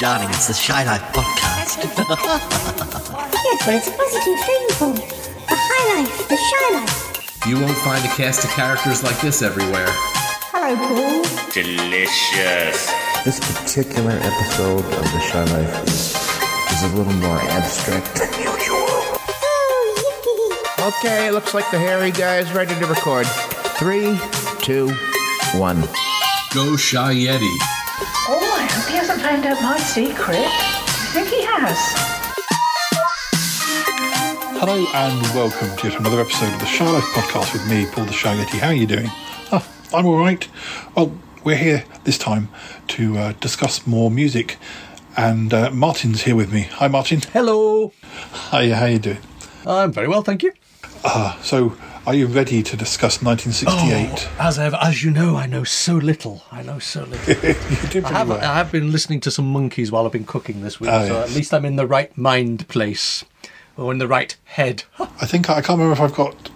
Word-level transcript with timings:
Darling, 0.00 0.30
it's 0.30 0.48
the 0.48 0.54
Shy 0.54 0.84
Life 0.84 1.02
podcast. 1.12 1.76
Yeah, 3.40 3.56
but 3.64 3.74
it's 3.74 3.88
a 3.88 3.92
positive 3.92 4.40
thing, 4.46 4.66
Paul. 4.78 4.92
The 4.92 5.56
high 5.56 6.00
life, 6.00 6.28
the 6.28 6.36
shy 6.36 6.78
life. 6.78 7.46
You 7.46 7.60
won't 7.60 7.76
find 7.78 8.04
a 8.04 8.08
cast 8.08 8.44
of 8.44 8.50
characters 8.50 9.02
like 9.02 9.18
this 9.20 9.42
everywhere. 9.42 9.88
Hello, 10.52 10.76
Paul. 10.76 11.52
Delicious. 11.52 12.99
This 13.24 13.38
particular 13.40 14.12
episode 14.12 14.84
of 14.84 15.04
The 15.12 15.20
Shy 15.20 15.44
Life 15.44 15.84
is, 15.86 16.14
is 16.72 16.82
a 16.92 16.96
little 16.96 17.12
more 17.14 17.36
abstract 17.38 18.14
than 18.16 18.28
usual. 18.38 18.86
Oh, 19.28 20.94
Okay, 20.98 21.30
looks 21.30 21.52
like 21.52 21.70
the 21.70 21.78
hairy 21.78 22.10
guy 22.10 22.38
is 22.38 22.50
ready 22.52 22.74
to 22.74 22.86
record. 22.86 23.26
Three, 23.78 24.18
two, 24.62 24.88
one. 25.54 25.80
Go 26.54 26.76
Shy 26.76 27.14
Yeti. 27.14 27.56
Oh, 28.28 28.56
I 28.58 28.66
hope 28.72 28.88
he 28.90 28.96
hasn't 28.96 29.20
found 29.20 29.44
out 29.44 29.60
my 29.62 29.76
secret. 29.78 30.38
I 30.38 31.10
think 31.12 31.28
he 31.28 31.42
has. 31.42 31.76
Hello 34.58 34.84
and 34.94 35.22
welcome 35.34 35.76
to 35.78 35.88
yet 35.88 36.00
another 36.00 36.20
episode 36.20 36.52
of 36.54 36.60
the 36.60 36.66
Shy 36.66 36.90
Life 36.90 37.04
podcast 37.14 37.52
with 37.52 37.68
me, 37.68 37.86
Paul 37.92 38.06
the 38.06 38.12
Shy 38.12 38.34
Yeti. 38.34 38.58
How 38.58 38.68
are 38.68 38.74
you 38.74 38.86
doing? 38.86 39.10
Oh, 39.52 39.66
I'm 39.92 40.06
all 40.06 40.18
right. 40.18 40.46
Well, 40.96 41.12
we're 41.44 41.56
here 41.56 41.84
this 42.04 42.18
time 42.18 42.48
to 42.88 43.16
uh, 43.18 43.32
discuss 43.40 43.86
more 43.86 44.10
music, 44.10 44.58
and 45.16 45.52
uh, 45.52 45.70
Martin's 45.70 46.22
here 46.22 46.36
with 46.36 46.52
me. 46.52 46.62
Hi, 46.62 46.88
Martin. 46.88 47.20
Hello. 47.32 47.92
Hi, 48.32 48.68
how 48.70 48.86
you 48.86 48.98
doing? 48.98 49.18
I'm 49.66 49.92
very 49.92 50.08
well, 50.08 50.22
thank 50.22 50.42
you. 50.42 50.52
Uh, 51.04 51.40
so, 51.42 51.76
are 52.06 52.14
you 52.14 52.26
ready 52.26 52.62
to 52.62 52.76
discuss 52.76 53.22
1968? 53.22 54.28
As 54.38 54.58
ever, 54.58 54.76
as 54.82 55.02
you 55.02 55.10
know, 55.10 55.36
I 55.36 55.46
know 55.46 55.64
so 55.64 55.94
little. 55.94 56.42
I 56.52 56.62
know 56.62 56.78
so 56.78 57.04
little. 57.04 57.34
you 57.50 57.88
did 57.88 58.04
I, 58.04 58.10
have, 58.12 58.28
well. 58.28 58.38
I 58.40 58.54
have 58.54 58.70
been 58.72 58.92
listening 58.92 59.20
to 59.20 59.30
some 59.30 59.52
Monkees 59.52 59.90
while 59.90 60.06
I've 60.06 60.12
been 60.12 60.24
cooking 60.26 60.62
this 60.62 60.80
week, 60.80 60.90
Oh, 60.92 61.06
so 61.06 61.14
yes. 61.14 61.30
at 61.30 61.36
least 61.36 61.54
I'm 61.54 61.64
in 61.64 61.76
the 61.76 61.86
right 61.86 62.16
mind 62.16 62.68
place 62.68 63.24
or 63.76 63.92
in 63.92 63.98
the 63.98 64.08
right 64.08 64.36
head. 64.44 64.84
I 64.98 65.26
think 65.26 65.48
I 65.48 65.62
can't 65.62 65.78
remember 65.78 65.92
if 65.92 66.00
I've 66.00 66.14
got 66.14 66.50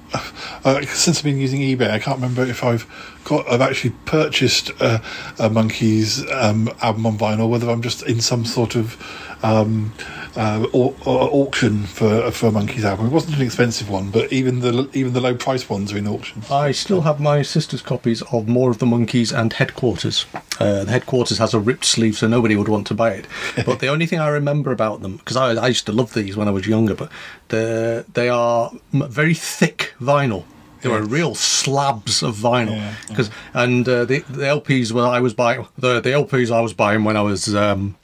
uh, 0.65 0.83
since 0.83 1.19
I've 1.19 1.25
been 1.25 1.39
using 1.39 1.61
eBay. 1.61 1.91
I 1.91 1.99
can't 1.99 2.17
remember 2.17 2.45
if 2.45 2.63
I've 2.63 2.87
got 3.25 3.49
I've 3.51 3.61
actually 3.61 3.95
purchased 4.05 4.71
uh, 4.81 4.99
a 5.39 5.51
Monkees 5.51 6.31
um, 6.33 6.71
album 6.81 7.07
on 7.07 7.19
vinyl. 7.19 7.49
Whether 7.49 7.71
I'm 7.71 7.83
just 7.83 8.03
in 8.03 8.21
some 8.21 8.45
sort 8.45 8.77
of 8.77 8.97
um, 9.43 9.93
uh, 10.37 10.67
au- 10.75 10.95
auction 11.07 11.85
for 11.85 12.31
for 12.31 12.49
a 12.49 12.51
Monkees 12.51 12.85
album. 12.85 13.07
It 13.07 13.13
wasn't 13.13 13.37
an 13.37 13.43
expensive 13.43 13.89
one, 13.89 14.11
but 14.11 14.33
even 14.33 14.61
the 14.61 14.89
even 14.93 15.13
the 15.13 15.21
low 15.21 15.35
price 15.35 15.69
ones 15.69 15.93
are 15.93 15.99
in 15.99 16.07
auction. 16.09 16.43
I 16.51 16.73
still 16.73 17.03
have 17.03 17.21
my 17.21 17.43
sister's 17.43 17.83
copies 17.83 18.23
of 18.33 18.49
More 18.49 18.71
of 18.71 18.79
the 18.79 18.87
Monkees 18.87 19.33
and 19.33 19.53
Headquarters. 19.53 20.27
Uh, 20.61 20.85
the 20.85 20.91
Headquarters 20.93 21.39
has 21.39 21.55
a 21.55 21.59
ripped 21.61 21.85
sleeve, 21.85 22.17
so 22.17 22.27
nobody 22.29 22.57
would 22.57 22.69
want 22.69 22.87
to 22.89 22.95
buy 22.95 23.11
it. 23.11 23.27
But 23.67 23.79
the 23.81 23.89
only 23.89 24.07
thing 24.07 24.21
I 24.21 24.29
remember 24.29 24.73
about 24.73 25.01
them, 25.03 25.17
because 25.17 25.37
I, 25.37 25.53
I 25.65 25.69
used 25.69 25.87
to 25.87 25.93
love 25.93 26.15
these 26.15 26.37
when 26.37 26.49
I 26.49 26.51
was 26.51 26.67
younger, 26.67 26.95
but 26.95 27.11
the, 27.49 28.05
they 28.15 28.29
are 28.29 28.71
very 28.93 29.35
thick 29.35 29.95
vinyl. 30.01 30.45
They 30.83 30.91
were 30.91 31.03
real 31.03 31.35
slabs 31.35 32.23
of 32.23 32.37
vinyl. 32.37 32.77
Yeah, 32.77 32.95
'Cause- 33.17 33.31
and 33.55 33.89
uh, 33.89 34.05
the, 34.05 34.19
the 34.29 34.45
LPs 34.45 34.93
when 34.93 35.05
I 35.05 35.21
was 35.21 35.33
buying 35.33 35.67
the, 35.79 36.01
the 36.01 36.11
LPs 36.11 36.51
I 36.51 36.61
was 36.61 36.75
buying 36.75 37.05
when 37.05 37.17
I 37.17 37.23
was 37.23 37.55
um, 37.55 37.95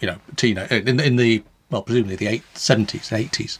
you 0.00 0.06
know 0.08 0.16
teenage 0.36 0.70
in, 0.72 1.00
in 1.00 1.16
the 1.16 1.42
well 1.70 1.82
presumably 1.82 2.16
the 2.16 2.26
eight, 2.26 2.42
70s 2.54 3.08
80s 3.10 3.58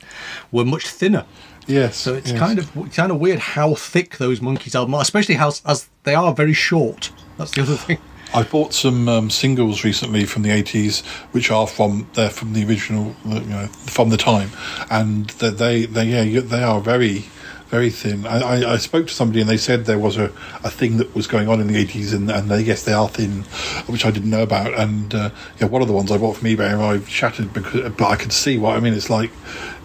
were 0.52 0.64
much 0.64 0.86
thinner. 0.86 1.24
Yes, 1.66 1.96
So 1.96 2.12
it's 2.14 2.30
yes. 2.30 2.38
kind 2.38 2.58
of 2.58 2.92
kind 2.94 3.10
of 3.10 3.18
weird 3.18 3.38
how 3.38 3.74
thick 3.74 4.18
those 4.18 4.40
Monkees 4.40 4.74
are, 4.78 5.00
especially 5.00 5.36
how 5.36 5.52
as 5.64 5.88
they 6.02 6.14
are 6.14 6.34
very 6.34 6.52
short. 6.52 7.10
That's 7.38 7.52
the 7.52 7.62
other 7.62 7.76
thing. 7.76 7.98
I 8.34 8.42
bought 8.42 8.74
some 8.74 9.08
um, 9.08 9.30
singles 9.30 9.84
recently 9.84 10.24
from 10.24 10.42
the 10.42 10.50
eighties, 10.50 11.00
which 11.32 11.50
are 11.50 11.66
from 11.66 12.08
they're 12.14 12.30
from 12.30 12.52
the 12.52 12.64
original, 12.66 13.14
you 13.24 13.40
know, 13.40 13.66
from 13.68 14.10
the 14.10 14.16
time, 14.16 14.50
and 14.90 15.26
they 15.30 15.50
they, 15.50 15.86
they 15.86 16.04
yeah 16.04 16.40
they 16.40 16.62
are 16.62 16.80
very 16.80 17.24
very 17.74 17.90
thin. 17.90 18.24
I, 18.24 18.38
I, 18.38 18.72
I 18.74 18.76
spoke 18.76 19.08
to 19.08 19.12
somebody 19.12 19.40
and 19.40 19.50
they 19.50 19.56
said 19.56 19.86
there 19.86 19.98
was 19.98 20.16
a, 20.16 20.26
a 20.62 20.70
thing 20.70 20.98
that 20.98 21.12
was 21.12 21.26
going 21.26 21.48
on 21.48 21.60
in 21.60 21.66
the 21.66 21.76
eighties, 21.76 22.12
and 22.12 22.30
and 22.30 22.48
they, 22.48 22.60
yes 22.60 22.84
they 22.84 22.92
are 22.92 23.08
thin, 23.08 23.42
which 23.88 24.06
I 24.06 24.12
didn't 24.12 24.30
know 24.30 24.44
about. 24.44 24.78
And 24.78 25.12
uh, 25.12 25.30
yeah, 25.58 25.66
one 25.66 25.82
of 25.82 25.88
the 25.88 25.94
ones 25.94 26.12
I 26.12 26.18
bought 26.18 26.36
from 26.36 26.46
eBay 26.46 26.72
arrived 26.78 27.10
shattered 27.10 27.52
because 27.52 27.90
but 27.94 28.06
I 28.06 28.14
could 28.14 28.32
see 28.32 28.58
what 28.58 28.76
I 28.76 28.80
mean. 28.80 28.94
It's 28.94 29.10
like 29.10 29.32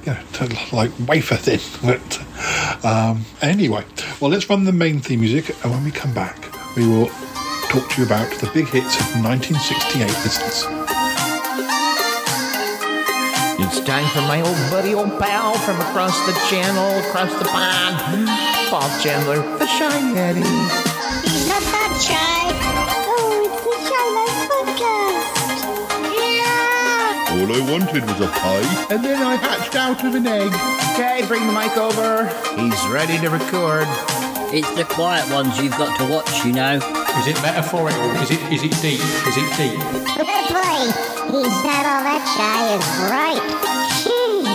you 0.05 0.13
know, 0.13 0.19
like 0.71 0.91
wafer 1.07 1.35
thin. 1.35 1.59
But 1.89 2.85
um, 2.85 3.25
anyway, 3.41 3.83
well, 4.21 4.29
let's 4.29 4.47
run 4.51 4.65
the 4.65 4.71
main 4.71 4.99
theme 4.99 5.21
music, 5.21 5.49
and 5.63 5.71
when 5.71 5.83
we 5.83 5.89
come 5.89 6.13
back, 6.13 6.37
we 6.75 6.87
will 6.87 7.07
talk 7.69 7.89
to 7.89 8.01
you 8.01 8.05
about 8.05 8.29
the 8.39 8.51
big 8.53 8.67
hits 8.67 8.99
of 8.99 9.23
1968 9.23 10.05
listeners. 10.05 10.78
It's 13.61 13.81
time 13.81 14.07
for 14.09 14.21
my 14.21 14.41
old 14.41 14.55
buddy, 14.71 14.93
old 14.93 15.19
pal 15.19 15.53
from 15.53 15.79
across 15.81 16.17
the 16.25 16.33
channel, 16.49 16.99
across 17.07 17.31
the 17.37 17.45
pond, 17.45 18.27
Paul 18.69 18.89
Chandler, 19.01 19.41
the 19.59 19.67
Shy 19.67 19.91
Yeti. 20.15 20.43
He's 21.23 21.47
not 21.47 21.61
that 21.61 21.91
shy. 21.99 22.49
Oh, 23.05 23.43
it's 23.45 23.59
the 23.67 23.75
Shy 23.83 24.05
Life 24.15 24.39
podcast. 24.49 25.59
Yeah. 26.15 27.35
All 27.35 27.51
I 27.51 27.71
wanted 27.71 28.03
was 28.05 28.21
a 28.21 28.31
pie. 28.31 28.87
And 28.89 29.03
then 29.03 29.21
I 29.21 29.35
hatched 29.35 29.75
out 29.75 30.03
of 30.05 30.15
an 30.15 30.25
egg. 30.25 30.53
Okay, 30.93 31.27
bring 31.27 31.45
the 31.45 31.53
mic 31.53 31.75
over. 31.77 32.27
He's 32.55 32.87
ready 32.87 33.17
to 33.19 33.29
record. 33.29 33.87
It's 34.51 34.71
the 34.75 34.85
quiet 34.85 35.29
ones 35.31 35.59
you've 35.59 35.77
got 35.77 35.97
to 35.99 36.05
watch, 36.11 36.45
you 36.45 36.53
know. 36.53 36.79
Is 37.17 37.27
it 37.27 37.41
metaphorical? 37.41 38.11
Is 38.21 38.31
it 38.31 38.41
is 38.53 38.63
it 38.63 38.71
deep? 38.81 39.01
Is 39.27 39.35
it 39.37 39.49
deep? 39.57 39.79
Boy, 39.79 40.79
he's 41.33 41.59
not 41.65 41.83
all 41.89 42.03
that 42.05 42.23
shy, 42.35 42.75
is 42.75 42.85
right. 43.09 43.43
Gee. 44.03 44.45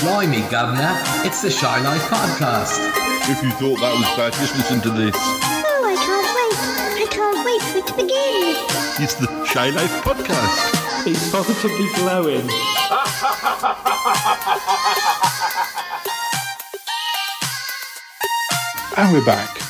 Blimey, 0.00 0.48
Governor, 0.50 0.94
it's 1.26 1.42
the 1.42 1.50
Shy 1.50 1.80
Life 1.82 2.02
podcast. 2.08 2.78
If 3.28 3.42
you 3.42 3.50
thought 3.50 3.80
that 3.80 3.92
was 3.94 4.06
bad, 4.16 4.32
just 4.34 4.54
listen 4.56 4.80
to 4.82 4.90
this. 4.90 5.14
Oh, 5.16 5.82
I 5.84 5.96
can't 5.96 6.30
wait. 6.36 6.56
I 7.02 7.06
can't 7.10 7.44
wait 7.44 7.62
for 7.62 7.78
it 7.78 7.86
to 7.88 7.94
begin. 7.94 8.54
It's 9.02 9.14
the 9.14 9.44
Shy 9.46 9.70
Life 9.70 9.92
podcast. 10.04 11.04
He's 11.04 11.30
positively 11.30 11.88
glowing. 11.96 12.48
And 18.96 19.12
we're 19.12 19.24
back. 19.26 19.65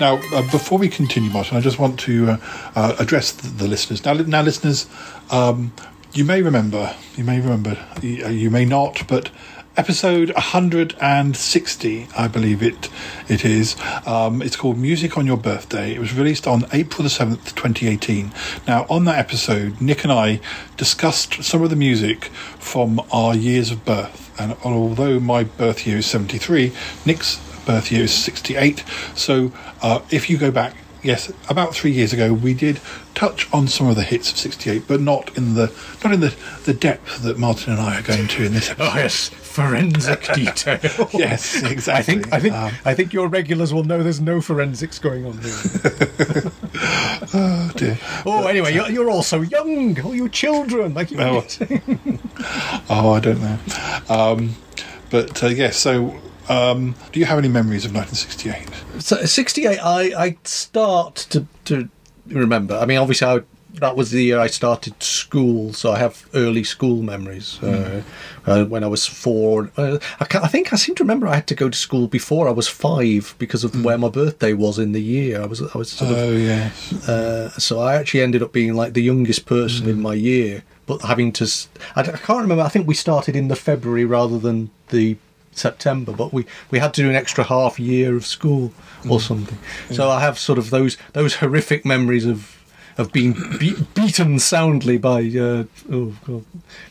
Now, 0.00 0.20
uh, 0.32 0.42
before 0.50 0.78
we 0.78 0.88
continue, 0.88 1.30
Martin, 1.30 1.56
I 1.56 1.60
just 1.60 1.78
want 1.78 1.98
to 2.00 2.30
uh, 2.30 2.36
uh, 2.76 2.96
address 3.00 3.32
the, 3.32 3.48
the 3.48 3.66
listeners. 3.66 4.04
Now, 4.04 4.12
now, 4.14 4.42
listeners, 4.42 4.86
um, 5.30 5.72
you 6.12 6.24
may 6.24 6.40
remember, 6.40 6.94
you 7.16 7.24
may 7.24 7.40
remember, 7.40 7.76
you, 8.00 8.24
uh, 8.24 8.28
you 8.28 8.48
may 8.48 8.64
not, 8.64 9.02
but 9.08 9.30
episode 9.76 10.32
160, 10.34 12.08
I 12.16 12.28
believe 12.28 12.62
it 12.62 12.88
it 13.28 13.44
is. 13.44 13.76
Um, 14.06 14.40
it's 14.40 14.56
called 14.56 14.78
Music 14.78 15.18
on 15.18 15.26
Your 15.26 15.36
Birthday. 15.36 15.94
It 15.94 15.98
was 15.98 16.14
released 16.14 16.46
on 16.46 16.66
April 16.72 17.02
the 17.02 17.08
7th, 17.08 17.54
2018. 17.54 18.32
Now, 18.66 18.86
on 18.88 19.04
that 19.04 19.18
episode, 19.18 19.80
Nick 19.80 20.04
and 20.04 20.12
I 20.12 20.40
discussed 20.76 21.42
some 21.42 21.62
of 21.62 21.70
the 21.70 21.76
music 21.76 22.26
from 22.58 23.00
our 23.12 23.34
years 23.34 23.70
of 23.70 23.84
birth. 23.84 24.32
And 24.40 24.56
although 24.64 25.18
my 25.18 25.42
birth 25.42 25.86
year 25.86 25.98
is 25.98 26.06
73, 26.06 26.72
Nick's 27.04 27.40
birth 27.68 27.92
year 27.92 28.04
is 28.04 28.14
68. 28.14 28.82
So 29.14 29.52
uh, 29.82 30.00
if 30.10 30.30
you 30.30 30.38
go 30.38 30.50
back, 30.50 30.74
yes, 31.02 31.30
about 31.50 31.74
three 31.74 31.92
years 31.92 32.14
ago, 32.14 32.32
we 32.32 32.54
did 32.54 32.80
touch 33.14 33.46
on 33.52 33.68
some 33.68 33.88
of 33.88 33.94
the 33.94 34.02
hits 34.02 34.30
of 34.30 34.38
68, 34.38 34.88
but 34.88 35.00
not 35.02 35.36
in 35.36 35.54
the 35.54 35.70
not 36.02 36.14
in 36.14 36.20
the, 36.20 36.34
the 36.64 36.72
depth 36.72 37.22
that 37.22 37.38
Martin 37.38 37.74
and 37.74 37.82
I 37.82 37.98
are 37.98 38.02
going 38.02 38.26
to 38.26 38.44
in 38.44 38.52
this 38.54 38.70
episode. 38.70 38.88
Oh 38.88 38.96
yes, 38.96 39.28
forensic 39.28 40.32
detail. 40.34 41.08
Yes, 41.12 41.62
I 41.62 41.70
exactly. 41.70 42.14
think 42.14 42.32
I 42.32 42.40
think 42.40 42.54
Um, 42.54 42.72
I 42.86 42.94
think 42.94 43.12
your 43.12 43.28
regulars 43.28 43.74
will 43.74 43.84
know 43.84 44.02
there's 44.02 44.20
no 44.20 44.40
forensics 44.40 44.98
going 44.98 45.26
on 45.26 45.32
here. 45.38 45.52
oh 47.34 47.70
dear. 47.76 47.98
oh, 48.24 48.46
anyway, 48.46 48.72
you're, 48.72 48.88
you're 48.90 49.10
all 49.10 49.22
so 49.22 49.42
young. 49.42 50.00
Oh, 50.00 50.12
you 50.12 50.28
children, 50.30 50.94
like 50.94 51.10
you. 51.10 51.20
Oh. 51.20 51.44
Oh, 52.88 53.12
I 53.12 53.20
don't 53.20 53.42
know. 53.42 53.58
Um, 54.08 54.54
but 55.10 55.42
uh, 55.42 55.48
yes, 55.48 55.76
so 55.76 56.18
um, 56.48 56.94
do 57.12 57.20
you 57.20 57.26
have 57.26 57.38
any 57.38 57.48
memories 57.48 57.84
of 57.84 57.94
1968? 57.94 59.02
So 59.02 59.24
68, 59.24 59.78
I, 59.78 60.24
I 60.24 60.38
start 60.44 61.16
to, 61.30 61.46
to 61.66 61.88
remember. 62.26 62.76
I 62.76 62.86
mean, 62.86 62.98
obviously, 62.98 63.26
I 63.26 63.40
that 63.74 63.96
was 63.96 64.10
the 64.10 64.22
year 64.24 64.40
I 64.40 64.46
started 64.48 65.00
school, 65.02 65.72
so 65.72 65.92
I 65.92 65.98
have 65.98 66.28
early 66.34 66.64
school 66.64 67.02
memories. 67.02 67.62
Uh, 67.62 68.02
uh, 68.46 68.64
when 68.64 68.82
I 68.82 68.86
was 68.86 69.06
four, 69.06 69.70
uh, 69.76 69.98
I, 70.20 70.26
I 70.42 70.48
think 70.48 70.72
I 70.72 70.76
seem 70.76 70.94
to 70.96 71.04
remember 71.04 71.28
I 71.28 71.36
had 71.36 71.46
to 71.48 71.54
go 71.54 71.68
to 71.68 71.78
school 71.78 72.08
before 72.08 72.48
I 72.48 72.52
was 72.52 72.66
five 72.66 73.34
because 73.38 73.64
of 73.64 73.84
where 73.84 73.98
my 73.98 74.08
birthday 74.08 74.52
was 74.52 74.78
in 74.78 74.92
the 74.92 75.02
year. 75.02 75.42
I 75.42 75.46
was 75.46 75.62
I 75.62 75.78
was 75.78 75.90
sort 75.90 76.10
of 76.10 76.16
Oh 76.16 76.32
yes. 76.32 77.08
uh, 77.08 77.50
so 77.50 77.80
I 77.80 77.94
actually 77.96 78.22
ended 78.22 78.42
up 78.42 78.52
being 78.52 78.74
like 78.74 78.94
the 78.94 79.02
youngest 79.02 79.46
person 79.46 79.88
in 79.88 80.00
my 80.00 80.14
year, 80.14 80.64
but 80.86 81.02
having 81.02 81.32
to. 81.32 81.48
I 81.94 82.02
can't 82.02 82.40
remember. 82.40 82.64
I 82.64 82.68
think 82.68 82.86
we 82.88 82.94
started 82.94 83.36
in 83.36 83.48
the 83.48 83.56
February 83.56 84.04
rather 84.04 84.38
than 84.38 84.70
the 84.88 85.16
September, 85.58 86.12
but 86.12 86.32
we, 86.32 86.46
we 86.70 86.78
had 86.78 86.94
to 86.94 87.02
do 87.02 87.08
an 87.10 87.16
extra 87.16 87.44
half 87.44 87.78
year 87.78 88.16
of 88.16 88.24
school 88.24 88.72
or 89.08 89.20
something. 89.20 89.58
So 89.90 90.08
I 90.10 90.20
have 90.20 90.38
sort 90.38 90.58
of 90.58 90.70
those 90.70 90.96
those 91.12 91.36
horrific 91.36 91.84
memories 91.84 92.24
of 92.26 92.54
of 92.96 93.12
being 93.12 93.32
be- 93.60 93.76
beaten 93.94 94.38
soundly 94.40 94.98
by 94.98 95.20
uh, 95.20 95.64
oh 95.92 96.14
god, 96.26 96.44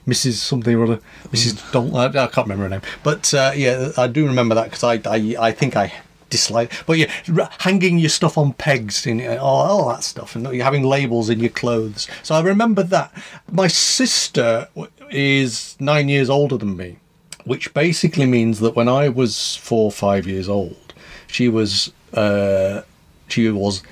Mrs. 0.08 0.34
something 0.36 0.74
or 0.76 0.84
other, 0.86 1.00
Mrs. 1.32 1.72
Dalton. 1.72 1.96
I, 1.96 2.06
I 2.24 2.28
can't 2.28 2.48
remember 2.48 2.64
her 2.64 2.70
name, 2.70 2.82
but 3.04 3.34
uh, 3.34 3.52
yeah, 3.56 3.92
I 3.98 4.08
do 4.08 4.26
remember 4.26 4.56
that 4.56 4.66
because 4.72 4.84
I, 4.84 5.02
I 5.06 5.36
I 5.48 5.52
think 5.52 5.76
I 5.76 5.92
dislike. 6.30 6.72
But 6.86 6.98
yeah, 6.98 7.12
r- 7.38 7.50
hanging 7.60 8.00
your 8.00 8.10
stuff 8.10 8.38
on 8.38 8.54
pegs 8.54 9.06
and 9.06 9.22
uh, 9.22 9.38
all, 9.42 9.66
all 9.82 9.90
that 9.90 10.04
stuff, 10.04 10.36
and 10.36 10.46
you're 10.54 10.64
having 10.64 10.84
labels 10.84 11.30
in 11.30 11.40
your 11.40 11.50
clothes. 11.50 12.08
So 12.24 12.36
I 12.36 12.42
remember 12.42 12.84
that. 12.84 13.12
My 13.52 13.68
sister 13.68 14.68
is 15.10 15.76
nine 15.80 16.08
years 16.10 16.30
older 16.30 16.58
than 16.58 16.76
me, 16.78 16.98
which 17.48 17.74
basically 17.74 18.26
means 18.26 18.60
that 18.60 18.76
when 18.76 18.90
I 18.90 19.10
was 19.10 19.56
four 19.56 19.86
or 19.86 19.92
five 19.92 20.28
years 20.28 20.50
old, 20.50 20.94
she 21.28 21.48
was 21.48 21.92
uh, 22.14 22.82
she 23.28 23.50
was 23.50 23.84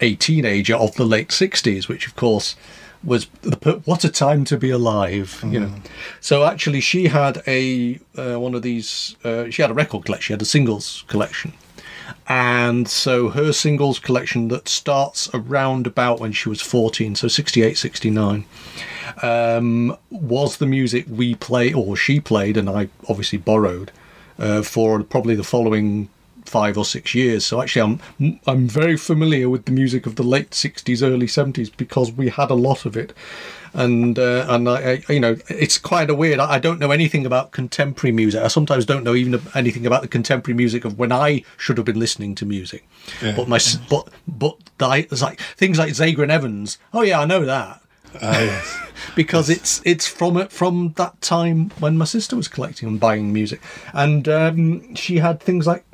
a 0.00 0.14
teenager 0.16 0.76
of 0.76 0.94
the 0.94 1.04
late 1.04 1.28
'60s, 1.28 1.88
which 1.88 2.06
of 2.06 2.16
course 2.16 2.56
was 3.02 3.26
the 3.42 3.80
what 3.84 4.04
a 4.04 4.10
time 4.10 4.44
to 4.44 4.56
be 4.56 4.70
alive, 4.70 5.42
you 5.46 5.60
know. 5.60 5.74
So 6.20 6.44
actually, 6.44 6.80
she 6.80 7.08
had 7.08 7.42
a 7.46 7.98
uh, 8.16 8.38
one 8.38 8.54
of 8.54 8.62
these. 8.62 9.16
Uh, 9.24 9.50
she 9.50 9.62
had 9.62 9.70
a 9.70 9.74
record 9.74 10.04
collection. 10.04 10.26
She 10.28 10.32
had 10.34 10.42
a 10.42 10.46
singles 10.46 11.04
collection, 11.08 11.52
and 12.28 12.86
so 12.88 13.30
her 13.30 13.52
singles 13.52 13.98
collection 13.98 14.48
that 14.48 14.68
starts 14.68 15.28
around 15.34 15.86
about 15.86 16.20
when 16.20 16.32
she 16.32 16.48
was 16.48 16.60
14, 16.60 17.16
so 17.16 17.28
68, 17.28 17.76
69 17.76 18.44
um, 19.22 19.96
was 20.10 20.56
the 20.56 20.66
music 20.66 21.06
we 21.08 21.34
play 21.34 21.72
or 21.72 21.96
she 21.96 22.20
played, 22.20 22.56
and 22.56 22.68
I 22.68 22.88
obviously 23.08 23.38
borrowed 23.38 23.92
uh, 24.38 24.62
for 24.62 25.02
probably 25.02 25.34
the 25.34 25.44
following 25.44 26.08
five 26.44 26.76
or 26.76 26.84
six 26.84 27.14
years. 27.14 27.44
So 27.44 27.60
actually, 27.60 28.00
I'm 28.18 28.40
I'm 28.46 28.66
very 28.66 28.96
familiar 28.96 29.48
with 29.48 29.66
the 29.66 29.72
music 29.72 30.06
of 30.06 30.16
the 30.16 30.22
late 30.22 30.50
'60s, 30.50 31.02
early 31.02 31.26
'70s 31.26 31.70
because 31.76 32.12
we 32.12 32.28
had 32.28 32.50
a 32.50 32.54
lot 32.54 32.84
of 32.84 32.96
it. 32.96 33.12
And 33.72 34.18
uh, 34.18 34.46
and 34.48 34.68
I, 34.68 35.02
I, 35.08 35.12
you 35.12 35.20
know, 35.20 35.36
it's 35.48 35.78
kind 35.78 36.10
of 36.10 36.18
weird. 36.18 36.40
I 36.40 36.54
I 36.54 36.58
don't 36.58 36.80
know 36.80 36.90
anything 36.90 37.24
about 37.24 37.52
contemporary 37.52 38.12
music. 38.12 38.42
I 38.42 38.48
sometimes 38.48 38.84
don't 38.84 39.04
know 39.04 39.14
even 39.14 39.40
anything 39.54 39.86
about 39.86 40.02
the 40.02 40.08
contemporary 40.08 40.56
music 40.56 40.84
of 40.84 40.98
when 40.98 41.12
I 41.12 41.44
should 41.56 41.76
have 41.76 41.86
been 41.86 42.00
listening 42.00 42.34
to 42.36 42.46
music. 42.46 42.84
Yeah. 43.22 43.36
But 43.36 43.46
my 43.46 43.60
but 43.88 44.08
but 44.26 44.56
the, 44.78 45.06
it's 45.08 45.22
like 45.22 45.40
things 45.56 45.78
like 45.78 45.92
Zager 45.92 46.24
and 46.24 46.32
Evans. 46.32 46.78
Oh 46.92 47.02
yeah, 47.02 47.20
I 47.20 47.26
know 47.26 47.44
that 47.44 47.80
yes. 48.22 48.78
because 49.16 49.48
it's 49.50 49.80
it's 49.84 50.06
from 50.06 50.36
it 50.36 50.50
from 50.52 50.94
that 50.96 51.20
time 51.20 51.70
when 51.78 51.96
my 51.96 52.04
sister 52.04 52.36
was 52.36 52.48
collecting 52.48 52.88
and 52.88 53.00
buying 53.00 53.32
music, 53.32 53.60
and 53.92 54.28
um, 54.28 54.94
she 54.94 55.18
had 55.18 55.40
things 55.40 55.66
like 55.66 55.84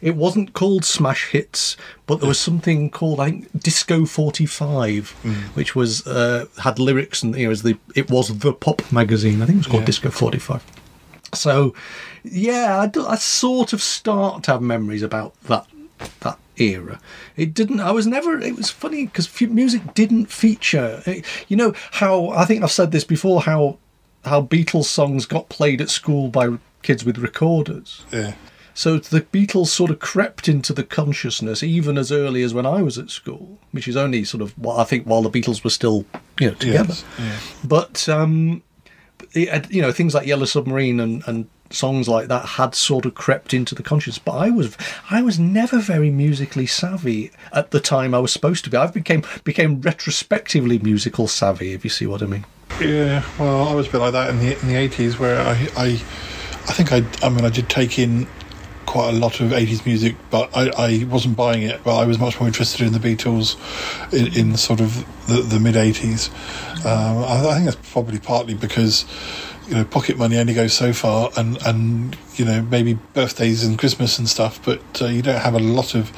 it 0.00 0.16
wasn't 0.16 0.52
called 0.52 0.84
Smash 0.84 1.30
Hits, 1.30 1.76
but 2.06 2.18
there 2.18 2.28
was 2.28 2.38
something 2.40 2.90
called 2.90 3.20
I 3.20 3.30
think 3.30 3.62
Disco 3.62 4.04
Forty 4.04 4.46
Five, 4.46 5.10
which 5.54 5.76
was 5.76 6.06
uh, 6.06 6.46
had 6.60 6.78
lyrics 6.78 7.22
and 7.22 7.34
you 7.36 7.42
know, 7.42 7.46
it 7.46 7.48
was 7.48 7.62
the 7.62 7.78
it 7.94 8.10
was 8.10 8.36
the 8.38 8.52
pop 8.52 8.90
magazine. 8.92 9.40
I 9.42 9.46
think 9.46 9.56
it 9.56 9.58
was 9.58 9.66
called 9.68 9.82
Yeah. 9.82 9.86
Disco 9.86 10.10
Forty 10.10 10.38
Five. 10.38 10.64
So, 11.34 11.74
yeah, 12.24 12.78
I, 12.80 12.86
do, 12.88 13.06
I 13.06 13.14
sort 13.14 13.72
of 13.72 13.80
start 13.80 14.42
to 14.42 14.50
have 14.52 14.60
memories 14.60 15.02
about 15.02 15.40
that 15.44 15.66
that 16.20 16.38
era. 16.58 17.00
It 17.36 17.54
didn't. 17.54 17.80
I 17.80 17.90
was 17.92 18.06
never. 18.06 18.38
It 18.38 18.56
was 18.56 18.70
funny 18.70 19.06
because 19.06 19.28
music 19.40 19.94
didn't 19.94 20.26
feature. 20.26 21.02
eh, 21.06 21.22
You 21.48 21.56
know 21.56 21.74
how 21.92 22.28
I 22.30 22.44
think 22.44 22.62
I've 22.62 22.70
said 22.72 22.92
this 22.92 23.04
before. 23.04 23.42
How 23.42 23.78
how 24.24 24.42
Beatles 24.42 24.84
songs 24.84 25.26
got 25.26 25.48
played 25.48 25.80
at 25.80 25.90
school 25.90 26.28
by 26.28 26.58
kids 26.82 27.04
with 27.04 27.18
recorders. 27.18 28.04
Yeah. 28.12 28.34
So 28.74 28.96
the 28.98 29.20
Beatles 29.20 29.66
sort 29.66 29.90
of 29.90 29.98
crept 29.98 30.48
into 30.48 30.72
the 30.72 30.82
consciousness 30.82 31.62
even 31.62 31.98
as 31.98 32.10
early 32.10 32.42
as 32.42 32.54
when 32.54 32.64
I 32.64 32.80
was 32.82 32.96
at 32.96 33.10
school, 33.10 33.58
which 33.72 33.86
is 33.86 33.96
only 33.96 34.24
sort 34.24 34.40
of 34.42 34.56
what 34.58 34.78
I 34.78 34.84
think 34.84 35.04
while 35.04 35.20
the 35.22 35.30
Beatles 35.30 35.62
were 35.62 35.70
still 35.70 36.06
you 36.40 36.48
know 36.48 36.54
together. 36.54 36.94
Yes. 36.94 37.04
Yeah. 37.18 37.38
But 37.64 38.08
um, 38.08 38.62
it 39.34 39.70
you 39.70 39.82
know 39.82 39.92
things 39.92 40.14
like 40.14 40.26
Yellow 40.26 40.46
Submarine 40.46 41.00
and, 41.00 41.22
and 41.26 41.48
songs 41.74 42.08
like 42.08 42.28
that 42.28 42.44
had 42.44 42.74
sort 42.74 43.06
of 43.06 43.14
crept 43.14 43.54
into 43.54 43.74
the 43.74 43.82
conscience. 43.82 44.18
But 44.18 44.32
I 44.32 44.50
was 44.50 44.76
I 45.10 45.22
was 45.22 45.38
never 45.38 45.78
very 45.78 46.10
musically 46.10 46.66
savvy 46.66 47.30
at 47.52 47.70
the 47.70 47.80
time 47.80 48.14
I 48.14 48.18
was 48.18 48.32
supposed 48.32 48.64
to 48.64 48.70
be. 48.70 48.76
I've 48.76 48.94
became 48.94 49.22
became 49.44 49.80
retrospectively 49.80 50.78
musical 50.78 51.28
savvy, 51.28 51.72
if 51.72 51.84
you 51.84 51.90
see 51.90 52.06
what 52.06 52.22
I 52.22 52.26
mean. 52.26 52.44
Yeah, 52.80 53.22
well, 53.38 53.68
I 53.68 53.74
was 53.74 53.88
a 53.88 53.92
bit 53.92 53.98
like 53.98 54.12
that 54.12 54.30
in 54.30 54.38
the 54.38 54.58
in 54.60 54.68
the 54.68 54.76
eighties, 54.76 55.18
where 55.18 55.40
I, 55.40 55.52
I, 55.76 55.86
I 55.86 56.72
think 56.72 56.92
I, 56.92 57.04
I 57.22 57.28
mean, 57.28 57.44
I 57.44 57.50
did 57.50 57.68
take 57.68 57.98
in 57.98 58.26
quite 58.86 59.10
a 59.10 59.16
lot 59.16 59.40
of 59.40 59.52
eighties 59.52 59.84
music, 59.86 60.16
but 60.30 60.50
I, 60.56 60.70
I 60.76 61.04
wasn't 61.04 61.36
buying 61.36 61.62
it. 61.62 61.82
But 61.84 61.98
I 61.98 62.06
was 62.06 62.18
much 62.18 62.40
more 62.40 62.46
interested 62.46 62.86
in 62.86 62.92
the 62.92 62.98
Beatles, 62.98 63.56
in, 64.12 64.36
in 64.36 64.56
sort 64.56 64.80
of 64.80 65.06
the, 65.26 65.42
the 65.42 65.60
mid 65.60 65.76
eighties. 65.76 66.30
Um, 66.84 67.18
I, 67.18 67.46
I 67.46 67.54
think 67.54 67.64
that's 67.66 67.90
probably 67.92 68.18
partly 68.18 68.54
because 68.54 69.04
you 69.72 69.78
know 69.78 69.84
pocket 69.86 70.18
money 70.18 70.36
only 70.36 70.52
goes 70.52 70.74
so 70.74 70.92
far, 70.92 71.30
and 71.38 71.56
and 71.64 72.14
you 72.34 72.44
know 72.44 72.60
maybe 72.60 72.92
birthdays 73.14 73.64
and 73.64 73.78
Christmas 73.78 74.18
and 74.18 74.28
stuff, 74.28 74.62
but 74.62 74.82
uh, 75.00 75.06
you 75.06 75.22
don't 75.22 75.40
have 75.40 75.54
a 75.54 75.58
lot 75.58 75.94
of, 75.94 76.12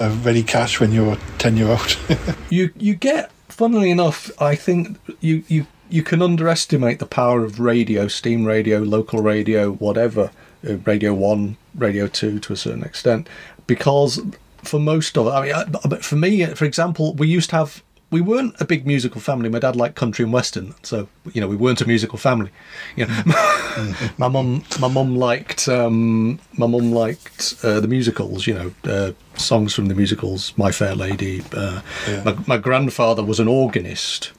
of 0.00 0.24
ready 0.24 0.44
cash 0.44 0.78
when 0.78 0.92
you're 0.92 1.16
ten 1.38 1.56
year 1.56 1.68
old. 1.68 1.98
You 2.50 2.72
you 2.76 2.94
get 2.94 3.30
funnily 3.48 3.90
enough, 3.90 4.30
I 4.40 4.54
think 4.54 4.98
you 5.20 5.42
you 5.48 5.66
you 5.88 6.04
can 6.04 6.22
underestimate 6.22 7.00
the 7.00 7.06
power 7.06 7.44
of 7.44 7.58
radio, 7.58 8.06
steam 8.06 8.44
radio, 8.44 8.78
local 8.78 9.20
radio, 9.22 9.72
whatever, 9.72 10.30
uh, 10.68 10.76
Radio 10.78 11.12
One, 11.12 11.56
Radio 11.74 12.06
Two 12.06 12.38
to 12.40 12.52
a 12.52 12.56
certain 12.56 12.84
extent, 12.84 13.28
because 13.66 14.20
for 14.62 14.78
most 14.78 15.18
of 15.18 15.26
it, 15.26 15.30
I 15.30 15.64
mean, 15.64 15.76
but 15.88 16.04
for 16.04 16.14
me, 16.14 16.46
for 16.46 16.64
example, 16.64 17.14
we 17.14 17.26
used 17.26 17.50
to 17.50 17.56
have. 17.56 17.82
We 18.10 18.20
weren't 18.20 18.54
a 18.60 18.64
big 18.64 18.86
musical 18.86 19.20
family. 19.20 19.48
My 19.48 19.60
dad 19.60 19.76
liked 19.76 19.94
country 19.94 20.24
and 20.24 20.32
western, 20.32 20.74
so 20.82 21.08
you 21.32 21.40
know 21.40 21.46
we 21.46 21.54
weren't 21.56 21.80
a 21.80 21.86
musical 21.86 22.18
family. 22.18 22.50
You 22.96 23.06
know, 23.06 23.22
my 24.18 24.26
mum, 24.26 24.64
my 24.80 24.88
mum 24.88 25.14
liked, 25.16 25.68
um, 25.68 26.40
my 26.56 26.66
mum 26.66 26.90
liked 26.92 27.54
uh, 27.62 27.78
the 27.78 27.86
musicals. 27.86 28.46
You 28.48 28.54
know, 28.54 28.72
uh, 28.92 29.12
songs 29.36 29.74
from 29.74 29.86
the 29.86 29.94
musicals, 29.94 30.52
My 30.56 30.72
Fair 30.72 30.94
Lady. 30.96 31.42
Uh, 31.54 31.82
Yeah. 32.08 32.22
my, 32.24 32.36
my 32.46 32.58
grandfather 32.58 33.22
was 33.22 33.38
an 33.38 33.46
organist, 33.48 34.32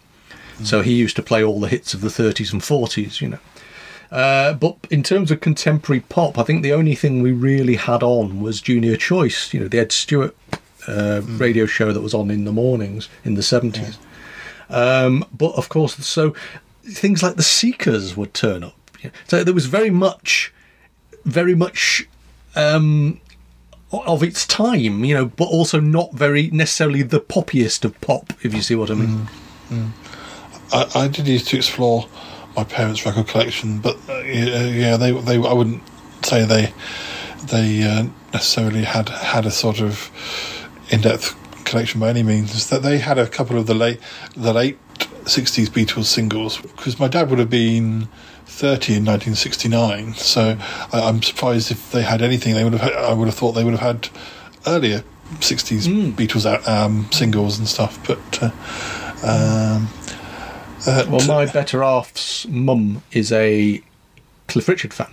so 0.63 0.81
he 0.81 0.93
used 0.93 1.15
to 1.15 1.23
play 1.23 1.41
all 1.43 1.59
the 1.61 1.69
hits 1.69 1.93
of 1.93 2.01
the 2.01 2.09
30s 2.09 2.51
and 2.51 2.61
40s, 2.61 3.21
you 3.21 3.29
know. 3.29 3.39
Uh, 4.11 4.51
but 4.53 4.75
in 4.89 5.01
terms 5.03 5.31
of 5.31 5.39
contemporary 5.39 6.01
pop, 6.01 6.37
I 6.37 6.43
think 6.43 6.61
the 6.63 6.73
only 6.73 6.95
thing 6.95 7.21
we 7.21 7.31
really 7.31 7.77
had 7.77 8.03
on 8.03 8.41
was 8.41 8.59
Junior 8.59 8.97
Choice, 8.97 9.53
you 9.53 9.61
know, 9.61 9.69
the 9.69 9.79
Ed 9.79 9.93
Stewart 9.93 10.35
uh, 10.87 11.21
radio 11.23 11.65
show 11.65 11.91
that 11.91 12.01
was 12.01 12.13
on 12.13 12.31
in 12.31 12.45
the 12.45 12.51
mornings 12.51 13.09
in 13.23 13.35
the 13.35 13.41
70s. 13.41 13.97
Um, 14.69 15.25
but 15.33 15.53
of 15.55 15.69
course, 15.69 15.95
so 16.05 16.33
things 16.83 17.21
like 17.21 17.35
the 17.35 17.43
Seekers 17.43 18.15
would 18.15 18.33
turn 18.33 18.63
up. 18.63 18.75
So 19.27 19.43
there 19.43 19.53
was 19.53 19.65
very 19.65 19.89
much, 19.89 20.53
very 21.25 21.55
much 21.55 22.07
um, 22.55 23.19
of 23.91 24.23
its 24.23 24.45
time, 24.45 25.03
you 25.03 25.13
know, 25.13 25.25
but 25.25 25.45
also 25.45 25.79
not 25.79 26.13
very 26.13 26.49
necessarily 26.51 27.01
the 27.01 27.19
poppiest 27.19 27.83
of 27.83 27.99
pop, 28.01 28.33
if 28.43 28.53
you 28.53 28.61
see 28.61 28.75
what 28.75 28.91
I 28.91 28.93
mean. 28.93 29.27
I, 30.71 30.89
I 30.95 31.07
did 31.07 31.27
used 31.27 31.47
to 31.49 31.57
explore 31.57 32.07
my 32.55 32.63
parents' 32.63 33.05
record 33.05 33.27
collection, 33.27 33.79
but 33.79 33.97
uh, 34.09 34.19
yeah, 34.19 34.65
yeah, 34.65 34.97
they 34.97 35.11
they 35.11 35.35
I 35.35 35.53
wouldn't 35.53 35.81
say 36.23 36.45
they 36.45 36.73
they 37.45 37.83
uh, 37.83 38.05
necessarily 38.33 38.83
had 38.83 39.09
had 39.09 39.45
a 39.45 39.51
sort 39.51 39.81
of 39.81 40.11
in 40.91 41.01
depth 41.01 41.35
collection 41.65 41.99
by 41.99 42.09
any 42.09 42.23
means. 42.23 42.53
is 42.53 42.69
That 42.69 42.83
they 42.83 42.99
had 42.99 43.17
a 43.17 43.27
couple 43.27 43.57
of 43.57 43.67
the 43.67 43.73
late 43.73 43.99
the 44.35 44.53
late 44.53 44.77
sixties 45.25 45.69
Beatles 45.69 46.05
singles 46.05 46.59
because 46.61 46.99
my 46.99 47.07
dad 47.07 47.29
would 47.29 47.39
have 47.39 47.49
been. 47.49 48.07
30 48.47 48.97
in 48.97 49.05
1969 49.05 50.13
so 50.15 50.57
I, 50.91 51.07
I'm 51.07 51.23
surprised 51.23 51.71
if 51.71 51.89
they 51.93 52.01
had 52.01 52.21
anything 52.21 52.53
they 52.53 52.65
would 52.65 52.73
have 52.73 52.91
I 52.91 53.13
would 53.13 53.27
have 53.29 53.33
thought 53.33 53.53
they 53.53 53.63
would 53.63 53.73
have 53.73 53.79
had 53.79 54.09
earlier 54.67 55.05
60s 55.35 55.87
Beatles 56.15 56.67
um, 56.67 57.09
singles 57.11 57.57
and 57.57 57.67
stuff 57.67 57.97
but 58.05 58.43
uh, 58.43 58.51
um, 59.23 59.87
uh, 60.85 61.05
Well, 61.07 61.25
my 61.27 61.45
better 61.45 61.83
half's 61.83 62.47
mum 62.47 63.03
is 63.11 63.31
a 63.31 63.81
Cliff 64.47 64.67
Richard 64.67 64.93
fan. 64.93 65.11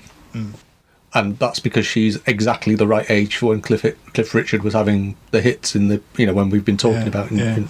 And 1.14 1.38
that's 1.38 1.58
because 1.58 1.86
she's 1.86 2.18
exactly 2.26 2.74
the 2.74 2.86
right 2.86 3.10
age 3.10 3.36
for 3.36 3.46
when 3.46 3.62
Cliff, 3.62 3.82
Cliff 4.12 4.34
Richard 4.34 4.62
was 4.62 4.74
having 4.74 5.16
the 5.30 5.40
hits 5.40 5.74
in 5.74 5.88
the, 5.88 6.02
you 6.18 6.26
know, 6.26 6.34
when 6.34 6.50
we've 6.50 6.64
been 6.64 6.76
talking 6.76 7.00
Yeah, 7.02 7.08
about. 7.08 7.30
In, 7.30 7.38
yeah, 7.38 7.56
in- 7.56 7.68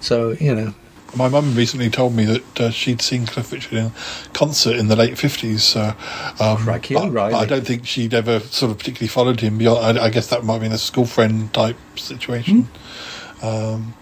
So, 0.00 0.30
you 0.40 0.54
know, 0.54 0.74
my 1.14 1.28
mum 1.28 1.54
recently 1.54 1.90
told 1.90 2.14
me 2.14 2.24
that 2.24 2.60
uh, 2.60 2.70
she'd 2.70 3.02
seen 3.02 3.26
Cliff 3.26 3.52
Richard 3.52 3.74
in 3.74 3.92
concert 4.32 4.76
in 4.76 4.88
the 4.88 4.96
late 4.96 5.18
fifties. 5.18 5.64
So, 5.64 5.94
um, 6.40 6.56
Crikey, 6.58 6.94
but, 6.94 7.12
but 7.12 7.34
I 7.34 7.44
don't 7.44 7.66
think 7.66 7.86
she'd 7.86 8.14
ever 8.14 8.40
sort 8.40 8.72
of 8.72 8.78
particularly 8.78 9.08
followed 9.08 9.40
him 9.40 9.58
beyond. 9.58 9.98
I, 9.98 10.06
I 10.06 10.10
guess 10.10 10.28
that 10.28 10.44
might 10.44 10.54
have 10.54 10.62
been 10.62 10.72
a 10.72 10.78
school 10.78 11.06
friend 11.06 11.52
type 11.52 11.76
situation. 11.96 12.62
Hmm. 12.62 13.46
Um, 13.46 13.94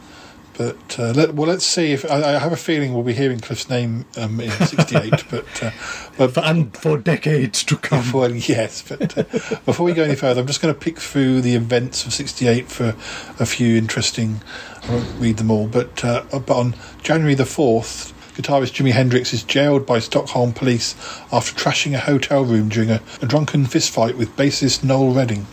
but 0.56 0.98
uh, 0.98 1.12
let, 1.12 1.34
well, 1.34 1.48
let's 1.48 1.66
see 1.66 1.92
if 1.92 2.10
I, 2.10 2.34
I 2.34 2.38
have 2.38 2.52
a 2.52 2.56
feeling 2.56 2.94
we'll 2.94 3.02
be 3.02 3.12
hearing 3.12 3.40
Cliff's 3.40 3.68
name 3.68 4.06
um, 4.16 4.40
in 4.40 4.50
'68. 4.66 5.24
but 5.30 5.62
uh, 5.62 5.70
but 6.16 6.36
and 6.38 6.76
for 6.76 6.98
decades 6.98 7.62
to 7.64 7.76
come. 7.76 8.12
well, 8.12 8.34
yes. 8.34 8.82
But 8.82 9.16
uh, 9.16 9.22
before 9.64 9.84
we 9.84 9.92
go 9.92 10.04
any 10.04 10.14
further, 10.14 10.40
I'm 10.40 10.46
just 10.46 10.60
going 10.60 10.72
to 10.74 10.80
pick 10.80 10.98
through 10.98 11.40
the 11.40 11.54
events 11.54 12.06
of 12.06 12.12
'68 12.12 12.68
for 12.68 12.96
a 13.38 13.46
few 13.46 13.76
interesting. 13.76 14.40
I 14.84 14.92
won't 14.92 15.20
read 15.20 15.36
them 15.36 15.50
all, 15.50 15.66
but 15.66 16.04
uh, 16.04 16.24
but 16.30 16.50
on 16.50 16.74
January 17.02 17.34
the 17.34 17.46
fourth. 17.46 18.12
Guitarist 18.36 18.74
Jimi 18.74 18.92
Hendrix 18.92 19.32
is 19.32 19.42
jailed 19.42 19.86
by 19.86 19.98
Stockholm 19.98 20.52
police 20.52 20.94
after 21.32 21.54
trashing 21.58 21.94
a 21.94 21.98
hotel 22.00 22.44
room 22.44 22.68
during 22.68 22.90
a, 22.90 23.00
a 23.22 23.26
drunken 23.26 23.64
fistfight 23.64 24.16
with 24.16 24.36
bassist 24.36 24.84
Noel 24.84 25.14
Redding. 25.14 25.46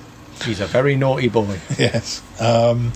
He's 0.44 0.60
a 0.60 0.66
very 0.66 0.96
naughty 0.98 1.30
boy. 1.30 1.60
Yes. 1.78 2.22
Um, 2.42 2.92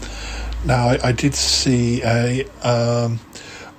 now, 0.68 0.90
I, 0.90 1.00
I 1.06 1.12
did 1.12 1.34
see 1.36 2.02
a. 2.04 2.46
Um, 2.64 3.20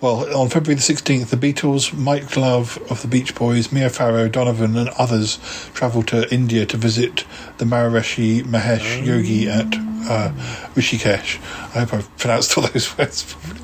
well, 0.01 0.33
on 0.39 0.49
February 0.49 0.77
the 0.77 0.81
16th, 0.95 1.31
the 1.31 1.37
Beatles, 1.37 1.93
Mike 1.93 2.37
Love 2.37 2.79
of 2.89 3.03
the 3.03 3.09
Beach 3.09 3.35
Boys, 3.35 3.73
Mia 3.73 3.91
Farrow, 3.91 4.29
Donovan, 4.29 4.77
and 4.77 4.89
others 4.91 5.41
travelled 5.75 6.07
to 6.09 6.33
India 6.33 6.65
to 6.67 6.77
visit 6.77 7.25
the 7.57 7.65
Maharishi 7.65 8.43
Mahesh 8.45 9.05
Yogi 9.05 9.49
at 9.49 9.67
uh, 10.09 10.31
Rishikesh. 10.77 11.39
I 11.75 11.81
hope 11.81 11.95
I've 11.95 12.17
pronounced 12.17 12.57
all 12.57 12.69
those 12.69 12.97
words 12.99 13.35
properly. 13.35 13.61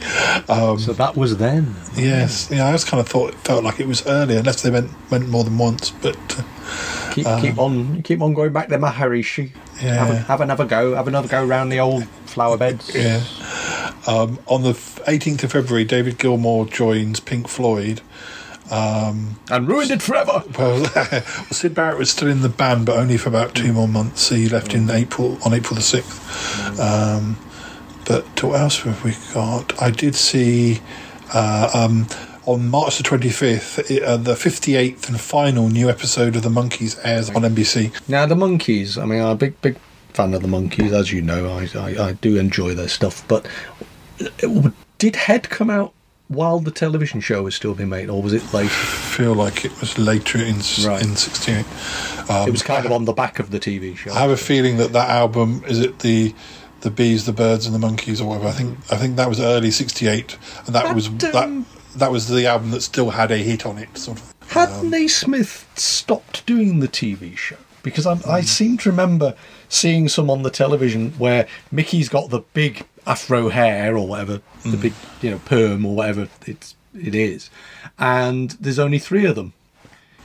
Um, 0.49 0.79
So 0.81 0.93
that 0.95 1.15
was 1.15 1.37
then. 1.37 1.77
yes, 1.95 2.51
yeah, 2.51 2.67
I 2.67 2.73
just 2.73 2.89
kind 2.89 3.01
of 3.01 3.07
thought 3.09 3.29
it 3.35 3.37
felt 3.37 3.63
like 3.63 3.79
it 3.79 3.87
was 3.87 4.05
earlier, 4.05 4.41
unless 4.41 4.61
they 4.63 4.71
went 4.73 4.91
went 5.13 5.29
more 5.29 5.45
than 5.45 5.57
once. 5.57 5.91
But 5.93 6.17
uh, 6.37 6.43
Keep, 7.13 7.27
keep 7.41 7.59
on, 7.59 8.03
keep 8.03 8.21
on 8.21 8.35
going 8.35 8.53
back 8.53 8.69
to 8.71 8.77
Maharishi. 8.79 9.53
Yeah. 9.85 9.95
Have, 9.95 10.11
a, 10.11 10.19
have 10.19 10.41
another 10.41 10.65
go. 10.65 10.95
Have 10.95 11.09
another 11.09 11.29
go 11.29 11.45
round 11.45 11.71
the 11.71 11.81
old 11.81 12.07
flower 12.27 12.57
beds. 12.57 12.95
Yeah. 12.95 13.23
Um, 14.07 14.39
on 14.47 14.63
the 14.63 14.73
18th 14.73 15.45
of 15.45 15.53
February, 15.53 15.85
David 15.85 16.19
Gilmour 16.19 16.67
joins 16.71 17.21
Pink 17.21 17.49
Floyd. 17.49 18.01
Um, 18.71 19.39
and 19.51 19.69
ruined 19.69 19.91
it 19.91 20.01
forever. 20.03 20.43
Well, 20.59 20.83
well, 20.97 21.23
Syd 21.51 21.75
Barrett 21.75 21.99
was 21.99 22.11
still 22.11 22.29
in 22.29 22.41
the 22.41 22.49
band, 22.49 22.87
but 22.87 22.97
only 22.97 23.19
for 23.19 23.29
about 23.29 23.55
two 23.55 23.73
more 23.73 23.89
months. 23.89 24.31
He 24.31 24.49
left 24.49 24.75
in 24.75 24.91
April 24.91 25.39
on 25.45 25.53
April 25.53 25.75
the 25.75 25.83
sixth. 25.83 26.81
Um, 26.81 27.39
but 28.07 28.25
what 28.43 28.61
else 28.61 28.81
have 28.81 29.05
we 29.05 29.15
got? 29.33 29.81
I 29.83 29.91
did 29.91 30.15
see 30.15 30.81
uh, 31.33 31.71
um, 31.75 32.07
on 32.47 32.69
March 32.69 32.97
the 32.99 33.03
twenty 33.03 33.31
fifth, 33.31 33.91
uh, 34.03 34.17
the 34.17 34.37
fifty 34.37 34.77
eighth 34.77 35.09
and 35.09 35.21
final 35.21 35.69
new 35.69 35.89
episode 35.89 36.37
of 36.37 36.43
the 36.43 36.49
Monkees 36.49 36.99
airs 37.05 37.31
on 37.31 37.43
NBC. 37.43 37.93
Now 38.09 38.27
the 38.27 38.35
Monkees. 38.35 39.01
I 39.01 39.05
mean, 39.07 39.21
I'm 39.21 39.29
a 39.29 39.35
big, 39.35 39.61
big 39.63 39.77
fan 40.13 40.35
of 40.35 40.43
the 40.43 40.49
Monkees, 40.49 40.93
as 40.93 41.13
you 41.13 41.23
know. 41.23 41.47
I, 41.59 41.69
I, 41.79 42.09
I 42.09 42.13
do 42.13 42.37
enjoy 42.37 42.75
their 42.75 42.89
stuff. 42.89 43.27
But 43.29 43.47
uh, 44.43 44.71
did 44.99 45.17
Head 45.17 45.49
come 45.51 45.71
out 45.71 45.93
while 46.29 46.59
the 46.61 46.71
television 46.71 47.21
show 47.21 47.43
was 47.43 47.55
still 47.55 47.75
being 47.75 47.89
made, 47.91 48.09
or 48.09 48.23
was 48.23 48.33
it 48.33 48.43
later? 48.55 48.67
I 48.69 49.17
feel 49.17 49.35
like 49.35 49.65
it 49.65 49.79
was 49.81 49.99
later 49.99 50.39
in 50.39 50.57
Right. 50.87 51.03
in 51.03 51.17
sixty 51.17 51.53
eight. 51.53 51.67
Um, 52.31 52.49
it 52.49 52.51
was 52.53 52.63
kind 52.63 52.87
of 52.87 52.93
on 52.93 53.05
the 53.05 53.13
back 53.13 53.39
of 53.39 53.51
the 53.51 53.61
TV 53.61 53.97
show. 53.97 54.13
I 54.13 54.21
have 54.21 54.31
a 54.31 54.37
feeling 54.37 54.77
that 54.79 54.93
that 54.93 55.11
album 55.11 55.63
is 55.67 55.81
it 55.81 55.99
the 56.01 56.35
the 56.81 56.91
bees, 56.91 57.25
the 57.25 57.33
birds, 57.33 57.65
and 57.67 57.75
the 57.75 57.79
Monkees, 57.87 58.21
or 58.21 58.27
whatever. 58.27 58.49
I 58.49 58.53
think 58.53 58.79
I 58.93 58.97
think 58.97 59.17
that 59.17 59.29
was 59.29 59.41
early 59.41 59.71
'68, 59.71 60.37
and 60.67 60.75
that 60.75 60.95
was 60.95 61.11
that 61.19 61.65
that 61.97 62.11
was 62.11 62.29
the 62.29 62.47
album 62.47 62.71
that 62.71 62.83
still 62.83 63.11
had 63.11 63.31
a 63.31 63.39
hit 63.39 63.67
on 63.67 63.79
it. 63.79 63.97
Sort 63.97 64.19
of. 64.19 64.35
Had 64.49 64.71
um, 64.71 64.91
Nesmith 64.91 65.69
stopped 65.77 66.45
doing 66.47 66.81
the 66.81 66.89
TV 66.89 67.37
show? 67.37 67.57
Because 67.83 68.07
I, 68.07 68.19
I 68.27 68.41
seem 68.41 68.79
to 68.79 68.91
remember 68.91 69.35
seeing 69.69 70.09
some 70.09 70.31
on 70.31 70.43
the 70.43 70.51
television 70.51 71.11
where 71.13 71.47
Mickey's 71.71 72.09
got 72.09 72.31
the 72.31 72.41
big 72.55 72.87
afro 73.07 73.49
hair 73.51 73.97
or 73.97 74.07
whatever, 74.07 74.41
the 74.63 74.71
hmm. 74.71 74.81
big 74.81 74.93
you 75.21 75.31
know 75.31 75.39
perm 75.45 75.85
or 75.85 75.95
whatever 75.95 76.29
it's 76.47 76.75
it 76.95 77.15
is, 77.15 77.51
and 77.99 78.53
there's 78.53 78.79
only 78.79 78.99
three 78.99 79.27
of 79.27 79.35
them. 79.35 79.53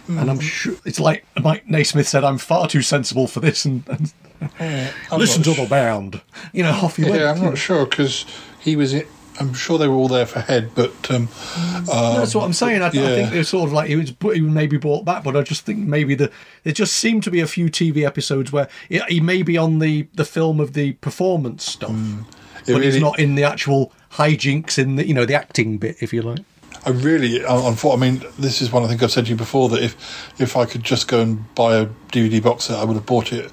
And 0.07 0.29
I'm 0.29 0.38
hmm. 0.38 0.41
sure 0.41 0.75
it's 0.85 0.99
like 0.99 1.25
Mike 1.41 1.67
Nesmith 1.67 2.07
said, 2.07 2.23
"I'm 2.23 2.38
far 2.38 2.67
too 2.67 2.81
sensible 2.81 3.27
for 3.27 3.41
this," 3.41 3.65
and, 3.65 3.83
and 3.88 4.91
listen 5.11 5.43
to 5.43 5.53
the 5.53 5.67
band. 5.69 6.21
You 6.53 6.63
know, 6.63 6.71
off 6.71 6.97
you 6.97 7.05
Yeah, 7.05 7.11
went. 7.11 7.38
I'm 7.38 7.43
not 7.43 7.57
sure 7.57 7.85
because 7.85 8.25
he 8.59 8.75
was. 8.75 8.95
I'm 9.39 9.53
sure 9.53 9.77
they 9.77 9.88
were 9.88 9.96
all 9.96 10.08
there 10.08 10.25
for 10.25 10.39
head, 10.39 10.72
but 10.75 10.91
um, 11.10 11.29
um, 11.58 11.86
That's 11.86 12.36
what 12.36 12.43
I'm 12.43 12.53
saying. 12.53 12.81
I, 12.81 12.88
I 12.88 12.91
yeah. 12.91 13.15
think 13.15 13.34
it's 13.34 13.50
sort 13.50 13.67
of 13.67 13.74
like 13.74 13.88
he 13.88 13.96
was 13.96 14.13
he 14.22 14.41
maybe 14.41 14.77
brought 14.77 15.05
back, 15.05 15.24
but 15.24 15.36
I 15.36 15.41
just 15.41 15.65
think 15.65 15.79
maybe 15.79 16.15
the 16.15 16.31
there 16.63 16.74
just 16.74 16.96
seemed 16.96 17.24
to 17.24 17.31
be 17.31 17.39
a 17.39 17.48
few 17.48 17.67
TV 17.67 18.05
episodes 18.05 18.51
where 18.51 18.67
he, 18.89 19.00
he 19.08 19.19
may 19.19 19.43
be 19.43 19.58
on 19.58 19.79
the 19.79 20.08
the 20.13 20.25
film 20.25 20.60
of 20.60 20.74
the 20.74 20.93
performance 20.93 21.63
stuff, 21.65 21.89
Mm. 21.89 22.25
But 22.67 22.84
he's 22.84 23.00
not 23.00 23.17
in 23.17 23.34
the 23.36 23.43
actual 23.43 23.91
hijinks 24.13 24.77
in 24.77 24.96
the 24.96 25.08
you 25.08 25.13
know 25.13 25.25
the 25.25 25.34
acting 25.34 25.77
bit, 25.77 25.96
if 26.01 26.13
you 26.13 26.22
like. 26.22 26.39
I 26.86 26.91
really, 26.91 27.43
I, 27.43 27.55
I 27.55 27.96
mean, 27.98 28.24
this 28.38 28.62
is 28.62 28.72
one 28.72 28.84
I 28.84 28.88
think 28.88 29.03
I've 29.03 29.12
said 29.12 29.25
to 29.25 29.31
you 29.31 29.36
before 29.36 29.69
that 29.69 29.84
if 29.84 30.39
if 30.39 30.55
I 30.55 30.65
could 30.65 30.84
just 30.84 31.08
go 31.08 31.22
and 31.22 31.53
buy 31.55 31.77
a 31.77 31.88
DVD 32.12 32.41
box 32.41 32.65
set, 32.65 32.77
I 32.77 32.84
would 32.84 32.96
have 32.96 33.05
bought 33.05 33.34
it. 33.34 33.51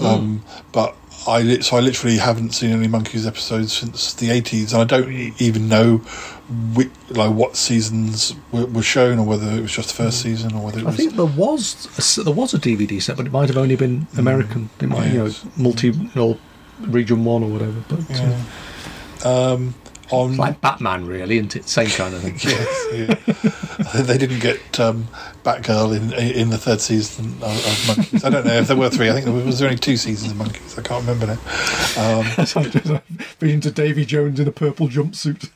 Um, 0.00 0.44
But 0.72 0.94
I 1.26 1.42
lit- 1.42 1.64
so 1.64 1.76
I 1.76 1.80
literally 1.80 2.18
haven't 2.18 2.54
seen 2.54 2.70
any 2.70 2.88
Monkees 2.88 3.26
episodes 3.26 3.76
since 3.76 4.14
the 4.14 4.30
eighties, 4.30 4.72
and 4.72 4.82
I 4.82 4.84
don't 4.84 5.10
even 5.40 5.68
know 5.68 5.98
which, 6.74 6.90
like 7.10 7.32
what 7.32 7.56
seasons 7.56 8.34
were, 8.52 8.66
were 8.66 8.82
shown, 8.82 9.18
or 9.18 9.26
whether 9.26 9.46
it 9.50 9.60
was 9.60 9.72
just 9.72 9.88
the 9.88 10.02
first 10.02 10.22
season, 10.22 10.54
or 10.54 10.64
whether 10.64 10.78
it 10.78 10.82
I 10.82 10.86
was. 10.86 10.96
think 10.96 11.14
there 11.14 11.26
was 11.26 12.18
a, 12.18 12.22
there 12.24 12.32
was 12.32 12.54
a 12.54 12.58
DVD 12.58 13.02
set, 13.02 13.16
but 13.16 13.26
it 13.26 13.32
might 13.32 13.48
have 13.48 13.58
only 13.58 13.76
been 13.76 14.06
American. 14.16 14.70
It 14.80 14.88
might 14.88 15.12
you 15.12 15.18
know 15.18 15.26
yes. 15.26 15.44
multi 15.56 15.92
or 16.16 16.38
region 16.80 17.24
one 17.24 17.42
or 17.42 17.50
whatever. 17.50 17.82
But 17.88 19.24
uh, 19.24 19.54
um, 19.54 19.74
on 20.10 20.30
it's 20.30 20.38
like 20.38 20.60
Batman, 20.60 21.06
really, 21.06 21.36
isn't 21.36 21.56
it? 21.56 21.68
Same 21.68 21.88
kind 21.88 22.14
of 22.14 22.22
thing. 22.22 22.34
yes, 22.42 22.86
yeah. 23.94 24.02
they 24.02 24.18
didn't 24.18 24.40
get 24.40 24.80
um, 24.80 25.08
Batgirl 25.44 25.96
in 25.96 26.12
in 26.12 26.50
the 26.50 26.58
third 26.58 26.80
season 26.80 27.26
of, 27.42 27.42
of 27.42 27.96
Monkees. 27.96 28.24
I 28.24 28.30
don't 28.30 28.46
know 28.46 28.54
if 28.54 28.68
there 28.68 28.76
were 28.76 28.90
three. 28.90 29.10
I 29.10 29.12
think 29.12 29.26
there 29.26 29.34
was, 29.34 29.44
was 29.44 29.58
there 29.58 29.68
only 29.68 29.78
two 29.78 29.96
seasons 29.96 30.32
of 30.32 30.38
Monkees. 30.38 30.78
I 30.78 30.82
can't 30.82 31.06
remember 31.06 31.26
now. 31.26 32.18
Um, 32.18 32.26
That's 32.36 32.56
like 32.56 32.70
just 32.70 33.38
being 33.38 33.60
to 33.60 33.70
Davy 33.70 34.04
Jones 34.04 34.40
in 34.40 34.48
a 34.48 34.52
purple 34.52 34.88
jumpsuit. 34.88 35.50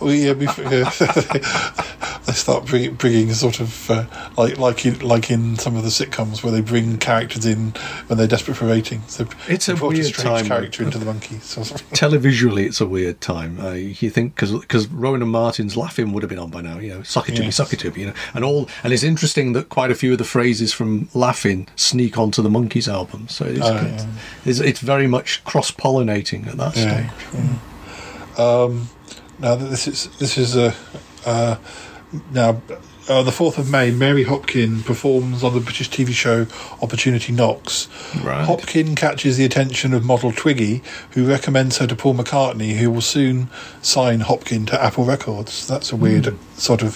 Well, 0.00 0.14
yeah, 0.14 0.32
before, 0.32 0.64
yeah. 0.64 0.90
they 2.26 2.32
start 2.32 2.64
bringing, 2.66 2.94
bringing 2.94 3.32
sort 3.34 3.60
of 3.60 3.90
uh, 3.90 4.06
like 4.38 4.56
like 4.58 4.86
in 4.86 4.98
like 5.00 5.30
in 5.30 5.56
some 5.56 5.76
of 5.76 5.82
the 5.82 5.88
sitcoms 5.90 6.42
where 6.42 6.52
they 6.52 6.60
bring 6.62 6.96
characters 6.98 7.44
in 7.44 7.70
when 8.06 8.16
they're 8.18 8.26
desperate 8.26 8.56
for 8.56 8.66
ratings. 8.66 9.16
They 9.18 9.26
It's 9.48 9.68
a 9.68 9.76
weird 9.76 10.06
strange 10.06 10.24
time, 10.40 10.46
character 10.46 10.82
into 10.84 10.98
the 10.98 11.04
Monkees. 11.04 11.54
Televisually, 11.92 12.64
it's 12.66 12.80
a 12.80 12.86
weird 12.86 13.20
time. 13.20 13.60
Uh, 13.60 13.72
you 13.72 14.10
think 14.10 14.34
because 14.34 14.52
because 14.58 14.86
Rowan 14.88 15.20
and 15.22 15.30
Martin's 15.30 15.76
Laugh-In 15.76 16.12
would 16.12 16.22
have 16.22 16.30
been 16.30 16.38
on 16.38 16.50
by 16.50 16.62
now. 16.62 16.78
You 16.78 16.94
know, 16.94 17.02
suck 17.02 17.28
it 17.28 17.36
to 17.36 17.42
me, 17.42 17.50
suck 17.50 17.72
it 17.72 17.80
to 17.80 17.90
me. 17.90 18.00
You 18.00 18.06
know, 18.08 18.14
and 18.34 18.44
all. 18.44 18.68
And 18.82 18.92
it's 18.92 19.02
interesting 19.02 19.52
that 19.52 19.68
quite 19.68 19.90
a 19.90 19.94
few 19.94 20.12
of 20.12 20.18
the 20.18 20.24
phrases 20.24 20.72
from 20.72 21.08
Laugh-In 21.14 21.66
sneak 21.76 22.16
onto 22.16 22.40
the 22.42 22.48
Monkees 22.48 22.88
album. 22.88 23.28
So 23.28 23.44
it's, 23.44 23.60
Oh, 23.62 23.76
it's, 23.76 24.04
yeah. 24.04 24.10
it's, 24.46 24.60
it's 24.60 24.80
very 24.80 25.06
much 25.06 25.44
cross 25.44 25.70
pollinating 25.70 26.46
at 26.46 26.56
that 26.56 26.76
Yeah. 26.76 27.10
stage. 27.10 28.38
Um, 28.38 28.88
now 29.38 29.54
that 29.54 29.66
this 29.66 29.86
is 29.88 30.08
this 30.18 30.38
is 30.38 30.56
a 30.56 30.74
uh, 31.26 31.56
now 32.32 32.60
uh, 33.08 33.22
the 33.22 33.32
fourth 33.32 33.58
of 33.58 33.70
May. 33.70 33.90
Mary 33.90 34.24
Hopkin 34.24 34.84
performs 34.84 35.42
on 35.44 35.52
the 35.54 35.60
British 35.60 35.90
TV 35.90 36.10
show 36.12 36.46
Opportunity 36.82 37.32
Knocks. 37.32 37.88
Right. 38.22 38.46
Hopkin 38.46 38.96
catches 38.96 39.36
the 39.36 39.44
attention 39.44 39.92
of 39.92 40.04
model 40.04 40.32
Twiggy, 40.32 40.82
who 41.10 41.26
recommends 41.28 41.78
her 41.78 41.86
to 41.86 41.94
Paul 41.96 42.14
McCartney, 42.14 42.76
who 42.76 42.90
will 42.90 43.00
soon 43.00 43.48
sign 43.82 44.20
Hopkin 44.20 44.66
to 44.68 44.82
Apple 44.82 45.04
Records. 45.04 45.66
That's 45.66 45.92
a 45.92 45.96
weird 45.96 46.26
Hmm. 46.26 46.36
sort 46.56 46.82
of 46.82 46.94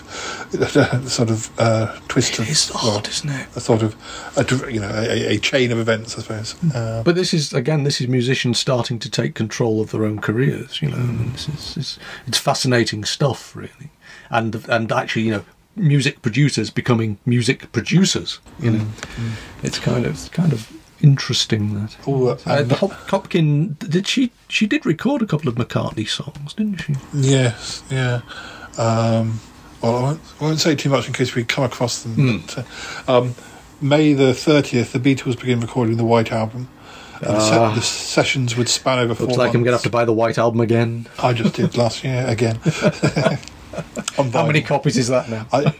sort 1.11 1.31
of 1.31 1.50
uh, 1.59 1.99
twist 2.09 2.38
of 2.38 2.49
It's 2.49 2.73
well, 2.73 2.97
odd, 2.97 3.09
isn't 3.09 3.29
it? 3.31 3.47
a 3.57 3.61
sort 3.61 3.83
of 3.83 3.95
a, 4.37 4.73
you 4.73 4.81
know 4.81 4.88
a, 4.91 5.35
a 5.35 5.38
chain 5.38 5.73
of 5.73 5.79
events, 5.79 6.17
I 6.17 6.23
suppose. 6.23 6.55
Uh, 6.75 7.03
But 7.05 7.15
this 7.17 7.35
is 7.35 7.53
again, 7.53 7.85
this 7.85 8.00
is 8.00 8.09
musicians 8.09 8.59
starting 8.59 8.99
to 9.00 9.11
take 9.11 9.35
control 9.35 9.81
of 9.81 9.91
their 9.91 10.05
own 10.05 10.21
careers. 10.21 10.81
You 10.81 10.91
know, 10.91 10.97
Mm. 10.97 11.09
and 11.21 11.35
this 11.35 11.49
is 11.49 11.77
it's, 11.77 11.99
it's 12.27 12.38
fascinating 12.38 13.05
stuff, 13.05 13.55
really, 13.55 13.91
and 14.31 14.55
and 14.69 14.91
actually, 14.91 15.23
you 15.23 15.31
know, 15.33 15.45
music 15.79 16.23
producers 16.23 16.71
becoming 16.71 17.19
music 17.27 17.71
producers. 17.73 18.41
You 18.61 18.71
know, 18.73 18.85
Mm, 18.85 19.33
it's 19.63 19.79
kind 19.79 20.05
of 20.07 20.13
it's 20.13 20.29
kind 20.29 20.53
of 20.53 20.71
interesting 21.01 21.75
that. 21.75 21.97
Oh, 22.07 22.29
uh, 22.29 22.39
Uh, 22.47 22.53
and- 22.55 22.73
Hop- 22.73 23.09
Hopkin 23.09 23.79
did 23.79 24.07
she 24.07 24.31
she 24.49 24.67
did 24.67 24.85
record 24.87 25.23
a 25.23 25.27
couple 25.27 25.49
of 25.49 25.55
McCartney 25.57 26.09
songs, 26.09 26.55
didn't 26.55 26.79
she? 26.83 26.95
Yes, 27.15 27.83
yeah. 27.91 28.21
Um, 28.77 29.41
well, 29.81 29.97
I 29.97 30.03
won't, 30.03 30.21
I 30.41 30.45
won't 30.45 30.61
say 30.61 30.75
too 30.75 30.89
much 30.91 31.07
in 31.07 31.13
case 31.13 31.35
we 31.35 31.45
come 31.45 31.65
across 31.65 32.03
them. 32.03 32.15
Hmm. 32.15 32.37
But, 32.47 32.59
uh, 33.09 33.19
um, 33.19 33.35
May 33.81 34.13
the 34.13 34.33
30th, 34.35 34.91
the 34.91 34.99
Beatles 34.99 35.39
begin 35.39 35.61
recording 35.61 35.97
the 35.99 36.05
White 36.05 36.33
Album. 36.33 36.69
And 37.21 37.37
the, 37.37 37.41
se- 37.41 37.75
the 37.77 37.83
sessions 37.83 38.57
would 38.57 38.69
span 38.69 38.99
over 38.99 39.15
four 39.15 39.25
Ah. 39.25 39.29
Looks 39.29 39.39
like 39.39 39.49
I'm 39.55 39.63
going 39.63 39.67
to 39.67 39.73
have 39.73 39.83
to 39.83 39.91
buy 39.91 40.05
the 40.05 40.13
White 40.13 40.37
Album 40.39 40.61
again. 40.61 41.07
I 41.21 41.33
just 41.33 41.55
did 41.55 41.77
last 41.77 42.03
year 42.05 42.25
again. 42.27 42.59
How 44.33 44.47
many 44.47 44.63
copies 44.63 44.97
is 44.97 45.09
that 45.09 45.29
now? 45.29 45.47
I, 45.53 45.65
uh, 45.65 45.73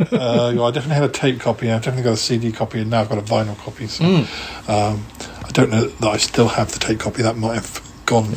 well, 0.55 0.65
I 0.67 0.71
definitely 0.71 0.95
had 0.95 1.05
a 1.05 1.09
tape 1.13 1.41
copy. 1.41 1.71
I've 1.71 1.83
definitely 1.83 2.05
got 2.05 2.13
a 2.13 2.17
CD 2.17 2.53
copy, 2.53 2.81
and 2.81 2.91
now 2.91 3.01
I've 3.01 3.09
got 3.09 3.19
a 3.19 3.23
vinyl 3.23 3.57
copy. 3.59 3.87
So 3.87 4.05
Hmm. 4.05 4.71
um, 4.71 5.07
I 5.45 5.51
don't 5.53 5.71
know 5.71 5.87
that 5.87 6.09
I 6.09 6.17
still 6.19 6.49
have 6.49 6.73
the 6.73 6.79
tape 6.79 7.01
copy. 7.01 7.23
That 7.23 7.37
might 7.37 7.55
have 7.55 7.81
gone 8.07 8.31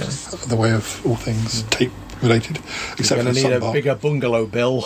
the 0.48 0.56
way 0.58 0.72
of 0.74 1.02
all 1.06 1.16
things 1.16 1.64
tape 1.70 1.92
related, 2.22 2.60
except 2.98 3.18
You're 3.24 3.34
going 3.34 3.36
to 3.36 3.44
need 3.50 3.54
a 3.54 3.72
bigger 3.72 3.96
bungalow, 3.96 4.46
Bill. 4.46 4.86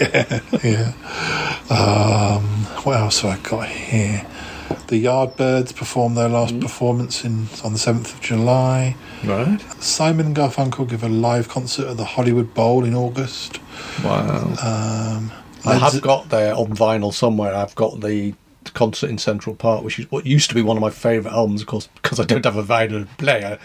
yeah. 0.00 0.92
Um, 1.70 2.44
what 2.84 2.96
else 2.98 3.20
have 3.20 3.38
I 3.38 3.42
got 3.48 3.68
here? 3.68 4.26
The 4.88 5.04
Yardbirds 5.04 5.74
performed 5.74 6.16
their 6.16 6.28
last 6.28 6.58
performance 6.60 7.24
in 7.24 7.48
on 7.64 7.72
the 7.72 7.78
seventh 7.78 8.14
of 8.14 8.20
July. 8.20 8.96
Right. 9.24 9.60
Simon 9.82 10.26
and 10.26 10.36
Garfunkel 10.36 10.88
give 10.88 11.02
a 11.02 11.08
live 11.08 11.48
concert 11.48 11.88
at 11.88 11.96
the 11.96 12.04
Hollywood 12.04 12.54
Bowl 12.54 12.84
in 12.84 12.94
August. 12.94 13.58
Wow. 14.04 14.54
Um, 14.62 15.32
I 15.64 15.74
have 15.76 16.00
got 16.00 16.28
there 16.28 16.54
on 16.54 16.68
vinyl 16.68 17.12
somewhere. 17.12 17.54
I've 17.54 17.74
got 17.74 18.00
the 18.00 18.34
concert 18.70 19.10
in 19.10 19.18
Central 19.18 19.54
Park, 19.54 19.84
which 19.84 19.98
is 19.98 20.10
what 20.10 20.26
used 20.26 20.48
to 20.50 20.54
be 20.54 20.62
one 20.62 20.76
of 20.76 20.80
my 20.80 20.90
favourite 20.90 21.34
albums, 21.34 21.62
of 21.62 21.66
course, 21.66 21.88
because 22.02 22.18
I 22.20 22.24
don't 22.24 22.44
have 22.44 22.56
a 22.56 22.62
vinyl 22.62 23.06
player. 23.18 23.58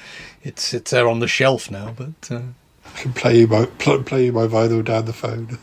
It's 0.43 0.73
it's 0.73 0.91
there 0.91 1.07
on 1.07 1.19
the 1.19 1.27
shelf 1.27 1.71
now, 1.71 1.93
but 1.95 2.31
uh, 2.31 2.41
I 2.85 2.99
can 2.99 3.13
play 3.13 3.39
you 3.39 3.47
my 3.47 3.65
pl- 3.65 4.03
play 4.03 4.25
you 4.25 4.33
my 4.33 4.47
vinyl 4.47 4.83
down 4.83 5.05
the 5.05 5.13
phone. 5.13 5.57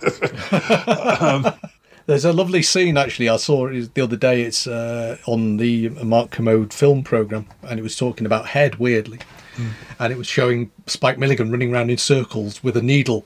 there's 2.06 2.24
a 2.24 2.32
lovely 2.32 2.62
scene 2.62 2.96
actually. 2.96 3.28
I 3.28 3.36
saw 3.36 3.66
it 3.66 3.94
the 3.94 4.02
other 4.02 4.16
day. 4.16 4.42
It's 4.42 4.66
uh, 4.66 5.18
on 5.26 5.56
the 5.56 5.88
Mark 5.88 6.30
Kermode 6.30 6.72
film 6.72 7.02
program, 7.02 7.46
and 7.62 7.78
it 7.78 7.82
was 7.82 7.96
talking 7.96 8.26
about 8.26 8.46
head 8.46 8.76
weirdly, 8.76 9.20
and 9.98 10.12
it 10.12 10.16
was 10.16 10.26
showing 10.26 10.70
Spike 10.86 11.18
Milligan 11.18 11.50
running 11.50 11.72
around 11.72 11.90
in 11.90 11.98
circles 11.98 12.62
with 12.62 12.76
a 12.76 12.82
needle. 12.82 13.24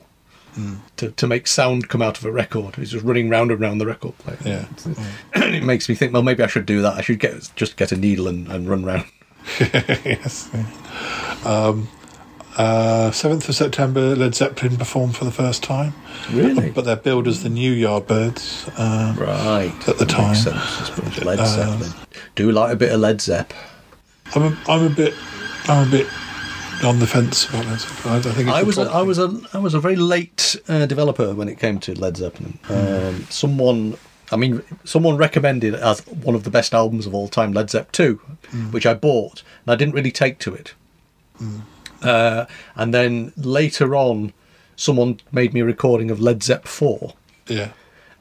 To, 0.97 1.11
to 1.11 1.27
make 1.27 1.47
sound 1.47 1.87
come 1.87 2.01
out 2.01 2.17
of 2.17 2.25
a 2.25 2.31
record, 2.31 2.75
he's 2.75 2.91
just 2.91 3.05
running 3.05 3.29
round 3.29 3.51
and 3.51 3.59
round 3.61 3.79
the 3.79 3.85
record 3.85 4.17
player. 4.17 4.37
yeah. 4.43 4.65
and 5.33 5.55
it 5.55 5.63
makes 5.63 5.87
me 5.87 5.95
think, 5.95 6.11
well, 6.11 6.21
maybe 6.23 6.43
I 6.43 6.47
should 6.47 6.65
do 6.65 6.81
that. 6.81 6.95
I 6.95 7.01
should 7.01 7.19
get 7.19 7.49
just 7.55 7.77
get 7.77 7.91
a 7.91 7.95
needle 7.95 8.27
and, 8.27 8.47
and 8.49 8.69
run 8.69 8.83
round. 8.83 9.05
yes. 9.59 10.49
Um, 11.45 11.87
uh, 12.57 13.09
7th 13.11 13.47
of 13.47 13.55
September, 13.55 14.15
Led 14.17 14.35
Zeppelin 14.35 14.75
performed 14.75 15.15
for 15.15 15.23
the 15.23 15.31
first 15.31 15.63
time. 15.63 15.93
Really? 16.31 16.71
But 16.71 16.83
they're 16.83 16.97
billed 16.97 17.27
as 17.27 17.41
the 17.41 17.49
new 17.49 17.73
Yardbirds. 17.73 18.77
Um, 18.77 19.15
Right. 19.15 19.73
At 19.87 19.97
the 19.97 20.05
That 20.05 20.09
time. 20.09 21.25
Led 21.25 21.39
Uh, 21.39 21.45
Zeppelin. 21.45 21.91
Do 22.35 22.51
like 22.51 22.73
a 22.73 22.75
bit 22.75 22.91
of 22.91 22.99
Led 22.99 23.21
Zepp. 23.21 23.53
I'm, 24.35 24.43
a, 24.43 24.57
I'm 24.67 24.83
a 24.85 24.89
bit, 24.89 25.13
I'm 25.69 25.87
a 25.87 25.91
bit 25.91 26.07
on 26.83 26.99
the 26.99 27.07
fence 27.07 27.47
about 27.49 27.65
Led 27.65 27.79
Zeppelin. 27.79 28.13
I, 28.13 28.17
I 28.17 28.21
think 28.21 28.47
it's 28.49 28.57
I 28.57 28.63
was 28.63 28.77
a, 28.77 29.03
was 29.05 29.19
a 29.19 29.41
I 29.53 29.57
was 29.59 29.73
a 29.73 29.79
very 29.79 29.95
late 29.95 30.55
uh, 30.67 30.85
developer 30.85 31.33
when 31.33 31.47
it 31.49 31.59
came 31.59 31.79
to 31.81 31.93
Led 31.93 32.17
Zeppelin. 32.17 32.57
Um, 32.69 33.25
someone, 33.29 33.97
I 34.31 34.35
mean, 34.35 34.61
someone 34.85 35.17
recommended 35.17 35.75
as 35.75 36.05
one 36.07 36.35
of 36.35 36.43
the 36.43 36.49
best 36.49 36.73
albums 36.73 37.05
of 37.05 37.13
all 37.13 37.27
time, 37.27 37.53
Led 37.53 37.69
Zepp 37.69 37.91
Two, 37.91 38.15
which 38.71 38.85
I 38.85 38.93
bought, 38.93 39.43
and 39.65 39.73
I 39.73 39.75
didn't 39.75 39.93
really 39.93 40.11
take 40.11 40.39
to 40.39 40.53
it. 40.53 40.73
Uh, 42.01 42.45
and 42.75 42.93
then 42.93 43.33
later 43.37 43.95
on, 43.95 44.33
someone 44.75 45.19
made 45.31 45.53
me 45.53 45.59
a 45.61 45.65
recording 45.65 46.09
of 46.11 46.19
Led 46.19 46.43
Zepp 46.43 46.67
Four. 46.67 47.13
Yeah. 47.47 47.71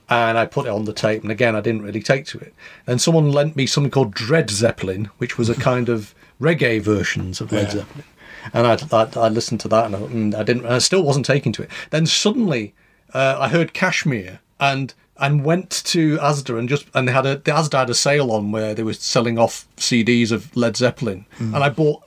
and 0.09 0.38
I 0.38 0.47
put 0.47 0.65
it 0.67 0.71
on 0.71 0.87
the 0.87 0.93
tape. 0.95 1.23
And 1.23 1.31
again, 1.31 1.55
I 1.55 1.61
didn't 1.61 1.83
really 1.83 2.00
take 2.03 2.25
to 2.27 2.38
it. 2.38 2.55
And 2.87 2.99
someone 3.00 3.31
lent 3.31 3.57
me 3.57 3.67
something 3.67 3.91
called 3.91 4.15
Dread 4.15 4.49
Zeppelin, 4.50 5.11
which 5.19 5.37
was 5.37 5.50
a 5.50 5.55
kind 5.55 5.91
of 5.91 6.15
reggae 6.41 6.81
versions 6.81 7.41
of 7.43 7.53
Led 7.53 7.67
Yeah. 7.67 7.71
Zeppelin. 7.81 8.05
And 8.52 8.66
I, 8.66 8.78
I, 8.92 9.09
I 9.16 9.28
listened 9.28 9.61
to 9.61 9.68
that, 9.68 9.87
and 9.87 9.97
I, 9.97 9.99
and 9.99 10.33
mm, 10.33 10.38
I 10.38 10.42
didn't. 10.42 10.66
I 10.66 10.78
still 10.78 11.02
wasn't 11.02 11.26
taking 11.26 11.52
to 11.52 11.62
it. 11.62 11.71
Then 11.90 12.07
suddenly, 12.07 12.75
uh, 13.14 13.37
I 13.38 13.49
heard 13.49 13.73
Kashmir, 13.75 14.40
and 14.61 14.95
and 15.18 15.45
went 15.45 15.71
to 15.71 16.16
Asda 16.18 16.59
and 16.59 16.68
just 16.68 16.87
and 16.95 17.09
they 17.09 17.12
had 17.12 17.26
a 17.26 17.37
the 17.37 17.50
Asda 17.50 17.78
had 17.78 17.90
a 17.90 17.95
sale 17.95 18.30
on 18.30 18.52
where 18.52 18.75
they 18.75 18.83
were 18.83 18.95
selling 18.95 19.38
off 19.38 19.66
CDs 19.76 20.30
of 20.30 20.54
Led 20.57 20.76
Zeppelin, 20.76 21.26
mm. 21.38 21.54
and 21.54 21.57
I 21.57 21.68
bought 21.68 22.02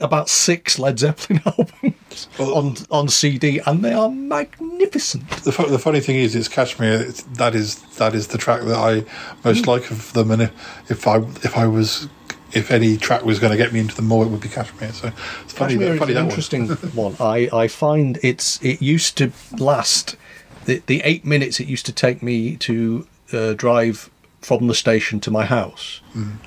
about 0.00 0.28
six 0.28 0.78
Led 0.78 0.98
Zeppelin 0.98 1.40
albums 1.46 2.28
on 2.38 2.76
on 2.90 3.08
CD, 3.08 3.60
and 3.66 3.84
they 3.84 3.92
are 3.92 4.10
magnificent. 4.10 5.28
The, 5.44 5.52
fu- 5.52 5.68
the 5.68 5.78
funny 5.78 6.00
thing 6.00 6.16
is, 6.16 6.34
it's 6.34 6.48
Kashmir. 6.48 7.00
It's, 7.00 7.22
that 7.22 7.54
is 7.54 7.76
that 7.96 8.14
is 8.14 8.28
the 8.28 8.38
track 8.38 8.62
that 8.62 8.76
I 8.76 9.04
most 9.44 9.64
mm. 9.64 9.68
like 9.68 9.90
of 9.90 10.12
them. 10.12 10.30
And 10.30 10.42
if, 10.42 10.90
if 10.90 11.06
I 11.06 11.18
if 11.18 11.56
I 11.56 11.66
was 11.66 12.08
if 12.52 12.70
any 12.70 12.96
track 12.96 13.24
was 13.24 13.38
going 13.38 13.50
to 13.50 13.56
get 13.56 13.72
me 13.72 13.80
into 13.80 13.94
the 13.94 14.02
more, 14.02 14.24
it 14.24 14.28
would 14.28 14.40
be 14.40 14.48
Kashmir. 14.48 14.92
So 14.92 15.12
it's 15.42 15.52
funny. 15.52 15.74
Kashmir 15.74 15.88
that, 15.88 15.94
is 15.94 15.98
funny 15.98 16.12
an 16.12 16.16
that 16.16 16.28
interesting 16.30 16.68
one. 16.94 17.16
I, 17.20 17.48
I 17.52 17.68
find 17.68 18.18
it's 18.22 18.62
it 18.62 18.80
used 18.80 19.16
to 19.18 19.32
last 19.58 20.16
the 20.64 20.82
the 20.86 21.00
eight 21.04 21.24
minutes 21.24 21.60
it 21.60 21.66
used 21.66 21.86
to 21.86 21.92
take 21.92 22.22
me 22.22 22.56
to 22.56 23.06
uh, 23.32 23.54
drive 23.54 24.10
from 24.40 24.68
the 24.68 24.74
station 24.74 25.18
to 25.20 25.30
my 25.30 25.44
house 25.44 26.00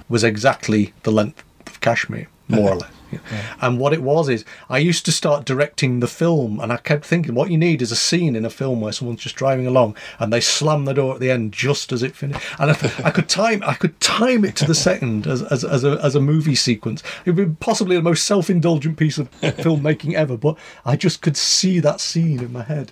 was 0.07 0.23
exactly 0.23 0.93
the 1.03 1.11
length 1.11 1.43
of 1.67 1.81
Kashmir, 1.81 2.27
more 2.47 2.71
or 2.71 2.75
less. 2.83 2.91
Yeah. 3.11 3.55
And 3.61 3.79
what 3.79 3.93
it 3.93 4.01
was 4.01 4.29
is, 4.29 4.45
I 4.69 4.77
used 4.77 5.05
to 5.05 5.11
start 5.11 5.45
directing 5.45 5.99
the 5.99 6.07
film, 6.07 6.59
and 6.59 6.71
I 6.71 6.77
kept 6.77 7.05
thinking, 7.05 7.35
what 7.35 7.51
you 7.51 7.57
need 7.57 7.81
is 7.81 7.91
a 7.91 7.95
scene 7.95 8.35
in 8.35 8.45
a 8.45 8.49
film 8.49 8.81
where 8.81 8.91
someone's 8.91 9.21
just 9.21 9.35
driving 9.35 9.67
along, 9.67 9.95
and 10.19 10.31
they 10.31 10.41
slam 10.41 10.85
the 10.85 10.93
door 10.93 11.13
at 11.13 11.19
the 11.19 11.31
end 11.31 11.53
just 11.53 11.91
as 11.91 12.03
it 12.03 12.15
finished. 12.15 12.45
And 12.59 12.71
I, 12.71 12.73
I 13.05 13.11
could 13.11 13.29
time, 13.29 13.63
I 13.65 13.73
could 13.73 13.99
time 13.99 14.45
it 14.45 14.55
to 14.57 14.65
the 14.65 14.75
second 14.75 15.27
as, 15.27 15.41
as, 15.43 15.63
as 15.63 15.83
a 15.83 15.99
as 16.03 16.15
a 16.15 16.21
movie 16.21 16.55
sequence. 16.55 17.03
It 17.25 17.31
would 17.31 17.49
be 17.49 17.55
possibly 17.59 17.95
the 17.95 18.01
most 18.01 18.25
self-indulgent 18.25 18.97
piece 18.97 19.17
of 19.17 19.31
filmmaking 19.41 20.13
ever, 20.13 20.37
but 20.37 20.57
I 20.85 20.95
just 20.95 21.21
could 21.21 21.37
see 21.37 21.79
that 21.79 22.01
scene 22.01 22.39
in 22.39 22.53
my 22.53 22.63
head. 22.63 22.91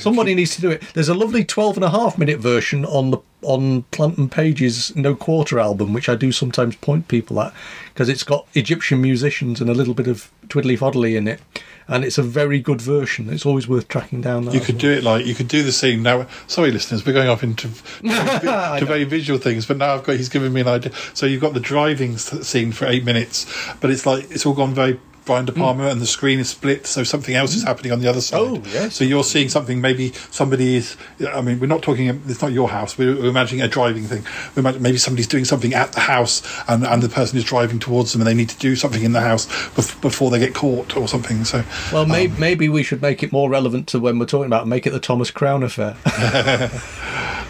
Somebody 0.00 0.34
needs 0.34 0.54
to 0.56 0.60
do 0.60 0.70
it. 0.70 0.82
There's 0.94 1.08
a 1.08 1.14
lovely 1.14 1.44
12 1.44 1.76
and 1.76 1.84
a 1.84 1.90
half 1.90 2.18
minute 2.18 2.38
version 2.40 2.84
on 2.84 3.10
the 3.10 3.18
on 3.42 3.82
Plant 3.84 4.18
and 4.18 4.30
Page's 4.30 4.94
No 4.94 5.14
Quarter 5.14 5.58
album, 5.58 5.94
which 5.94 6.10
I 6.10 6.14
do 6.14 6.30
sometimes 6.30 6.76
point 6.76 7.08
people 7.08 7.40
at 7.40 7.54
because 7.88 8.08
it's 8.10 8.22
got 8.22 8.46
Egyptian 8.54 9.00
musicians 9.00 9.60
and 9.62 9.70
a 9.70 9.74
little 9.74 9.94
bit 9.94 10.06
of 10.08 10.30
twiddly 10.48 10.76
foddly 10.78 11.16
in 11.16 11.26
it, 11.26 11.40
and 11.88 12.04
it's 12.04 12.18
a 12.18 12.22
very 12.22 12.60
good 12.60 12.82
version. 12.82 13.32
It's 13.32 13.46
always 13.46 13.66
worth 13.66 13.88
tracking 13.88 14.20
down. 14.20 14.44
That 14.44 14.54
You 14.54 14.60
could 14.60 14.74
well. 14.74 14.80
do 14.80 14.90
it 14.92 15.04
like 15.04 15.24
you 15.24 15.34
could 15.34 15.48
do 15.48 15.62
the 15.62 15.72
scene 15.72 16.02
now. 16.02 16.26
Sorry, 16.48 16.70
listeners, 16.70 17.06
we're 17.06 17.14
going 17.14 17.28
off 17.30 17.42
into 17.42 17.68
to, 18.02 18.76
to 18.80 18.84
very 18.84 19.04
visual 19.04 19.38
things, 19.38 19.64
but 19.64 19.78
now 19.78 19.94
I've 19.94 20.04
got 20.04 20.16
he's 20.16 20.28
given 20.28 20.52
me 20.52 20.60
an 20.60 20.68
idea. 20.68 20.92
So 21.14 21.24
you've 21.24 21.40
got 21.40 21.54
the 21.54 21.60
driving 21.60 22.18
scene 22.18 22.72
for 22.72 22.86
eight 22.86 23.04
minutes, 23.04 23.46
but 23.80 23.90
it's 23.90 24.04
like 24.04 24.30
it's 24.30 24.44
all 24.44 24.54
gone 24.54 24.74
very 24.74 25.00
Brian 25.30 25.44
De 25.44 25.52
mm. 25.52 25.58
Palma, 25.58 25.86
and 25.86 26.00
the 26.00 26.06
screen 26.06 26.40
is 26.40 26.50
split, 26.50 26.88
so 26.88 27.04
something 27.04 27.36
else 27.36 27.54
is 27.54 27.62
mm. 27.62 27.68
happening 27.68 27.92
on 27.92 28.00
the 28.00 28.08
other 28.08 28.20
side. 28.20 28.40
Oh, 28.40 28.60
yes. 28.72 28.96
So 28.96 29.04
you're 29.04 29.22
seeing 29.22 29.48
something. 29.48 29.80
Maybe 29.80 30.10
somebody 30.32 30.74
is. 30.74 30.96
I 31.32 31.40
mean, 31.40 31.60
we're 31.60 31.68
not 31.68 31.82
talking. 31.82 32.08
It's 32.26 32.42
not 32.42 32.50
your 32.50 32.68
house. 32.68 32.98
We're, 32.98 33.14
we're 33.14 33.28
imagining 33.28 33.62
a 33.62 33.68
driving 33.68 34.02
thing. 34.02 34.24
We 34.56 34.60
imagine 34.60 34.82
maybe 34.82 34.98
somebody's 34.98 35.28
doing 35.28 35.44
something 35.44 35.72
at 35.72 35.92
the 35.92 36.00
house, 36.00 36.42
and 36.66 36.84
and 36.84 37.00
the 37.00 37.08
person 37.08 37.38
is 37.38 37.44
driving 37.44 37.78
towards 37.78 38.10
them, 38.10 38.22
and 38.22 38.26
they 38.26 38.34
need 38.34 38.48
to 38.48 38.58
do 38.58 38.74
something 38.74 39.04
in 39.04 39.12
the 39.12 39.20
house 39.20 39.46
bef- 39.76 40.00
before 40.00 40.32
they 40.32 40.40
get 40.40 40.52
caught 40.52 40.96
or 40.96 41.06
something. 41.06 41.44
So 41.44 41.62
Well, 41.92 42.06
maybe, 42.06 42.32
um, 42.32 42.40
maybe 42.40 42.68
we 42.68 42.82
should 42.82 43.00
make 43.00 43.22
it 43.22 43.30
more 43.30 43.48
relevant 43.48 43.86
to 43.88 44.00
when 44.00 44.18
we're 44.18 44.26
talking 44.26 44.46
about 44.46 44.66
make 44.66 44.84
it 44.84 44.90
the 44.90 44.98
Thomas 44.98 45.30
Crown 45.30 45.62
affair. 45.62 45.96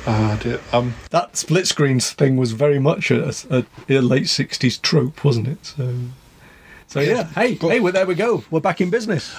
Ah, 0.06 0.38
dear. 0.42 0.58
Um, 0.72 0.94
that 1.10 1.36
split 1.36 1.66
screens 1.66 2.10
thing 2.10 2.38
was 2.38 2.52
very 2.52 2.78
much 2.78 3.10
a, 3.10 3.34
a, 3.50 3.66
a 3.88 4.00
late 4.00 4.24
60s 4.24 4.80
trope, 4.80 5.22
wasn't 5.22 5.46
it? 5.46 5.66
So. 5.66 5.94
So 6.90 6.98
yeah, 6.98 7.22
hey, 7.36 7.54
hey, 7.54 7.78
well, 7.78 7.92
there 7.92 8.04
we 8.04 8.16
go. 8.16 8.42
We're 8.50 8.58
back 8.58 8.80
in 8.80 8.90
business. 8.90 9.32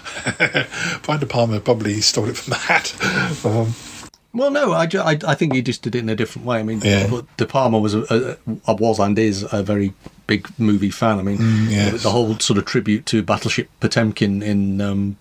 Brian 1.04 1.20
De 1.20 1.26
Palma 1.26 1.60
probably 1.60 2.00
stole 2.00 2.30
it 2.30 2.38
from 2.38 2.52
the 2.52 2.58
hat. 2.58 2.96
Um, 3.46 3.74
Well, 4.34 4.52
no, 4.52 4.72
I, 4.72 4.84
I, 4.86 5.20
I 5.28 5.36
think 5.36 5.52
he 5.54 5.62
just 5.62 5.82
did 5.82 5.94
it 5.94 6.00
in 6.00 6.08
a 6.08 6.16
different 6.16 6.46
way. 6.48 6.60
I 6.60 6.64
mean, 6.64 6.80
Yeah. 6.82 7.08
but 7.10 7.26
De 7.36 7.46
Palma 7.46 7.78
was 7.78 7.94
a, 7.94 8.38
a, 8.66 8.74
was 8.76 9.00
and 9.00 9.20
is 9.20 9.46
a 9.52 9.62
very 9.62 9.94
big 10.28 10.48
movie 10.58 10.92
fan. 10.92 11.20
I 11.20 11.24
mean, 11.24 11.40
Mm, 11.40 11.70
yes. 11.70 12.04
the 12.04 12.12
whole 12.12 12.40
sort 12.40 12.58
of 12.58 12.64
tribute 12.64 13.06
to 13.08 13.22
Battleship 13.22 13.70
Potemkin 13.82 14.42
in 14.42 14.80
um, 14.80 15.18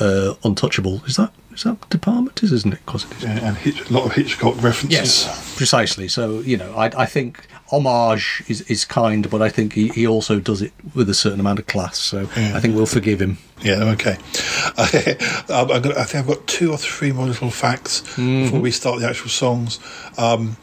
uh, 0.00 0.34
Untouchable 0.44 1.02
is 1.06 1.16
that 1.16 1.32
is 1.52 1.64
that 1.64 1.76
De 1.90 1.98
Palma? 1.98 2.30
It 2.30 2.42
is, 2.44 2.52
isn't 2.52 2.72
it? 2.72 2.80
Of 2.80 2.86
course 2.86 3.04
it 3.04 3.12
is. 3.18 3.22
yeah, 3.24 3.48
and 3.48 3.56
Hitch, 3.58 3.90
a 3.90 3.92
lot 3.92 4.06
of 4.06 4.12
Hitchcock 4.12 4.54
references. 4.62 4.90
Yes, 4.90 5.54
precisely. 5.56 6.08
So 6.08 6.40
you 6.40 6.56
know, 6.56 6.74
I, 6.74 6.86
I 7.02 7.06
think 7.06 7.46
homage 7.70 8.42
is, 8.48 8.62
is 8.62 8.84
kind, 8.84 9.28
but 9.30 9.40
I 9.42 9.48
think 9.50 9.72
he, 9.74 9.88
he 9.88 10.06
also 10.06 10.40
does 10.40 10.62
it 10.62 10.72
with 10.94 11.08
a 11.10 11.14
certain 11.14 11.40
amount 11.40 11.58
of 11.58 11.66
class. 11.66 11.98
So 11.98 12.20
I 12.36 12.60
think 12.60 12.74
we'll 12.74 12.86
forgive 12.86 13.20
him. 13.20 13.38
Yeah, 13.62 13.84
okay. 13.94 14.16
got, 15.46 15.70
I 15.70 16.04
think 16.04 16.14
I've 16.16 16.26
got 16.26 16.46
two 16.46 16.70
or 16.72 16.78
three 16.78 17.12
more 17.12 17.26
little 17.26 17.50
facts 17.50 18.00
Mm-hmm. 18.02 18.44
before 18.44 18.60
we 18.60 18.70
start 18.70 19.00
the 19.00 19.08
actual 19.08 19.28
songs. 19.30 19.78
Um, 20.18 20.56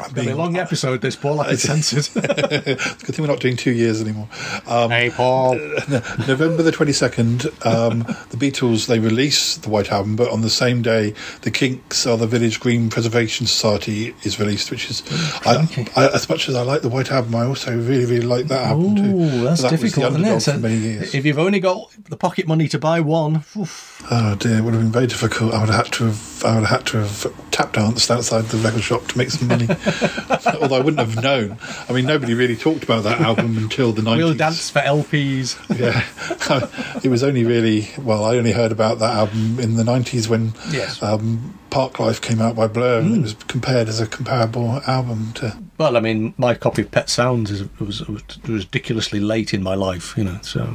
It's 0.00 0.12
been 0.12 0.28
a 0.28 0.34
long 0.36 0.56
episode, 0.56 1.00
this 1.00 1.16
Paul. 1.16 1.40
I 1.40 1.48
can 1.48 1.56
sense 1.56 1.92
it. 1.92 2.10
It's 2.14 3.02
good 3.02 3.14
thing 3.14 3.22
we're 3.24 3.30
not 3.30 3.40
doing 3.40 3.56
two 3.56 3.70
years 3.72 4.00
anymore. 4.00 4.28
Um, 4.66 4.90
hey, 4.90 5.10
Paul. 5.10 5.54
November 6.26 6.62
the 6.62 6.72
22nd, 6.72 7.66
um, 7.66 8.00
the 8.30 8.36
Beatles, 8.36 8.86
they 8.86 8.98
release 8.98 9.56
the 9.56 9.68
White 9.68 9.92
Album, 9.92 10.16
but 10.16 10.30
on 10.30 10.40
the 10.40 10.50
same 10.50 10.82
day, 10.82 11.14
the 11.42 11.50
Kinks 11.50 12.06
Are 12.06 12.16
the 12.16 12.26
Village 12.26 12.60
Green 12.60 12.90
Preservation 12.90 13.46
Society 13.46 14.14
is 14.24 14.40
released, 14.40 14.70
which 14.70 14.90
is, 14.90 15.02
I, 15.46 15.66
I, 15.96 16.08
as 16.08 16.28
much 16.28 16.48
as 16.48 16.54
I 16.54 16.62
like 16.62 16.82
the 16.82 16.88
White 16.88 17.10
Album, 17.12 17.34
I 17.36 17.44
also 17.44 17.76
really, 17.76 18.04
really 18.06 18.26
like 18.26 18.46
that 18.48 18.62
album 18.68 18.96
too. 18.96 19.02
Ooh, 19.02 19.44
that's 19.44 19.62
that 19.62 19.70
difficult, 19.70 20.12
isn't 20.18 20.24
it? 20.24 20.40
For 20.42 20.58
many 20.58 20.76
years. 20.76 21.14
if 21.14 21.24
you've 21.24 21.38
only 21.38 21.60
got 21.60 21.90
the 22.04 22.16
pocket 22.16 22.46
money 22.46 22.68
to 22.68 22.78
buy 22.78 23.00
one, 23.00 23.44
oof, 23.56 24.02
Oh 24.10 24.34
dear, 24.34 24.58
it 24.58 24.60
would 24.62 24.74
have 24.74 24.82
been 24.82 24.92
very 24.92 25.06
difficult. 25.06 25.54
I 25.54 25.60
would 25.60 25.70
have 25.70 25.86
had 25.86 25.92
to 25.94 26.04
have 26.04 26.44
I 26.44 26.54
would 26.56 26.66
have 26.66 26.80
had 26.80 26.86
to 26.88 26.98
have 26.98 27.50
tap 27.50 27.72
danced 27.72 28.10
outside 28.10 28.44
the 28.46 28.58
record 28.58 28.82
shop 28.82 29.06
to 29.08 29.18
make 29.18 29.30
some 29.30 29.48
money. 29.48 29.66
Although 30.60 30.76
I 30.76 30.80
wouldn't 30.80 30.98
have 30.98 31.22
known. 31.22 31.58
I 31.88 31.92
mean, 31.92 32.06
nobody 32.06 32.34
really 32.34 32.56
talked 32.56 32.82
about 32.84 33.04
that 33.04 33.20
album 33.20 33.56
until 33.58 33.92
the 33.92 34.02
90s. 34.02 34.16
We'll 34.16 34.34
dance 34.34 34.70
for 34.70 34.80
LPs. 34.80 35.56
yeah, 35.78 37.00
it 37.02 37.08
was 37.08 37.22
only 37.22 37.44
really 37.44 37.88
well. 37.98 38.24
I 38.24 38.36
only 38.36 38.52
heard 38.52 38.72
about 38.72 38.98
that 39.00 39.14
album 39.14 39.58
in 39.60 39.76
the 39.76 39.84
nineties 39.84 40.28
when 40.28 40.52
Yes. 40.70 41.02
um, 41.02 41.58
Parklife 41.70 42.20
came 42.20 42.40
out 42.40 42.54
by 42.56 42.66
Blur, 42.68 43.00
and 43.00 43.16
it 43.16 43.20
was 43.22 43.34
compared 43.48 43.88
as 43.88 44.00
a 44.00 44.06
comparable 44.06 44.80
album 44.86 45.32
to. 45.34 45.56
Well, 45.78 45.96
I 45.96 46.00
mean, 46.00 46.34
my 46.38 46.54
copy 46.54 46.82
of 46.82 46.90
Pet 46.90 47.10
Sounds 47.10 47.50
is, 47.50 47.64
was, 47.80 48.06
was 48.08 48.22
ridiculously 48.46 49.18
late 49.20 49.52
in 49.52 49.62
my 49.62 49.74
life, 49.74 50.14
you 50.16 50.24
know. 50.24 50.38
So 50.42 50.72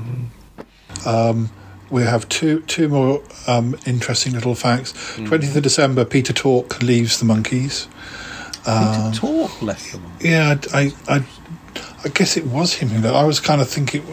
Um, 1.05 1.49
we 1.89 2.03
have 2.03 2.27
two 2.29 2.61
two 2.61 2.87
more 2.89 3.23
um, 3.47 3.75
interesting 3.85 4.33
little 4.33 4.55
facts. 4.55 4.93
Twentieth 5.15 5.55
of 5.55 5.63
December, 5.63 6.05
Peter 6.05 6.33
Tork 6.33 6.81
leaves 6.83 7.19
the 7.19 7.25
Monkees. 7.25 7.87
Um, 8.69 9.11
Peter 9.11 9.19
Tork 9.21 9.61
left 9.61 9.91
them. 9.91 10.03
Yeah, 10.21 10.57
I, 10.73 10.93
I, 11.07 11.23
I 12.03 12.09
guess 12.09 12.37
it 12.37 12.45
was 12.45 12.73
him 12.73 12.89
who 12.89 13.01
left. 13.01 13.15
I 13.15 13.23
was 13.23 13.39
kind 13.39 13.61
of 13.61 13.67
thinking 13.69 14.03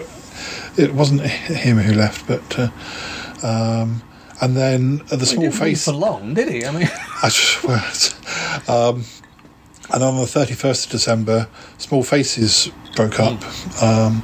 it 0.77 0.93
wasn't 0.95 1.23
him 1.23 1.79
who 1.79 1.95
left, 1.95 2.27
but. 2.27 2.59
Uh, 2.59 2.69
um, 3.43 4.03
and 4.41 4.55
then 4.57 5.01
uh, 5.11 5.17
the 5.17 5.19
He 5.19 5.25
small 5.27 5.43
didn't 5.45 5.57
face. 5.59 5.85
for 5.87 5.93
long, 5.93 6.35
did 6.35 6.49
he? 6.49 6.65
I 6.67 6.71
mean, 6.71 6.89
I 7.23 7.29
swear. 7.29 7.83
Um, 8.69 9.05
and 9.93 10.03
on 10.03 10.17
the 10.17 10.25
31st 10.25 10.87
of 10.87 10.91
December, 10.93 11.49
Small 11.79 12.03
Faces 12.03 12.71
broke 12.97 13.21
up. 13.21 13.41
Um, 13.83 14.23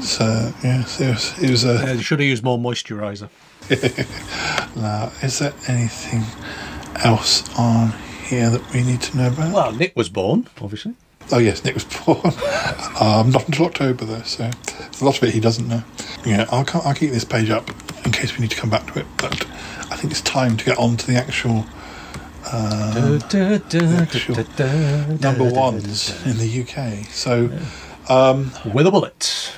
so, 0.00 0.52
yeah, 0.64 0.80
it 0.82 1.10
was, 1.10 1.42
it 1.42 1.50
was 1.50 1.64
a. 1.64 1.74
uh, 1.74 1.98
should 1.98 2.20
have 2.20 2.28
used 2.28 2.42
more 2.44 2.58
moisturiser. 2.58 3.28
Now, 4.76 5.10
is 5.22 5.38
there 5.40 5.52
anything 5.68 6.22
else 7.04 7.42
on 7.58 7.92
here 8.26 8.50
that 8.50 8.72
we 8.72 8.82
need 8.82 9.00
to 9.02 9.16
know 9.16 9.28
about? 9.28 9.52
Well, 9.54 9.72
Nick 9.72 9.96
was 9.96 10.08
born, 10.08 10.48
obviously. 10.60 10.94
Oh, 11.32 11.38
yes, 11.38 11.64
Nick 11.64 11.74
was 11.74 11.84
born. 12.06 12.20
um, 13.00 13.30
not 13.30 13.46
until 13.46 13.66
October, 13.66 14.04
though, 14.04 14.22
so 14.22 14.50
there's 14.78 15.00
a 15.00 15.04
lot 15.04 15.16
of 15.18 15.24
it 15.24 15.34
he 15.34 15.40
doesn't 15.40 15.66
know. 15.68 15.82
Yeah, 16.24 16.46
I'll, 16.50 16.64
I'll 16.84 16.94
keep 16.94 17.10
this 17.10 17.24
page 17.24 17.50
up 17.50 17.68
in 18.04 18.12
case 18.12 18.34
we 18.36 18.42
need 18.42 18.50
to 18.50 18.56
come 18.56 18.70
back 18.70 18.92
to 18.92 19.00
it, 19.00 19.06
but 19.16 19.44
I 19.90 19.96
think 19.96 20.12
it's 20.12 20.20
time 20.20 20.56
to 20.56 20.64
get 20.64 20.78
on 20.78 20.96
to 20.98 21.06
the 21.06 21.16
actual 21.16 21.64
da, 24.56 25.16
number 25.20 25.44
ones 25.44 26.24
in 26.24 26.38
the 26.38 26.62
UK. 26.62 27.06
So. 27.10 27.50
Um, 28.08 28.52
With 28.72 28.86
a 28.86 28.90
bullet. 28.92 29.52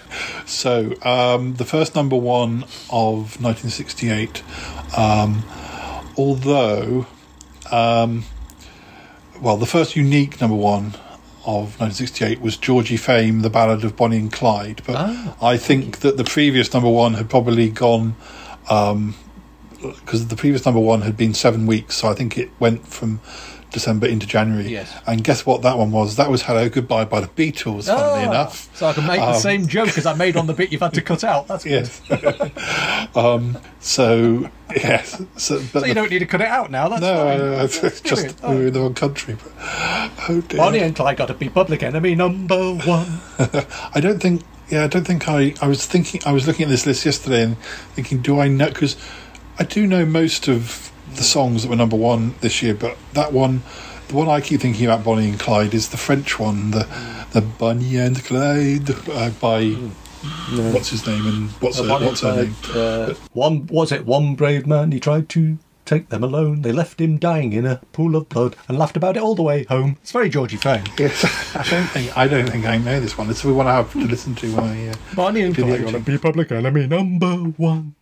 So, 0.46 0.94
um, 1.02 1.54
the 1.56 1.66
first 1.66 1.94
number 1.94 2.16
one 2.16 2.62
of 2.90 3.38
1968, 3.42 4.42
um, 4.96 5.44
although, 6.16 7.06
um, 7.70 8.24
well, 9.40 9.56
the 9.56 9.66
first 9.66 9.96
unique 9.96 10.40
number 10.40 10.56
one 10.56 10.94
of 11.46 11.78
1968 11.80 12.40
was 12.40 12.56
Georgie 12.56 12.96
Fame, 12.96 13.40
The 13.42 13.50
Ballad 13.50 13.84
of 13.84 13.96
Bonnie 13.96 14.18
and 14.18 14.32
Clyde. 14.32 14.82
But 14.86 14.96
Ah. 14.96 15.36
I 15.40 15.56
think 15.56 16.00
that 16.00 16.16
the 16.16 16.24
previous 16.24 16.72
number 16.74 16.88
one 16.90 17.14
had 17.14 17.30
probably 17.30 17.70
gone, 17.70 18.16
because 18.62 20.26
the 20.26 20.36
previous 20.36 20.64
number 20.66 20.80
one 20.80 21.02
had 21.02 21.16
been 21.16 21.32
seven 21.34 21.66
weeks, 21.66 21.96
so 21.96 22.08
I 22.08 22.14
think 22.14 22.36
it 22.36 22.50
went 22.58 22.86
from 22.86 23.20
December 23.70 24.06
into 24.06 24.26
January. 24.26 24.68
Yes. 24.68 24.92
And 25.06 25.22
guess 25.22 25.44
what 25.44 25.62
that 25.62 25.76
one 25.76 25.90
was? 25.90 26.16
That 26.16 26.30
was 26.30 26.42
Hello 26.42 26.68
Goodbye 26.68 27.04
by 27.04 27.20
the 27.20 27.26
Beatles, 27.28 27.86
funnily 27.86 28.24
Ah, 28.24 28.30
enough. 28.30 28.74
So 28.76 28.86
I 28.86 28.92
can 28.94 29.06
make 29.06 29.20
the 29.20 29.26
Um, 29.28 29.34
same 29.40 29.66
joke 29.66 29.96
as 29.98 30.06
I 30.06 30.14
made 30.14 30.36
on 30.36 30.46
the 30.46 30.54
bit 30.54 30.72
you've 30.72 30.80
had 30.80 30.94
to 30.94 31.02
cut 31.02 31.22
out. 31.24 31.48
That's. 31.48 31.66
Yes. 31.66 32.00
um, 33.14 33.58
so 33.80 34.48
yes. 34.74 35.20
So, 35.36 35.58
but 35.72 35.80
So 35.80 35.86
you 35.86 35.88
the- 35.88 35.94
don't 35.94 36.10
need 36.10 36.18
to 36.20 36.26
cut 36.26 36.40
it 36.40 36.48
out 36.48 36.70
now. 36.70 36.88
That's 36.88 37.02
no, 37.02 37.14
fine. 37.16 37.40
I, 37.40 37.60
I, 37.60 37.64
it's 37.64 38.00
just 38.00 38.42
we 38.42 38.54
were 38.54 38.66
in 38.68 38.72
the 38.72 38.80
wrong 38.80 38.94
country. 38.94 39.36
But, 39.42 39.52
oh 40.28 40.42
dear. 40.48 40.58
Bonnie 40.58 40.78
and 40.80 40.94
Clyde 40.96 41.16
got 41.16 41.26
to 41.28 41.34
be 41.34 41.48
public 41.48 41.82
enemy 41.82 42.14
number 42.14 42.74
one. 42.74 43.20
I 43.94 44.00
don't 44.00 44.20
think. 44.20 44.42
Yeah, 44.70 44.84
I 44.84 44.86
don't 44.86 45.06
think 45.06 45.28
I. 45.28 45.54
I 45.62 45.66
was 45.68 45.86
thinking. 45.86 46.20
I 46.26 46.32
was 46.32 46.46
looking 46.46 46.64
at 46.64 46.68
this 46.68 46.86
list 46.86 47.04
yesterday 47.06 47.42
and 47.44 47.58
thinking, 47.94 48.20
do 48.20 48.38
I 48.40 48.48
know? 48.48 48.68
Because 48.68 48.96
I 49.58 49.64
do 49.64 49.86
know 49.86 50.04
most 50.04 50.46
of 50.48 50.87
the 51.14 51.22
songs 51.22 51.62
that 51.62 51.68
were 51.68 51.76
number 51.76 51.96
one 51.96 52.34
this 52.40 52.62
year, 52.62 52.74
but 52.74 52.96
that 53.14 53.32
one, 53.32 53.62
the 54.08 54.14
one 54.14 54.28
I 54.28 54.40
keep 54.40 54.60
thinking 54.60 54.86
about, 54.86 55.04
Bonnie 55.04 55.28
and 55.28 55.38
Clyde, 55.40 55.74
is 55.74 55.88
the 55.88 55.96
French 55.96 56.38
one, 56.38 56.70
the 56.70 56.86
the 57.32 57.40
Bonnie 57.42 57.96
and 57.96 58.22
Clyde 58.24 58.90
uh, 59.10 59.30
by 59.40 59.76
what's 60.72 60.90
his 60.90 61.06
name 61.06 61.26
and 61.26 61.50
what's 61.60 61.78
her, 61.78 61.86
what's 61.86 62.20
her 62.22 62.44
name? 62.44 62.54
Uh, 62.74 63.14
one 63.32 63.66
was 63.66 63.92
it 63.92 64.06
one 64.06 64.34
brave 64.34 64.66
man? 64.66 64.92
He 64.92 65.00
tried 65.00 65.28
to 65.30 65.58
take 65.84 66.08
them 66.10 66.22
alone. 66.22 66.62
They 66.62 66.72
left 66.72 67.00
him 67.00 67.16
dying 67.18 67.52
in 67.54 67.64
a 67.64 67.76
pool 67.92 68.14
of 68.16 68.28
blood 68.28 68.56
and 68.68 68.78
laughed 68.78 68.96
about 68.96 69.16
it 69.16 69.22
all 69.22 69.34
the 69.34 69.42
way 69.42 69.64
home. 69.64 69.96
It's 70.02 70.12
very 70.12 70.28
Georgie 70.28 70.56
Fame. 70.58 70.84
Yes, 70.98 71.24
I 71.54 71.62
don't 71.70 71.86
think 71.86 72.16
I 72.16 72.28
don't 72.28 72.48
think 72.48 72.66
I 72.66 72.78
know 72.78 73.00
this 73.00 73.16
one. 73.16 73.30
It's 73.30 73.42
the 73.42 73.54
one 73.54 73.66
I 73.66 73.74
have 73.74 73.92
to 73.92 74.00
listen 74.00 74.34
to 74.36 74.54
when 74.56 74.64
I. 74.64 74.88
Uh, 74.88 74.94
Bonnie 75.14 75.42
and 75.42 75.54
Clyde 75.54 75.68
editing. 75.70 75.92
gonna 75.92 76.04
be 76.04 76.18
public 76.18 76.50
enemy 76.52 76.86
number 76.86 77.34
one. 77.56 77.94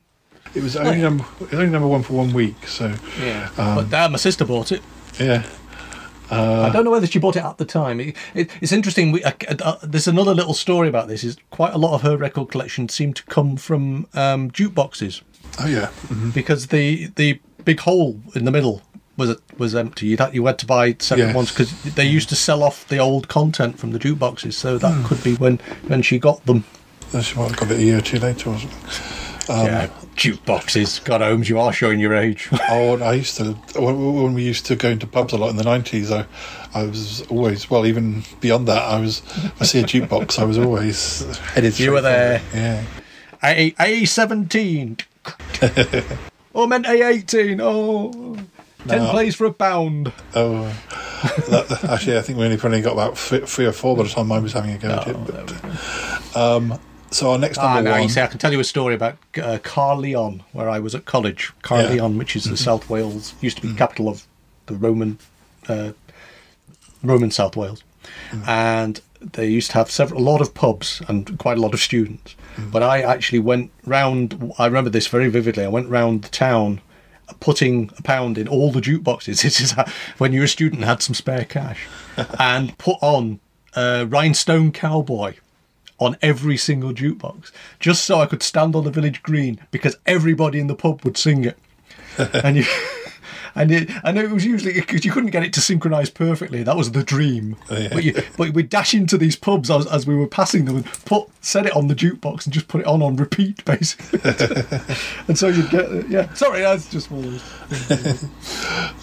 It 0.57 0.63
was 0.63 0.77
only 0.77 1.01
number. 1.03 1.25
It 1.41 1.51
was 1.51 1.55
only 1.61 1.71
number 1.71 1.87
one 1.89 2.03
for 2.03 2.15
one 2.15 2.33
week. 2.33 2.67
So 2.67 2.95
Yeah, 3.21 3.51
Um, 3.59 3.89
but 3.89 3.95
uh, 3.95 4.09
my 4.09 4.17
sister 4.19 4.45
bought 4.45 4.73
it. 4.73 4.83
yeah. 5.21 5.43
I 6.29 6.71
don't 6.73 6.85
know 6.85 6.91
whether 6.91 7.07
she 7.07 7.21
bought 7.21 7.37
it 7.37 7.45
at 7.45 7.59
the 7.59 7.65
time. 7.65 8.01
It, 8.01 8.17
it, 8.35 8.51
it's 8.61 8.73
interesting. 8.73 9.13
We, 9.13 9.23
uh, 9.23 9.31
uh, 9.63 9.77
there's 9.85 10.09
another 10.09 10.35
little 10.35 10.55
story 10.55 10.89
about 10.89 11.07
this. 11.09 11.23
Is 11.23 11.37
quite 11.51 11.73
a 11.73 11.79
lot 11.79 11.95
of 11.95 12.03
her 12.03 12.17
record 12.17 12.49
collection 12.51 12.89
seemed 12.89 13.15
to 13.17 13.23
come 13.27 13.57
from 13.57 14.09
um, 14.15 14.51
jukeboxes 14.51 15.23
Oh 15.61 15.67
yeah. 15.69 15.91
Mhm. 16.09 16.35
because 16.35 16.67
the 16.69 17.07
the 17.15 17.39
big 17.65 17.79
hole 17.81 18.21
in 18.35 18.45
the 18.45 18.51
middle 18.51 18.83
was 19.17 19.37
was 19.57 19.75
empty. 19.77 20.07
You 20.07 20.17
had 20.17 20.35
you 20.35 20.45
had 20.47 20.59
to 20.59 20.67
buy 20.67 20.97
separate 20.99 21.27
Yes. 21.27 21.35
ones 21.37 21.51
because 21.53 21.71
they 21.95 22.07
used 22.07 22.29
to 22.31 22.35
sell 22.37 22.63
off 22.65 22.89
the 22.89 22.99
old 22.99 23.29
content 23.29 23.79
from 23.79 23.93
the 23.93 23.99
jukeboxes. 24.01 24.55
So 24.55 24.79
that 24.79 25.05
could 25.07 25.23
be 25.23 25.35
when 25.37 25.59
when 25.87 26.03
she 26.03 26.19
got 26.19 26.45
them. 26.47 26.65
That's 27.13 27.37
what 27.37 27.53
I 27.53 27.55
got 27.55 27.71
it 27.71 27.79
a 27.79 27.83
year 27.85 27.99
or 27.99 28.01
two 28.01 28.19
later, 28.19 28.51
wasn't 28.51 28.73
it? 28.73 29.51
Um, 29.51 29.67
yeah, 29.67 29.89
jukeboxes. 30.17 31.05
God, 31.05 31.21
Holmes, 31.21 31.49
you 31.49 31.59
are 31.61 31.73
showing 31.73 32.01
your 32.01 32.15
age. 32.15 32.49
Oh, 32.69 32.99
I 33.01 33.15
used 33.15 33.37
to 33.37 33.53
when 33.81 34.15
when 34.23 34.35
we 34.35 34.43
used 34.43 34.67
to 34.67 34.77
go 34.77 34.89
into 34.89 35.07
pubs 35.07 35.33
a 35.33 35.37
lot 35.37 35.51
in 35.51 35.57
the 35.57 35.65
nineties. 35.65 36.11
I, 36.11 36.27
I 36.75 36.83
was 36.85 37.23
always 37.29 37.71
well, 37.71 37.87
even 37.87 38.25
beyond 38.41 38.67
that, 38.69 38.83
I 38.83 38.99
was. 38.99 39.23
I 39.61 39.65
see 39.65 39.81
a 39.81 39.85
jukebox. 39.85 40.39
I 40.39 40.45
was 40.45 40.59
always 40.59 41.37
headed. 41.55 41.79
You 41.79 41.93
were 41.93 42.01
there. 42.01 42.43
Yeah. 42.53 42.85
A 43.45 43.75
A 43.79 44.05
seventeen. 44.07 44.97
oh, 46.55 46.67
meant 46.67 46.87
A 46.87 47.07
eighteen. 47.09 47.61
Oh. 47.63 48.37
Ten 48.89 48.99
No. 49.03 49.11
plays 49.11 49.35
for 49.35 49.47
a 49.47 49.53
pound. 49.53 50.13
Oh, 50.37 50.63
that, 51.49 51.85
actually, 51.91 52.19
I 52.19 52.23
think 52.23 52.39
we 52.39 52.45
only 52.45 52.57
probably 52.57 52.83
got 52.83 52.93
about 52.93 53.19
three, 53.19 53.67
or 53.67 53.73
four 53.73 53.97
by 53.97 54.05
the 54.05 54.09
time 54.09 54.31
I 54.31 54.39
was 54.39 54.53
having 54.53 54.73
a 54.75 54.79
go 54.79 54.91
at 54.91 55.09
it. 55.09 55.17
But, 55.27 56.37
um, 56.37 56.79
so 57.11 57.31
our 57.33 57.39
next 57.39 57.59
Ah, 57.59 57.75
number 57.75 57.91
now 57.91 57.95
one. 57.97 58.03
you 58.05 58.09
see, 58.09 58.21
I 58.21 58.27
can 58.27 58.39
tell 58.39 58.53
you 58.53 58.61
a 58.61 58.65
story 58.65 58.95
about 58.95 59.15
uh, 59.37 59.59
Caerleon, 59.63 60.43
where 60.53 60.69
I 60.69 60.79
was 60.79 60.95
at 60.95 61.05
college. 61.05 61.53
Caerleon, 61.63 62.19
which 62.19 62.37
is 62.37 62.45
the 62.45 62.57
South 62.57 62.89
Wales, 62.91 63.35
used 63.41 63.57
to 63.59 63.63
be 63.63 63.69
the 63.69 63.79
capital 63.79 64.09
of 64.09 64.27
the 64.67 64.75
Roman, 64.75 65.19
uh, 65.69 65.93
Roman 67.03 67.31
South 67.31 67.57
Wales, 67.57 67.83
and 68.47 69.01
they 69.21 69.47
used 69.47 69.71
to 69.73 69.79
have 69.79 69.91
several, 69.91 70.21
a 70.21 70.23
lot 70.23 70.41
of 70.41 70.55
pubs 70.55 71.01
and 71.09 71.39
quite 71.39 71.59
a 71.59 71.61
lot 71.61 71.75
of 71.75 71.81
students. 71.81 72.35
But 72.73 72.83
I 72.83 73.03
actually 73.03 73.39
went 73.41 73.71
round. 73.85 74.53
I 74.59 74.67
remember 74.67 74.91
this 74.91 75.07
very 75.07 75.29
vividly. 75.29 75.65
I 75.65 75.69
went 75.69 75.89
round 75.89 76.23
the 76.23 76.29
town. 76.29 76.81
Putting 77.41 77.91
a 77.99 78.03
pound 78.03 78.39
in 78.39 78.47
all 78.47 78.71
the 78.71 78.81
jukeboxes. 78.81 79.43
This 79.43 79.61
is 79.61 79.75
when 80.19 80.33
you're 80.33 80.45
a 80.45 80.49
student 80.49 80.81
and 80.83 80.85
had 80.89 81.03
some 81.03 81.13
spare 81.15 81.45
cash, 81.45 81.85
and 82.39 82.77
put 82.79 82.99
on 83.03 83.41
uh, 83.75 84.07
Rhinestone 84.09 84.71
Cowboy 84.71 85.35
on 85.99 86.17
every 86.23 86.57
single 86.57 86.93
jukebox, 86.93 87.51
just 87.81 88.05
so 88.05 88.21
I 88.21 88.27
could 88.27 88.43
stand 88.43 88.75
on 88.75 88.85
the 88.85 88.91
village 88.91 89.23
green 89.23 89.61
because 89.71 89.97
everybody 90.07 90.61
in 90.61 90.67
the 90.67 90.75
pub 90.75 91.03
would 91.05 91.17
sing 91.17 91.45
it, 91.45 91.59
and 92.19 92.57
you. 92.57 92.65
And 93.59 93.73
it, 93.73 93.91
and 94.05 94.19
it 94.19 94.31
was 94.31 94.45
usually 94.45 94.75
because 94.75 95.07
you 95.07 95.11
couldn't 95.11 95.31
get 95.31 95.43
it 95.43 95.55
to 95.55 95.61
synchronise 95.61 96.13
perfectly. 96.13 96.63
That 96.63 96.77
was 96.77 96.93
the 96.93 97.03
dream. 97.03 97.57
yeah. 97.71 97.89
But, 97.91 98.05
you, 98.05 98.23
but 98.37 98.53
we'd 98.53 98.69
dash 98.69 98.93
into 98.93 99.17
these 99.17 99.35
pubs 99.35 99.71
as, 99.71 99.87
as 99.87 100.07
we 100.07 100.15
were 100.15 100.27
passing 100.27 100.67
them 100.67 100.77
and 100.77 100.85
put 100.85 101.29
set 101.41 101.65
it 101.65 101.75
on 101.75 101.87
the 101.87 101.95
jukebox 101.95 102.45
and 102.45 102.53
just 102.53 102.69
put 102.69 102.83
it 102.83 102.87
on 102.87 103.01
on 103.01 103.17
repeat, 103.17 103.65
basically. 103.65 104.21
and 105.27 105.39
so 105.39 105.49
you'd 105.49 105.71
get 105.71 106.11
yeah. 106.11 106.31
Sorry, 106.35 106.61
that's 106.61 106.91
just 106.91 107.11
one 107.11 107.25
of 107.25 107.89
those. 107.89 108.25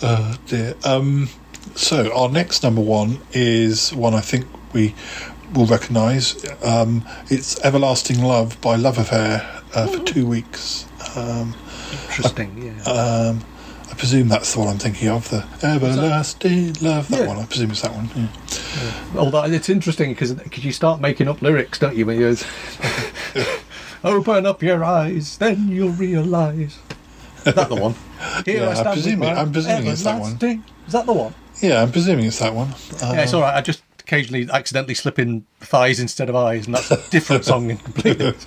Oh 0.03 0.37
dear. 0.45 0.75
Um, 0.85 1.29
so 1.73 2.15
our 2.15 2.29
next 2.29 2.61
number 2.61 2.81
one 2.81 3.19
is 3.31 3.91
one 3.91 4.13
I 4.13 4.21
think 4.21 4.45
we 4.73 4.93
will 5.53 5.65
recognise. 5.65 6.35
Um, 6.63 7.03
it's 7.29 7.59
"Everlasting 7.61 8.21
Love" 8.23 8.59
by 8.61 8.75
Love 8.75 8.97
Affair 8.97 9.47
uh, 9.73 9.87
for 9.87 9.99
two 10.03 10.25
weeks. 10.25 10.85
Um, 11.15 11.55
Interesting. 12.09 12.73
Yeah. 12.85 12.91
um, 12.91 13.43
I 13.91 13.95
presume 13.95 14.27
that's 14.27 14.53
the 14.53 14.59
one 14.59 14.69
I'm 14.69 14.79
thinking 14.79 15.09
of. 15.09 15.29
The 15.29 15.45
"Everlasting 15.63 16.73
Love." 16.81 17.07
That 17.09 17.19
Yeah. 17.21 17.27
one. 17.27 17.39
I 17.39 17.45
presume 17.45 17.71
it's 17.71 17.81
that 17.81 17.93
one. 17.93 18.09
Yeah. 18.15 19.19
Although 19.19 19.43
it's 19.43 19.69
interesting 19.69 20.09
because 20.13 20.65
you 20.65 20.71
start 20.71 20.99
making 21.01 21.27
up 21.27 21.41
lyrics, 21.41 21.79
don't 21.79 21.95
you? 21.95 22.05
When 22.05 22.19
you 22.19 22.35
open 24.03 24.45
up 24.45 24.61
your 24.63 24.83
eyes, 24.83 25.37
then 25.37 25.69
you'll 25.69 25.91
realise. 25.91 26.77
Is 27.45 27.53
that 27.55 27.69
the 27.69 27.75
one? 27.75 27.93
Here 28.45 28.61
Yeah, 28.61 28.69
I 28.69 28.73
I'm 28.79 28.93
presuming- 28.93 29.29
I'm 29.37 29.51
presuming 29.51 29.87
it's 29.87 30.03
that 30.03 30.19
one. 30.19 30.31
Is 30.87 30.93
that 30.93 31.05
the 31.05 31.13
one? 31.13 31.33
Yeah, 31.61 31.81
I'm 31.83 31.91
presuming 31.91 32.25
it's 32.25 32.39
that 32.39 32.53
one. 32.55 32.69
Uh, 32.69 33.13
yeah, 33.13 33.21
it's 33.21 33.33
all 33.33 33.41
right. 33.41 33.55
I 33.55 33.61
just 33.61 33.83
occasionally 34.03 34.47
accidentally 34.51 34.93
slip 34.95 35.17
in 35.19 35.45
thighs 35.59 35.99
instead 35.99 36.29
of 36.29 36.35
eyes, 36.35 36.65
and 36.65 36.75
that's 36.75 36.91
a 36.91 37.09
different 37.09 37.45
song 37.45 37.75
completely. 37.77 38.33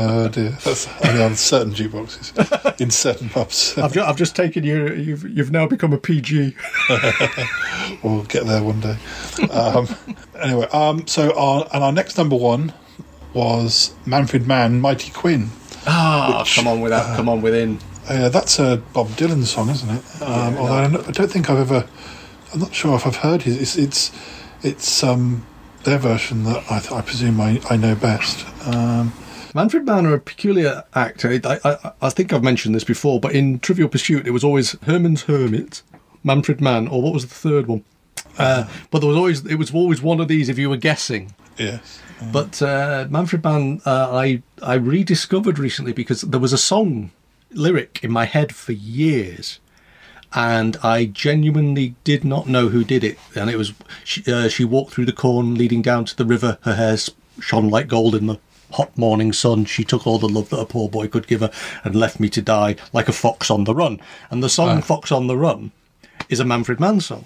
Oh 0.00 0.28
dear, 0.32 0.50
that's 0.64 0.88
only 1.06 1.22
on 1.22 1.36
certain 1.36 1.74
jukeboxes 1.74 2.80
in 2.80 2.90
certain 2.90 3.28
pubs. 3.28 3.76
I've, 3.76 3.92
ju- 3.92 4.02
I've 4.02 4.16
just 4.16 4.34
taken 4.34 4.64
you. 4.64 4.88
You've 4.94 5.24
you've 5.28 5.50
now 5.50 5.66
become 5.66 5.92
a 5.92 5.98
PG. 5.98 6.54
we'll 8.02 8.22
get 8.24 8.46
there 8.46 8.62
one 8.62 8.80
day. 8.80 8.96
Um, 9.50 9.88
anyway, 10.40 10.66
um, 10.72 11.06
so 11.06 11.36
our 11.38 11.68
and 11.74 11.84
our 11.84 11.92
next 11.92 12.16
number 12.16 12.36
one 12.36 12.72
was 13.34 13.94
Manfred 14.06 14.46
Mann, 14.46 14.80
Mighty 14.80 15.10
Quinn. 15.10 15.50
Ah, 15.86 16.38
Which, 16.40 16.56
come 16.56 16.66
on 16.66 16.80
with 16.80 16.90
that. 16.90 17.16
come 17.16 17.28
on 17.28 17.42
within. 17.42 17.78
Uh, 18.08 18.30
that's 18.30 18.58
a 18.58 18.78
Bob 18.94 19.08
Dylan 19.08 19.44
song, 19.44 19.68
isn't 19.68 19.90
it? 19.90 20.22
Um, 20.22 20.56
although 20.56 20.72
I 20.72 20.88
don't, 20.88 21.08
I 21.08 21.10
don't 21.10 21.30
think 21.30 21.50
I've 21.50 21.58
ever. 21.70 21.86
I'm 22.52 22.60
not 22.60 22.74
sure 22.74 22.96
if 22.96 23.06
I've 23.06 23.16
heard 23.16 23.42
his. 23.42 23.56
It's 23.58 23.76
it's, 23.76 24.12
it's 24.62 25.04
um, 25.04 25.44
their 25.84 25.98
version 25.98 26.44
that 26.44 26.64
I, 26.70 26.98
I 26.98 27.00
presume 27.02 27.40
I, 27.40 27.60
I 27.70 27.76
know 27.76 27.94
best. 27.94 28.46
Um, 28.66 29.12
Manfred 29.54 29.86
Mann 29.86 30.06
are 30.06 30.14
a 30.14 30.20
peculiar 30.20 30.84
actor. 30.94 31.40
I, 31.44 31.58
I, 31.64 31.92
I 32.02 32.10
think 32.10 32.32
I've 32.32 32.44
mentioned 32.44 32.74
this 32.74 32.84
before, 32.84 33.18
but 33.20 33.34
in 33.34 33.58
Trivial 33.60 33.88
Pursuit, 33.88 34.26
it 34.26 34.30
was 34.30 34.44
always 34.44 34.72
Herman's 34.82 35.22
Hermit, 35.22 35.82
Manfred 36.22 36.60
Mann, 36.60 36.86
or 36.88 37.00
what 37.02 37.14
was 37.14 37.26
the 37.26 37.34
third 37.34 37.66
one? 37.66 37.84
Uh, 38.36 38.68
but 38.90 39.00
there 39.00 39.08
was 39.08 39.16
always 39.16 39.44
it 39.46 39.56
was 39.56 39.74
always 39.74 40.00
one 40.00 40.20
of 40.20 40.28
these 40.28 40.48
if 40.48 40.58
you 40.58 40.70
were 40.70 40.76
guessing. 40.76 41.34
yes. 41.56 42.00
But 42.32 42.60
uh, 42.60 43.06
Manfred 43.10 43.44
Mann, 43.44 43.80
uh, 43.86 44.10
I 44.12 44.42
I 44.62 44.74
rediscovered 44.74 45.58
recently 45.58 45.92
because 45.92 46.22
there 46.22 46.40
was 46.40 46.52
a 46.52 46.58
song 46.58 47.10
lyric 47.52 48.00
in 48.02 48.10
my 48.10 48.24
head 48.24 48.54
for 48.54 48.72
years, 48.72 49.60
and 50.34 50.76
I 50.82 51.06
genuinely 51.06 51.94
did 52.04 52.24
not 52.24 52.48
know 52.48 52.68
who 52.68 52.84
did 52.84 53.04
it. 53.04 53.18
And 53.34 53.48
it 53.50 53.56
was 53.56 53.72
she, 54.04 54.22
uh, 54.30 54.48
she 54.48 54.64
walked 54.64 54.92
through 54.92 55.06
the 55.06 55.12
corn 55.12 55.54
leading 55.54 55.82
down 55.82 56.04
to 56.06 56.16
the 56.16 56.26
river. 56.26 56.58
Her 56.62 56.74
hair 56.74 56.96
shone 57.40 57.68
like 57.68 57.88
gold 57.88 58.14
in 58.14 58.26
the 58.26 58.38
hot 58.72 58.96
morning 58.96 59.32
sun. 59.32 59.64
She 59.64 59.84
took 59.84 60.06
all 60.06 60.18
the 60.18 60.28
love 60.28 60.50
that 60.50 60.60
a 60.60 60.66
poor 60.66 60.88
boy 60.88 61.08
could 61.08 61.26
give 61.26 61.40
her 61.40 61.50
and 61.84 61.94
left 61.94 62.20
me 62.20 62.28
to 62.30 62.42
die 62.42 62.76
like 62.92 63.08
a 63.08 63.12
fox 63.12 63.50
on 63.50 63.64
the 63.64 63.74
run. 63.74 64.00
And 64.30 64.42
the 64.42 64.48
song 64.48 64.82
"Fox 64.82 65.10
on 65.10 65.26
the 65.26 65.36
Run" 65.36 65.72
is 66.28 66.40
a 66.40 66.44
Manfred 66.44 66.80
Mann 66.80 67.00
song. 67.00 67.24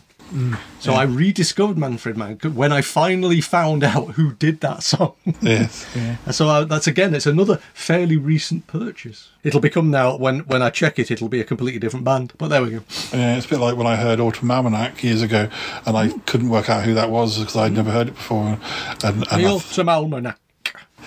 So 0.80 0.92
I 0.94 1.04
rediscovered 1.04 1.76
Manfred 1.78 2.16
Mann 2.16 2.38
when 2.54 2.72
I 2.72 2.80
finally 2.80 3.40
found 3.40 3.84
out 3.84 4.12
who 4.12 4.32
did 4.34 4.60
that 4.60 4.82
song. 4.82 5.14
Yes. 5.42 5.86
And 5.94 6.34
so 6.34 6.48
I, 6.48 6.64
that's 6.64 6.86
again, 6.86 7.14
it's 7.14 7.26
another 7.26 7.56
fairly 7.74 8.16
recent 8.16 8.66
purchase. 8.66 9.28
It'll 9.44 9.60
become 9.60 9.90
now 9.90 10.16
when 10.16 10.40
when 10.40 10.62
I 10.62 10.70
check 10.70 10.98
it, 10.98 11.10
it'll 11.10 11.28
be 11.28 11.40
a 11.40 11.44
completely 11.44 11.78
different 11.80 12.04
band. 12.04 12.32
But 12.38 12.48
there 12.48 12.62
we 12.62 12.70
go. 12.70 12.82
Yeah, 13.12 13.36
it's 13.36 13.46
a 13.46 13.48
bit 13.50 13.58
like 13.60 13.76
when 13.76 13.86
I 13.86 13.96
heard 13.96 14.20
Autumn 14.20 14.50
Almanac 14.50 15.02
years 15.04 15.20
ago, 15.22 15.48
and 15.86 15.96
I 15.96 16.10
couldn't 16.26 16.48
work 16.48 16.70
out 16.70 16.84
who 16.84 16.94
that 16.94 17.10
was 17.10 17.38
because 17.38 17.56
I'd 17.56 17.72
never 17.72 17.90
heard 17.90 18.08
it 18.08 18.14
before, 18.14 18.58
and, 19.04 19.04
and 19.04 19.22
The 19.22 19.46
I- 19.46 19.50
Autumn 19.50 19.88
Almanac. 19.88 20.38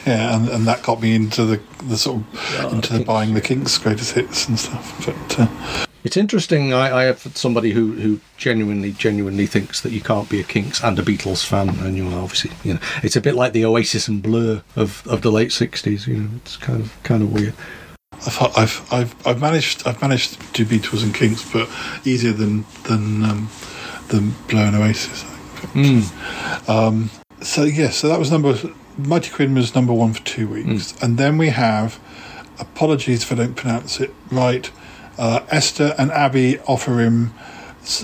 yeah, 0.05 0.35
and, 0.35 0.49
and 0.49 0.67
that 0.67 0.83
got 0.83 1.01
me 1.01 1.15
into 1.15 1.45
the 1.45 1.61
the 1.87 1.97
sort 1.97 2.21
of 2.21 2.73
into 2.73 2.93
the 2.97 3.03
buying 3.05 3.33
the 3.33 3.41
Kinks 3.41 3.77
greatest 3.77 4.13
hits 4.13 4.47
and 4.47 4.59
stuff. 4.59 5.05
But 5.05 5.39
uh, 5.39 5.85
It's 6.05 6.17
interesting. 6.17 6.71
I, 6.71 6.95
I 6.95 7.03
have 7.05 7.19
somebody 7.35 7.71
who, 7.71 7.93
who 7.93 8.19
genuinely, 8.37 8.91
genuinely 8.91 9.47
thinks 9.47 9.81
that 9.81 9.91
you 9.91 10.01
can't 10.01 10.29
be 10.29 10.39
a 10.39 10.43
Kinks 10.43 10.83
and 10.83 10.97
a 10.99 11.01
Beatles 11.01 11.43
fan, 11.43 11.69
and 11.69 11.97
you 11.97 12.05
know, 12.05 12.19
obviously, 12.19 12.51
you 12.63 12.75
know, 12.75 12.79
it's 13.01 13.15
a 13.15 13.21
bit 13.21 13.33
like 13.33 13.53
the 13.53 13.65
Oasis 13.65 14.07
and 14.07 14.21
Blur 14.21 14.61
of, 14.75 15.05
of 15.07 15.23
the 15.23 15.31
late 15.31 15.49
'60s. 15.49 16.05
You 16.05 16.17
know, 16.17 16.29
it's 16.37 16.57
kind 16.57 16.79
of 16.79 17.03
kind 17.03 17.23
of 17.23 17.33
weird. 17.33 17.55
I've, 18.13 18.39
I've 18.55 18.93
I've 18.93 19.27
I've 19.27 19.41
managed 19.41 19.87
I've 19.87 19.99
managed 19.99 20.39
to 20.53 20.63
do 20.63 20.79
Beatles 20.79 21.03
and 21.03 21.13
Kinks, 21.13 21.51
but 21.51 21.67
easier 22.05 22.33
than 22.33 22.65
than 22.83 23.23
um, 23.23 23.49
than 24.09 24.35
Blur 24.47 24.67
and 24.67 24.75
Oasis. 24.75 25.23
I 25.23 25.27
think. 25.27 26.65
But, 26.67 26.69
um, 26.69 27.09
so 27.41 27.63
yeah, 27.63 27.89
so 27.89 28.07
that 28.09 28.19
was 28.19 28.29
number 28.31 28.55
Mighty 28.97 29.31
Quinn 29.31 29.55
was 29.55 29.73
number 29.73 29.91
one 29.91 30.13
for 30.13 30.23
two 30.23 30.47
weeks, 30.47 30.93
and 31.01 31.17
then 31.17 31.39
we 31.39 31.49
have 31.49 31.99
apologies 32.59 33.23
if 33.23 33.31
I 33.31 33.35
don't 33.35 33.55
pronounce 33.55 33.99
it 33.99 34.13
right. 34.31 34.69
Uh, 35.17 35.39
Esther 35.49 35.95
and 35.97 36.11
Abi 36.11 36.55
Ofarim 36.67 37.31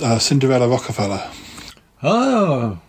uh, 0.01 0.19
Cinderella 0.19 0.67
Rockefeller. 0.67 1.29
Oh, 2.03 2.79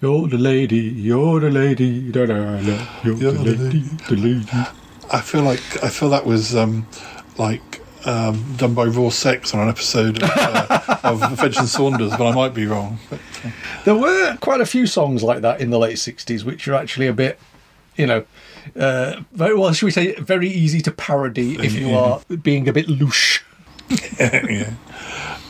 you're 0.00 0.28
the 0.28 0.38
lady, 0.38 0.78
you're 0.78 1.40
the 1.40 1.50
lady, 1.50 2.10
da, 2.10 2.26
da, 2.26 2.34
da, 2.34 2.86
you're, 3.04 3.16
You're 3.16 3.32
the 3.32 3.44
lady, 3.44 3.80
the 4.08 4.16
lady. 4.16 4.48
I 5.12 5.20
feel 5.20 5.42
like 5.42 5.60
I 5.84 5.88
feel 5.88 6.08
that 6.10 6.24
was 6.26 6.56
um, 6.56 6.86
like 7.38 7.80
um, 8.06 8.54
done 8.56 8.74
by 8.74 8.84
Raw 8.86 9.10
Sex 9.10 9.54
on 9.54 9.60
an 9.60 9.68
episode 9.68 10.22
of, 10.22 10.30
uh, 10.30 10.96
of 11.04 11.38
French 11.38 11.58
and 11.58 11.68
Saunders, 11.68 12.10
but 12.16 12.26
I 12.26 12.32
might 12.32 12.54
be 12.54 12.66
wrong. 12.66 12.98
But, 13.08 13.20
uh, 13.44 13.50
There 13.84 13.94
were 13.94 14.36
quite 14.40 14.60
a 14.60 14.66
few 14.66 14.86
songs 14.86 15.22
like 15.22 15.42
that 15.42 15.60
in 15.60 15.70
the 15.70 15.78
late 15.78 15.96
'60s, 15.96 16.44
which 16.44 16.66
are 16.68 16.74
actually 16.74 17.06
a 17.06 17.12
bit, 17.12 17.38
you 17.96 18.06
know, 18.06 18.24
uh, 18.76 19.20
very 19.32 19.54
well. 19.54 19.72
Should 19.72 19.86
we 19.86 19.90
say 19.90 20.14
very 20.14 20.48
easy 20.48 20.80
to 20.82 20.90
parody 20.90 21.54
if 21.64 21.74
you 21.74 21.94
are 21.94 22.20
being 22.42 22.68
a 22.68 22.72
bit 22.72 22.86
louche. 22.86 23.40
yeah, 24.18 24.74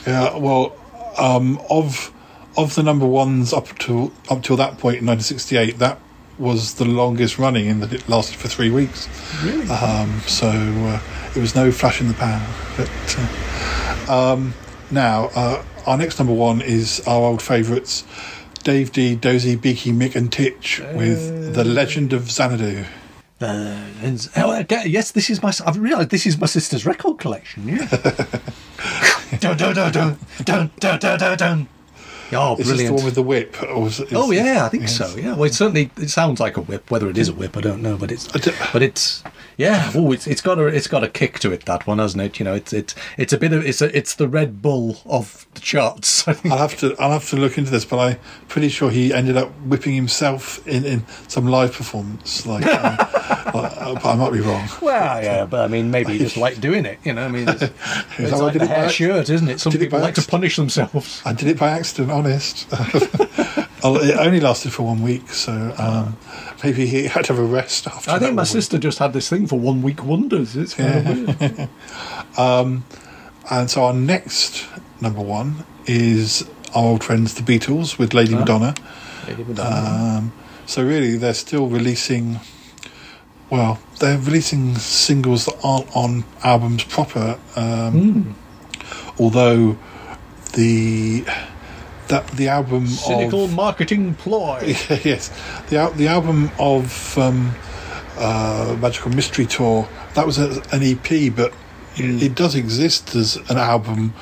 yeah. 0.07 0.37
Well, 0.37 0.77
um, 1.19 1.61
of 1.71 2.13
of 2.57 2.75
the 2.75 2.83
number 2.83 3.07
ones 3.07 3.53
up 3.53 3.79
to 3.81 4.13
up 4.29 4.43
till 4.43 4.57
that 4.57 4.79
point 4.79 4.99
in 4.99 5.07
1968, 5.07 5.79
that 5.79 5.99
was 6.39 6.75
the 6.75 6.85
longest 6.85 7.39
running 7.39 7.67
in 7.67 7.81
that 7.81 7.93
it 7.93 8.09
lasted 8.09 8.37
for 8.37 8.49
three 8.49 8.71
weeks. 8.71 9.09
Really? 9.45 9.69
Um, 9.69 10.21
so 10.27 10.49
uh, 10.49 11.01
it 11.37 11.41
was 11.41 11.55
no 11.55 11.71
flash 11.71 12.01
in 12.01 12.09
the 12.09 12.15
pan. 12.15 12.41
But 12.77 13.19
uh, 14.09 14.33
um, 14.33 14.55
now 14.91 15.31
uh, 15.35 15.63
our 15.87 15.99
next 15.99 16.19
number 16.19 16.33
one 16.35 16.63
is 16.63 17.07
our 17.07 17.23
old 17.23 17.43
favourites. 17.43 18.05
Dave 18.63 18.93
Dee, 18.93 19.15
Dozy, 19.17 19.57
Beaky, 19.57 19.91
Mick, 19.91 20.15
and 20.15 20.31
Titch 20.31 20.81
with 20.95 21.55
The 21.55 21.65
Legend 21.65 22.13
of 22.13 22.31
Xanadu. 22.31 22.85
Oh, 23.43 24.51
uh, 24.53 24.65
yes, 24.85 25.13
this 25.13 25.31
is 25.31 25.43
my. 25.43 25.53
I've 25.67 25.79
realised 25.79 26.11
this 26.11 26.27
is 26.27 26.39
my 26.39 26.47
sister's 26.47 26.85
record 26.85 27.19
collection. 27.19 27.67
Yeah. 27.69 27.87
dun. 31.37 31.69
Oh, 32.33 32.55
brilliant! 32.55 32.61
Is 32.61 32.69
this 32.69 32.89
the 32.89 32.93
one 32.95 33.05
with 33.05 33.15
the 33.15 33.23
whip? 33.23 33.57
Oh 33.63 34.31
yeah, 34.31 34.67
I 34.67 34.69
think 34.69 34.83
yes. 34.83 34.97
so. 34.97 35.17
Yeah, 35.17 35.35
well, 35.35 35.45
it 35.45 35.55
certainly 35.55 35.91
it 35.97 36.11
sounds 36.11 36.39
like 36.39 36.57
a 36.57 36.61
whip. 36.61 36.91
Whether 36.91 37.09
it 37.09 37.19
is 37.19 37.29
a 37.29 37.33
whip, 37.33 37.57
I 37.57 37.61
don't 37.61 37.83
know, 37.83 37.97
but 37.97 38.13
it's 38.13 38.29
but 38.73 38.83
it's 38.83 39.25
yeah. 39.61 39.93
Oh, 39.95 40.11
it's 40.11 40.27
it's 40.27 40.41
got 40.41 40.59
a 40.59 40.67
it's 40.69 40.87
got 40.87 41.05
a 41.05 41.09
kick 41.09 41.39
to 41.41 41.53
it. 41.53 41.67
That 41.67 41.87
one, 41.87 41.99
hasn't 41.99 42.23
it? 42.23 42.39
You 42.39 42.45
know, 42.47 42.55
it's 42.55 42.73
it's 42.73 42.95
it's 43.19 43.35
a 43.35 43.37
bit 43.37 43.53
of 43.53 43.63
it's 43.67 43.83
a, 43.83 43.95
it's 43.95 44.15
the 44.15 44.27
Red 44.27 44.63
Bull 44.63 44.97
of 45.05 45.47
the 45.53 45.61
charts. 45.61 46.27
I'll 46.47 46.57
have 46.57 46.79
to 46.79 46.97
I'll 46.99 47.11
have 47.11 47.29
to 47.29 47.37
look 47.37 47.59
into 47.59 47.71
this, 47.71 47.85
but 47.85 47.99
I'm 47.99 48.19
pretty 48.49 48.71
sure 48.71 48.91
he 48.91 49.13
ended 49.13 49.37
up 49.37 49.51
whipping 49.61 49.95
himself 49.95 50.67
in, 50.67 50.87
in 50.87 51.07
some 51.29 51.47
live 51.47 51.75
performance. 51.75 52.47
Like, 52.47 52.65
um, 52.65 52.97
uh, 52.99 53.95
but 53.95 54.07
I 54.07 54.15
might 54.15 54.33
be 54.33 54.41
wrong. 54.41 54.67
Well, 54.81 55.23
yeah, 55.23 55.45
but 55.45 55.61
I 55.61 55.69
mean, 55.69 55.91
maybe 55.91 56.15
you 56.15 56.21
just 56.21 56.39
like 56.39 56.59
doing 56.59 56.87
it. 56.87 56.99
You 57.05 57.13
know, 57.13 57.27
I 57.27 57.29
mean, 57.29 57.47
it's, 57.47 57.63
it's 58.19 58.33
like 58.33 58.55
the 58.55 58.63
it 58.63 58.69
hair 58.69 58.89
shirt, 58.89 59.29
isn't 59.29 59.49
it? 59.49 59.61
Some 59.61 59.75
it 59.75 59.79
people 59.79 59.99
by 59.99 60.07
like 60.07 60.15
to 60.15 60.23
punish 60.23 60.57
themselves. 60.57 61.21
I 61.27 61.35
did 61.35 61.49
it 61.49 61.59
by 61.59 61.69
accident, 61.69 62.11
honest. 62.11 62.67
It 63.83 64.19
only 64.19 64.41
lasted 64.41 64.73
for 64.73 64.85
one 64.85 65.03
week, 65.03 65.29
so 65.31 65.75
um, 65.79 66.17
maybe 66.65 66.87
he 66.87 67.05
had 67.05 67.25
to 67.27 67.33
have 67.35 67.43
a 67.43 67.47
rest 67.47 67.87
after. 67.87 68.11
I 68.11 68.15
that 68.15 68.21
think 68.21 68.35
my 68.35 68.43
one 68.43 68.45
week. 68.45 68.53
sister 68.53 68.79
just 68.79 68.99
had 68.99 69.13
this 69.13 69.29
thing 69.29 69.47
for 69.47 69.59
one 69.59 69.83
week 69.83 70.05
wonders. 70.05 70.57
It's 70.57 70.75
kind 70.75 71.29
of 71.29 71.41
weird. 71.41 71.69
And 73.51 73.69
so 73.69 73.85
our 73.85 73.93
next 73.93 74.67
number 75.01 75.21
one 75.21 75.65
is 75.87 76.49
our 76.75 76.85
old 76.85 77.03
friends, 77.03 77.35
the 77.35 77.43
Beatles, 77.43 77.99
with 77.99 78.15
Lady 78.15 78.35
Madonna. 78.35 78.75
Um, 79.59 80.33
so 80.67 80.85
really, 80.85 81.17
they're 81.17 81.35
still 81.35 81.67
releasing. 81.67 82.39
Well, 83.51 83.81
they're 83.99 84.19
releasing 84.19 84.77
singles 84.77 85.47
that 85.47 85.57
aren't 85.65 85.95
on 85.97 86.25
albums 86.45 86.85
proper. 86.85 87.39
Um, 87.57 88.37
Although 89.19 89.77
the 90.53 91.25
that 92.11 92.27
the 92.33 92.49
album 92.49 92.85
of 92.85 92.91
Cynical 92.91 93.45
of 93.45 93.55
marketing 93.55 94.15
ploy. 94.15 94.61
yes, 95.05 95.31
the 95.69 95.93
the 95.97 96.09
album 96.09 96.51
of 96.59 97.17
um, 97.19 97.55
uh, 98.19 98.77
Magical 98.81 99.11
Mystery 99.11 99.47
Tour 99.47 99.89
that 100.15 100.27
was 100.27 100.39
a, 100.39 100.63
an 100.73 100.83
EP, 100.83 101.35
but 101.35 101.53
it, 101.97 102.23
it 102.23 102.35
does 102.35 102.55
exist 102.55 103.15
as 103.15 103.37
an 103.49 103.57
album 103.57 104.13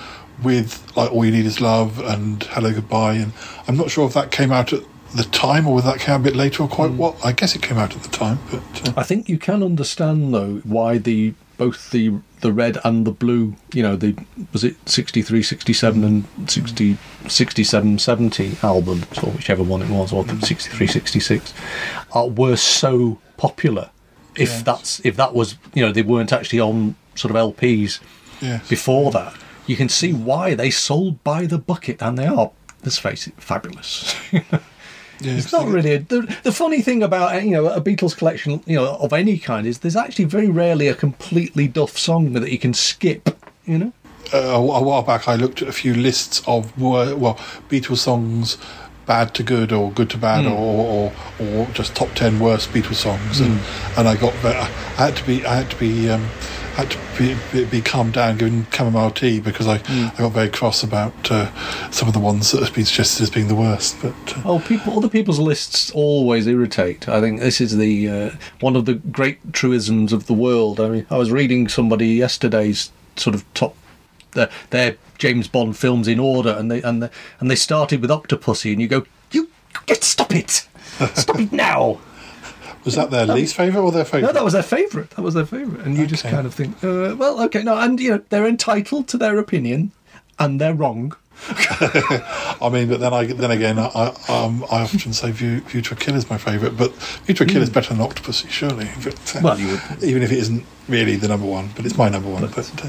with 0.43 0.97
like 0.97 1.11
All 1.11 1.25
You 1.25 1.33
Need 1.33 1.47
Is 1.47 1.61
Love 1.61 1.99
and 2.01 2.43
Hello 2.45 2.73
Goodbye, 2.73 3.15
and 3.15 3.33
I'm 3.67 3.77
not 3.77 3.91
sure 3.91 4.07
if 4.07 4.15
that 4.15 4.31
came 4.31 4.53
out 4.53 4.73
at 4.73 4.83
the 5.17 5.25
time 5.25 5.67
or 5.67 5.75
whether 5.75 5.91
that 5.91 6.01
came 6.01 6.15
out 6.15 6.21
a 6.21 6.25
bit 6.25 6.37
later 6.37 6.63
or 6.63 6.69
quite 6.69 6.93
what. 6.93 7.17
I 7.25 7.33
guess 7.33 7.57
it 7.57 7.63
came 7.63 7.79
out 7.79 7.97
at 7.97 8.03
the 8.03 8.11
time, 8.11 8.39
but 8.51 8.89
uh, 8.89 8.93
I 8.97 9.03
think 9.03 9.29
you 9.29 9.39
can 9.39 9.63
understand 9.63 10.33
though 10.33 10.57
why 10.65 10.99
the 10.99 11.35
both 11.59 11.91
the 11.91 12.13
the 12.41 12.53
red 12.53 12.79
and 12.85 13.05
the 13.07 13.11
blue, 13.11 13.57
you 13.75 13.83
know, 13.83 13.97
the 13.97 14.17
was 14.53 14.63
it 14.65 14.77
63, 14.89 15.43
67 15.43 16.05
and 16.05 16.25
60, 16.51 16.97
67, 17.29 17.99
70 17.99 18.57
albums 18.63 19.07
or 19.23 19.31
whichever 19.33 19.63
one 19.63 19.83
it 19.83 19.91
was, 19.91 20.13
or 20.13 20.25
63, 20.27 20.87
66, 20.87 21.53
uh, 22.15 22.27
were 22.27 22.57
so 22.57 23.19
popular. 23.37 23.91
If 24.37 24.49
Yes. 24.51 24.63
that's 24.63 25.01
if 25.05 25.17
that 25.17 25.35
was 25.35 25.57
you 25.75 25.85
know 25.85 25.91
they 25.93 26.03
weren't 26.03 26.33
actually 26.33 26.61
on 26.61 26.95
sort 27.17 27.35
of 27.35 27.37
LPs. 27.57 27.99
Yes. 28.41 28.69
before 28.69 29.11
that, 29.11 29.35
you 29.67 29.75
can 29.75 29.89
see 29.89 30.13
why 30.13 30.55
they 30.55 30.71
sold 30.71 31.23
by 31.25 31.45
the 31.47 31.59
bucket, 31.59 32.01
and 32.01 32.17
they 32.17 32.27
are, 32.27 32.53
let's 32.85 32.99
face 32.99 33.27
it, 33.27 33.35
fabulous. 33.43 34.15
Yeah, 35.21 35.33
It's 35.33 35.53
not 35.53 35.67
really 35.67 35.95
a, 35.95 35.99
the, 35.99 36.21
the 36.45 36.53
funny 36.53 36.81
thing 36.83 37.03
about 37.03 37.43
you 37.45 37.51
know 37.51 37.67
a 37.69 37.81
Beatles 37.81 38.17
collection 38.17 38.63
you 38.67 38.77
know 38.77 38.95
of 38.97 39.13
any 39.13 39.39
kind 39.39 39.67
is 39.67 39.79
there's 39.81 39.97
actually 39.97 40.27
very 40.27 40.49
rarely 40.49 40.87
a 40.89 40.95
completely 40.95 41.67
duff 41.69 41.99
song 41.99 42.33
that 42.35 42.51
you 42.51 42.59
can 42.59 42.75
skip. 42.75 43.29
You 43.67 43.79
know. 43.79 43.93
uh, 44.33 44.39
a 44.39 44.61
while 44.83 45.03
back, 45.03 45.29
I 45.29 45.35
looked 45.35 45.61
at 45.63 45.69
a 45.69 45.73
few 45.73 45.95
lists 45.95 46.43
of 46.47 46.79
well 46.81 47.35
Beatles 47.69 47.99
songs, 47.99 48.57
bad 49.07 49.35
to 49.35 49.43
good 49.43 49.73
or 49.73 49.91
good 49.93 50.11
to 50.11 50.19
bad, 50.19 50.45
Hmm. 50.45 50.53
or, 50.53 51.13
or 51.41 51.47
or 51.47 51.67
just 51.75 51.95
top 51.95 52.09
ten 52.15 52.39
worst 52.39 52.71
Beatles 52.73 52.97
songs, 52.97 53.41
and, 53.41 53.59
and 53.97 54.09
I 54.09 54.17
got 54.17 54.35
I 54.45 54.65
had 54.97 55.17
to 55.17 55.25
be 55.27 55.45
I 55.45 55.55
had 55.57 55.71
to 55.71 55.77
be 55.77 56.09
um, 56.11 56.27
had 56.79 56.91
to 56.93 56.99
be, 57.19 57.37
be, 57.53 57.65
be 57.65 57.81
calmed 57.83 58.13
down, 58.13 58.39
given 58.39 58.67
chamomile 58.73 59.11
tea 59.11 59.41
because 59.41 59.67
I, 59.67 59.79
Hmm. 59.79 60.07
I 60.15 60.19
got 60.19 60.33
very 60.33 60.49
cross 60.49 60.83
about 60.85 61.31
uh, 61.31 61.51
some 61.91 62.07
of 62.07 62.15
the 62.15 62.21
ones 62.21 62.53
that 62.53 62.63
have 62.63 62.73
been 62.75 62.85
suggested 62.85 63.25
as 63.25 63.31
being 63.31 63.49
the 63.49 63.55
worst. 63.57 63.97
But 64.01 64.15
uh, 64.37 64.43
Oh, 64.45 64.59
people! 64.61 64.97
Other 64.97 65.09
people's 65.09 65.41
lists 65.41 65.91
always 65.91 66.47
irritate. 66.47 67.09
I 67.09 67.21
think 67.21 67.41
this 67.41 67.61
is 67.61 67.77
the 67.77 68.09
uh, 68.09 68.31
one 68.61 68.77
of 68.77 68.85
the 68.85 68.95
great 68.95 69.53
truisms 69.53 70.13
of 70.13 70.27
the 70.27 70.35
world. 70.35 70.79
I 70.81 70.89
mean, 70.89 71.07
I 71.11 71.17
was 71.19 71.31
reading 71.33 71.67
somebody 71.69 72.09
yesterday's 72.09 72.93
sort 73.17 73.35
of 73.35 73.45
top 73.55 73.75
their, 74.33 74.49
their 74.71 74.97
James 75.19 75.49
Bond 75.49 75.77
films 75.77 76.07
in 76.07 76.21
order, 76.21 76.51
and 76.51 76.71
they 76.71 76.81
and 76.83 77.03
they, 77.03 77.11
and 77.41 77.51
they 77.51 77.57
started 77.57 78.01
with 78.01 78.11
Octopussy, 78.11 78.71
and 78.73 78.81
you 78.81 78.87
go, 78.87 79.05
you 79.33 79.49
get 79.87 80.05
stop 80.05 80.33
it, 80.35 80.69
stop 81.15 81.41
it 81.41 81.53
now. 81.69 81.99
Was 82.89 82.97
that 82.97 83.11
their 83.11 83.27
least 83.27 83.55
favourite 83.55 83.85
or 83.85 83.93
their 83.93 84.05
favourite? 84.05 84.29
No, 84.29 84.33
that 84.33 84.45
was 84.45 84.53
their 84.55 84.63
favourite. 84.63 85.11
That 85.11 85.23
was 85.23 85.35
their 85.35 85.47
favourite, 85.47 85.85
and 85.87 85.97
you 85.97 86.07
just 86.07 86.25
kind 86.25 86.47
of 86.47 86.55
think, 86.55 86.83
uh, 86.83 87.15
well, 87.19 87.41
okay, 87.45 87.63
no, 87.63 87.77
and 87.79 87.99
you 88.01 88.11
know 88.13 88.21
they're 88.31 88.47
entitled 88.47 89.09
to 89.09 89.17
their 89.19 89.39
opinion, 89.39 89.93
and 90.39 90.61
they're 90.61 90.75
wrong. 90.75 91.15
I 92.61 92.69
mean, 92.73 92.89
but 92.89 92.99
then 93.01 93.13
I 93.15 93.25
then 93.27 93.51
again, 93.53 93.79
I 93.79 94.13
um, 94.29 94.65
I 94.73 94.83
often 94.83 95.13
say 95.13 95.31
View, 95.31 95.61
View 95.61 95.83
to 95.83 95.95
a 95.95 95.97
Kill 95.97 96.17
is 96.17 96.29
my 96.29 96.37
favourite, 96.39 96.77
but 96.77 96.93
View 97.27 97.35
to 97.37 97.45
a 97.45 97.47
Kill 97.47 97.63
is 97.63 97.71
better 97.71 97.95
than 97.95 98.05
Octopussy, 98.05 98.49
surely. 98.51 98.89
But, 99.05 99.15
uh, 99.15 99.39
Hmm. 99.39 99.45
Well, 99.45 99.59
you 99.61 99.69
would- 99.69 100.03
even 100.03 100.23
if 100.23 100.33
it 100.33 100.39
isn't 100.39 100.65
really 100.89 101.15
the 101.17 101.29
number 101.29 101.47
one, 101.47 101.71
but 101.77 101.85
it's 101.87 101.97
my 101.97 102.09
number 102.09 102.29
one. 102.29 102.43
But, 102.49 102.71
uh, 102.85 102.89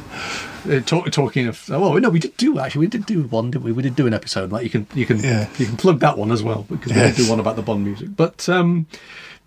Uh, 0.70 0.80
talk, 0.82 1.10
talking 1.12 1.48
of, 1.48 1.70
oh 1.72 1.98
no, 2.00 2.10
we 2.10 2.20
did 2.20 2.36
do 2.38 2.60
actually, 2.60 2.80
we 2.82 2.88
did 2.88 3.06
do 3.06 3.22
one, 3.24 3.50
did 3.52 3.64
we? 3.64 3.72
We 3.72 3.82
did 3.84 3.96
do 3.96 4.08
an 4.08 4.14
episode 4.14 4.52
like 4.52 4.64
you 4.64 4.70
can 4.70 4.88
you 4.94 5.06
can 5.06 5.20
Yeah. 5.20 5.48
you 5.60 5.66
can 5.68 5.78
plug 5.78 6.00
that 6.02 6.18
one 6.18 6.32
as 6.32 6.42
well 6.44 6.66
because 6.70 6.92
we 6.92 6.98
Yes. 6.98 7.16
did 7.16 7.24
do 7.26 7.30
one 7.30 7.40
about 7.40 7.56
the 7.56 7.62
Bond 7.62 7.86
music. 7.86 8.10
But 8.16 8.50
um, 8.50 8.88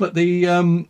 but 0.03 0.15
the 0.15 0.49
um, 0.49 0.89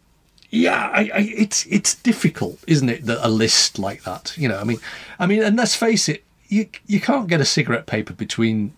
yeah, 0.51 0.90
I, 0.92 1.01
I, 1.18 1.20
it's 1.44 1.66
it's 1.66 1.94
difficult, 1.94 2.59
isn't 2.66 2.88
it? 2.88 3.05
That 3.07 3.25
a 3.27 3.29
list 3.29 3.79
like 3.79 4.05
that, 4.05 4.35
you 4.37 4.48
know, 4.48 4.59
I 4.59 4.64
mean, 4.64 4.79
I 5.18 5.27
mean, 5.27 5.42
and 5.42 5.57
let's 5.57 5.75
face 5.75 6.09
it, 6.09 6.25
you 6.48 6.66
you 6.87 6.98
can't 7.01 7.29
get 7.29 7.40
a 7.40 7.44
cigarette 7.44 7.87
paper 7.87 8.14
between 8.14 8.72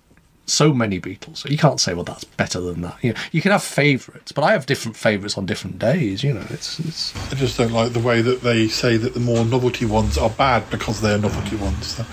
so 0.46 0.74
many 0.74 1.00
Beatles. 1.00 1.38
So 1.38 1.48
you 1.48 1.56
can't 1.56 1.80
say, 1.80 1.94
well, 1.94 2.04
that's 2.04 2.24
better 2.24 2.60
than 2.60 2.82
that. 2.82 2.96
You 3.02 3.12
know, 3.14 3.20
you 3.32 3.40
can 3.40 3.50
have 3.50 3.62
favourites, 3.62 4.30
but 4.30 4.44
I 4.44 4.52
have 4.52 4.66
different 4.66 4.94
favourites 4.96 5.38
on 5.38 5.46
different 5.46 5.78
days. 5.78 6.22
You 6.22 6.34
know, 6.34 6.44
it's 6.50 6.78
it's 6.80 7.32
I 7.32 7.36
just 7.36 7.56
don't 7.58 7.72
like 7.72 7.92
the 7.92 8.00
way 8.10 8.22
that 8.22 8.42
they 8.42 8.68
say 8.68 8.96
that 8.98 9.14
the 9.14 9.20
more 9.20 9.44
novelty 9.44 9.86
ones 9.86 10.18
are 10.18 10.30
bad 10.30 10.68
because 10.70 11.00
they're 11.00 11.18
novelty 11.18 11.56
ones. 11.56 11.86
So- 11.96 12.04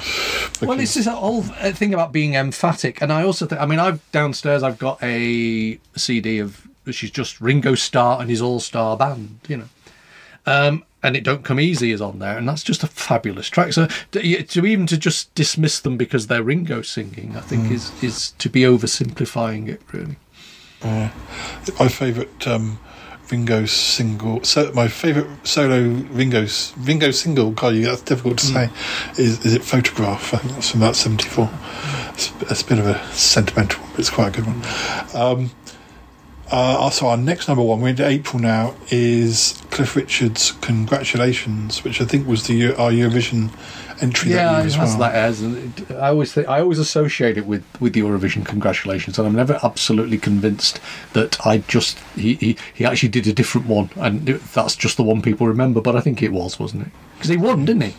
Well, 0.65 0.77
because- 0.77 0.83
it's 0.83 0.93
this 0.93 1.07
whole 1.07 1.41
thing 1.81 1.93
about 1.93 2.11
being 2.13 2.35
emphatic, 2.35 3.01
and 3.01 3.11
I 3.11 3.23
also 3.23 3.45
think. 3.47 3.59
I 3.61 3.65
mean, 3.65 3.79
I've 3.79 3.99
downstairs. 4.11 4.63
I've 4.63 4.79
got 4.79 4.97
a 5.03 5.77
CD 5.95 6.39
of 6.39 6.67
is 6.85 7.11
just 7.11 7.39
Ringo 7.41 7.75
Starr 7.75 8.19
and 8.21 8.29
his 8.29 8.41
All 8.41 8.59
Star 8.59 8.97
Band. 8.97 9.39
You 9.47 9.57
know, 9.57 9.69
um, 10.45 10.83
and 11.03 11.15
it 11.15 11.23
don't 11.23 11.43
come 11.43 11.59
easy 11.59 11.91
is 11.91 12.01
on 12.01 12.19
there, 12.19 12.37
and 12.37 12.47
that's 12.47 12.63
just 12.63 12.83
a 12.83 12.87
fabulous 12.87 13.47
track. 13.49 13.73
So 13.73 13.87
to, 14.11 14.43
to 14.43 14.65
even 14.65 14.87
to 14.87 14.97
just 14.97 15.33
dismiss 15.35 15.79
them 15.79 15.97
because 15.97 16.27
they're 16.27 16.43
Ringo 16.43 16.81
singing, 16.81 17.35
I 17.35 17.41
think 17.41 17.71
is 17.71 17.91
is 18.03 18.31
to 18.39 18.49
be 18.49 18.61
oversimplifying 18.61 19.67
it 19.67 19.81
really. 19.91 20.17
my 21.79 21.87
favourite 21.87 22.47
um, 22.47 22.79
Ringo 23.31 23.65
single, 23.65 24.43
so 24.43 24.71
my 24.73 24.87
favourite 24.87 25.29
solo 25.47 25.81
Ringo 26.11 26.45
Ringo 26.79 27.11
single. 27.11 27.51
God, 27.51 27.75
you- 27.75 27.85
that's 27.85 28.01
difficult 28.01 28.39
to 28.39 28.45
say. 28.45 28.69
Is 29.17 29.45
is 29.45 29.53
it 29.53 29.63
Photograph? 29.63 30.33
I 30.33 30.37
think 30.37 30.53
that's 30.53 30.71
from 30.71 30.81
about 30.81 30.95
seventy 30.95 31.29
four. 31.29 31.49
It's, 32.13 32.31
it's 32.41 32.61
a 32.61 32.65
bit 32.65 32.79
of 32.79 32.87
a 32.87 33.01
sentimental, 33.13 33.81
but 33.91 33.99
it's 33.99 34.09
quite 34.09 34.37
a 34.37 34.41
good 34.41 34.47
one. 34.47 34.61
Um, 35.15 35.51
uh, 36.51 36.89
so 36.89 37.07
our 37.07 37.17
next 37.17 37.47
number 37.47 37.63
one, 37.63 37.81
we're 37.81 37.89
into 37.89 38.05
April 38.05 38.41
now, 38.41 38.75
is 38.89 39.61
Cliff 39.71 39.95
Richard's 39.95 40.51
"Congratulations," 40.61 41.83
which 41.83 42.01
I 42.01 42.05
think 42.05 42.27
was 42.27 42.47
the 42.47 42.73
our 42.75 42.91
Eurovision 42.91 43.51
entry 44.01 44.31
that 44.31 44.35
Yeah, 44.35 44.51
year 44.57 44.61
it 44.61 44.65
as 44.65 44.77
well. 44.77 44.97
that 44.97 45.15
as, 45.15 45.43
I 45.91 46.09
always 46.09 46.33
think 46.33 46.47
I 46.49 46.59
always 46.59 46.79
associate 46.79 47.37
it 47.37 47.45
with 47.45 47.63
with 47.79 47.93
the 47.93 48.01
Eurovision. 48.01 48.45
Congratulations, 48.45 49.17
and 49.17 49.27
I'm 49.27 49.35
never 49.35 49.59
absolutely 49.63 50.17
convinced 50.17 50.79
that 51.13 51.43
I 51.45 51.59
just 51.59 51.97
he 52.15 52.35
he, 52.35 52.57
he 52.73 52.85
actually 52.85 53.09
did 53.09 53.27
a 53.27 53.33
different 53.33 53.67
one, 53.67 53.89
and 53.95 54.27
that's 54.27 54.75
just 54.75 54.97
the 54.97 55.03
one 55.03 55.21
people 55.21 55.47
remember. 55.47 55.81
But 55.81 55.95
I 55.95 56.01
think 56.01 56.21
it 56.21 56.31
was, 56.31 56.59
wasn't 56.59 56.87
it? 56.87 56.91
Because 57.15 57.29
he 57.29 57.37
won, 57.37 57.65
didn't 57.65 57.83
he? 57.83 57.93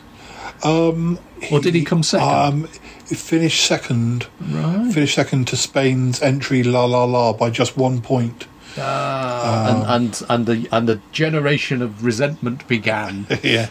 Um, 0.65 1.19
Or 1.51 1.61
did 1.61 1.75
he 1.75 1.85
come 1.85 2.03
second? 2.03 2.29
Um, 2.29 2.69
he 3.09 3.15
finished 3.15 3.65
second. 3.67 4.27
Right. 4.41 4.93
Finished 4.93 5.15
second 5.15 5.49
to 5.49 5.57
Spain's 5.57 6.23
entry 6.23 6.63
La 6.63 6.85
La 6.85 7.05
La 7.05 7.33
by 7.33 7.51
just 7.51 7.77
one 7.77 8.01
point. 8.01 8.47
and 8.77 9.85
and 9.87 10.23
and 10.31 10.47
the 10.47 10.69
and 10.73 10.89
the 10.89 11.01
generation 11.13 11.83
of 11.83 12.05
resentment 12.05 12.67
began. 12.69 13.27
yeah, 13.43 13.69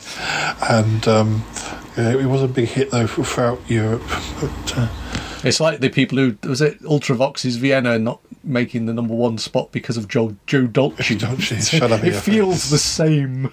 and 0.69 1.07
um, 1.07 1.43
yeah, 1.97 2.11
it 2.11 2.25
was 2.27 2.43
a 2.43 2.47
big 2.47 2.67
hit 2.69 2.91
though 2.91 3.07
for, 3.07 3.23
throughout 3.23 3.59
Europe. 3.67 4.03
But, 4.39 4.77
uh, 4.77 4.87
It's 5.43 5.59
like 5.59 5.79
the 5.79 5.89
people 5.89 6.19
who 6.19 6.37
was 6.47 6.61
it 6.61 6.81
Ultravox's 6.83 7.55
Vienna 7.55 7.97
not 7.97 8.19
making 8.43 8.85
the 8.85 8.93
number 8.93 9.15
one 9.15 9.37
spot 9.39 9.71
because 9.71 9.97
of 9.97 10.07
Joe 10.07 10.35
Joe 10.45 10.67
Dolce. 10.67 11.15
Dolce, 11.25 11.59
shut 11.79 11.91
up, 11.91 12.03
it 12.03 12.13
feels 12.15 12.69
the 12.69 12.77
same. 12.77 13.51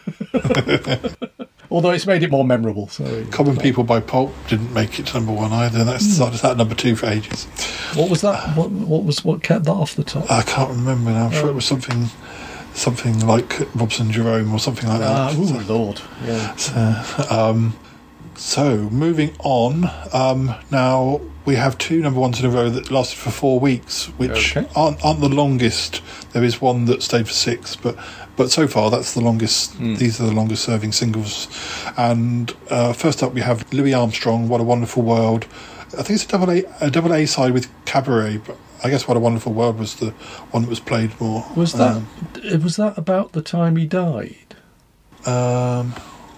Although 1.70 1.90
it's 1.90 2.06
made 2.06 2.22
it 2.22 2.30
more 2.30 2.44
memorable. 2.44 2.88
So 2.88 3.24
Common 3.30 3.56
People 3.58 3.84
by 3.84 4.00
Pulp 4.00 4.32
didn't 4.48 4.72
make 4.72 4.98
it 4.98 5.06
to 5.08 5.14
number 5.14 5.32
one 5.32 5.52
either. 5.52 5.84
That's 5.84 6.04
Hmm. 6.06 6.10
started 6.12 6.44
at 6.44 6.56
number 6.56 6.74
two 6.74 6.96
for 6.96 7.06
ages. 7.06 7.44
What 7.94 8.08
was 8.08 8.22
that? 8.22 8.56
What 8.56 8.70
what 8.70 9.04
was 9.04 9.24
what 9.24 9.42
kept 9.42 9.64
that 9.66 9.72
off 9.72 9.94
the 9.94 10.04
top? 10.04 10.30
I 10.30 10.42
can't 10.42 10.70
remember 10.70 11.10
now. 11.10 11.26
I'm 11.26 11.32
Oh. 11.34 11.40
sure 11.40 11.48
it 11.50 11.54
was 11.54 11.66
something, 11.66 12.08
something 12.74 13.26
like 13.26 13.60
Robson 13.74 14.10
Jerome 14.10 14.52
or 14.52 14.58
something 14.58 14.88
like 14.88 15.00
Ah, 15.02 15.30
that. 15.30 15.36
ooh, 15.38 15.60
Lord. 15.72 16.00
Yeah. 16.26 16.54
So, 16.56 16.94
um, 17.30 17.74
so 18.34 18.88
moving 18.90 19.32
on. 19.40 19.90
Um, 20.12 20.54
now 20.70 21.20
we 21.44 21.56
have 21.56 21.76
two 21.76 22.00
number 22.00 22.20
ones 22.20 22.40
in 22.40 22.46
a 22.46 22.50
row 22.50 22.70
that 22.70 22.90
lasted 22.90 23.18
for 23.18 23.30
four 23.30 23.60
weeks, 23.60 24.06
which 24.16 24.56
Okay. 24.56 24.66
aren't 24.74 25.04
aren't 25.04 25.20
the 25.20 25.28
longest. 25.28 26.00
There 26.32 26.44
is 26.44 26.60
one 26.62 26.86
that 26.86 27.02
stayed 27.02 27.26
for 27.26 27.34
six, 27.34 27.76
but 27.76 27.96
but 28.38 28.50
so 28.50 28.66
far 28.66 28.90
that's 28.90 29.12
the 29.12 29.20
longest. 29.20 29.74
Hmm. 29.74 29.96
These 29.96 30.18
are 30.20 30.26
the 30.26 30.32
longest 30.40 30.64
serving 30.64 30.92
singles. 30.92 31.48
And 31.98 32.54
uh, 32.70 32.94
first 32.94 33.22
up 33.22 33.34
we 33.34 33.42
have 33.42 33.70
Louis 33.74 33.92
Armstrong. 33.92 34.48
What 34.48 34.60
a 34.62 34.64
wonderful 34.64 35.02
world. 35.02 35.44
I 35.98 36.02
think 36.02 36.10
it's 36.20 36.24
a 36.24 36.28
double 36.28 36.50
A 36.50 36.64
a 36.80 36.90
double 36.90 37.12
A 37.12 37.26
side 37.26 37.52
with 37.52 37.68
Cabaret, 37.84 38.38
but. 38.46 38.56
I 38.84 38.90
guess 38.90 39.08
what 39.08 39.16
a 39.16 39.20
wonderful 39.20 39.52
world 39.52 39.76
was 39.76 39.96
the 39.96 40.10
one 40.52 40.62
that 40.62 40.68
was 40.70 40.78
played 40.78 41.10
more. 41.20 41.44
Was 41.56 41.72
that 41.72 41.96
Um, 41.96 42.62
was 42.62 42.76
that 42.76 42.96
about 42.96 43.32
the 43.32 43.42
time 43.42 43.74
he 43.74 43.86
died? 43.86 44.54
um, 45.26 45.94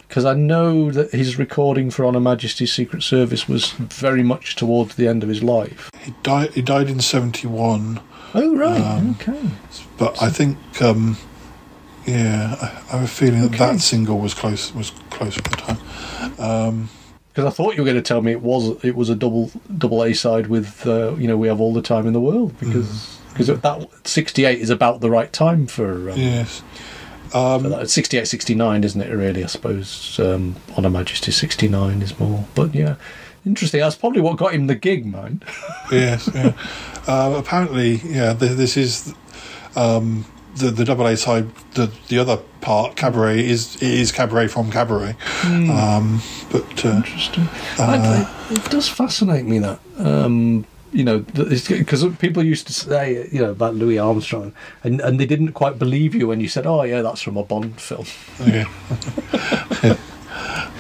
Because 0.09 0.25
I 0.25 0.33
know 0.35 0.91
that 0.91 1.11
his 1.13 1.39
recording 1.39 1.91
for 1.91 2.07
On 2.07 2.15
Her 2.15 2.21
Majesty's 2.21 2.73
Secret 2.73 3.03
Service 3.03 3.47
was 3.47 3.73
very 3.73 4.23
much 4.23 4.57
towards 4.57 4.95
the 4.95 5.07
end 5.07 5.23
of 5.23 5.29
his 5.29 5.43
life. 5.43 5.91
he 6.03 6.15
died. 6.23 6.51
He 6.55 6.63
died 6.63 6.89
in 6.89 7.01
seventy 7.01 7.47
one. 7.47 8.01
Oh 8.35 8.57
right, 8.57 8.81
Um, 8.81 9.17
okay. 9.21 9.51
But 9.99 10.23
I 10.23 10.31
think, 10.31 10.57
um, 10.81 11.19
yeah, 12.11 12.57
I, 12.61 12.67
I 12.67 12.99
have 12.99 13.03
a 13.03 13.07
feeling 13.09 13.41
that 13.43 13.55
Okay. 13.55 13.59
that 13.59 13.81
single 13.81 14.19
was 14.19 14.35
close 14.35 14.75
was 14.75 14.91
close 15.11 15.39
at 15.39 15.45
the 15.45 15.57
time. 15.57 15.79
Um, 16.39 16.89
Because 17.33 17.45
I 17.47 17.51
thought 17.51 17.77
you 17.77 17.83
were 17.83 17.91
going 17.91 18.03
to 18.03 18.09
tell 18.09 18.23
me 18.23 18.33
it 18.33 18.43
was 18.43 18.83
it 18.85 18.95
was 18.97 19.09
a 19.09 19.15
double 19.15 19.51
double 19.79 20.03
A 20.05 20.13
side 20.15 20.49
with 20.49 20.87
uh, 20.87 21.15
you 21.17 21.29
know 21.29 21.37
we 21.37 21.49
have 21.49 21.61
all 21.61 21.73
the 21.73 21.83
time 21.83 22.07
in 22.07 22.13
the 22.13 22.21
world 22.21 22.59
because 22.59 23.19
because 23.33 23.47
that 23.61 23.89
sixty 24.05 24.45
eight 24.45 24.59
is 24.61 24.71
about 24.71 25.01
the 25.01 25.11
right 25.11 25.33
time 25.33 25.67
for 25.67 26.11
um, 26.11 26.19
yes, 26.19 26.63
for 27.31 27.59
that. 27.69 27.89
68, 27.89 28.27
69, 28.27 28.83
isn't 28.85 29.01
it? 29.01 29.15
Really, 29.15 29.45
I 29.45 29.47
suppose 29.47 30.19
um, 30.19 30.57
on 30.77 30.83
Her 30.85 30.91
Majesty 30.91 31.31
sixty 31.31 31.69
nine 31.69 32.03
is 32.03 32.19
more. 32.19 32.45
But 32.57 32.75
yeah, 32.75 32.97
interesting. 33.47 33.81
That's 33.81 33.95
probably 33.95 34.21
what 34.21 34.37
got 34.37 34.53
him 34.53 34.67
the 34.67 34.75
gig, 34.75 35.07
man. 35.07 35.41
yes. 35.93 36.29
Yeah. 36.35 36.53
uh, 37.07 37.35
apparently, 37.39 38.01
yeah. 38.05 38.35
Th- 38.35 38.57
this 38.57 38.77
is 38.77 39.15
um, 39.77 40.25
the 40.57 40.71
the 40.71 40.85
double 40.85 41.07
A 41.07 41.17
side. 41.17 41.49
The 41.75 41.91
the 42.09 42.19
other 42.19 42.39
part, 42.61 42.97
Cabaret, 42.97 43.45
is 43.47 43.81
is 43.83 44.13
Cabaret 44.13 44.49
from 44.49 44.71
Cabaret. 44.71 45.17
Um, 45.45 46.21
but 46.53 46.85
uh, 46.85 46.97
Interesting. 46.97 47.49
I- 47.79 48.27
it 48.51 48.65
does 48.71 48.89
fascinate 48.89 49.45
me 49.47 49.59
that. 49.61 49.79
Um, 49.99 50.65
you 50.93 51.05
know, 51.05 51.21
because 51.21 52.05
people 52.19 52.43
used 52.43 52.67
to 52.67 52.73
say, 52.73 53.29
you 53.31 53.41
know, 53.41 53.51
about 53.53 53.77
Louis 53.77 53.97
Armstrong, 54.01 54.53
and, 54.83 55.01
and 55.01 55.21
they 55.21 55.27
didn't 55.27 55.53
quite 55.53 55.79
believe 55.79 56.17
you 56.17 56.27
when 56.27 56.41
you 56.41 56.49
said, 56.49 56.67
"Oh, 56.67 56.83
yeah, 56.83 57.01
that's 57.03 57.23
from 57.23 57.37
a 57.37 57.45
Bond 57.45 57.81
film." 57.81 58.07
yeah. 58.45 58.65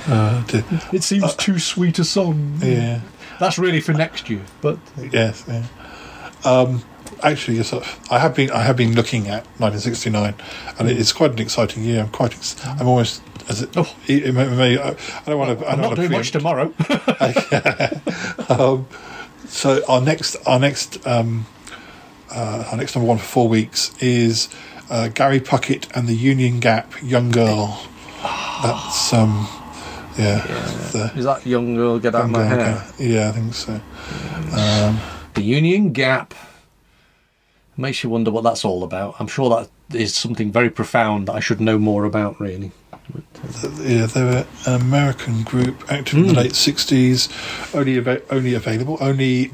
Uh, 0.09 0.43
It 0.93 1.03
seems 1.05 1.35
too 1.37 1.59
sweet 1.59 1.99
a 1.99 2.05
song. 2.05 2.59
yeah. 2.63 3.01
That's 3.39 3.59
really 3.59 3.81
for 3.81 3.93
next 3.93 4.29
year, 4.29 4.41
but 4.61 4.79
Yes. 5.13 5.45
Yeah. 5.47 5.63
Um, 6.45 6.83
actually, 7.23 7.57
yes, 7.59 7.73
I 8.11 8.19
have 8.19 8.35
been. 8.35 8.51
I 8.51 8.63
have 8.63 8.77
been 8.77 8.95
looking 8.95 9.29
at 9.29 9.45
1969, 9.59 10.35
and 10.79 10.89
it- 10.91 10.99
it's 10.99 11.13
quite 11.13 11.33
an 11.33 11.39
exciting 11.39 11.85
year. 11.85 12.01
I'm 12.03 12.09
quite. 12.09 12.33
Ex- 12.33 12.57
I'm 12.65 12.87
almost. 12.89 13.23
As 13.49 13.63
it, 13.63 13.71
Oh. 13.77 13.89
it, 14.07 14.27
it 14.27 14.33
may, 14.33 14.47
may- 14.49 14.79
I 14.79 14.95
don't 15.27 15.39
want 15.39 15.59
to. 15.59 15.67
I 15.67 15.73
I'm 15.73 15.81
don't 15.81 15.83
not 15.83 15.87
want 15.89 15.97
doing 15.97 16.13
much 16.13 16.31
tomorrow. 16.31 16.73
um, 18.49 18.87
so 19.47 19.83
our 19.89 20.01
next, 20.01 20.37
our 20.47 20.59
next, 20.61 21.05
um, 21.07 21.47
uh, 22.31 22.69
our 22.71 22.77
next 22.77 22.95
number 22.95 23.09
one 23.09 23.19
for 23.19 23.25
four 23.25 23.49
weeks 23.49 23.93
is 24.01 24.49
uh, 24.91 25.09
Gary 25.09 25.41
Puckett 25.41 25.89
and 25.97 26.07
the 26.09 26.15
Union 26.15 26.61
Gap, 26.61 26.93
Young 27.03 27.31
Girl. 27.31 27.81
That's 28.63 29.13
um, 29.13 29.49
yeah, 30.19 30.45
the 30.93 31.11
Is 31.17 31.25
that 31.25 31.47
young 31.47 31.75
girl 31.75 31.99
get 31.99 32.15
out 32.15 32.25
of 32.27 32.31
Young 32.31 32.43
my 32.49 32.49
Girl, 32.55 32.59
hair? 32.79 32.87
yeah, 32.99 33.29
I 33.31 33.33
think 33.33 33.55
so. 33.55 33.81
Um, 34.53 35.01
The 35.35 35.43
Union 35.43 35.93
Gap 35.93 36.35
makes 37.81 38.05
you 38.05 38.11
wonder 38.11 38.31
what 38.31 38.45
that's 38.45 38.65
all 38.65 38.85
about. 38.85 39.17
I'm 39.19 39.27
sure 39.27 39.49
that 39.51 39.69
is 39.99 40.15
something 40.15 40.53
very 40.53 40.71
profound 40.71 41.29
that 41.29 41.35
I 41.35 41.41
should 41.41 41.61
know 41.61 41.79
more 41.79 42.05
about. 42.05 42.39
Really, 42.41 42.71
yeah, 43.81 44.07
they 44.07 44.23
were 44.23 44.47
an 44.67 44.81
American 44.81 45.43
group 45.43 45.85
active 45.91 46.19
in 46.19 46.27
the 46.29 46.35
late 46.35 46.53
'60s, 46.53 47.29
only 47.75 47.97
ava- 47.97 48.23
only 48.31 48.55
available, 48.55 48.99
only 49.01 49.51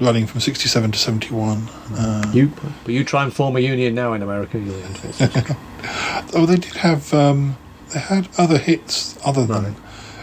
running 0.00 0.26
from 0.26 0.40
'67 0.40 0.92
to 0.92 0.98
'71. 0.98 1.68
Uh, 1.94 2.30
you 2.32 2.52
but 2.84 2.94
you 2.94 3.04
try 3.04 3.24
and 3.24 3.32
form 3.34 3.56
a 3.56 3.60
union 3.60 3.94
now 3.94 4.12
in 4.14 4.22
America. 4.22 4.58
You'll 4.58 4.82
oh, 6.34 6.46
they 6.46 6.56
did 6.56 6.74
have. 6.74 7.12
Um, 7.12 7.56
they 7.92 8.00
had 8.00 8.28
other 8.38 8.58
hits 8.58 9.16
other 9.24 9.46
than 9.46 9.64
Right. 9.64 9.74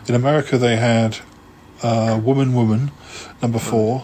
in 0.10 0.16
America. 0.16 0.58
They 0.58 0.76
had 0.78 1.20
uh, 1.84 2.20
"Woman, 2.22 2.54
Woman," 2.54 2.91
number 3.41 3.60
four, 3.60 4.04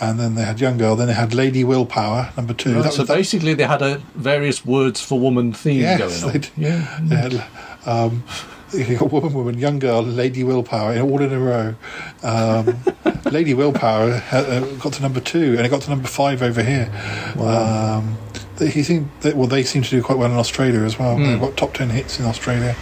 and 0.00 0.18
then 0.18 0.34
they 0.34 0.44
had 0.44 0.60
"Young 0.60 0.78
Girl." 0.78 0.96
Then 0.96 1.06
they 1.08 1.14
had 1.14 1.34
"Lady 1.34 1.64
Willpower," 1.64 2.32
number 2.36 2.54
two. 2.54 2.80
Right, 2.80 2.92
so 2.92 3.04
that- 3.04 3.14
basically, 3.16 3.54
they 3.54 3.64
had 3.64 3.82
a 3.82 4.00
various 4.14 4.64
words 4.64 5.00
for 5.00 5.18
woman 5.18 5.52
theme 5.52 5.80
Yes, 5.80 6.22
going 6.22 6.36
on. 6.36 6.42
Yeah, 6.56 6.98
They 7.02 7.16
had 7.16 7.44
um, 7.86 8.24
you 8.72 8.96
got 8.98 9.10
woman, 9.10 9.32
woman, 9.32 9.58
young 9.58 9.78
girl, 9.78 10.02
lady 10.02 10.44
willpower, 10.44 10.98
all 11.00 11.22
in 11.22 11.32
a 11.32 11.38
row. 11.38 11.74
Um, 12.22 12.78
lady 13.32 13.54
willpower 13.54 14.12
had, 14.12 14.44
uh, 14.44 14.60
got 14.76 14.92
to 14.94 15.02
number 15.02 15.20
two, 15.20 15.54
and 15.56 15.60
it 15.66 15.68
got 15.70 15.82
to 15.82 15.90
number 15.90 16.08
five 16.08 16.42
over 16.42 16.62
here. 16.62 16.90
Um, 17.38 18.18
he 18.58 18.82
seemed, 18.82 19.08
they, 19.20 19.32
well, 19.34 19.46
they 19.46 19.62
seem 19.62 19.82
to 19.82 19.90
do 19.90 20.02
quite 20.02 20.18
well 20.18 20.30
in 20.30 20.36
Australia 20.36 20.80
as 20.80 20.98
well. 20.98 21.16
They've 21.16 21.40
got 21.40 21.56
top 21.56 21.74
ten 21.74 21.90
hits 21.90 22.18
in 22.18 22.26
Australia. 22.26 22.74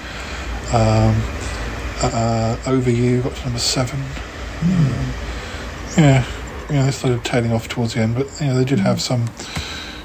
Um, 0.72 1.14
uh, 2.02 2.56
Over 2.66 2.90
You 2.90 3.22
got 3.22 3.36
to 3.36 3.44
number 3.44 3.58
seven. 3.58 4.00
Um, 4.62 5.12
yeah, 5.98 6.24
yeah, 6.70 6.84
they 6.86 6.90
started 6.90 7.24
tailing 7.24 7.52
off 7.52 7.68
towards 7.68 7.94
the 7.94 8.00
end, 8.00 8.14
but 8.14 8.26
you 8.40 8.46
know, 8.48 8.58
they 8.58 8.64
did 8.64 8.80
have 8.80 9.00
some. 9.00 9.26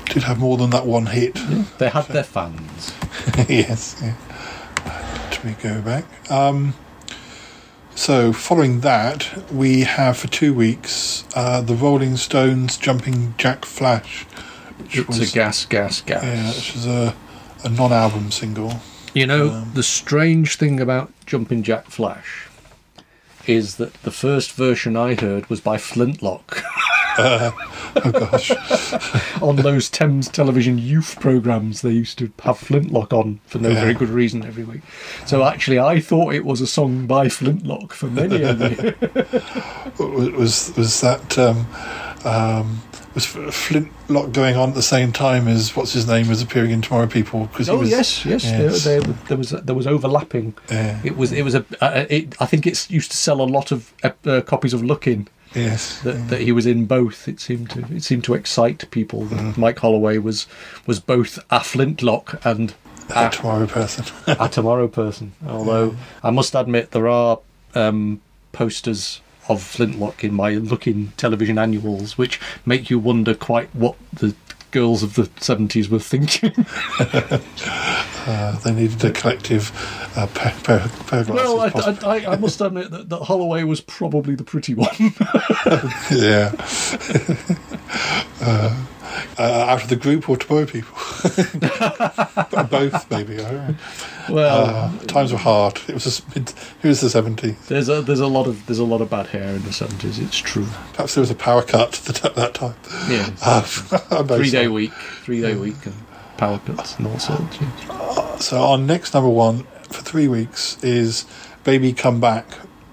Did 0.05 0.23
have 0.23 0.39
more 0.39 0.57
than 0.57 0.71
that 0.71 0.85
one 0.85 1.05
hit. 1.05 1.37
they 1.77 1.87
had 1.89 2.05
their 2.07 2.23
fans. 2.25 2.93
yes. 3.49 3.97
Yeah. 4.01 4.15
Let 5.31 5.45
me 5.45 5.55
go 5.63 5.81
back. 5.81 6.03
Um, 6.29 6.73
so, 7.95 8.33
following 8.33 8.81
that, 8.81 9.51
we 9.53 9.81
have 9.81 10.17
for 10.17 10.27
two 10.27 10.53
weeks 10.53 11.23
uh, 11.35 11.61
the 11.61 11.75
Rolling 11.75 12.17
Stones 12.17 12.77
Jumping 12.77 13.35
Jack 13.37 13.63
Flash, 13.65 14.23
which 14.79 14.97
It's 14.97 15.07
was 15.07 15.31
a 15.31 15.33
gas, 15.33 15.65
gas, 15.65 16.01
gas. 16.01 16.23
yeah, 16.23 16.47
which 16.49 16.73
was 16.73 16.85
a, 16.87 17.15
a 17.63 17.69
non-album 17.69 18.31
single. 18.31 18.73
You 19.13 19.27
know, 19.27 19.49
Um, 19.49 19.71
the 19.73 19.83
strange 19.83 20.55
thing 20.57 20.79
about 20.81 21.11
Jumping 21.25 21.63
Jack 21.63 21.85
Flash 21.89 22.47
is 23.47 23.75
that 23.77 23.93
the 24.03 24.11
first 24.11 24.51
version 24.53 24.95
I 24.95 25.15
heard 25.15 25.49
was 25.49 25.59
by 25.61 25.77
Flintlock 25.77 26.63
Oh 27.17 27.53
gosh, 28.11 28.51
on 29.41 29.57
those 29.57 29.89
Thames 29.89 30.29
television 30.29 30.77
youth 30.77 31.17
programs. 31.19 31.81
They 31.81 31.91
used 31.91 32.17
to 32.19 32.31
have 32.43 32.57
Flintlock 32.57 33.11
on 33.11 33.41
for 33.45 33.59
no 33.59 33.67
Yeah. 33.69 33.81
very 33.81 33.93
good 33.93 34.07
reason 34.07 34.45
every 34.45 34.63
week. 34.63 34.79
So 35.25 35.43
actually, 35.43 35.77
I 35.77 35.99
thought 35.99 36.33
it 36.33 36.45
was 36.45 36.61
a 36.61 36.67
song 36.67 37.07
by 37.07 37.27
Flintlock 37.27 37.91
for 37.91 38.07
many 38.07 38.37
a 38.41 38.53
year. 38.55 38.95
was 39.99 40.73
was 40.77 41.01
that 41.01 41.37
um, 41.37 41.67
um, 42.23 42.81
was 43.13 43.25
Flintlock 43.25 44.31
going 44.31 44.55
on 44.55 44.69
at 44.69 44.75
the 44.75 44.81
same 44.81 45.11
time 45.11 45.47
as 45.47 45.75
what's 45.75 45.93
his 45.93 46.07
name 46.07 46.27
was 46.27 46.41
appearing 46.41 46.71
in 46.71 46.81
Tomorrow 46.81 47.07
People? 47.07 47.47
Because 47.47 47.69
oh 47.69 47.81
yes, 47.81 48.25
yes, 48.25 48.43
yes. 48.45 48.83
There, 48.83 49.01
there, 49.01 49.13
there 49.27 49.37
was 49.37 49.49
there 49.49 49.75
was 49.75 49.87
overlapping. 49.87 50.53
Yeah. 50.69 50.99
It 51.03 51.17
was 51.17 51.31
it 51.31 51.43
was 51.43 51.55
a 51.55 51.65
uh, 51.81 52.05
it, 52.09 52.35
I 52.41 52.45
think 52.45 52.65
it's 52.65 52.89
used 52.89 53.11
to 53.11 53.17
sell 53.17 53.41
a 53.41 53.43
lot 53.43 53.71
of 53.71 53.93
uh, 54.03 54.41
copies 54.41 54.73
of 54.73 54.83
Look-In. 54.83 55.27
yes, 55.53 56.01
that, 56.01 56.29
that 56.29 56.41
he 56.41 56.51
was 56.51 56.65
in 56.65 56.85
both. 56.85 57.27
It 57.27 57.39
seemed 57.39 57.69
to 57.71 57.85
it 57.93 58.03
seemed 58.03 58.23
to 58.25 58.33
excite 58.33 58.89
people. 58.91 59.25
that 59.25 59.57
Mike 59.57 59.79
Holloway 59.79 60.17
was 60.17 60.47
was 60.85 60.99
both 60.99 61.39
a 61.49 61.59
Flintlock 61.59 62.39
and 62.45 62.73
a 63.09 63.27
a, 63.27 63.29
Tomorrow 63.29 63.67
person. 63.67 64.05
a 64.27 64.47
Tomorrow 64.47 64.87
person. 64.87 65.33
Although 65.45 65.95
I 66.23 66.29
must 66.29 66.55
admit 66.55 66.91
there 66.91 67.09
are 67.09 67.39
um, 67.75 68.21
posters 68.53 69.21
of 69.51 69.61
Flintlock 69.61 70.23
in 70.23 70.33
my 70.33 70.51
Look-In 70.51 71.13
television 71.17 71.57
annuals, 71.57 72.17
which 72.17 72.39
make 72.65 72.89
you 72.89 72.99
wonder 72.99 73.33
quite 73.33 73.73
what 73.75 73.95
the 74.13 74.35
girls 74.71 75.03
of 75.03 75.15
the 75.15 75.29
seventies 75.39 75.89
were 75.89 75.99
thinking. 75.99 76.65
Uh, 78.23 78.55
they 78.59 78.71
needed 78.71 79.03
a 79.03 79.11
collective 79.11 79.71
uh, 80.15 80.27
pair, 80.27 80.53
pair, 80.63 80.79
pair 81.07 81.21
of 81.21 81.27
glasses. 81.27 81.31
well, 81.31 81.59
I. 81.59 81.67
I, 81.67 82.17
I, 82.17 82.33
I 82.33 82.35
must 82.35 82.61
admit 82.61 82.91
that, 82.91 83.09
that 83.09 83.23
Holloway 83.23 83.63
was 83.63 83.81
probably 83.81 84.35
the 84.35 84.43
pretty 84.43 84.75
one. 84.75 84.89
yeah. 86.11 86.51
uh, 88.41 88.85
uh, 89.39 89.43
out 89.69 89.83
of 89.83 89.89
the 89.89 89.95
group 89.95 90.29
or 90.29 90.37
tomorrow 90.37 90.65
people? 90.65 90.95
Both, 92.69 93.09
maybe. 93.11 93.37
Well, 94.29 94.91
Uh, 94.93 94.97
times 95.07 95.31
were 95.31 95.37
hard. 95.39 95.79
It 95.87 95.93
was 95.93 96.19
a, 96.19 96.39
it 96.39 96.53
was 96.83 97.01
the 97.01 97.09
seventies. 97.09 97.55
there's 97.67 97.89
a 97.89 98.01
there's 98.01 98.19
a 98.19 98.27
lot 98.27 98.47
of 98.47 98.65
there's 98.67 98.79
a 98.79 98.83
lot 98.85 99.01
of 99.01 99.09
bad 99.09 99.27
hair 99.27 99.55
in 99.55 99.63
the 99.63 99.73
seventies. 99.73 100.19
It's 100.19 100.37
true. 100.37 100.67
Perhaps 100.93 101.15
there 101.15 101.21
was 101.21 101.31
a 101.31 101.35
power 101.35 101.63
cut 101.63 101.93
at 102.25 102.35
that- 102.35 102.53
time. 102.53 102.75
Yeah. 103.09 103.29
Uh, 104.11 104.23
three 104.23 104.49
day 104.51 104.67
week, 104.67 104.91
three 105.23 105.41
day 105.41 105.55
week, 105.55 105.85
and 105.85 105.95
power 106.37 106.59
cuts 106.59 106.97
and 106.97 107.07
all 107.07 107.19
sorts. 107.19 107.59
yeah. 107.61 108.37
So 108.37 108.61
our 108.61 108.77
next 108.77 109.13
number 109.13 109.29
one 109.29 109.63
for 109.89 110.01
three 110.01 110.27
weeks 110.27 110.81
is 110.83 111.25
"Baby 111.63 111.93
Come 111.93 112.19
Back" 112.19 112.45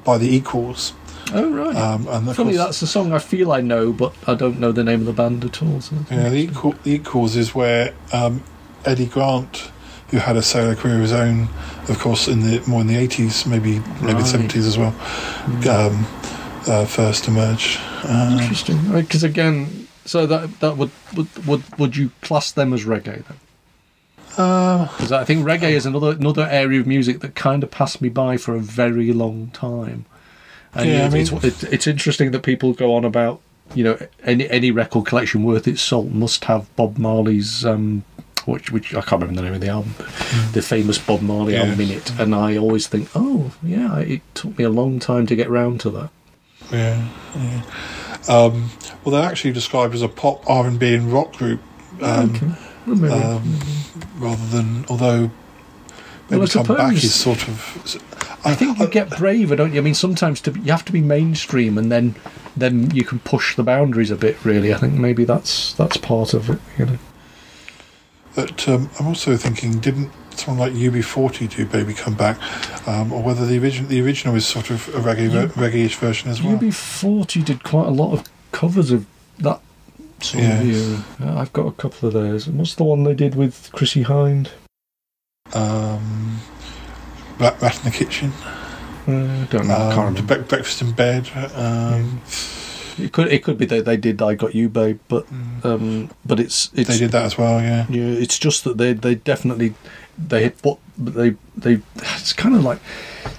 by 0.04 0.16
the 0.18 0.34
Equals. 0.34 0.92
Oh 1.34 1.50
right. 1.50 1.76
Um, 1.76 2.06
and 2.08 2.26
Funny, 2.34 2.52
course- 2.52 2.56
that's 2.56 2.82
a 2.82 2.86
song 2.86 3.12
I 3.12 3.18
feel 3.18 3.52
I 3.52 3.60
know, 3.60 3.92
but 3.92 4.14
I 4.26 4.34
don't 4.34 4.58
know 4.58 4.72
the 4.72 4.84
name 4.84 5.00
of 5.00 5.06
the 5.06 5.12
band 5.12 5.44
at 5.44 5.62
all. 5.62 5.80
So 5.80 5.96
Yeah, 6.10 6.28
the, 6.30 6.36
equal, 6.36 6.72
the 6.84 6.92
equals 6.94 7.36
is 7.36 7.54
where 7.54 7.92
um, 8.12 8.42
Eddie 8.84 9.06
Grant, 9.06 9.70
who 10.08 10.18
had 10.18 10.36
a 10.36 10.42
solo 10.42 10.74
career 10.74 10.94
of 10.96 11.02
his 11.02 11.12
own, 11.12 11.48
of 11.88 11.98
course, 11.98 12.28
in 12.28 12.40
the 12.40 12.62
more 12.66 12.80
in 12.80 12.86
the 12.86 12.96
eighties, 12.96 13.44
maybe 13.46 13.80
maybe 14.00 14.14
Right. 14.14 14.26
seventies 14.26 14.66
as 14.66 14.78
well, 14.78 14.94
um, 15.68 16.06
uh, 16.66 16.84
first 16.86 17.28
emerged. 17.28 17.78
Um, 18.04 18.38
interesting. 18.38 18.78
Because 18.92 19.22
again, 19.22 19.86
so 20.06 20.24
that 20.26 20.60
that 20.60 20.76
would 20.78 20.90
would 21.14 21.46
would, 21.46 21.62
would 21.78 21.96
you 21.96 22.10
class 22.22 22.52
them 22.52 22.72
as 22.72 22.84
reggae 22.84 23.22
then? 23.26 23.38
uh, 24.38 24.86
Because 24.96 25.12
I 25.12 25.24
think 25.24 25.44
reggae 25.44 25.72
is 25.72 25.84
another 25.84 26.12
another 26.12 26.46
area 26.50 26.80
of 26.80 26.86
music 26.86 27.20
that 27.20 27.34
kind 27.34 27.62
of 27.62 27.70
passed 27.70 28.00
me 28.00 28.08
by 28.08 28.36
for 28.38 28.54
a 28.54 28.60
very 28.60 29.12
long 29.12 29.48
time. 29.52 30.06
And 30.74 30.88
Yeah, 30.88 31.08
I 31.12 31.16
it's, 31.18 31.32
mean- 31.32 31.40
it's, 31.42 31.62
it's 31.64 31.86
interesting 31.86 32.30
that 32.32 32.42
people 32.42 32.72
go 32.72 32.94
on 32.94 33.04
about 33.04 33.40
you 33.74 33.84
know 33.84 33.98
any 34.22 34.48
any 34.48 34.70
record 34.70 35.04
collection 35.06 35.44
worth 35.44 35.68
its 35.68 35.82
salt 35.82 36.08
must 36.08 36.44
have 36.46 36.74
Bob 36.76 36.96
Marley's 36.98 37.64
um, 37.66 38.02
which 38.46 38.70
which 38.72 38.94
I 38.94 39.00
can't 39.02 39.20
remember 39.22 39.42
the 39.42 39.46
name 39.46 39.54
of 39.54 39.60
the 39.60 39.68
album, 39.68 39.94
but 39.98 40.06
the 40.52 40.62
famous 40.62 40.96
Bob 40.98 41.20
Marley 41.20 41.52
Yes. 41.52 41.66
album 41.68 41.80
in 41.82 41.90
it. 41.90 42.18
And 42.18 42.34
I 42.34 42.56
always 42.56 42.86
think, 42.86 43.10
oh 43.14 43.52
yeah, 43.62 43.98
it 43.98 44.22
took 44.34 44.56
me 44.56 44.64
a 44.64 44.70
long 44.70 44.98
time 44.98 45.26
to 45.26 45.36
get 45.36 45.50
round 45.50 45.80
to 45.82 45.90
that. 45.90 46.10
yeah, 46.72 47.08
yeah. 47.36 47.62
Um, 48.28 48.70
well, 49.04 49.12
they're 49.20 49.30
actually 49.30 49.52
described 49.52 49.94
as 49.94 50.02
a 50.02 50.08
pop 50.08 50.48
R 50.48 50.66
and 50.66 50.78
B 50.78 50.94
and 50.94 51.12
rock 51.12 51.32
group, 51.34 51.60
um, 52.02 52.56
Maybe. 52.86 53.12
um, 53.12 53.58
rather 54.16 54.46
than 54.46 54.84
although. 54.88 55.30
Well, 56.30 56.40
Maybe 56.40 56.50
come 56.52 56.66
back 56.76 56.92
is 56.94 57.14
sort 57.14 57.46
of. 57.48 57.58
I 58.44 58.54
think 58.54 58.78
you 58.78 58.86
get 58.88 59.10
braver, 59.10 59.56
don't 59.56 59.72
you? 59.72 59.80
I 59.80 59.82
mean, 59.82 59.94
sometimes 59.94 60.40
to, 60.42 60.52
you 60.52 60.70
have 60.70 60.84
to 60.86 60.92
be 60.92 61.00
mainstream, 61.00 61.76
and 61.76 61.90
then 61.90 62.14
then 62.56 62.90
you 62.92 63.04
can 63.04 63.18
push 63.20 63.56
the 63.56 63.62
boundaries 63.62 64.10
a 64.10 64.16
bit. 64.16 64.42
Really, 64.44 64.72
I 64.72 64.78
think 64.78 64.94
maybe 64.94 65.24
that's 65.24 65.72
that's 65.74 65.96
part 65.96 66.34
of 66.34 66.50
it. 66.50 66.60
You 66.78 66.86
know. 66.86 66.98
But 68.34 68.68
um, 68.68 68.88
I'm 69.00 69.08
also 69.08 69.36
thinking, 69.36 69.80
didn't 69.80 70.12
someone 70.36 70.68
like 70.68 70.78
UB40 70.78 71.56
do 71.56 71.66
"Baby 71.66 71.94
Come 71.94 72.14
Back," 72.14 72.38
um, 72.86 73.12
or 73.12 73.22
whether 73.22 73.44
the 73.44 73.58
original 73.58 73.88
the 73.88 74.00
original 74.00 74.36
is 74.36 74.46
sort 74.46 74.70
of 74.70 74.88
a 74.94 75.00
reggae 75.00 75.28
ver- 75.28 75.48
reggae-ish 75.48 75.96
version 75.96 76.30
as 76.30 76.42
well? 76.42 76.56
UB40 76.56 77.44
did 77.44 77.64
quite 77.64 77.86
a 77.86 77.90
lot 77.90 78.12
of 78.12 78.28
covers 78.52 78.92
of 78.92 79.06
that 79.38 79.60
sort 80.20 80.44
of 80.44 80.66
Yes. 80.66 81.04
Uh, 81.20 81.34
I've 81.38 81.52
got 81.52 81.66
a 81.66 81.72
couple 81.72 82.06
of 82.06 82.14
those. 82.14 82.46
And 82.46 82.58
What's 82.58 82.74
the 82.74 82.84
one 82.84 83.04
they 83.04 83.14
did 83.14 83.34
with 83.34 83.70
Chrissie 83.72 84.04
Hynde? 84.04 84.50
Um, 85.52 86.40
Rat, 87.38 87.60
Rat 87.62 87.76
in 87.78 87.84
the 87.84 87.90
Kitchen. 87.96 88.32
Uh, 89.06 89.44
don't 89.46 89.66
know. 89.68 89.74
I 89.74 89.94
can't 89.94 89.98
Um, 89.98 90.14
remember. 90.14 90.36
Bre- 90.38 90.42
Breakfast 90.42 90.82
in 90.82 90.92
Bed. 90.92 91.30
Um, 91.54 92.20
It 92.98 93.12
could 93.12 93.28
it 93.32 93.44
could 93.44 93.56
be 93.58 93.64
that 93.66 93.84
they 93.84 93.96
did 93.96 94.20
I 94.20 94.34
Got 94.34 94.56
You 94.56 94.68
Babe, 94.68 94.98
but 95.06 95.24
um, 95.62 96.10
but 96.26 96.40
it's 96.40 96.68
it's 96.74 96.88
They 96.90 96.98
did 96.98 97.12
that 97.12 97.22
as 97.26 97.38
well, 97.38 97.60
yeah. 97.60 97.86
Yeah, 97.88 98.02
it's 98.24 98.38
just 98.40 98.64
that 98.64 98.76
they 98.76 98.92
they 98.92 99.14
definitely 99.14 99.74
they 100.18 100.50
put 100.50 100.78
they 100.98 101.36
they 101.56 101.80
it's 102.16 102.32
kind 102.32 102.56
of 102.56 102.64
like 102.64 102.80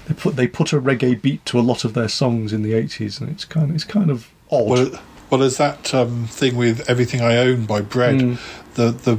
they 0.08 0.14
put 0.14 0.36
they 0.36 0.46
put 0.46 0.72
a 0.72 0.80
reggae 0.80 1.20
beat 1.20 1.44
to 1.46 1.58
a 1.58 1.60
lot 1.60 1.84
of 1.84 1.92
their 1.92 2.08
songs 2.08 2.54
in 2.54 2.62
the 2.62 2.72
eighties, 2.72 3.20
and 3.20 3.28
it's 3.28 3.44
kind 3.44 3.68
of 3.68 3.74
it's 3.76 3.84
kind 3.84 4.10
of 4.10 4.30
odd. 4.50 4.66
Well, 4.70 4.90
well, 5.28 5.40
there's 5.40 5.58
that 5.58 5.92
um, 5.92 6.24
thing 6.26 6.56
with 6.56 6.88
"Everything 6.88 7.20
I 7.20 7.36
Own" 7.36 7.66
by 7.66 7.82
Bread. 7.82 8.18
Mm. 8.18 8.38
The 8.76 8.92
the 8.92 9.18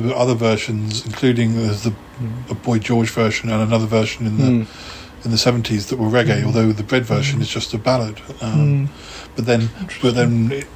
the 0.00 0.16
other 0.16 0.34
versions, 0.34 1.04
including 1.04 1.56
there's 1.56 1.82
the 1.82 1.92
a 2.50 2.54
Boy 2.54 2.78
George 2.78 3.10
version 3.10 3.50
and 3.50 3.62
another 3.62 3.86
version 3.86 4.26
in 4.26 4.36
the 4.38 4.44
Mm. 4.44 4.66
in 5.24 5.30
the 5.30 5.38
seventies 5.38 5.86
that 5.86 5.98
were 5.98 6.08
reggae. 6.08 6.44
Although 6.44 6.72
the 6.72 6.82
Bread 6.82 7.04
version 7.06 7.40
is 7.40 7.48
just 7.48 7.72
a 7.74 7.78
ballad. 7.78 8.20
Um, 8.40 8.88
But 9.36 9.46
then, 9.46 9.68
but 10.02 10.14
then, 10.14 10.52
it, 10.52 10.66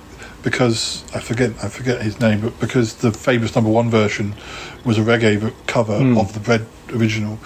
because 0.42 1.04
I 1.14 1.20
forget 1.20 1.50
I 1.62 1.68
forget 1.68 2.02
his 2.02 2.18
name, 2.20 2.40
but 2.40 2.58
because 2.60 2.94
the 2.94 3.12
famous 3.12 3.54
number 3.54 3.70
one 3.70 3.90
version 3.90 4.34
was 4.84 4.98
a 4.98 5.02
reggae 5.02 5.52
cover 5.66 5.98
Mm. 6.00 6.18
of 6.18 6.32
the 6.32 6.40
Bread 6.40 6.64
original. 6.92 7.38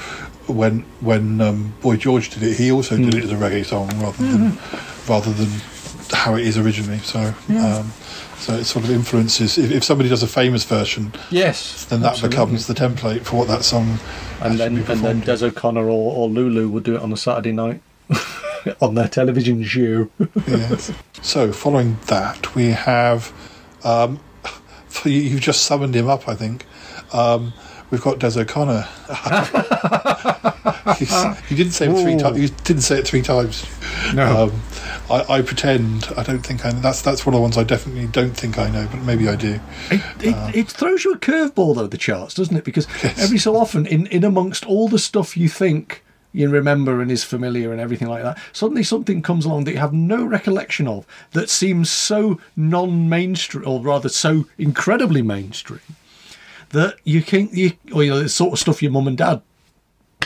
When 0.47 0.85
when 1.01 1.41
um, 1.41 1.73
Boy 1.83 1.97
George 1.97 2.31
did 2.31 2.43
it, 2.43 2.57
he 2.57 2.71
also 2.73 2.97
did 2.97 3.15
it 3.15 3.25
as 3.25 3.33
a 3.33 3.37
reggae 3.37 3.65
song 3.65 3.89
rather 4.01 4.23
than 4.33 4.59
rather 5.09 5.33
than 5.33 5.51
how 6.13 6.35
it 6.37 6.47
is 6.47 6.57
originally. 6.59 6.99
So, 7.05 7.35
um, 7.49 7.93
so 8.43 8.55
it 8.55 8.65
sort 8.65 8.85
of 8.85 8.91
influences. 8.91 9.57
If, 9.57 9.71
if 9.71 9.85
somebody 9.85 10.09
does 10.09 10.23
a 10.25 10.27
famous 10.27 10.65
version, 10.65 11.13
yes, 11.31 11.85
then 11.85 12.01
that 12.01 12.15
absolutely. 12.15 12.37
becomes 12.37 12.67
the 12.67 12.75
template 12.75 13.23
for 13.23 13.37
what 13.37 13.49
that 13.49 13.63
song. 13.63 13.99
and 14.41 14.59
then 14.59 14.79
and 14.79 15.01
then 15.01 15.21
Des 15.21 15.45
O'Connor 15.45 15.85
or, 15.85 16.15
or 16.15 16.29
Lulu 16.29 16.69
would 16.69 16.83
do 16.83 16.97
it 16.97 17.03
on 17.03 17.13
a 17.13 17.17
Saturday 17.17 17.53
night 17.53 17.81
on 18.81 18.97
their 18.97 19.07
television 19.07 19.63
show. 19.63 20.11
yes. 20.49 20.93
So, 21.23 21.53
following 21.53 21.99
that, 22.07 22.55
we 22.57 22.71
have. 22.71 23.33
Um, 23.85 24.19
you, 25.05 25.13
you've 25.13 25.41
just 25.41 25.63
summoned 25.63 25.95
him 25.95 26.09
up, 26.09 26.29
I 26.29 26.35
think. 26.35 26.67
Um, 27.13 27.53
we've 27.93 28.03
got 28.03 28.19
Des 28.19 28.41
O'Connor. 28.41 28.89
You 30.99 31.57
didn't 31.57 31.73
say 31.73 31.89
it 31.89 32.03
three 32.03 32.17
times. 32.17 32.41
You 32.41 32.49
didn't 32.65 32.83
say 32.83 32.99
it 32.99 33.07
three 33.07 33.23
times. 33.23 33.65
No. 34.15 34.45
Um, 34.45 34.63
I, 35.11 35.39
I 35.39 35.43
pretend. 35.43 36.09
I 36.17 36.23
don't 36.23 36.45
think 36.45 36.65
I. 36.65 36.73
That's 36.73 37.03
that's 37.03 37.27
one 37.27 37.35
of 37.35 37.39
the 37.39 37.43
ones 37.43 37.59
I 37.59 37.65
definitely 37.65 38.07
don't 38.07 38.37
think 38.37 38.59
I 38.59 38.71
know, 38.71 38.89
but 38.91 39.03
maybe 39.03 39.29
I 39.29 39.37
do. 39.37 39.61
It, 39.91 40.01
it, 40.21 40.35
Uh. 40.35 40.51
it 40.55 40.69
throws 40.69 41.05
you 41.05 41.13
a 41.13 41.19
curveball 41.19 41.75
though 41.75 41.87
the 41.87 41.99
charts, 41.99 42.35
doesn't 42.35 42.57
it? 42.57 42.65
Because 42.65 42.87
every 43.19 43.39
so 43.39 43.57
often, 43.57 43.87
in 43.87 44.07
in 44.09 44.25
amongst 44.25 44.65
all 44.67 44.89
the 44.89 44.99
stuff 44.99 45.37
you 45.37 45.49
think 45.49 46.03
you 46.35 46.49
remember 46.49 47.03
and 47.03 47.11
is 47.11 47.23
familiar 47.25 47.73
and 47.73 47.81
everything 47.81 48.09
like 48.09 48.23
that, 48.23 48.39
suddenly 48.53 48.83
something 48.83 49.21
comes 49.21 49.45
along 49.45 49.65
that 49.65 49.73
you 49.73 49.79
have 49.79 49.93
no 49.93 50.25
recollection 50.25 50.89
of 50.89 51.07
that 51.33 51.51
seems 51.51 51.91
so 51.91 52.41
non-mainstream, 52.57 53.69
or 53.69 53.81
rather 53.81 54.09
so 54.09 54.47
incredibly 54.57 55.21
mainstream, 55.21 55.81
that 56.71 56.95
you 57.05 57.21
think 57.21 57.53
you, 57.53 57.73
or 57.93 58.03
you 58.03 58.11
know, 58.11 58.23
the 58.23 58.31
sort 58.31 58.55
of 58.55 58.59
stuff 58.59 58.83
your 58.83 58.91
mum 58.93 59.07
and 59.09 59.19
dad 59.19 59.43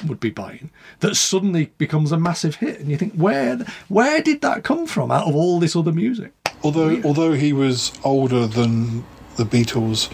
would 0.04 0.20
be 0.20 0.30
buying 0.30 0.70
that 1.00 1.14
suddenly 1.16 1.70
becomes 1.78 2.12
a 2.12 2.18
massive 2.18 2.56
hit, 2.56 2.80
and 2.80 2.90
you 2.90 2.96
think 2.96 3.14
where 3.14 3.58
where 3.88 4.20
did 4.22 4.40
that 4.42 4.62
come 4.64 4.86
from 4.86 5.10
out 5.10 5.26
of 5.28 5.34
all 5.36 5.58
this 5.60 5.74
other 5.76 5.92
music? 5.92 6.32
Although 6.62 7.00
although 7.04 7.32
he 7.34 7.52
was 7.52 7.92
older 8.04 8.46
than 8.46 9.04
the 9.36 9.44
Beatles, 9.44 10.08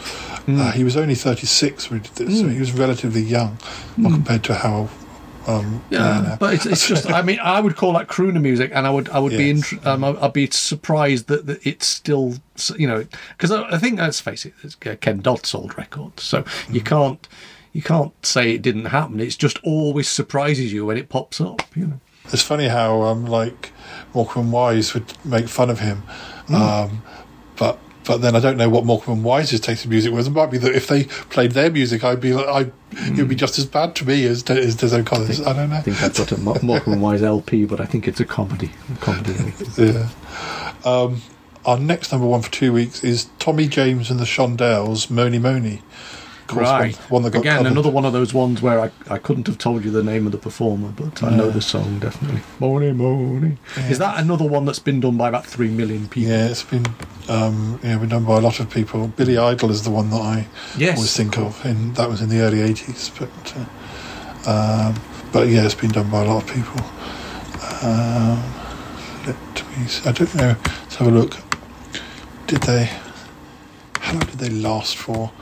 uh, 0.49 0.73
he 0.73 0.83
was 0.85 0.97
only 0.97 1.15
thirty 1.15 1.47
six 1.47 1.91
when 1.91 2.01
he 2.01 2.09
did 2.15 2.29
this, 2.29 2.41
so 2.41 2.47
Mm. 2.47 2.53
he 2.55 2.59
was 2.61 2.73
relatively 2.73 3.23
young, 3.23 3.57
well, 3.99 4.13
compared 4.13 4.45
to 4.45 4.55
how. 4.55 4.89
Um, 5.45 5.83
Yeah, 5.91 6.37
but 6.39 6.55
it's, 6.55 6.67
it's 6.67 6.87
just. 6.87 7.11
I 7.11 7.21
mean, 7.23 7.41
I 7.43 7.59
would 7.61 7.75
call 7.75 7.95
that 7.95 8.07
crooner 8.07 8.41
music, 8.41 8.71
and 8.73 8.87
I 8.87 8.91
would 8.91 9.09
I 9.09 9.19
would 9.19 9.33
be 9.37 9.51
int- 9.51 9.85
um, 9.85 10.05
I'd 10.05 10.33
be 10.33 10.49
surprised 10.51 11.27
that, 11.27 11.47
that 11.47 11.67
it's 11.67 11.87
still 11.87 12.35
you 12.77 12.87
know 12.87 13.05
because 13.37 13.51
I, 13.51 13.63
I 13.71 13.79
think 13.79 13.99
let's 13.99 14.21
face 14.21 14.47
it, 14.47 14.55
it's 14.63 14.77
Ken 14.77 15.21
Dodd's 15.21 15.53
old 15.53 15.77
record, 15.77 16.21
so 16.21 16.45
you 16.71 16.81
Mm. 16.81 16.87
can't 16.87 17.29
you 17.73 17.83
can't 17.83 18.13
say 18.25 18.53
it 18.53 18.63
didn't 18.63 18.87
happen. 18.87 19.21
It's 19.21 19.37
just 19.37 19.59
always 19.63 20.09
surprises 20.09 20.73
you 20.73 20.87
when 20.87 20.97
it 20.97 21.09
pops 21.09 21.41
up. 21.41 21.63
You 21.75 21.87
know. 21.87 22.01
It's 22.27 22.43
funny 22.43 22.69
how 22.69 23.03
um, 23.03 23.27
like 23.27 23.73
Morecambe 24.15 24.53
Wise 24.53 24.95
would 24.95 25.13
make 25.25 25.49
fun 25.49 25.71
of 25.71 25.81
him, 25.81 26.03
Mm. 26.49 26.55
um, 26.55 27.03
but 27.57 27.79
but 28.05 28.21
then 28.21 28.35
I 28.35 28.41
don't 28.41 28.57
know 28.57 28.69
what 28.69 28.85
Morecambe 28.85 29.23
Wise's 29.23 29.61
taste 29.61 29.85
in 29.85 29.91
music 29.91 30.13
was. 30.13 30.27
It 30.27 30.31
might 30.31 30.51
be 30.51 30.59
that 30.59 30.75
if 30.75 30.89
they 30.89 31.05
played 31.05 31.53
their 31.53 31.71
music, 31.71 32.03
I'd 32.03 32.21
be 32.21 32.33
like, 32.35 32.47
I 32.49 32.73
it 33.09 33.17
would 33.17 33.29
be 33.29 33.37
just 33.37 33.59
as 33.59 33.65
bad 33.65 33.95
to 33.97 34.05
me 34.05 34.25
as 34.27 34.43
as 34.51 34.75
Des 34.77 34.95
O'Connor's. 34.97 35.41
I, 35.41 35.53
don't 35.53 35.71
know. 35.71 35.77
Mm. 35.77 35.79
I 35.79 35.83
think 35.83 36.03
I've 36.03 36.15
got 36.17 36.33
a 36.33 36.37
Mo- 36.39 36.59
Morecambe 36.63 36.95
and 36.95 37.03
Wise 37.03 37.23
LP, 37.23 37.65
but 37.65 37.81
I 37.81 37.85
think 37.87 38.07
it's 38.09 38.19
a 38.21 38.25
comedy. 38.25 38.71
A 38.93 38.97
comedy. 38.99 39.55
Yeah. 39.79 40.09
Um, 40.85 41.23
our 41.65 41.79
next 41.79 42.11
number 42.11 42.27
one 42.27 42.43
for 42.43 42.51
two 42.51 42.73
weeks 42.73 43.05
is 43.05 43.29
Tommy 43.39 43.69
James 43.69 44.11
and 44.11 44.19
the 44.19 44.25
Shondells, 44.25 45.09
Mony 45.09 45.39
Mony. 45.39 45.81
Right. 46.53 46.95
One, 46.97 47.09
one 47.09 47.23
that 47.23 47.31
got 47.31 47.41
Again, 47.41 47.67
another 47.67 47.91
one 47.91 48.05
of 48.05 48.13
those 48.13 48.35
ones 48.35 48.61
where 48.61 48.79
I, 48.81 48.91
I 49.09 49.19
couldn't 49.19 49.47
have 49.47 49.59
told 49.59 49.85
you 49.85 49.91
the 49.91 50.03
name 50.03 50.27
of 50.27 50.33
the 50.33 50.39
performer, 50.39 50.89
but 50.89 51.23
I 51.23 51.31
know 51.31 51.51
the 51.51 51.63
song 51.63 51.99
definitely. 51.99 52.41
Morning, 52.59 52.97
morning. 52.97 53.59
Is 53.89 53.99
that 53.99 54.19
another 54.21 54.45
one 54.47 54.65
that's 54.65 54.79
been 54.79 55.01
done 55.01 55.17
by 55.17 55.29
about 55.29 55.47
three 55.47 55.69
million 55.71 56.09
people? 56.09 56.31
Yeah, 56.33 56.49
it's 56.49 56.63
been 56.65 56.85
um, 57.29 57.81
yeah, 57.83 57.97
been 57.99 58.09
done 58.11 58.25
by 58.25 58.37
a 58.39 58.41
lot 58.41 58.61
of 58.61 58.69
people. 58.71 59.09
Billy 59.09 59.39
Idol 59.39 59.71
is 59.71 59.83
the 59.85 59.91
one 59.91 60.11
that 60.11 60.21
I 60.21 60.47
Yes, 60.77 60.97
always 60.97 61.17
think 61.17 61.39
of, 61.39 61.65
and 61.65 61.95
that 61.97 62.09
was 62.09 62.21
in 62.21 62.29
the 62.29 62.41
early 62.41 62.61
eighties. 62.61 63.11
But 63.19 63.55
uh, 63.57 64.51
um, 64.51 64.95
but 65.33 65.49
yeah, 65.49 65.65
it's 65.65 65.75
been 65.75 65.91
done 65.93 66.11
by 66.11 66.23
a 66.23 66.27
lot 66.27 66.43
of 66.43 66.49
people. 66.55 66.81
Um, 67.83 68.43
let 69.27 69.79
me. 69.79 69.85
s- 69.85 70.07
I 70.07 70.13
don't 70.13 70.35
know. 70.35 70.57
Let's 70.83 70.97
have 70.97 71.09
a 71.09 71.11
look. 71.11 71.37
Did 72.47 72.63
they? 72.63 72.91
How 74.01 74.13
long 74.13 74.21
did 74.27 74.39
they 74.39 74.51
last 74.51 74.97
for? 74.97 75.33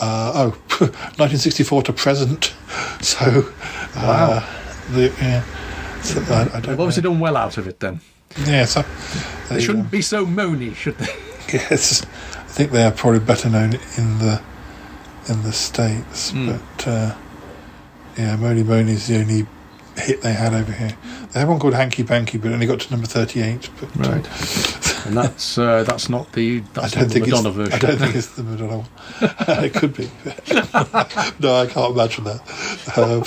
Uh, 0.00 0.32
oh, 0.34 0.48
1964 1.18 1.82
to 1.84 1.92
present. 1.92 2.54
So, 3.00 3.52
Wow. 3.96 4.42
uh, 4.42 4.92
the, 4.92 5.12
yeah. 5.20 5.42
So 6.02 6.20
I, 6.34 6.42
I 6.56 6.60
They've 6.60 6.78
obviously 6.80 7.02
know. 7.02 7.10
done 7.10 7.20
well 7.20 7.36
out 7.36 7.56
of 7.58 7.66
it 7.68 7.80
then. 7.80 8.00
Yeah, 8.46 8.64
so 8.64 8.84
They 9.48 9.60
shouldn't 9.60 9.90
be 9.90 10.02
so 10.02 10.26
moany, 10.26 10.74
should 10.74 10.98
they? 10.98 11.06
Yes, 11.52 12.02
I 12.04 12.42
think 12.48 12.72
they 12.72 12.82
are 12.84 12.90
probably 12.90 13.20
better 13.20 13.48
known 13.48 13.74
in 13.96 14.18
the 14.18 14.40
in 15.28 15.42
the 15.42 15.52
states, 15.52 16.32
Mm. 16.32 16.58
but 16.76 16.88
uh, 16.88 17.14
yeah, 18.18 18.36
Mony 18.36 18.62
Mony 18.62 18.92
is 18.92 19.06
the 19.06 19.18
only 19.20 19.46
hit 19.96 20.22
they 20.22 20.32
had 20.32 20.54
over 20.54 20.72
here. 20.72 20.96
They 21.32 21.40
had 21.40 21.48
one 21.48 21.58
called 21.58 21.74
Hanky 21.74 22.04
Panky, 22.04 22.38
but 22.38 22.52
only 22.52 22.66
got 22.66 22.80
to 22.80 22.90
number 22.90 23.06
thirty-eight. 23.06 23.68
But 23.80 23.96
Right. 23.96 24.26
And 25.06 25.18
that's 25.18 25.58
uh, 25.58 25.82
that's 25.82 26.08
not 26.08 26.32
the 26.32 26.60
I 26.60 26.80
that's 26.80 26.92
don't 26.92 27.02
not 27.02 27.08
the 27.08 27.14
think 27.20 27.26
Madonna 27.26 27.48
it's. 27.50 27.56
version. 27.56 27.74
I 27.74 27.78
don't 27.78 27.98
think 27.98 28.14
it's 28.14 28.28
the 28.28 28.42
Madonna 28.42 28.78
one. 28.78 28.88
it 29.64 29.74
could 29.74 29.94
be. 29.94 30.04
no, 31.46 31.56
I 31.56 31.66
can't 31.66 31.92
imagine 31.92 32.24
that. 32.24 32.40
Um, 32.96 33.22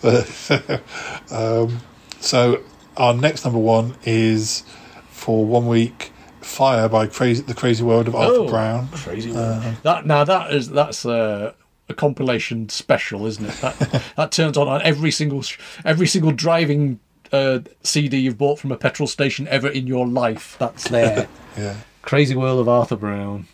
but, 0.00 1.32
um, 1.36 1.80
so 2.20 2.62
our 2.96 3.12
next 3.12 3.44
number 3.44 3.58
one 3.58 3.96
is 4.04 4.62
for 5.10 5.44
one 5.44 5.66
week. 5.66 6.12
Fire 6.42 6.88
by 6.88 7.06
Crazy, 7.08 7.42
the 7.42 7.54
Crazy 7.54 7.82
World 7.82 8.06
of 8.08 8.14
Arthur 8.14 8.32
Oh, 8.38 8.48
Brown. 8.48 8.88
Crazy 8.92 9.32
Uh, 9.34 9.74
that 9.82 10.06
now 10.06 10.22
that 10.22 10.52
is 10.52 10.70
that's 10.70 11.04
uh, 11.04 11.52
a 11.90 11.94
compilation 11.94 12.68
special, 12.68 13.26
isn't 13.26 13.44
it? 13.46 13.54
That 13.60 14.02
that 14.16 14.32
turns 14.32 14.56
on 14.56 14.68
on 14.68 14.80
every 14.82 15.10
single 15.10 15.42
every 15.84 16.06
single 16.06 16.32
driving 16.32 17.00
uh, 17.32 17.60
CD 17.82 18.18
you've 18.18 18.38
bought 18.38 18.58
from 18.58 18.72
a 18.72 18.76
petrol 18.76 19.06
station 19.06 19.46
ever 19.48 19.68
in 19.68 19.86
your 19.86 20.06
life. 20.06 20.56
That's 20.58 20.88
there. 20.88 21.28
Yeah. 21.58 21.76
Crazy 22.02 22.34
World 22.34 22.60
of 22.60 22.68
Arthur 22.68 22.96
Brown. 22.96 23.46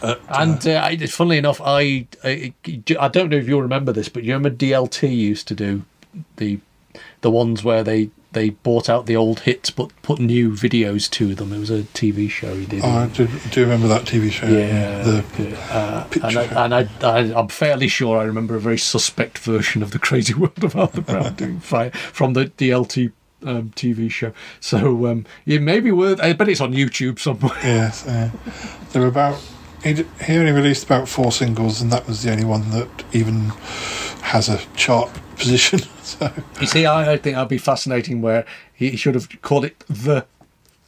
Uh, 0.00 0.14
And 0.28 0.66
uh, 0.66 0.80
I, 0.84 0.96
funnily 1.06 1.38
enough, 1.38 1.60
I, 1.64 2.06
I 2.22 2.52
I 3.00 3.08
don't 3.08 3.30
know 3.30 3.36
if 3.36 3.48
you'll 3.48 3.62
remember 3.62 3.92
this, 3.92 4.08
but 4.08 4.22
you 4.22 4.32
remember 4.34 4.56
DLT 4.56 5.14
used 5.14 5.48
to 5.48 5.54
do 5.54 5.82
the 6.36 6.60
the 7.22 7.30
ones 7.30 7.64
where 7.64 7.82
they 7.82 8.10
they 8.34 8.50
bought 8.50 8.88
out 8.88 9.06
the 9.06 9.16
old 9.16 9.40
hits 9.40 9.70
but 9.70 9.90
put 10.02 10.18
new 10.20 10.50
videos 10.52 11.10
to 11.12 11.34
them. 11.34 11.52
It 11.52 11.58
was 11.58 11.70
a 11.70 11.82
TV 11.82 12.28
show 12.30 12.54
he 12.54 12.66
did. 12.66 12.82
Oh, 12.84 12.88
I 12.88 13.06
do, 13.08 13.26
do 13.50 13.62
remember 13.62 13.88
that 13.88 14.02
TV 14.02 14.30
show. 14.30 14.46
Yeah, 14.46 15.02
The 15.02 15.56
uh, 15.70 16.04
picture. 16.04 16.26
and, 16.26 16.38
I, 16.38 16.64
and 16.64 16.74
I, 16.74 16.88
I, 17.02 17.18
I'm 17.40 17.48
fairly 17.48 17.88
sure 17.88 18.18
I 18.18 18.24
remember 18.24 18.54
a 18.54 18.60
very 18.60 18.78
suspect 18.78 19.38
version 19.38 19.82
of 19.82 19.92
the 19.92 19.98
Crazy 19.98 20.34
World 20.42 20.62
of 20.62 20.76
Arthur 20.76 21.00
Brown 21.00 21.34
doing 21.34 21.60
fire 21.74 21.90
from 21.90 22.34
the 22.34 22.46
DLT 22.46 23.12
um, 23.44 23.70
TV 23.70 24.10
show. 24.10 24.32
So 24.60 25.06
um, 25.06 25.26
it 25.46 25.62
may 25.62 25.80
be 25.80 25.92
worth. 25.92 26.20
I 26.20 26.32
bet 26.32 26.48
it's 26.48 26.60
on 26.60 26.72
YouTube 26.72 27.18
somewhere. 27.18 27.56
Yes, 27.62 28.06
uh, 28.06 28.30
there 28.92 29.02
were 29.02 29.08
about. 29.08 29.40
He, 29.84 29.92
d- 29.94 30.06
he 30.26 30.36
only 30.36 30.50
released 30.52 30.84
about 30.84 31.08
four 31.08 31.30
singles, 31.30 31.80
and 31.82 31.92
that 31.92 32.06
was 32.08 32.22
the 32.22 32.32
only 32.32 32.44
one 32.44 32.70
that 32.70 32.88
even 33.12 33.50
has 34.22 34.48
a 34.48 34.58
chart 34.74 35.10
position. 35.36 35.80
So 36.02 36.32
You 36.60 36.66
see, 36.66 36.86
I, 36.86 37.12
I 37.12 37.16
think 37.18 37.36
that'd 37.36 37.48
be 37.48 37.58
fascinating. 37.58 38.22
Where 38.22 38.44
he 38.72 38.96
should 38.96 39.14
have 39.14 39.28
called 39.42 39.64
it 39.66 39.84
the 39.88 40.24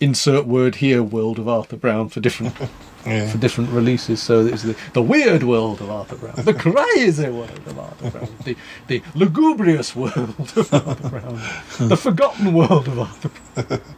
insert 0.01 0.47
word 0.47 0.77
here 0.77 1.03
world 1.03 1.39
of 1.39 1.47
Arthur 1.49 1.77
Brown 1.77 2.09
for 2.09 2.21
different 2.21 2.55
Yeah. 3.07 3.29
for 3.31 3.39
different 3.39 3.71
releases. 3.71 4.21
So 4.21 4.45
it's 4.45 4.65
the, 4.65 4.75
the 4.93 5.01
weird 5.03 5.45
world 5.45 5.81
of 5.81 5.89
Arthur 5.91 6.17
Brown, 6.17 6.35
the 6.39 6.53
crazy 6.53 7.29
world 7.29 7.51
of 7.67 7.79
Arthur 7.79 8.11
Brown, 8.11 8.29
the, 8.45 8.57
the 8.89 9.01
lugubrious 9.15 9.95
world 9.95 10.35
of 10.41 10.75
Arthur 10.75 11.09
Brown, 11.11 11.41
the 11.89 11.97
forgotten 11.97 12.53
world 12.53 12.89
of 12.89 12.99
Arthur 12.99 13.31
Brown. 13.63 13.81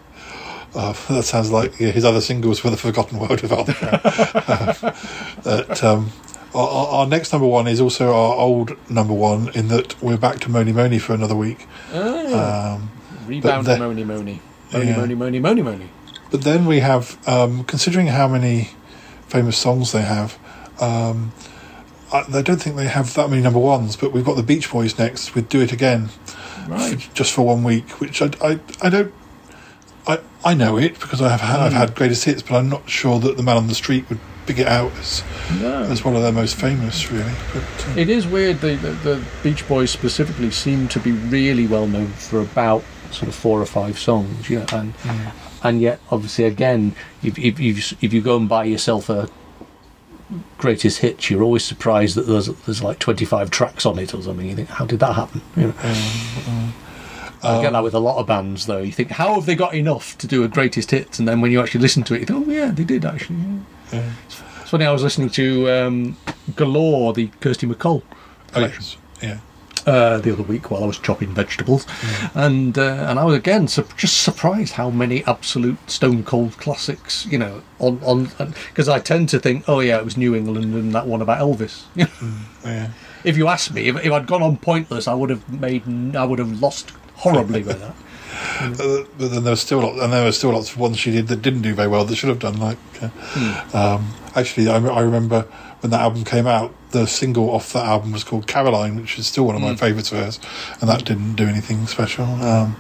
Uh, 0.75 0.93
that 1.09 1.23
sounds 1.25 1.51
like 1.51 1.79
yeah, 1.81 1.91
his 1.91 2.05
other 2.05 2.21
singles 2.21 2.59
for 2.59 2.71
the 2.71 2.77
Forgotten 2.77 3.19
World 3.19 3.43
of 3.43 3.49
Brown. 3.51 3.65
that, 5.45 5.83
um, 5.83 6.11
our, 6.55 6.69
our 6.89 7.07
next 7.07 7.33
number 7.33 7.47
one 7.47 7.67
is 7.67 7.81
also 7.81 8.09
our 8.13 8.35
old 8.37 8.77
number 8.91 9.15
one 9.15 9.49
in 9.55 9.69
that 9.69 10.01
we're 10.03 10.17
back 10.19 10.41
to 10.41 10.51
Mony 10.51 10.73
Mony 10.73 10.99
for 10.99 11.15
another 11.15 11.35
week. 11.35 11.67
Um, 11.93 12.91
Rebound 13.27 13.67
the- 13.67 13.79
Mony 13.79 14.05
Mony. 14.05 14.41
Moni 14.73 14.87
Yeah. 14.87 14.97
Mony 14.97 15.15
Mony 15.15 15.41
Mony 15.41 15.63
Mony. 15.63 15.89
But 16.31 16.43
then 16.43 16.67
we 16.67 16.81
have, 16.81 17.17
um, 17.27 17.65
considering 17.65 18.09
how 18.09 18.29
many 18.29 18.71
famous 19.29 19.57
songs 19.57 19.93
they 19.93 20.03
have, 20.03 20.39
um, 20.81 21.33
I, 22.13 22.25
I 22.33 22.43
don't 22.43 22.61
think 22.61 22.77
they 22.77 22.89
have 22.89 23.15
that 23.15 23.31
many 23.31 23.41
number 23.41 23.59
ones. 23.59 23.97
But 23.97 24.13
we've 24.13 24.25
got 24.25 24.37
the 24.37 24.43
Beach 24.43 24.71
Boys 24.71 24.99
next 24.99 25.35
with 25.35 25.49
"Do 25.49 25.61
It 25.63 25.73
Again," 25.73 26.11
Right. 26.69 26.95
f- 26.95 27.15
just 27.15 27.33
for 27.33 27.47
one 27.47 27.65
week. 27.65 27.89
Which 28.01 28.21
I, 28.21 28.31
I, 28.43 28.61
I 28.83 28.91
don't. 28.91 29.13
I, 30.09 30.21
I 30.45 30.55
know 30.55 30.79
it 30.79 30.99
because 30.99 31.21
I 31.21 31.29
have 31.29 31.41
had, 31.41 31.61
I've 31.61 31.73
hmm. 31.73 31.79
had 31.79 31.95
greatest 31.95 32.25
hits, 32.25 32.43
but 32.43 32.57
I'm 32.57 32.69
not 32.69 32.89
sure 32.89 33.21
that 33.21 33.37
the 33.37 33.43
Man 33.43 33.59
on 33.59 33.67
the 33.69 33.75
Street 33.75 34.09
would 34.09 34.19
pick 34.47 34.59
it 34.59 34.67
out 34.67 34.91
as 34.93 35.23
No. 35.61 35.83
as 35.83 36.03
one 36.03 36.17
of 36.17 36.23
their 36.23 36.33
most 36.33 36.57
famous, 36.57 37.13
really. 37.13 37.33
But, 37.53 37.89
uh, 37.89 38.01
It 38.01 38.09
is 38.09 38.27
weird. 38.27 38.61
The, 38.61 38.77
the, 38.77 38.91
the 38.91 39.25
Beach 39.43 39.69
Boys 39.69 39.91
specifically 39.91 40.51
seem 40.51 40.89
to 40.89 40.99
be 40.99 41.13
really 41.13 41.67
well 41.67 41.87
known 41.87 42.09
for 42.09 42.41
about 42.41 42.83
sort 43.11 43.29
of 43.29 43.35
four 43.35 43.61
or 43.61 43.67
five 43.67 43.99
songs, 43.99 44.49
you 44.49 44.61
know, 44.61 44.67
and 44.73 44.93
hmm. 44.95 45.29
and 45.63 45.81
yet 45.81 46.01
obviously 46.11 46.45
again, 46.45 46.95
if 47.23 47.39
if 47.39 47.61
you 47.61 47.75
if 48.01 48.13
you 48.13 48.23
go 48.23 48.37
and 48.37 48.49
buy 48.49 48.65
yourself 48.65 49.11
a 49.11 49.29
greatest 50.57 50.99
hits, 50.99 51.31
you're 51.31 51.43
always 51.43 51.65
surprised 51.65 52.15
that 52.17 52.27
there's 52.27 52.47
there's 52.47 52.83
like 52.83 52.99
25 52.99 53.51
tracks 53.51 53.85
on 53.85 53.99
it 53.99 54.15
or 54.15 54.23
something. 54.23 54.49
You 54.49 54.57
think, 54.57 54.69
how 54.69 54.87
did 54.87 55.01
that 55.01 55.15
happen? 55.15 55.43
You 55.57 55.63
know. 55.65 55.75
Um, 55.83 55.95
mm. 55.95 56.73
I 57.43 57.63
get 57.63 57.73
that 57.73 57.83
with 57.83 57.95
a 57.95 57.99
lot 57.99 58.19
of 58.19 58.27
bands, 58.27 58.67
though. 58.67 58.79
You 58.79 58.93
think, 58.93 59.11
how 59.11 59.35
have 59.35 59.47
they 59.47 59.55
got 59.55 59.75
enough 59.75 60.17
to 60.19 60.27
do 60.27 60.45
a 60.45 60.49
greatest 60.49 60.91
hits? 60.91 61.19
And 61.19 61.29
then 61.29 61.41
when 61.41 61.51
you 61.51 61.61
actually 61.61 61.81
listen 61.81 62.03
to 62.05 62.15
it, 62.15 62.21
you 62.21 62.27
think, 62.27 62.47
oh 62.47 62.51
yeah, 62.51 62.71
they 62.71 62.85
did 62.85 63.05
actually. 63.05 63.39
yeah. 63.93 64.13
It's 64.27 64.71
funny. 64.71 64.85
I 64.85 64.93
was 64.93 65.03
listening 65.03 65.31
to 65.31 65.71
um, 65.71 66.17
Galore, 66.57 67.13
the 67.15 67.29
Kirsty 67.41 67.67
MacColl 67.67 68.03
oh, 68.55 68.61
yes, 68.61 68.97
yeah. 69.23 69.39
uh, 69.87 70.19
the 70.19 70.33
other 70.33 70.43
week 70.43 70.71
while 70.71 70.83
I 70.83 70.87
was 70.87 70.99
chopping 70.99 71.35
vegetables, 71.35 71.87
and 72.35 72.77
uh, 72.79 73.07
and 73.09 73.19
I 73.19 73.25
was 73.25 73.37
again 73.37 73.69
su- 73.69 73.87
just 73.97 74.23
surprised 74.23 74.75
how 74.75 74.91
many 74.91 75.25
absolute 75.25 75.91
stone 75.91 76.25
cold 76.25 76.57
classics, 76.59 77.27
you 77.27 77.39
know, 77.39 77.63
on 77.79 78.01
on 78.05 78.31
because 78.69 78.89
I 78.89 79.01
tend 79.01 79.29
to 79.31 79.39
think, 79.39 79.69
oh 79.69 79.81
yeah, 79.81 79.99
it 79.99 80.05
was 80.05 80.17
New 80.17 80.35
England 80.35 80.75
and 80.75 80.95
that 80.95 81.07
one 81.07 81.23
about 81.23 81.41
Elvis. 81.41 81.85
Know, 81.95 82.07
yeah. 82.65 82.91
if 83.25 83.37
you 83.37 83.49
asked 83.49 83.73
me, 83.73 83.89
if, 83.89 84.05
if 84.05 84.13
I'd 84.13 84.27
gone 84.27 84.43
on 84.43 84.57
pointless, 84.57 85.09
I 85.09 85.15
would 85.15 85.31
have 85.31 85.49
made, 85.49 86.17
I 86.17 86.25
would 86.25 86.39
have 86.39 86.61
lost 86.61 86.93
horribly 87.19 87.63
by 87.63 87.75
that. 87.75 87.95
Uh, 88.61 89.05
but 89.19 89.31
then 89.31 89.45
there 89.45 89.51
was 89.53 89.61
still 89.61 89.81
lot, 89.81 89.99
and 90.03 90.13
there 90.13 90.25
were 90.25 90.33
still 90.33 90.53
lots 90.53 90.73
of 90.73 90.79
ones 90.79 90.99
she 90.99 91.11
did 91.11 91.29
that 91.29 91.43
didn't 91.43 91.63
do 91.63 91.75
very 91.75 91.89
well 91.89 92.05
that 92.05 92.17
should 92.17 92.29
have 92.29 92.39
done. 92.39 92.59
Like, 92.59 92.79
uh, 93.01 93.09
um, 93.73 94.15
actually, 94.35 94.69
I, 94.69 94.79
I 94.79 95.01
remember 95.01 95.43
when 95.81 95.91
that 95.91 96.01
album 96.01 96.25
came 96.25 96.47
out, 96.47 96.73
the 96.91 97.07
single 97.07 97.51
off 97.51 97.73
that 97.73 97.85
album 97.85 98.13
was 98.13 98.25
called 98.25 98.47
Caroline, 98.47 98.97
which 98.97 99.19
is 99.19 99.27
still 99.27 99.45
one 99.45 99.55
of 99.55 99.63
my 99.63 99.77
favourites 99.77 100.11
of 100.13 100.19
hers, 100.19 100.41
and 100.81 100.89
that 100.89 101.05
didn't 101.05 101.35
do 101.35 101.47
anything 101.47 101.87
special. 101.87 102.25
Um, 102.25 102.77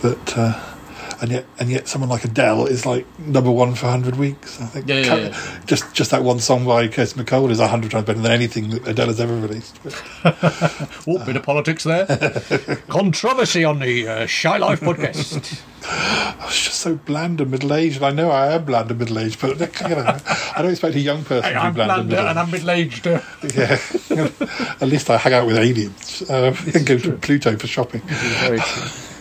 but 0.00 0.36
uh, 0.36 0.77
and 1.20 1.30
yet, 1.30 1.46
and 1.58 1.70
yet, 1.70 1.88
someone 1.88 2.08
like 2.08 2.24
Adele 2.24 2.66
is 2.66 2.86
like 2.86 3.06
number 3.18 3.50
one 3.50 3.74
for 3.74 3.86
hundred 3.86 4.16
weeks. 4.16 4.60
I 4.60 4.66
think. 4.66 4.88
Yeah, 4.88 5.00
yeah, 5.00 5.16
yeah. 5.16 5.60
Just 5.66 5.92
just 5.94 6.10
that 6.10 6.22
one 6.22 6.38
song 6.38 6.64
by 6.64 6.88
Kirsty 6.88 7.20
MacColl 7.20 7.50
is 7.50 7.60
hundred 7.60 7.90
times 7.90 8.06
better 8.06 8.20
than 8.20 8.30
anything 8.32 8.70
that 8.70 8.86
Adele 8.88 9.06
has 9.08 9.20
ever 9.20 9.36
released. 9.36 9.78
But, 9.82 9.94
Oh, 11.06 11.24
bit 11.24 11.36
of 11.36 11.42
politics 11.42 11.84
there. 11.84 12.06
Controversy 12.88 13.64
on 13.64 13.78
the 13.78 14.06
uh, 14.08 14.26
Shy 14.26 14.56
Life 14.58 14.80
podcast. 14.80 15.62
I 15.84 16.42
was 16.44 16.58
just 16.58 16.80
so 16.80 16.96
bland 16.96 17.40
and 17.40 17.50
middle 17.50 17.72
aged, 17.74 17.96
and 17.96 18.06
I 18.06 18.10
know 18.10 18.30
I 18.30 18.54
am 18.54 18.64
bland 18.64 18.90
and 18.90 18.98
middle 18.98 19.18
aged, 19.18 19.40
but 19.40 19.58
you 19.60 19.94
know, 19.94 20.18
I 20.56 20.62
don't 20.62 20.70
expect 20.70 20.94
a 20.94 21.00
young 21.00 21.24
person 21.24 21.44
Hey, 21.44 21.54
to 21.54 21.60
be 21.60 21.66
I'm 21.66 21.74
bland 21.74 21.90
and 21.90 22.08
bland 22.08 22.08
middle 22.08 22.28
and 22.28 22.38
I'm 22.38 22.50
middle-aged. 22.50 23.06
Uh, 23.06 23.20
Yeah, 23.54 23.78
at 24.80 24.88
least 24.88 25.08
I 25.10 25.16
hang 25.16 25.32
out 25.32 25.46
with 25.46 25.56
aliens 25.56 26.22
uh, 26.28 26.54
and 26.74 26.86
go 26.86 26.98
to 26.98 27.12
Pluto 27.12 27.56
for 27.56 27.66
shopping. 27.66 28.02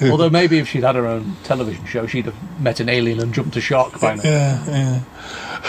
Although 0.11 0.29
maybe 0.29 0.59
if 0.59 0.67
she'd 0.67 0.83
had 0.83 0.95
her 0.95 1.07
own 1.07 1.35
television 1.43 1.85
show, 1.85 2.05
she'd 2.07 2.25
have 2.25 2.61
met 2.61 2.79
an 2.79 2.89
alien 2.89 3.19
and 3.19 3.33
jumped 3.33 3.55
a 3.55 3.61
shark 3.61 3.99
by 3.99 4.15
now. 4.15 4.21
Yeah, 4.23 5.01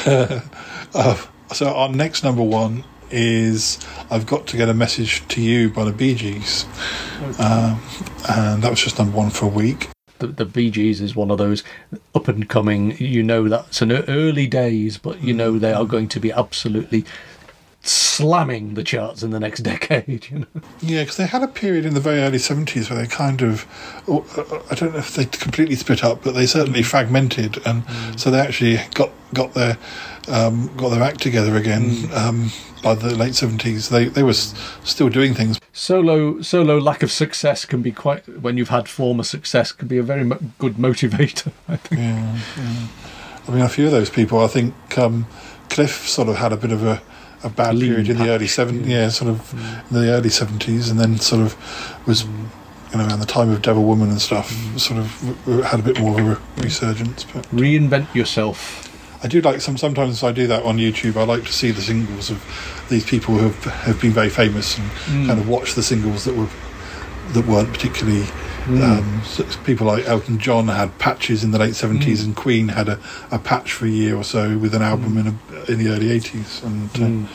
yeah. 0.07 0.41
uh, 0.95 1.16
so 1.53 1.74
our 1.74 1.89
next 1.89 2.24
number 2.24 2.43
one 2.43 2.84
is 3.11 3.78
"I've 4.11 4.26
Got 4.26 4.47
to 4.49 4.57
Get 4.59 4.68
a 4.68 4.74
Message 4.74 5.26
to 5.28 5.41
You" 5.41 5.70
by 5.70 5.84
the 5.84 5.93
Bee 5.93 6.14
Gees, 6.14 6.66
um, 7.39 7.80
and 8.28 8.62
that 8.62 8.70
was 8.70 8.82
just 8.82 8.99
number 8.99 9.16
one 9.16 9.30
for 9.30 9.47
a 9.47 9.49
week. 9.49 9.89
The, 10.19 10.29
the 10.29 10.45
Bee 10.45 10.69
is 10.91 11.14
one 11.14 11.31
of 11.31 11.39
those 11.39 11.62
up 12.14 12.29
and 12.29 12.49
coming. 12.49 12.97
You 12.99 13.23
know 13.23 13.49
that's 13.49 13.83
an 13.83 13.93
early 13.93 14.47
days, 14.47 14.99
but 14.99 15.23
you 15.23 15.35
know 15.35 15.59
they 15.59 15.73
are 15.73 15.85
going 15.85 16.09
to 16.09 16.21
be 16.21 16.33
absolutely 16.33 17.05
slamming 17.81 18.75
the 18.75 18.85
charts 18.85 19.23
in 19.23 19.31
the 19.31 19.41
next 19.41 19.61
decade. 19.62 20.31
You 20.31 20.41
know, 20.41 20.62
Yeah, 20.81 21.03
because 21.03 21.16
they 21.16 21.27
had 21.27 21.43
a 21.43 21.49
period 21.49 21.87
in 21.87 21.95
the 21.95 22.01
very 22.01 22.21
early 22.21 22.39
70s 22.39 22.91
where 22.91 23.01
they 23.01 23.09
kind 23.09 23.43
of, 23.43 23.66
oh, 24.07 24.25
uh, 24.37 24.62
I 24.71 24.75
don't 24.75 24.93
know 24.93 24.99
if 24.99 25.14
they 25.14 25.25
completely 25.25 25.77
split 25.77 26.05
up, 26.05 26.23
but 26.23 26.33
they 26.33 26.47
certainly 26.47 26.83
fragmented, 26.83 27.64
and 27.66 27.85
so 28.19 28.31
they 28.31 28.41
actually 28.41 28.81
got 28.95 29.11
got 29.35 29.55
their 29.55 29.79
um, 30.29 30.75
got 30.77 30.91
their 30.91 31.03
act 31.03 31.21
together 31.21 31.57
again 31.57 32.09
um, 32.14 32.51
by 32.83 32.95
the 32.95 33.14
late 33.14 33.33
70s. 33.33 33.89
They 33.91 34.07
they 34.07 34.22
were 34.22 34.31
s- 34.31 34.55
still 34.85 35.09
doing 35.09 35.35
things. 35.35 35.61
solo 35.72 36.41
solo 36.43 36.79
lack 36.79 37.03
of 37.03 37.11
success 37.11 37.64
can 37.64 37.83
be 37.83 37.93
quite 37.93 38.26
when 38.43 38.57
you've 38.57 38.68
had 38.70 38.89
former 38.89 39.22
success 39.24 39.72
can 39.72 39.89
be 39.89 39.99
a 39.99 40.03
very 40.03 40.24
mo- 40.24 40.39
good 40.59 40.74
motivator. 40.74 41.53
I 41.68 41.76
think. 41.76 42.01
Yeah, 42.01 42.39
yeah. 42.57 42.87
I 43.47 43.51
mean, 43.51 43.62
a 43.62 43.68
few 43.68 43.87
of 43.87 43.93
those 43.93 44.11
people, 44.11 44.41
I 44.41 44.47
think 44.47 44.74
um, 44.99 45.26
Cliff 45.70 46.07
sort 46.09 46.29
of 46.29 46.37
had 46.37 46.53
a 46.53 46.57
bit 46.57 46.70
of 46.70 46.85
a, 46.85 47.01
a 47.43 47.49
bad 47.49 47.76
Lean 47.76 47.91
period 47.91 48.11
in 48.11 48.18
the 48.18 48.29
early 48.29 48.45
70s, 48.47 48.87
yeah. 48.87 49.03
yeah, 49.05 49.09
sort 49.09 49.31
of 49.31 49.55
in 49.91 49.97
the 50.03 50.11
early 50.11 50.29
70s, 50.29 50.91
and 50.91 51.01
then 51.01 51.18
sort 51.18 51.43
of 51.43 51.57
was. 52.07 52.24
Mm. 52.24 52.49
You 52.91 52.97
know, 52.97 53.07
around 53.07 53.20
the 53.20 53.26
time 53.26 53.51
of 53.51 53.61
Devil 53.61 53.85
Woman 53.85 54.09
and 54.09 54.18
stuff, 54.18 54.51
mm. 54.51 54.81
sort 54.81 54.99
of 54.99 55.64
had 55.66 55.79
a 55.79 55.83
bit 55.83 56.01
more 56.01 56.18
of 56.18 56.26
a 56.26 56.31
re- 56.31 56.64
resurgence. 56.64 57.22
But 57.24 57.43
Reinvent 57.51 58.14
yourself. 58.14 58.88
I 59.23 59.27
do 59.29 59.41
like 59.41 59.61
some. 59.61 59.77
Sometimes 59.77 60.23
I 60.23 60.33
do 60.33 60.47
that 60.47 60.62
on 60.64 60.79
YouTube. 60.79 61.16
I 61.16 61.25
like 61.25 61.45
to 61.45 61.53
see 61.53 61.71
the 61.73 61.83
singles 61.83 62.31
of 62.31 62.41
these 62.89 63.05
people 63.05 63.35
who 63.37 63.49
have, 63.49 63.64
have 63.64 64.01
been 64.01 64.12
very 64.12 64.31
famous 64.31 64.79
and 64.79 65.27
kind 65.27 65.41
of 65.41 65.49
watch 65.49 65.75
the 65.75 65.83
singles 65.83 66.25
that 66.25 66.37
were 66.37 66.49
that 67.33 67.47
weren't 67.47 67.73
particularly. 67.73 68.27
Um, 68.69 69.23
so 69.25 69.45
people 69.64 69.87
like 69.87 70.07
Elton 70.07 70.39
John 70.39 70.69
had 70.69 70.99
patches 70.99 71.43
in 71.43 71.53
the 71.53 71.59
late 71.59 71.75
seventies, 71.75 72.23
and 72.23 72.37
Queen 72.37 72.69
had 72.69 72.89
a, 72.89 73.01
a 73.31 73.39
patch 73.39 73.73
for 73.73 73.87
a 73.87 73.91
year 73.91 74.14
or 74.14 74.25
so 74.25 74.59
with 74.59 74.75
an 74.75 74.83
album 74.83 75.16
in 75.16 75.27
a, 75.27 75.73
in 75.73 75.79
the 75.79 75.89
early 75.89 76.11
eighties. 76.11 76.62
And 76.62 77.27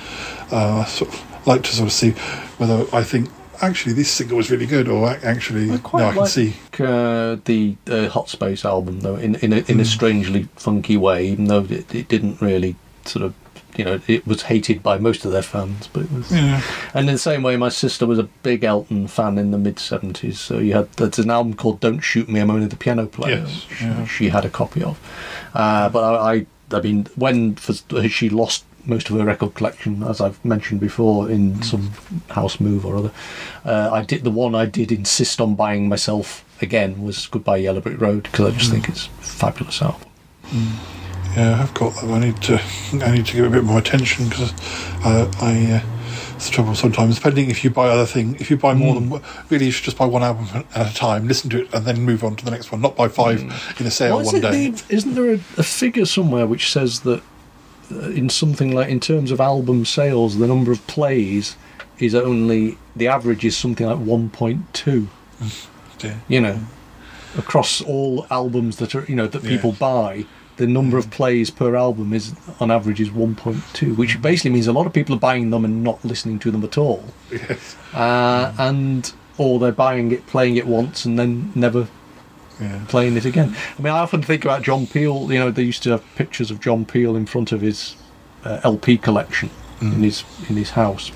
uh, 0.51 0.55
uh, 0.55 0.79
I 0.81 0.85
sort 0.85 1.11
of 1.11 1.47
like 1.47 1.63
to 1.63 1.75
sort 1.75 1.87
of 1.87 1.93
see 1.93 2.11
whether 2.59 2.85
I 2.95 3.03
think 3.03 3.29
actually 3.63 3.93
this 3.93 4.11
single 4.11 4.37
was 4.37 4.51
really 4.51 4.65
good, 4.65 4.87
or 4.87 5.11
ac- 5.11 5.25
actually 5.25 5.65
no, 5.67 5.79
I 5.93 6.13
can 6.13 6.27
see. 6.27 6.55
uh, 6.79 7.37
the 7.45 7.75
uh, 7.87 8.09
Hot 8.09 8.29
Space 8.29 8.65
album 8.65 9.01
though 9.01 9.15
in 9.15 9.35
in 9.35 9.53
a, 9.53 9.57
in 9.67 9.79
a 9.79 9.85
strangely 9.85 10.47
funky 10.55 10.97
way, 10.97 11.27
even 11.27 11.45
though 11.45 11.63
it, 11.63 11.93
it 11.93 12.07
didn't 12.07 12.41
really 12.41 12.75
sort 13.05 13.25
of 13.25 13.33
you 13.77 13.85
know 13.85 13.99
it 14.07 14.25
was 14.27 14.43
hated 14.43 14.83
by 14.83 14.97
most 14.97 15.25
of 15.25 15.31
their 15.31 15.41
fans, 15.41 15.87
but 15.87 16.03
it 16.03 16.11
was. 16.11 16.31
Yeah. 16.31 16.61
And 16.93 17.07
in 17.07 17.15
the 17.15 17.19
same 17.19 17.43
way, 17.43 17.57
my 17.57 17.69
sister 17.69 18.05
was 18.05 18.19
a 18.19 18.23
big 18.23 18.63
Elton 18.63 19.07
fan 19.07 19.37
in 19.37 19.51
the 19.51 19.57
mid 19.57 19.79
seventies. 19.79 20.39
So 20.39 20.59
you 20.59 20.73
had 20.73 20.91
there's 20.93 21.19
an 21.19 21.31
album 21.31 21.55
called 21.55 21.79
"Don't 21.79 22.01
Shoot 22.01 22.29
Me, 22.29 22.39
I'm 22.39 22.51
Only 22.51 22.67
the 22.67 22.75
Piano 22.75 23.07
Player." 23.07 23.45
Yes, 23.45 23.69
which 23.69 23.81
yeah. 23.81 24.05
she 24.05 24.29
had 24.29 24.45
a 24.45 24.49
copy 24.49 24.83
of. 24.83 24.99
Uh, 25.53 25.89
but 25.89 26.03
I, 26.03 26.33
I, 26.33 26.45
I 26.71 26.81
mean, 26.81 27.07
when 27.15 27.55
for, 27.55 27.73
she 28.09 28.29
lost 28.29 28.65
most 28.85 29.09
of 29.09 29.17
her 29.17 29.23
record 29.25 29.53
collection, 29.53 30.03
as 30.03 30.19
I've 30.21 30.43
mentioned 30.43 30.79
before, 30.81 31.29
in 31.29 31.53
Mm. 31.53 31.63
some 31.63 31.91
house 32.29 32.59
move 32.59 32.85
or 32.85 32.97
other, 32.97 33.11
uh, 33.65 33.89
I 33.93 34.03
did 34.03 34.23
the 34.23 34.31
one 34.31 34.55
I 34.55 34.65
did 34.65 34.91
insist 34.91 35.39
on 35.41 35.55
buying 35.55 35.87
myself 35.89 36.43
again 36.61 37.01
was 37.03 37.27
"Goodbye 37.27 37.57
Yellow 37.57 37.81
Brick 37.81 37.99
Road" 38.01 38.23
because 38.23 38.53
I 38.53 38.57
just 38.57 38.69
Mm. 38.69 38.73
think 38.73 38.89
it's 38.89 39.05
a 39.07 39.23
fabulous 39.23 39.81
album. 39.81 40.07
Yeah, 41.35 41.61
I've 41.61 41.73
got 41.73 41.95
that. 41.95 42.09
I 42.09 42.19
need 42.19 42.41
to. 42.43 42.61
I 43.01 43.11
need 43.11 43.25
to 43.25 43.33
give 43.35 43.45
it 43.45 43.47
a 43.47 43.51
bit 43.51 43.63
more 43.63 43.79
attention 43.79 44.29
because 44.29 44.53
I. 45.03 45.27
I 45.41 45.71
uh, 45.75 45.81
it's 46.35 46.47
the 46.47 46.51
trouble 46.55 46.75
sometimes. 46.75 47.15
Depending 47.15 47.49
if 47.49 47.63
you 47.63 47.69
buy 47.69 47.87
other 47.89 48.05
thing, 48.05 48.35
if 48.39 48.51
you 48.51 48.57
buy 48.57 48.73
more 48.73 48.93
than 48.95 49.21
really, 49.49 49.65
you 49.65 49.71
should 49.71 49.85
just 49.85 49.97
buy 49.97 50.05
one 50.05 50.21
album 50.23 50.47
at 50.75 50.91
a 50.91 50.93
time, 50.93 51.27
listen 51.27 51.49
to 51.51 51.61
it, 51.61 51.73
and 51.73 51.85
then 51.85 52.01
move 52.01 52.23
on 52.23 52.35
to 52.35 52.45
the 52.45 52.51
next 52.51 52.71
one. 52.71 52.81
Not 52.81 52.95
buy 52.95 53.07
five 53.07 53.41
in 53.79 53.85
a 53.87 53.91
sale 53.91 54.21
one 54.21 54.41
day. 54.41 54.69
the- 54.69 54.83
isn't 54.89 55.15
there 55.15 55.31
a, 55.31 55.39
a 55.57 55.63
figure 55.63 56.05
somewhere 56.05 56.45
which 56.45 56.71
says 56.71 56.99
that 57.01 57.19
uh, 57.19 57.21
in 57.91 58.29
something 58.29 58.73
like 58.73 58.89
in 58.89 58.99
terms 58.99 59.31
of 59.31 59.39
album 59.41 59.85
sales, 59.85 60.37
the 60.37 60.47
number 60.47 60.71
of 60.71 60.85
plays 60.87 61.55
is 61.99 62.15
only 62.15 62.77
the 62.95 63.07
average 63.07 63.45
is 63.45 63.55
something 63.55 63.85
like 63.87 63.99
one 63.99 64.29
point 64.29 64.73
two. 64.73 65.07
Yeah. 66.03 66.17
You 66.27 66.41
know, 66.41 66.59
across 67.37 67.81
all 67.81 68.25
albums 68.29 68.77
that 68.77 68.93
are 68.95 69.05
you 69.05 69.15
know 69.15 69.27
that 69.27 69.43
people 69.43 69.71
buy, 69.73 70.25
the 70.57 70.67
number 70.67 70.97
of 70.97 71.09
plays 71.11 71.49
per 71.49 71.75
album 71.75 72.13
is 72.13 72.33
on 72.59 72.69
average 72.71 72.99
is 73.01 73.09
1.2, 73.09 73.95
which 73.97 74.21
basically 74.21 74.51
means 74.51 74.67
a 74.67 74.73
lot 74.73 74.85
of 74.85 74.93
people 74.93 75.15
are 75.15 75.19
buying 75.19 75.49
them 75.49 75.63
and 75.65 75.83
not 75.83 76.03
listening 76.05 76.39
to 76.39 76.51
them 76.51 76.63
at 76.63 76.77
all, 76.77 77.03
Yes. 77.31 77.75
uh, 77.93 78.53
and 78.57 79.13
or 79.37 79.57
they're 79.59 79.71
buying 79.71 80.11
it, 80.11 80.27
playing 80.27 80.57
it 80.57 80.67
once, 80.67 81.05
and 81.05 81.17
then 81.17 81.51
never 81.55 81.87
Yeah. 82.61 82.85
playing 82.87 83.17
it 83.17 83.25
again. 83.25 83.55
I 83.77 83.81
mean, 83.81 83.91
I 83.93 83.99
often 83.99 84.21
think 84.21 84.45
about 84.45 84.61
John 84.61 84.85
Peel. 84.87 85.31
You 85.31 85.39
know, 85.39 85.51
they 85.51 85.63
used 85.63 85.83
to 85.83 85.89
have 85.91 86.03
pictures 86.15 86.51
of 86.51 86.59
John 86.59 86.85
Peel 86.85 87.15
in 87.15 87.25
front 87.25 87.51
of 87.51 87.61
his 87.61 87.95
uh, 88.45 88.59
LP 88.63 88.97
collection 88.97 89.49
in 89.81 90.01
his 90.01 90.23
in 90.47 90.55
his 90.55 90.69
house, 90.69 91.11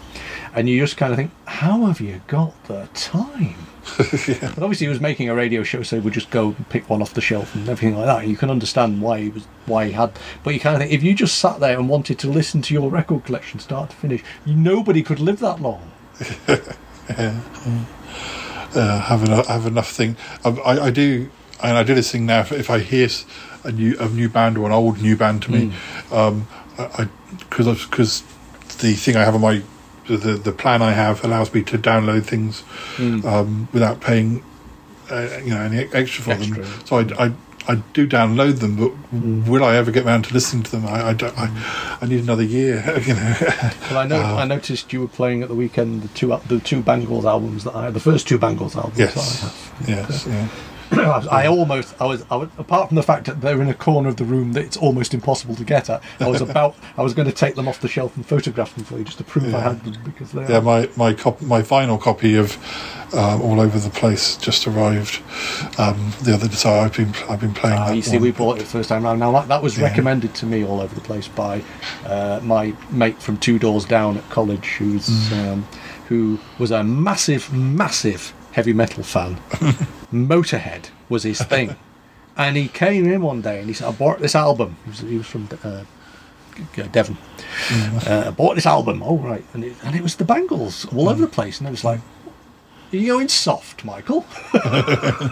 and 0.53 0.67
you 0.67 0.77
just 0.81 0.97
kind 0.97 1.13
of 1.13 1.17
think, 1.17 1.31
how 1.45 1.85
have 1.85 2.01
you 2.01 2.21
got 2.27 2.51
the 2.65 2.87
time? 2.93 3.55
But 3.97 4.59
obviously, 4.61 4.87
he 4.87 4.89
was 4.89 4.99
making 4.99 5.29
a 5.29 5.35
radio 5.35 5.63
show, 5.63 5.81
so 5.83 5.95
he 5.95 6.01
would 6.01 6.11
just 6.13 6.29
go 6.31 6.47
and 6.47 6.67
pick 6.69 6.89
one 6.89 7.01
off 7.01 7.13
the 7.13 7.21
shelf 7.21 7.55
and 7.55 7.69
everything 7.69 7.95
like 7.95 8.07
that. 8.07 8.27
You 8.27 8.35
can 8.35 8.49
understand 8.49 9.01
why 9.01 9.21
he 9.21 9.29
was 9.29 9.45
why 9.65 9.85
he 9.85 9.91
had. 9.93 10.11
But 10.43 10.53
you 10.53 10.59
kind 10.59 10.75
of 10.75 10.81
think 10.81 10.91
if 10.91 11.01
you 11.03 11.13
just 11.13 11.37
sat 11.37 11.61
there 11.61 11.79
and 11.79 11.87
wanted 11.87 12.19
to 12.19 12.27
listen 12.29 12.61
to 12.63 12.73
your 12.73 12.89
record 12.89 13.23
collection 13.23 13.61
start 13.61 13.91
to 13.91 13.95
finish, 13.95 14.21
nobody 14.45 15.01
could 15.03 15.19
live 15.21 15.39
that 15.39 15.61
long. 15.61 15.91
uh, 18.75 18.99
have 19.01 19.23
enough, 19.23 19.47
have 19.47 19.65
enough 19.65 19.89
thing. 19.91 20.15
Um, 20.43 20.59
I, 20.65 20.79
I 20.79 20.89
do, 20.91 21.29
and 21.63 21.77
I 21.77 21.83
do 21.83 21.95
this 21.95 22.11
thing 22.11 22.25
now. 22.25 22.41
If, 22.41 22.51
if 22.51 22.69
I 22.69 22.79
hear 22.79 23.07
a 23.63 23.71
new 23.71 23.97
a 23.99 24.07
new 24.09 24.29
band 24.29 24.57
or 24.57 24.65
an 24.67 24.71
old 24.71 25.01
new 25.01 25.15
band 25.15 25.43
to 25.43 25.51
me, 25.51 25.73
um, 26.11 26.47
I 26.77 27.07
because 27.49 27.85
because 27.85 28.23
the 28.79 28.93
thing 28.93 29.15
I 29.15 29.23
have 29.23 29.35
on 29.35 29.41
my 29.41 29.61
the 30.07 30.33
the 30.35 30.51
plan 30.51 30.81
I 30.81 30.91
have 30.91 31.23
allows 31.23 31.53
me 31.53 31.63
to 31.63 31.77
download 31.77 32.25
things 32.25 32.63
um, 33.25 33.67
without 33.73 34.01
paying 34.01 34.43
uh, 35.11 35.39
you 35.43 35.51
know 35.51 35.61
any 35.61 35.89
extra 35.93 36.23
for 36.23 36.31
Extra. 36.31 36.63
them. 36.63 36.85
So 36.85 36.97
I. 36.97 37.25
I 37.27 37.33
I 37.67 37.75
do 37.93 38.07
download 38.07 38.59
them, 38.59 38.75
but 38.77 38.91
will 39.49 39.63
I 39.63 39.75
ever 39.75 39.91
get 39.91 40.05
round 40.05 40.25
to 40.25 40.33
listening 40.33 40.63
to 40.63 40.71
them? 40.71 40.85
I, 40.85 41.09
I, 41.09 41.13
don't, 41.13 41.37
I, 41.37 41.97
I 42.01 42.05
need 42.05 42.21
another 42.23 42.43
year, 42.43 42.81
you 43.05 43.13
know. 43.13 43.35
Well, 43.89 43.97
I 43.99 44.07
know 44.07 44.21
Uh, 44.21 44.35
I 44.35 44.45
noticed 44.45 44.93
you 44.93 45.01
were 45.01 45.07
playing 45.07 45.43
at 45.43 45.49
the 45.49 45.55
weekend 45.55 46.03
the 46.03 46.07
two 46.09 46.27
the 46.47 46.59
two 46.59 46.81
Bangles 46.81 47.25
albums 47.25 47.63
that 47.65 47.75
I 47.75 47.89
the 47.91 47.99
first 47.99 48.27
two 48.27 48.37
Bangles 48.37 48.75
albums 48.75 48.97
yes, 48.97 49.13
that 49.13 49.21
I 49.21 49.93
have. 49.97 50.09
yes, 50.09 50.27
yeah. 50.27 50.47
I 50.91 51.47
almost, 51.47 51.99
I 52.01 52.05
was, 52.05 52.25
I 52.31 52.35
was, 52.37 52.49
apart 52.57 52.87
from 52.89 52.95
the 52.95 53.03
fact 53.03 53.25
that 53.25 53.41
they're 53.41 53.61
in 53.61 53.69
a 53.69 53.73
corner 53.73 54.09
of 54.09 54.17
the 54.17 54.23
room 54.23 54.53
that 54.53 54.63
it's 54.63 54.77
almost 54.77 55.13
impossible 55.13 55.55
to 55.55 55.63
get 55.63 55.89
at. 55.89 56.01
I 56.19 56.27
was 56.27 56.41
about, 56.49 56.75
I 56.97 57.03
was 57.03 57.13
going 57.13 57.27
to 57.27 57.33
take 57.33 57.55
them 57.55 57.67
off 57.67 57.81
the 57.81 57.87
shelf 57.87 58.15
and 58.15 58.25
photograph 58.25 58.73
them 58.75 58.85
for 58.85 58.97
you 58.97 59.03
just 59.03 59.17
to 59.17 59.23
prove 59.23 59.45
I 59.45 59.57
Yeah. 59.57 59.61
had 59.73 59.83
them 59.83 60.01
because 60.03 60.31
they 60.31 60.47
Yeah, 60.47 60.57
are. 60.57 60.61
my 60.61 60.89
my 60.95 61.13
cop- 61.13 61.41
my 61.41 61.61
vinyl 61.61 61.99
copy 61.99 62.35
of 62.35 62.57
um, 63.13 63.41
All 63.41 63.59
Over 63.59 63.79
the 63.79 63.89
Place 63.89 64.37
just 64.37 64.67
arrived 64.67 65.21
um, 65.77 66.11
the 66.23 66.33
other 66.33 66.47
day. 66.47 66.55
So 66.55 66.69
I've 66.71 66.95
been 66.95 67.13
I've 67.29 67.39
been 67.41 67.53
playing 67.53 67.77
Ah, 67.77 67.87
that. 67.87 67.95
you 67.95 68.01
see, 68.01 68.17
one. 68.17 68.21
we 68.23 68.31
bought 68.31 68.57
it 68.57 68.59
the 68.61 68.65
first 68.65 68.89
time 68.89 69.03
round. 69.03 69.19
Now 69.19 69.31
that, 69.33 69.47
that 69.49 69.61
was 69.63 69.77
Yeah. 69.77 69.85
recommended 69.85 70.33
to 70.35 70.45
me 70.45 70.63
all 70.65 70.79
over 70.81 70.93
the 70.95 71.01
place 71.01 71.27
by 71.27 71.63
uh, 72.05 72.39
my 72.43 72.73
mate 72.91 73.21
from 73.21 73.37
two 73.37 73.59
doors 73.59 73.85
down 73.85 74.17
at 74.17 74.29
college, 74.29 74.65
who's 74.77 75.07
Mm. 75.07 75.53
um, 75.53 75.67
who 76.09 76.39
was 76.57 76.71
a 76.71 76.83
massive, 76.83 77.53
massive 77.53 78.33
heavy 78.51 78.73
metal 78.73 79.03
fan. 79.03 79.35
Motorhead 80.11 80.89
was 81.09 81.23
his 81.23 81.41
thing, 81.41 81.75
and 82.35 82.57
he 82.57 82.67
came 82.67 83.11
in 83.11 83.21
one 83.21 83.41
day 83.41 83.59
and 83.59 83.67
he 83.67 83.73
said, 83.73 83.87
"I 83.87 83.91
bought 83.91 84.19
this 84.19 84.35
album." 84.35 84.77
He 84.83 84.89
was, 84.89 84.99
he 84.99 85.17
was 85.17 85.27
from 85.27 85.47
uh, 85.63 85.83
Devon. 86.91 87.17
Mm. 87.67 88.07
Uh, 88.07 88.27
I 88.27 88.31
bought 88.31 88.55
this 88.55 88.65
album. 88.65 89.03
Oh 89.03 89.17
right, 89.17 89.43
and 89.53 89.63
it, 89.63 89.75
and 89.83 89.95
it 89.95 90.01
was 90.01 90.15
the 90.15 90.25
Bangles 90.25 90.85
all 90.93 91.09
over 91.09 91.21
the 91.21 91.27
place, 91.27 91.59
and 91.59 91.67
I 91.67 91.71
was 91.71 91.83
like. 91.83 91.99
Are 92.93 92.95
you 92.95 93.07
going 93.07 93.27
soft, 93.27 93.83
Michael? 93.83 94.25
but 94.53 95.31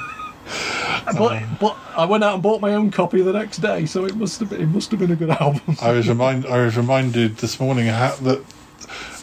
but 1.60 1.78
I 1.96 2.06
went 2.06 2.24
out 2.24 2.34
and 2.34 2.44
bought 2.44 2.60
my 2.60 2.74
own 2.74 2.92
copy 2.92 3.22
the 3.22 3.32
next 3.32 3.60
day, 3.60 3.86
so 3.86 4.06
it 4.06 4.16
must 4.16 4.40
have 4.42 4.50
been 4.50 4.62
it 4.62 4.68
must 4.68 4.92
have 4.92 5.00
been 5.00 5.12
a 5.12 5.16
good 5.16 5.30
album. 5.42 5.78
I 5.82 5.92
was 5.92 6.10
remind 6.10 6.46
I 6.46 6.66
was 6.66 6.76
reminded 6.76 7.38
this 7.38 7.60
morning 7.60 7.88
how, 7.88 8.16
that 8.16 8.44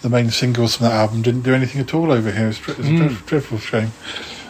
the 0.02 0.08
main 0.08 0.30
singles 0.30 0.76
from 0.76 0.86
that 0.86 0.92
album 0.92 1.22
didn't 1.22 1.42
do 1.42 1.54
anything 1.54 1.80
at 1.80 1.94
all 1.94 2.12
over 2.12 2.30
here. 2.30 2.48
It's, 2.48 2.58
it's 2.68 2.78
a 2.78 2.82
Mm. 2.82 2.98
dreadful, 2.98 3.26
dreadful 3.26 3.58
shame. 3.58 3.92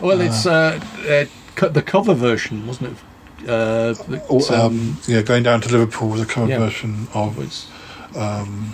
Well, 0.00 0.20
it's 0.20 0.46
uh, 0.46 0.80
uh, 1.09 1.68
the 1.68 1.82
cover 1.82 2.14
version, 2.14 2.66
wasn't 2.66 2.96
it? 2.96 3.48
Uh, 3.48 3.94
um, 4.30 4.61
um, 4.61 4.96
yeah, 5.07 5.22
going 5.22 5.42
down 5.42 5.61
to 5.61 5.68
Liverpool 5.68 6.09
was 6.09 6.20
a 6.20 6.26
cover 6.26 6.48
yeah. 6.48 6.59
version 6.59 7.07
of 7.14 7.38
it's 7.38 7.66
um, 8.16 8.72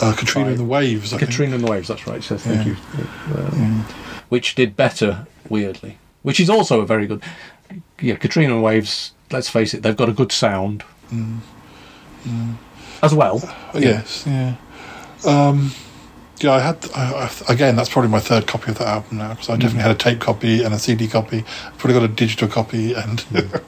uh, 0.00 0.14
Katrina 0.16 0.50
and 0.50 0.58
the 0.58 0.64
Waves. 0.64 1.12
I 1.12 1.18
think. 1.18 1.30
Katrina 1.30 1.54
and 1.56 1.64
the 1.64 1.70
Waves. 1.70 1.88
That's 1.88 2.06
right. 2.06 2.22
So 2.22 2.36
thank 2.38 2.66
Yeah. 2.66 2.74
you. 2.74 3.06
Um, 3.36 3.84
Which 4.28 4.54
did 4.54 4.76
better, 4.76 5.26
weirdly. 5.48 5.98
Which 6.22 6.38
is 6.40 6.48
also 6.48 6.80
a 6.80 6.86
very 6.86 7.06
good. 7.06 7.22
Yeah, 8.00 8.14
Katrina 8.16 8.52
and 8.54 8.60
the 8.60 8.64
Waves. 8.64 9.12
Let's 9.30 9.48
face 9.48 9.74
it, 9.74 9.82
they've 9.82 9.96
got 9.96 10.08
a 10.08 10.12
good 10.12 10.32
sound 10.32 10.84
Mm. 11.12 11.40
as 13.02 13.14
well. 13.14 13.40
Yes, 13.74 14.24
yeah. 14.26 14.54
Um, 15.24 15.72
yeah, 16.40 16.52
I 16.52 16.60
had 16.60 16.90
I, 16.94 17.30
I, 17.48 17.52
again. 17.52 17.76
That's 17.76 17.88
probably 17.88 18.10
my 18.10 18.20
third 18.20 18.46
copy 18.46 18.72
of 18.72 18.78
that 18.78 18.88
album 18.88 19.18
now 19.18 19.30
because 19.30 19.48
I 19.50 19.56
definitely 19.56 19.82
had 19.82 19.90
a 19.92 19.98
tape 19.98 20.20
copy 20.20 20.62
and 20.62 20.74
a 20.74 20.78
CD 20.78 21.06
copy. 21.08 21.38
I've 21.66 21.78
probably 21.78 21.94
got 21.94 22.04
a 22.04 22.08
digital 22.08 22.48
copy 22.48 22.94
and. 22.94 23.24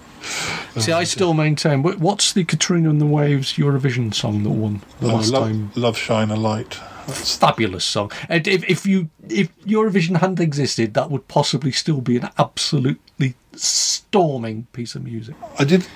See, 0.79 0.91
I 0.91 1.05
still 1.05 1.35
maintain. 1.35 1.83
What's 1.83 2.33
the 2.33 2.45
Katrina 2.45 2.89
and 2.91 3.01
the 3.01 3.07
Waves 3.07 3.53
Eurovision 3.53 4.13
song 4.15 4.43
that 4.43 4.51
won 4.51 4.81
the 4.99 5.09
Oh, 5.09 5.17
last 5.17 5.31
love, 5.31 5.43
time? 5.45 5.71
love, 5.77 5.97
shine 5.99 6.31
a 6.31 6.37
light. 6.37 6.81
That's, 7.07 7.37
fabulous 7.37 7.85
song. 7.85 8.11
And 8.31 8.49
if, 8.49 8.65
if 8.69 8.87
you 8.87 9.11
if 9.29 9.55
Eurovision 9.61 10.17
hadn't 10.17 10.41
existed, 10.41 10.95
that 10.95 11.11
would 11.11 11.29
possibly 11.29 11.71
still 11.71 12.01
be 12.01 12.17
an 12.17 12.31
absolutely 12.39 13.35
storming 13.55 14.67
piece 14.73 14.95
of 14.95 15.05
music. 15.05 15.37
I 15.59 15.65
did, 15.65 15.87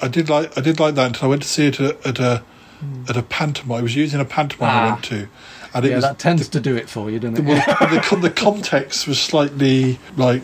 I 0.00 0.06
did 0.08 0.28
like, 0.28 0.56
I 0.56 0.60
did 0.60 0.78
like 0.78 0.94
that 0.94 1.06
until 1.08 1.26
I 1.26 1.28
went 1.30 1.42
to 1.42 1.48
see 1.48 1.66
it 1.66 1.80
at, 1.80 2.06
at 2.06 2.18
a, 2.20 2.42
at 3.08 3.16
a 3.16 3.22
pantomime. 3.22 3.78
I 3.78 3.82
was 3.82 3.96
using 3.96 4.20
a 4.20 4.24
pantomime 4.24 4.70
I 4.70 4.80
Ah. 4.88 4.90
went 4.92 5.04
to, 5.04 5.28
and 5.74 5.84
it 5.84 5.88
yeah, 5.90 5.94
was 5.96 6.04
that 6.04 6.18
tends 6.18 6.48
to 6.48 6.60
do 6.60 6.76
it 6.76 6.88
for 6.88 7.10
you, 7.10 7.18
doesn't 7.18 7.34
the, 7.44 7.52
it? 7.52 7.66
well, 7.66 7.90
the, 8.10 8.16
the 8.16 8.30
context 8.30 9.06
was 9.06 9.20
slightly 9.20 9.98
like 10.16 10.42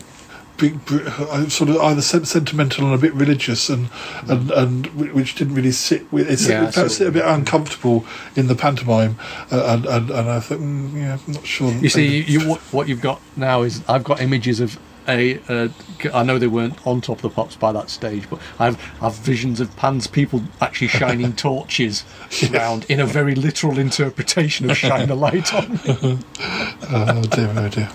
big, 0.57 0.79
uh, 0.91 1.49
sort 1.49 1.69
of 1.71 1.77
either 1.77 2.01
sentimental 2.01 2.85
and 2.85 2.93
a 2.93 2.97
bit 2.97 3.13
religious, 3.13 3.69
and 3.69 3.89
and 4.27 4.51
and 4.51 4.85
which 5.13 5.35
didn't 5.35 5.55
really 5.55 5.71
sit 5.71 6.11
with 6.11 6.27
Yeah, 6.47 6.63
I 6.63 6.65
it 6.67 6.73
see 6.73 6.81
felt 6.81 6.99
a 7.01 7.11
bit 7.11 7.25
uncomfortable 7.25 8.05
in 8.35 8.47
the 8.47 8.55
pantomime, 8.55 9.17
uh, 9.51 9.63
and, 9.77 9.85
and 9.85 10.09
and 10.11 10.29
I 10.29 10.39
thought, 10.39 10.59
mm, 10.59 10.93
yeah, 10.95 11.17
I'm 11.27 11.33
not 11.33 11.45
sure. 11.45 11.71
You 11.73 11.89
see, 11.89 12.21
you 12.21 12.47
what, 12.47 12.59
what 12.73 12.87
you've 12.87 13.01
got 13.01 13.19
now 13.35 13.63
is 13.63 13.81
I've 13.87 14.03
got 14.03 14.21
images 14.21 14.59
of 14.59 14.77
a. 15.07 15.39
Uh, 15.47 15.69
I 16.13 16.23
know 16.23 16.37
they 16.39 16.47
weren't 16.47 16.85
on 16.85 17.01
top 17.01 17.17
of 17.17 17.21
the 17.23 17.29
pops 17.29 17.55
by 17.55 17.71
that 17.71 17.89
stage, 17.89 18.29
but 18.29 18.39
I've 18.59 18.77
I've 19.01 19.15
visions 19.15 19.59
of 19.59 19.75
Pan's 19.75 20.07
people 20.07 20.43
actually 20.59 20.87
shining 20.89 21.33
torches 21.47 22.03
around 22.51 22.85
in 22.89 22.99
a 22.99 23.05
very 23.05 23.35
literal 23.35 23.77
interpretation 23.79 24.69
of 24.69 24.77
"shine 24.77 25.09
a 25.09 25.15
light 25.15 25.53
on." 25.53 25.71
me." 25.71 25.79
oh 26.39 27.21
dear, 27.31 27.53
oh 27.55 27.69
dear. 27.69 27.89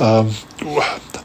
Um, 0.00 0.30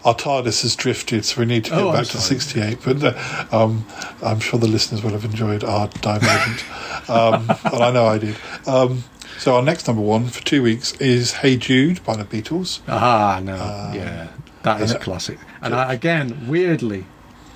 our 0.06 0.14
TARDIS 0.16 0.62
has 0.62 0.76
drifted, 0.76 1.26
so 1.26 1.40
we 1.42 1.46
need 1.46 1.66
to 1.66 1.72
get 1.72 1.80
Oh, 1.80 1.92
back 1.92 2.06
to 2.08 2.18
68. 2.18 2.78
But 2.86 3.04
uh, 3.04 3.46
um, 3.52 3.86
I'm 4.24 4.40
sure 4.40 4.60
the 4.60 4.68
listeners 4.68 5.04
will 5.04 5.12
have 5.12 5.26
enjoyed 5.26 5.64
our 5.64 5.88
divergent. 5.88 6.64
um, 7.10 7.50
and 7.66 7.84
I 7.84 7.92
know 7.92 8.06
I 8.06 8.18
did. 8.18 8.36
Um, 8.68 9.04
so 9.40 9.56
our 9.56 9.62
next 9.62 9.88
number 9.88 10.02
one 10.02 10.28
for 10.28 10.44
two 10.44 10.62
weeks 10.62 10.94
is 10.96 11.34
"Hey 11.34 11.56
Jude" 11.58 12.04
by 12.04 12.16
the 12.16 12.24
Beatles. 12.26 12.82
Ah, 12.88 13.40
no, 13.44 13.56
yeah, 13.96 14.28
that 14.64 14.82
is 14.82 14.92
a 14.92 15.00
classic. 15.00 15.40
And 15.62 15.74
I, 15.74 15.94
again, 15.94 16.48
weirdly, 16.48 17.06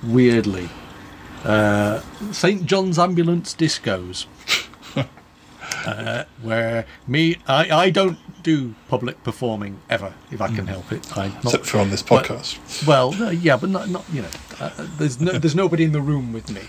weirdly, 0.04 0.70
uh, 1.44 2.02
St 2.32 2.66
John's 2.66 2.98
Ambulance 2.98 3.54
Discos, 3.54 4.26
uh, 5.86 6.24
where 6.42 6.86
me, 7.08 7.38
I, 7.48 7.70
I 7.72 7.90
don't 7.90 8.18
do 8.44 8.76
public 8.90 9.24
performing 9.24 9.80
ever 9.90 10.14
if 10.32 10.42
I 10.42 10.48
can 10.48 10.68
help 10.68 10.92
it. 10.92 11.18
I 11.18 11.28
not, 11.28 11.46
Except 11.46 11.66
for 11.66 11.80
on 11.80 11.90
this 11.90 12.02
but- 12.02 12.26
podcast. 12.26 12.86
well, 12.88 13.12
no, 13.14 13.30
yeah, 13.30 13.58
but 13.58 13.70
not, 13.70 13.90
not 13.90 14.06
you 14.12 14.22
know, 14.22 14.30
uh, 14.60 14.70
there's 14.98 15.20
no, 15.20 15.34
there's 15.34 15.56
nobody 15.56 15.84
in 15.84 15.92
the 15.92 16.02
room 16.02 16.34
with 16.34 16.50
me, 16.52 16.62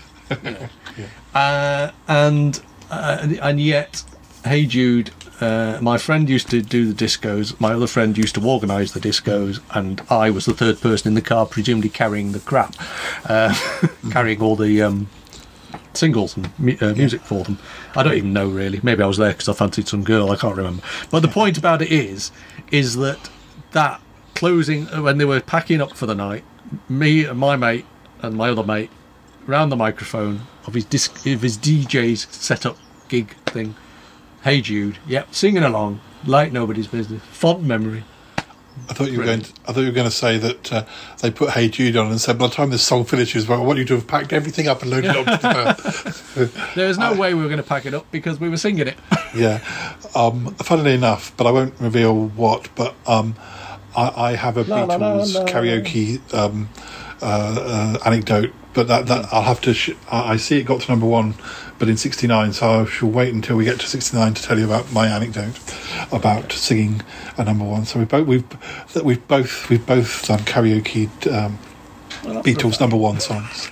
you 0.43 0.51
know. 0.51 0.69
uh, 1.39 1.91
and 2.07 2.61
uh, 2.89 3.27
and 3.41 3.59
yet, 3.61 4.03
Hey 4.43 4.65
Jude, 4.65 5.11
uh, 5.41 5.79
my 5.81 5.97
friend 5.97 6.29
used 6.29 6.49
to 6.49 6.61
do 6.61 6.91
the 6.91 7.05
discos. 7.05 7.59
My 7.59 7.73
other 7.73 7.87
friend 7.87 8.17
used 8.17 8.35
to 8.35 8.47
organise 8.47 8.93
the 8.93 8.99
discos, 8.99 9.59
and 9.71 10.01
I 10.09 10.29
was 10.29 10.45
the 10.45 10.53
third 10.53 10.79
person 10.81 11.09
in 11.09 11.13
the 11.15 11.21
car, 11.21 11.45
presumably 11.45 11.89
carrying 11.89 12.31
the 12.31 12.39
crap, 12.39 12.75
uh, 13.25 13.53
carrying 14.11 14.41
all 14.41 14.55
the. 14.55 14.81
Um, 14.81 15.09
singles 15.93 16.35
and 16.35 16.47
uh, 16.81 16.93
music 16.93 17.21
for 17.21 17.45
them. 17.45 17.57
I 17.95 18.03
don't 18.03 18.15
even 18.15 18.33
know 18.33 18.49
really. 18.49 18.81
Maybe 18.83 19.01
I 19.01 19.07
was 19.07 19.17
there 19.17 19.31
because 19.31 19.47
I 19.47 19.53
fancied 19.53 19.87
some 19.87 20.03
girl. 20.03 20.29
I 20.29 20.35
can't 20.35 20.55
remember. 20.55 20.83
But 21.09 21.21
the 21.21 21.29
point 21.29 21.57
about 21.57 21.81
it 21.81 21.89
is, 21.89 22.31
is 22.69 22.97
that 22.97 23.29
that 23.71 24.01
closing 24.33 24.87
uh, 24.89 25.01
when 25.01 25.17
they 25.17 25.25
were 25.25 25.41
packing 25.41 25.81
up 25.81 25.95
for 25.95 26.05
the 26.05 26.15
night, 26.15 26.43
me 26.89 27.25
and 27.25 27.39
my 27.39 27.55
mate 27.55 27.85
and 28.21 28.35
my 28.35 28.49
other 28.49 28.63
mate 28.63 28.89
round 29.45 29.71
the 29.71 29.75
microphone 29.75 30.41
of 30.65 30.73
his 30.73 30.85
disc, 30.85 31.25
of 31.25 31.41
his 31.41 31.57
DJ's 31.57 32.27
setup 32.31 32.77
gig 33.07 33.35
thing. 33.45 33.75
Hey 34.45 34.61
Jude, 34.61 34.99
yep, 35.07 35.33
singing 35.33 35.63
along 35.63 36.01
like 36.23 36.51
nobody's 36.51 36.85
business. 36.85 37.19
Fond 37.31 37.67
memory. 37.67 38.03
I 38.87 38.93
thought 38.93 39.09
you 39.09 39.17
were 39.17 39.25
going. 39.25 39.41
To, 39.41 39.53
I 39.67 39.73
thought 39.73 39.79
you 39.79 39.87
were 39.87 39.91
going 39.91 40.07
to 40.07 40.15
say 40.15 40.37
that 40.37 40.71
uh, 40.71 40.85
they 41.19 41.31
put 41.31 41.49
"Hey 41.49 41.67
Jude" 41.67 41.97
on 41.97 42.11
and 42.11 42.21
said, 42.21 42.37
"By 42.37 42.45
the 42.45 42.53
time 42.53 42.69
this 42.69 42.83
song 42.83 43.05
finishes, 43.05 43.47
well, 43.47 43.59
I 43.59 43.65
want 43.65 43.79
you 43.79 43.85
to 43.85 43.95
have 43.95 44.05
packed 44.05 44.33
everything 44.33 44.67
up 44.67 44.83
and 44.83 44.91
loaded 44.91 45.09
it 45.09 45.17
onto 45.17 45.31
the 45.31 46.51
van." 46.53 46.71
There 46.75 46.87
was 46.87 46.99
no 46.99 47.15
way 47.15 47.33
we 47.33 47.41
were 47.41 47.47
going 47.47 47.57
to 47.57 47.67
pack 47.67 47.87
it 47.87 47.95
up 47.95 48.05
because 48.11 48.39
we 48.39 48.47
were 48.47 48.57
singing 48.57 48.87
it. 48.87 48.97
yeah. 49.35 49.63
Um, 50.13 50.53
funnily 50.57 50.93
enough, 50.93 51.35
but 51.37 51.47
I 51.47 51.51
won't 51.51 51.73
reveal 51.79 52.27
what. 52.27 52.69
But 52.75 52.93
um, 53.07 53.35
I, 53.97 54.09
I 54.15 54.35
have 54.35 54.57
a 54.57 54.63
La, 54.65 54.83
la, 54.83 54.95
la, 54.97 54.99
Beatles 54.99 55.33
la. 55.33 55.45
karaoke 55.45 56.35
um, 56.35 56.69
uh, 57.19 57.95
uh, 57.95 57.97
anecdote, 58.05 58.53
but 58.75 58.87
that, 58.89 59.07
that 59.07 59.33
I'll 59.33 59.43
have 59.43 59.61
to. 59.61 59.73
Sh- 59.73 59.95
I 60.11 60.35
see 60.35 60.59
it 60.59 60.63
got 60.63 60.81
to 60.81 60.91
number 60.91 61.07
one, 61.07 61.33
but 61.79 61.89
in 61.89 61.97
'69, 61.97 62.53
so 62.53 62.81
I 62.81 62.85
shall 62.85 63.09
wait 63.09 63.33
until 63.33 63.55
we 63.55 63.65
get 63.65 63.79
to 63.79 63.87
'69 63.87 64.33
to 64.35 64.43
tell 64.43 64.59
you 64.59 64.65
about 64.65 64.91
my 64.91 65.07
anecdote 65.07 65.59
about 66.11 66.51
singing 66.51 67.01
a 67.37 67.43
number 67.43 67.63
one. 67.65 67.85
So 67.85 67.99
we 67.99 68.05
both 68.05 68.27
we've 68.27 68.93
that 68.93 69.05
we've 69.05 69.25
both 69.27 69.69
we've 69.69 69.85
both 69.85 70.27
done 70.27 70.39
karaoke 70.39 71.07
um, 71.33 71.57
Beatles 72.43 72.79
number 72.79 72.97
one 72.97 73.19
songs. 73.19 73.69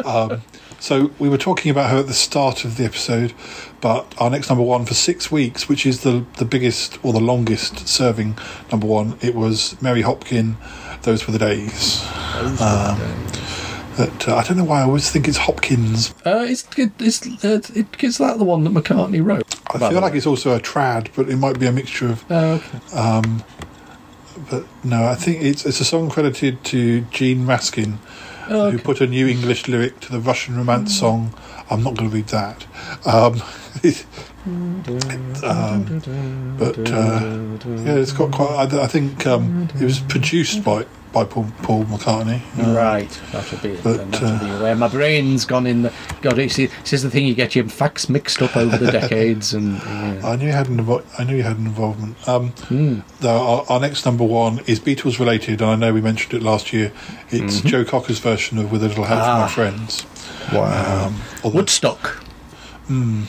um, 0.04 0.42
so 0.80 1.10
we 1.18 1.28
were 1.28 1.38
talking 1.38 1.70
about 1.70 1.90
her 1.90 1.98
at 1.98 2.06
the 2.06 2.14
start 2.14 2.64
of 2.64 2.76
the 2.76 2.84
episode, 2.84 3.32
but 3.80 4.14
our 4.18 4.30
next 4.30 4.48
number 4.48 4.64
one 4.64 4.84
for 4.86 4.94
six 4.94 5.30
weeks, 5.30 5.68
which 5.68 5.84
is 5.84 6.02
the 6.02 6.24
the 6.38 6.44
biggest 6.46 6.98
or 7.04 7.12
the 7.12 7.20
longest 7.20 7.86
serving 7.86 8.38
number 8.70 8.86
one, 8.86 9.18
it 9.20 9.34
was 9.34 9.80
Mary 9.82 10.02
Hopkin. 10.02 10.56
Those 11.02 11.26
were 11.26 11.32
the 11.32 11.38
days. 11.38 12.02
Um, 12.60 12.98
That 13.96 14.28
uh, 14.28 14.36
I 14.36 14.42
don't 14.42 14.56
know 14.56 14.64
why 14.64 14.80
I 14.80 14.84
always 14.84 15.10
think 15.10 15.28
it's 15.28 15.38
Hopkins. 15.38 16.14
Uh, 16.26 16.44
it's 16.48 16.66
it, 16.76 16.92
it's 16.98 17.44
uh, 17.44 17.60
it, 17.74 17.86
is 18.02 18.18
that 18.18 18.38
the 18.38 18.44
one 18.44 18.64
that 18.64 18.70
McCartney 18.72 19.24
wrote? 19.24 19.44
I 19.72 19.78
feel 19.78 20.00
like 20.00 20.12
way? 20.12 20.18
it's 20.18 20.26
also 20.26 20.54
a 20.54 20.60
trad, 20.60 21.08
but 21.14 21.28
it 21.28 21.36
might 21.36 21.58
be 21.58 21.66
a 21.66 21.72
mixture 21.72 22.10
of. 22.10 22.24
Oh, 22.30 22.54
okay. 22.54 22.96
Um, 22.96 23.44
but 24.50 24.64
no, 24.84 25.04
I 25.04 25.14
think 25.14 25.42
it's 25.42 25.64
it's 25.64 25.80
a 25.80 25.84
song 25.84 26.10
credited 26.10 26.64
to 26.64 27.02
Gene 27.02 27.46
Raskin, 27.46 27.98
Oh, 28.48 28.70
who 28.70 28.78
put 28.78 29.00
a 29.00 29.06
new 29.06 29.26
English 29.26 29.68
lyric 29.68 30.00
to 30.00 30.12
the 30.12 30.20
Russian 30.20 30.56
romance 30.56 30.98
song. 30.98 31.34
I'm 31.70 31.82
not 31.82 31.96
going 31.96 32.10
to 32.10 32.16
read 32.16 32.28
that. 32.28 32.66
Um, 33.06 33.40
um, 35.42 36.56
but 36.58 36.78
uh, 36.90 37.20
yeah, 37.84 37.94
it's 37.94 38.12
got 38.12 38.32
quite. 38.32 38.72
I, 38.72 38.82
I 38.82 38.86
think 38.86 39.26
um, 39.26 39.68
it 39.80 39.84
was 39.84 40.00
produced 40.00 40.62
by 40.62 40.84
by 41.14 41.24
Paul, 41.24 41.46
Paul 41.62 41.84
McCartney. 41.84 42.40
Uh, 42.58 42.74
Right, 42.74 43.08
that'll 43.32 43.58
be 43.60 43.70
it. 43.70 43.84
but, 43.84 44.10
that'll 44.10 44.28
uh, 44.28 44.38
be 44.58 44.62
where 44.62 44.74
my 44.74 44.88
brain's 44.88 45.44
gone 45.44 45.66
in. 45.66 45.82
The, 45.82 45.92
God, 46.22 46.38
it's, 46.40 46.56
this 46.56 46.92
is 46.92 47.02
the 47.04 47.08
thing 47.10 47.24
you 47.24 47.34
get 47.34 47.54
your 47.54 47.68
facts 47.68 48.08
mixed 48.08 48.42
up 48.42 48.56
over 48.56 48.76
the 48.76 48.90
decades, 48.90 49.54
and 49.54 49.74
yeah. 49.76 50.20
I 50.24 50.36
knew 50.36 50.46
you 50.46 50.52
had 50.52 50.68
an 50.68 50.78
invo- 50.84 51.04
I 51.18 51.24
knew 51.24 51.36
you 51.36 51.44
had 51.44 51.56
an 51.56 51.66
involvement. 51.66 52.16
Um, 52.28 52.52
though 53.20 53.40
our, 53.40 53.64
our 53.68 53.80
next 53.80 54.04
number 54.04 54.24
one 54.24 54.58
is 54.66 54.80
Beatles 54.80 55.18
related, 55.20 55.62
and 55.62 55.70
I 55.70 55.76
know 55.76 55.94
we 55.94 56.00
mentioned 56.00 56.34
it 56.34 56.42
last 56.42 56.72
year. 56.72 56.92
It's 57.30 57.60
Mhm. 57.60 57.66
Joe 57.66 57.84
Cocker's 57.84 58.18
version 58.18 58.58
of 58.58 58.72
"With 58.72 58.82
a 58.82 58.88
Little 58.88 59.04
Help 59.04 59.20
from 59.20 59.28
Ah. 59.30 59.40
My 59.42 59.48
Friends." 59.48 60.04
Wow. 60.52 61.06
Um, 61.06 61.20
although- 61.44 61.56
Woodstock. 61.58 62.22
Mm, 62.90 63.24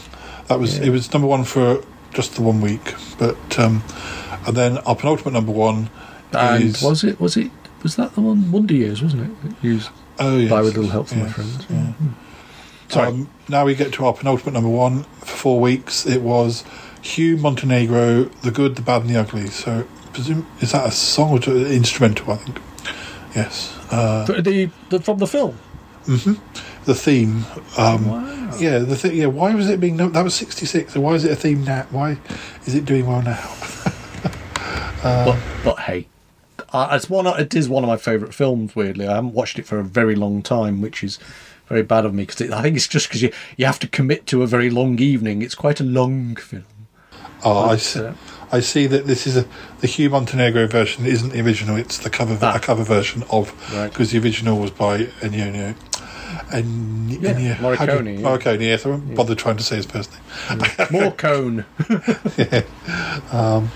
that 0.48 0.60
was 0.60 0.80
it. 0.80 0.90
Was 0.90 1.14
number 1.14 1.28
one 1.28 1.44
for 1.44 1.82
just 2.14 2.36
the 2.36 2.42
one 2.42 2.62
week, 2.62 2.96
but 3.20 3.60
um, 3.60 3.84
and 4.48 4.56
then 4.58 4.80
our 4.80 4.96
penultimate 4.96 5.34
number 5.34 5.52
one 5.52 5.90
And 6.34 6.64
is 6.64 6.82
was 6.82 7.04
it? 7.04 7.20
Was 7.22 7.38
it? 7.38 7.52
Was 7.86 7.96
that 7.98 8.16
the 8.16 8.22
one? 8.22 8.52
Wonder 8.52 8.74
Years, 8.74 9.04
wasn't 9.04 9.30
it? 9.46 9.54
Used 9.62 9.92
oh 10.18 10.38
yes, 10.38 10.50
by 10.50 10.62
with 10.64 10.76
little 10.76 10.90
help 10.90 11.08
from 11.08 11.20
my 11.20 11.30
friends. 11.30 11.68
yeah. 11.70 11.94
Sorry. 12.90 13.10
Um, 13.10 13.30
now 13.48 13.64
we 13.64 13.76
get 13.76 13.94
to 13.94 14.06
our 14.06 14.14
penultimate 14.14 14.54
number 14.56 14.70
one 14.70 15.04
for 15.20 15.26
four 15.38 15.60
weeks. 15.60 16.04
It 16.08 16.24
was 16.24 16.64
Hugo 17.04 17.44
Montenegro, 17.44 18.24
"The 18.42 18.50
Good, 18.50 18.76
the 18.76 18.82
Bad, 18.82 19.02
and 19.02 19.12
the 19.12 19.20
Ugly." 19.20 19.48
So, 19.52 19.86
presume 20.14 20.48
is 20.62 20.72
that 20.72 20.88
a 20.88 20.92
song 20.92 21.34
or 21.48 21.52
an 21.52 21.68
instrumental? 21.68 22.32
I 22.34 22.38
think. 22.38 22.60
Yes. 23.36 23.78
Uh, 23.92 24.26
the, 24.26 24.72
the 24.90 25.00
from 25.00 25.20
the 25.20 25.28
film. 25.28 25.54
hmm 26.06 26.34
The 26.86 26.96
theme. 26.96 27.46
Um, 27.78 28.10
Wow. 28.10 28.58
Yeah, 28.60 28.80
the 28.80 28.96
th- 28.96 29.14
yeah. 29.14 29.28
Why 29.28 29.54
was 29.54 29.70
it 29.70 29.80
being? 29.80 29.96
No- 29.96 30.10
that 30.10 30.24
was 30.24 30.34
sixty 30.34 30.66
six. 30.66 30.94
So 30.94 31.02
why 31.02 31.14
is 31.14 31.24
it 31.24 31.32
a 31.32 31.36
theme 31.36 31.64
now? 31.64 31.86
Why 31.92 32.18
is 32.66 32.74
it 32.74 32.86
doing 32.86 33.06
well 33.06 33.22
now? 33.22 33.40
Uh, 35.04 35.24
But 35.26 35.40
but 35.64 35.80
hey, 35.82 36.08
uh, 36.76 36.96
it's 36.96 37.10
one. 37.10 37.26
It 37.28 37.56
is 37.56 37.68
one 37.70 37.84
of 37.84 37.88
my 37.88 37.98
favourite 37.98 38.34
films. 38.34 38.76
Weirdly, 38.76 39.08
I 39.08 39.16
haven't 39.16 39.34
watched 39.34 39.58
it 39.60 39.66
for 39.66 39.80
a 39.80 39.84
very 39.84 40.16
long 40.16 40.42
time, 40.42 40.82
which 40.82 41.04
is 41.04 41.18
very 41.68 41.82
bad 41.84 42.06
of 42.06 42.14
me 42.14 42.24
because 42.26 42.52
I 42.52 42.62
think 42.62 42.76
it's 42.76 42.88
just 42.88 43.08
because 43.08 43.22
you 43.22 43.32
you 43.58 43.66
have 43.66 43.80
to 43.80 43.88
commit 43.88 44.26
to 44.28 44.44
a 44.44 44.48
very 44.48 44.70
long 44.70 45.00
evening. 45.00 45.42
It's 45.42 45.56
quite 45.56 45.80
a 45.80 45.84
long 45.84 46.36
film. 46.36 46.66
Oh, 47.44 47.70
I 47.70 47.76
see, 47.78 48.00
uh, 48.00 48.14
I 48.52 48.60
see 48.60 48.88
that 48.88 49.06
this 49.06 49.28
is 49.28 49.38
a 49.38 49.46
the 49.82 49.88
Hugo 49.88 50.14
Montenegro 50.16 50.68
version 50.68 51.06
isn't 51.06 51.30
the 51.34 51.42
original. 51.42 51.76
It's 51.76 51.98
the 52.00 52.10
cover 52.10 52.38
Ah. 52.42 52.56
a 52.56 52.60
cover 52.60 52.84
version 52.84 53.24
of 53.30 53.52
Right. 53.74 53.90
because 53.90 54.12
the 54.12 54.20
original 54.20 54.58
was 54.60 54.72
by 54.72 55.04
Ennio. 55.22 55.76
En, 56.52 57.08
Yeah, 57.10 57.32
Ennio 57.34 57.36
do 57.38 57.42
you- 57.44 57.54
Morricone, 57.56 58.20
yeah. 58.20 58.26
Morricone, 58.28 58.62
yes. 58.62 58.86
I 58.86 58.90
won't 58.90 59.16
bother 59.16 59.36
trying 59.36 59.58
to 59.58 59.64
say 59.64 59.76
his 59.78 59.86
first 59.86 60.12
name. 60.12 60.62
More 60.92 61.12
cone. 61.12 61.66
Um, 63.32 63.72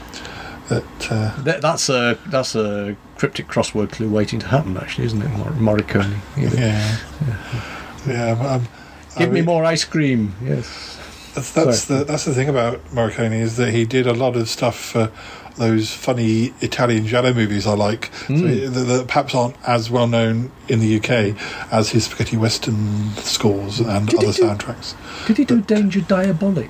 but 0.69 0.83
uh, 1.11 1.35
That, 1.43 1.61
that's 1.61 1.89
a 1.89 2.17
that's 2.27 2.55
a 2.55 2.95
cryptic 3.17 3.47
crossword 3.47 3.91
clue 3.91 4.09
waiting 4.09 4.39
to 4.39 4.47
happen. 4.47 4.77
Actually, 4.77 5.07
isn't 5.07 5.21
it, 5.21 5.29
Mor- 5.29 5.77
Morricone? 5.77 6.15
yeah, 6.37 6.97
yeah. 8.07 8.31
Um, 8.39 8.67
I 9.15 9.19
Give 9.19 9.29
me 9.29 9.35
mean, 9.41 9.45
more 9.45 9.65
ice 9.65 9.83
cream. 9.83 10.35
Yes. 10.43 10.97
That's, 11.35 11.51
that's 11.51 11.85
the 11.85 12.03
that's 12.03 12.25
the 12.25 12.33
thing 12.33 12.49
about 12.49 12.83
Morricone 12.87 13.33
is 13.33 13.57
that 13.57 13.71
he 13.73 13.85
did 13.85 14.07
a 14.07 14.13
lot 14.13 14.35
of 14.35 14.49
stuff 14.49 14.77
for 14.77 15.11
those 15.57 15.91
funny 15.91 16.53
Italian 16.61 17.05
giallo 17.05 17.33
movies 17.33 17.67
I 17.67 17.73
like 17.73 18.05
so 18.27 18.33
Mm. 18.33 18.73
that, 18.73 18.79
that 18.79 19.07
perhaps 19.07 19.35
aren't 19.35 19.55
as 19.67 19.91
well 19.91 20.07
known 20.07 20.51
in 20.69 20.79
the 20.79 20.95
UK 20.97 21.35
as 21.71 21.89
his 21.89 22.05
spaghetti 22.05 22.37
western 22.37 23.11
scores 23.17 23.79
and 23.81 24.07
Did 24.07 24.19
other 24.23 24.31
do- 24.31 24.43
soundtracks. 24.43 24.95
Did 25.27 25.37
he 25.37 25.43
do 25.45 25.59
Danger 25.61 25.99
Diabolik? 25.99 26.69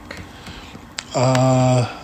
Uh, 1.14 1.99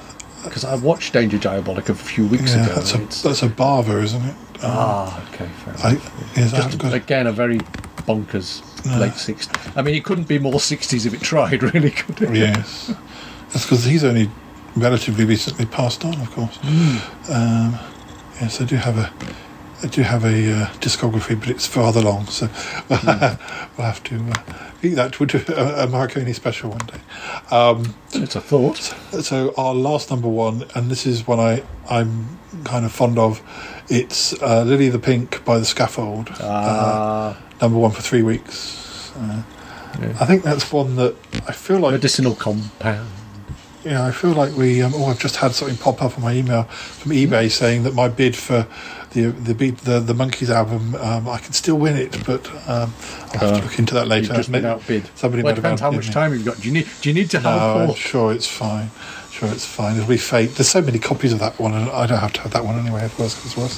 Because 0.45 0.63
I 0.63 0.75
watched 0.75 1.13
Danger 1.13 1.37
Diabolik 1.37 1.89
a 1.89 1.95
few 1.95 2.25
weeks 2.27 2.55
yeah, 2.55 2.65
ago. 2.65 2.75
that's 2.75 2.93
a 2.93 2.97
that's 3.27 3.43
a 3.43 3.49
Bava, 3.49 4.01
isn't 4.03 4.23
it? 4.23 4.35
ah, 4.63 5.27
okay, 5.33 5.47
fair 5.63 5.73
enough. 5.73 6.37
I, 6.37 6.39
is 6.41 6.51
Just 6.51 6.83
again 6.93 7.27
a 7.27 7.31
very 7.31 7.59
bonkers 8.07 8.61
No. 8.85 8.97
late 8.99 9.13
60s. 9.13 9.73
I 9.75 9.81
mean, 9.81 9.95
it 9.95 10.03
couldn't 10.05 10.27
be 10.27 10.39
more 10.39 10.53
60s 10.53 11.05
if 11.05 11.13
it 11.13 11.21
tried, 11.21 11.61
really, 11.73 11.91
could 11.91 12.21
it? 12.21 12.35
Yes, 12.35 12.93
that's 13.51 13.65
because 13.65 13.83
he's 13.83 14.03
only 14.03 14.29
relatively 14.75 15.25
recently 15.25 15.65
passed 15.65 16.05
on, 16.05 16.13
of 16.21 16.31
course. 16.31 16.57
Um, 17.29 17.77
yes, 18.41 18.61
I 18.61 18.65
do 18.65 18.75
have 18.75 18.97
a, 18.97 19.11
I 19.85 19.87
do 19.87 20.01
have 20.01 20.25
a 20.25 20.51
uh, 20.63 20.65
discography, 20.81 21.39
but 21.39 21.47
it's 21.47 21.77
rather 21.77 22.01
long, 22.01 22.25
so 22.25 22.47
we'll 22.89 22.97
have 23.85 24.03
to 24.05 24.15
uh, 24.15 24.33
think 24.81 24.95
that 24.95 25.19
would 25.19 25.29
do 25.29 25.43
a, 25.49 25.83
a 25.83 25.87
Marconi 25.87 26.33
special 26.33 26.71
one 26.71 26.79
day. 26.87 26.99
Um, 27.55 27.93
It's 28.11 28.35
a 28.35 28.41
thought. 28.41 28.77
so 29.23 29.53
our 29.59 29.75
last 29.75 30.09
number 30.09 30.27
one, 30.27 30.65
and 30.73 30.89
this 30.89 31.05
is 31.05 31.27
one 31.27 31.39
I 31.39 31.61
I'm 31.87 32.39
kind 32.63 32.83
of 32.83 32.91
fond 32.93 33.19
of. 33.19 33.43
It's 33.87 34.33
uh, 34.41 34.63
Lily 34.63 34.89
the 34.89 34.97
Pink 34.97 35.45
by 35.45 35.59
the 35.59 35.65
Scaffold. 35.65 36.29
Ah, 36.39 37.37
number 37.61 37.77
one 37.77 37.91
for 37.91 38.01
three 38.01 38.23
weeks. 38.23 39.11
Uh, 39.15 39.43
Yeah. 40.01 40.17
I 40.19 40.25
think 40.25 40.43
that's 40.43 40.73
one 40.73 40.95
that 40.95 41.15
I 41.47 41.51
feel 41.53 41.77
like 41.79 41.91
medicinal 41.91 42.33
compound. 42.35 43.07
Yeah, 43.85 44.03
I 44.03 44.11
feel 44.11 44.31
like 44.31 44.57
we. 44.57 44.81
Um, 44.81 44.93
oh, 44.95 45.05
I've 45.05 45.19
just 45.19 45.35
had 45.35 45.53
something 45.53 45.77
pop 45.77 46.01
up 46.01 46.17
on 46.17 46.23
my 46.23 46.33
email 46.33 46.63
from 46.63 47.11
eBay 47.11 47.51
saying 47.51 47.83
that 47.83 47.93
my 47.93 48.07
bid 48.09 48.35
for 48.35 48.65
the 49.15 49.31
the 49.31 49.55
beat 49.55 49.77
the 49.79 49.99
the 49.99 50.13
Monkees 50.13 50.49
album, 50.49 50.93
um, 50.95 51.27
I 51.27 51.39
can 51.39 51.53
still 51.53 51.77
win 51.77 51.95
it, 51.97 52.23
but 52.25 52.47
um, 52.69 52.93
I'll 53.33 53.39
have 53.39 53.43
Uh, 53.43 53.57
to 53.59 53.63
look 53.63 53.79
into 53.79 53.93
that 53.95 54.07
later. 54.07 54.27
You've 54.27 54.35
just 54.35 54.51
been 54.51 54.65
outbid. 54.65 55.09
Somebody 55.15 55.41
well, 55.43 55.53
it 55.53 55.55
depends 55.55 55.81
how 55.81 55.89
much 55.91 56.11
time 56.11 56.33
you've 56.33 56.45
got. 56.45 56.61
Do 56.61 56.67
you 56.67 56.73
need? 56.73 56.87
Do 57.01 57.09
you 57.09 57.15
need 57.15 57.29
to 57.31 57.39
No. 57.39 57.49
I'm 57.89 57.95
sure 57.95 58.31
it's 58.33 58.47
fine. 58.47 58.91
Sure, 59.31 59.49
it's 59.49 59.65
fine. 59.65 59.95
It'll 59.97 60.07
be 60.07 60.17
fate. 60.17 60.55
There's 60.55 60.69
so 60.69 60.81
many 60.81 60.99
copies 60.99 61.33
of 61.33 61.39
that 61.39 61.59
one, 61.59 61.73
and 61.73 61.89
I 61.89 62.05
don't 62.07 62.19
have 62.19 62.31
to 62.33 62.41
have 62.41 62.51
that 62.51 62.63
one 62.63 62.77
anyway. 62.79 63.05
If 63.05 63.17
worse 63.19 63.33
comes 63.39 63.57
worse. 63.57 63.77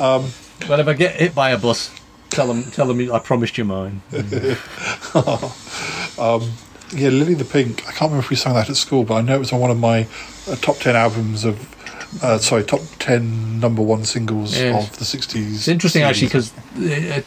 Um, 0.00 0.30
Well, 0.68 0.78
if 0.78 0.86
I 0.86 0.92
get 0.92 1.16
hit 1.16 1.34
by 1.34 1.50
a 1.50 1.58
bus, 1.58 1.90
tell 2.30 2.46
them, 2.46 2.62
tell 2.70 2.86
them 2.86 3.00
I 3.12 3.18
promised 3.18 3.58
you 3.58 3.64
mine. 3.64 4.02
um, 4.14 4.22
yeah, 6.92 7.08
Lily 7.08 7.34
the 7.34 7.44
Pink. 7.44 7.80
I 7.88 7.90
can't 7.90 8.02
remember 8.02 8.20
if 8.24 8.30
we 8.30 8.36
sang 8.36 8.54
that 8.54 8.70
at 8.70 8.76
school, 8.76 9.02
but 9.04 9.14
I 9.14 9.20
know 9.22 9.34
it 9.36 9.40
was 9.40 9.52
on 9.52 9.58
one 9.60 9.70
of 9.72 9.78
my 9.78 10.06
uh, 10.48 10.54
top 10.56 10.78
ten 10.78 10.94
albums 10.96 11.44
of. 11.44 11.73
Uh, 12.22 12.38
sorry, 12.38 12.62
top 12.64 12.80
ten 12.98 13.58
number 13.60 13.82
one 13.82 14.04
singles 14.04 14.56
Yes. 14.56 14.88
of 14.92 14.98
the 14.98 15.04
sixties. 15.04 15.54
It's 15.56 15.68
interesting 15.68 16.02
actually 16.02 16.28
because 16.28 16.52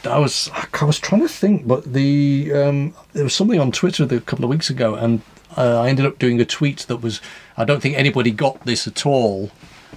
I 0.05 0.17
was 0.17 0.49
I 0.79 0.85
was 0.85 0.99
trying 0.99 1.21
to 1.21 1.27
think, 1.27 1.67
but 1.67 1.91
the 1.93 2.51
um, 2.53 2.93
there 3.13 3.23
was 3.23 3.35
something 3.35 3.59
on 3.59 3.71
Twitter 3.71 4.03
a 4.03 4.19
couple 4.21 4.45
of 4.45 4.49
weeks 4.49 4.69
ago, 4.69 4.95
and 4.95 5.21
uh, 5.57 5.81
I 5.81 5.89
ended 5.89 6.05
up 6.05 6.19
doing 6.19 6.39
a 6.39 6.45
tweet 6.45 6.79
that 6.88 6.97
was 6.97 7.19
I 7.57 7.65
don't 7.65 7.81
think 7.81 7.97
anybody 7.97 8.31
got 8.31 8.63
this 8.65 8.88
at 8.88 9.05
all, 9.05 9.51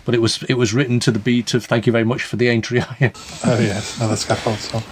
but 0.05 0.15
it 0.15 0.21
was 0.21 0.43
it 0.49 0.55
was 0.55 0.75
written 0.75 0.99
to 1.01 1.11
the 1.13 1.19
beat 1.21 1.55
of 1.55 1.65
"Thank 1.65 1.87
you 1.87 1.93
very 1.93 2.05
much 2.05 2.23
for 2.25 2.37
the 2.37 2.49
Aintree 2.49 2.81
Oh 3.01 3.59
yes, 3.61 3.97
another 3.99 4.17
scaffold 4.17 4.59
song. 4.59 4.83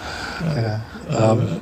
Yeah. 0.42 0.80
Um, 1.08 1.60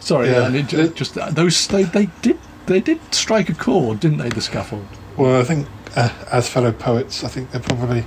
Sorry, 0.00 0.28
Yeah. 0.28 0.52
it 0.52 0.94
just, 0.96 1.14
those 1.34 1.66
they, 1.68 1.84
they 1.84 2.08
did 2.20 2.38
they 2.66 2.80
did 2.80 3.00
strike 3.14 3.48
a 3.48 3.54
chord, 3.54 4.00
didn't 4.00 4.18
they? 4.18 4.28
The 4.28 4.40
scaffold. 4.42 4.86
well, 5.16 5.40
I 5.40 5.44
think 5.44 5.66
uh, 5.96 6.10
as 6.30 6.48
fellow 6.48 6.72
poets, 6.72 7.24
I 7.24 7.28
think 7.28 7.50
they're 7.50 7.60
probably 7.60 8.04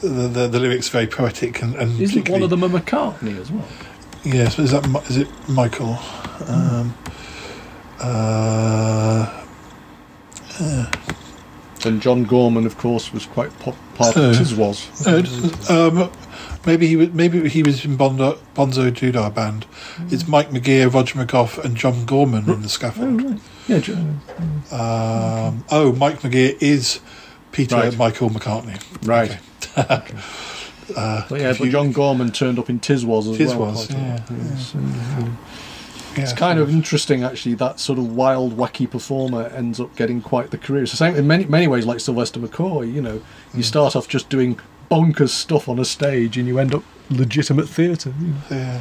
the 0.00 0.28
the, 0.28 0.48
the 0.48 0.58
lyrics 0.60 0.88
very 0.88 1.06
poetic 1.06 1.62
and, 1.62 1.74
and 1.76 2.00
Isn't 2.00 2.28
one 2.28 2.42
of 2.42 2.50
them 2.50 2.62
a 2.62 2.68
McCartney 2.68 3.38
as 3.40 3.50
well? 3.50 3.66
Yes, 4.24 4.58
is 4.58 4.72
that 4.72 4.88
Mi- 4.88 5.00
is 5.08 5.16
it 5.16 5.28
Michael? 5.48 5.98
Um, 6.48 6.94
uh, 8.00 9.42
And 11.84 12.02
John 12.02 12.24
Gorman, 12.24 12.66
of 12.66 12.76
course, 12.76 13.12
was 13.12 13.24
quite 13.26 13.56
pop- 13.60 13.76
part 13.94 14.16
Oh. 14.16 14.30
of 14.30 14.36
his 14.38 14.54
was. 14.54 14.88
no, 15.06 15.22
um, 15.70 16.10
maybe 16.66 16.88
he 16.88 16.96
was 16.96 17.10
maybe 17.12 17.48
he 17.48 17.62
was 17.62 17.84
in 17.84 17.94
Bondo, 17.96 18.36
Bonzo 18.56 18.92
Doo-Dah 18.92 19.30
band. 19.30 19.64
It's 20.10 20.26
Mike 20.26 20.50
McGear, 20.50 20.92
Roger 20.92 21.24
McGough, 21.24 21.64
and 21.64 21.76
John 21.76 22.04
Gorman 22.04 22.50
in 22.50 22.62
the 22.62 22.68
scaffold. 22.68 23.40
Yeah, 23.68 23.78
Jo- 23.78 23.94
Um, 24.72 25.64
oh, 25.70 25.94
Mike 25.96 26.20
McGear 26.22 26.56
is 26.60 26.98
Peter 27.52 27.76
Right. 27.76 27.96
Michael 27.96 28.30
McCartney. 28.30 28.80
right. 29.06 29.38
Uh, 29.76 30.00
But 31.28 31.40
yeah, 31.40 31.52
John 31.52 31.92
Gorman 31.92 32.32
turned 32.32 32.58
up 32.58 32.70
in 32.70 32.80
Tiswas 32.80 33.30
as 33.30 33.38
Tiswas, 33.38 33.56
well. 33.56 33.78
a 33.78 33.92
yeah, 33.92 34.20
Yes, 34.30 34.74
uh, 34.74 34.78
yeah, 36.16 36.22
It's 36.22 36.32
kind 36.32 36.58
of 36.58 36.70
interesting, 36.70 37.22
actually. 37.22 37.54
That 37.56 37.78
sort 37.78 37.98
of 37.98 38.16
wild, 38.16 38.56
wacky 38.56 38.90
performer 38.90 39.48
ends 39.54 39.80
up 39.80 39.94
getting 39.96 40.22
quite 40.22 40.50
the 40.50 40.56
career. 40.56 40.82
It's 40.84 40.92
the 40.92 40.96
same 40.96 41.14
in 41.14 41.26
many 41.26 41.44
many 41.44 41.68
ways, 41.68 41.84
like 41.84 42.00
Sylvester 42.00 42.40
McCoy. 42.40 42.90
You 42.92 43.02
know, 43.02 43.20
you 43.54 43.62
start 43.62 43.96
off 43.96 44.08
just 44.08 44.30
doing 44.30 44.58
bonkers 44.90 45.28
stuff 45.28 45.68
on 45.68 45.78
a 45.78 45.84
stage, 45.84 46.38
and 46.38 46.48
you 46.48 46.58
end 46.58 46.74
up 46.74 46.82
legitimate 47.10 47.68
theatre 47.68 48.12
you 48.20 48.28
know, 48.28 48.34
yeah. 48.50 48.80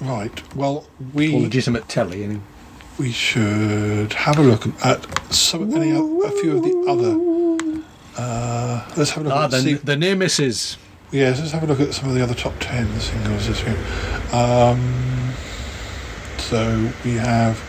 Right. 0.00 0.54
Well, 0.54 0.76
or 0.76 0.84
we 1.14 1.34
legitimate 1.40 1.88
telly. 1.88 2.22
Anyway. 2.24 2.42
We 2.98 3.12
should 3.12 4.12
have 4.14 4.38
a 4.38 4.42
look 4.42 4.66
at 4.84 5.32
some 5.32 5.74
any 5.74 5.90
a 5.90 6.30
few 6.40 6.56
of 6.56 6.62
the 6.62 6.84
other. 6.88 7.82
Uh, 8.16 8.88
let's 8.96 9.10
have 9.10 9.24
a 9.24 9.28
look 9.28 9.36
Ah, 9.36 9.44
at 9.44 9.50
the, 9.50 9.60
see, 9.60 9.74
the 9.74 9.96
near 9.96 10.16
misses. 10.16 10.78
Yes, 11.12 11.38
let's 11.38 11.52
have 11.52 11.62
a 11.62 11.66
look 11.66 11.80
at 11.80 11.92
some 11.94 12.08
of 12.08 12.14
the 12.14 12.22
other 12.22 12.34
top 12.34 12.54
ten 12.60 12.88
singles 13.00 13.46
this 13.46 13.64
week. 13.64 13.76
Um, 14.34 15.32
so 16.38 16.90
we 17.04 17.12
have. 17.14 17.60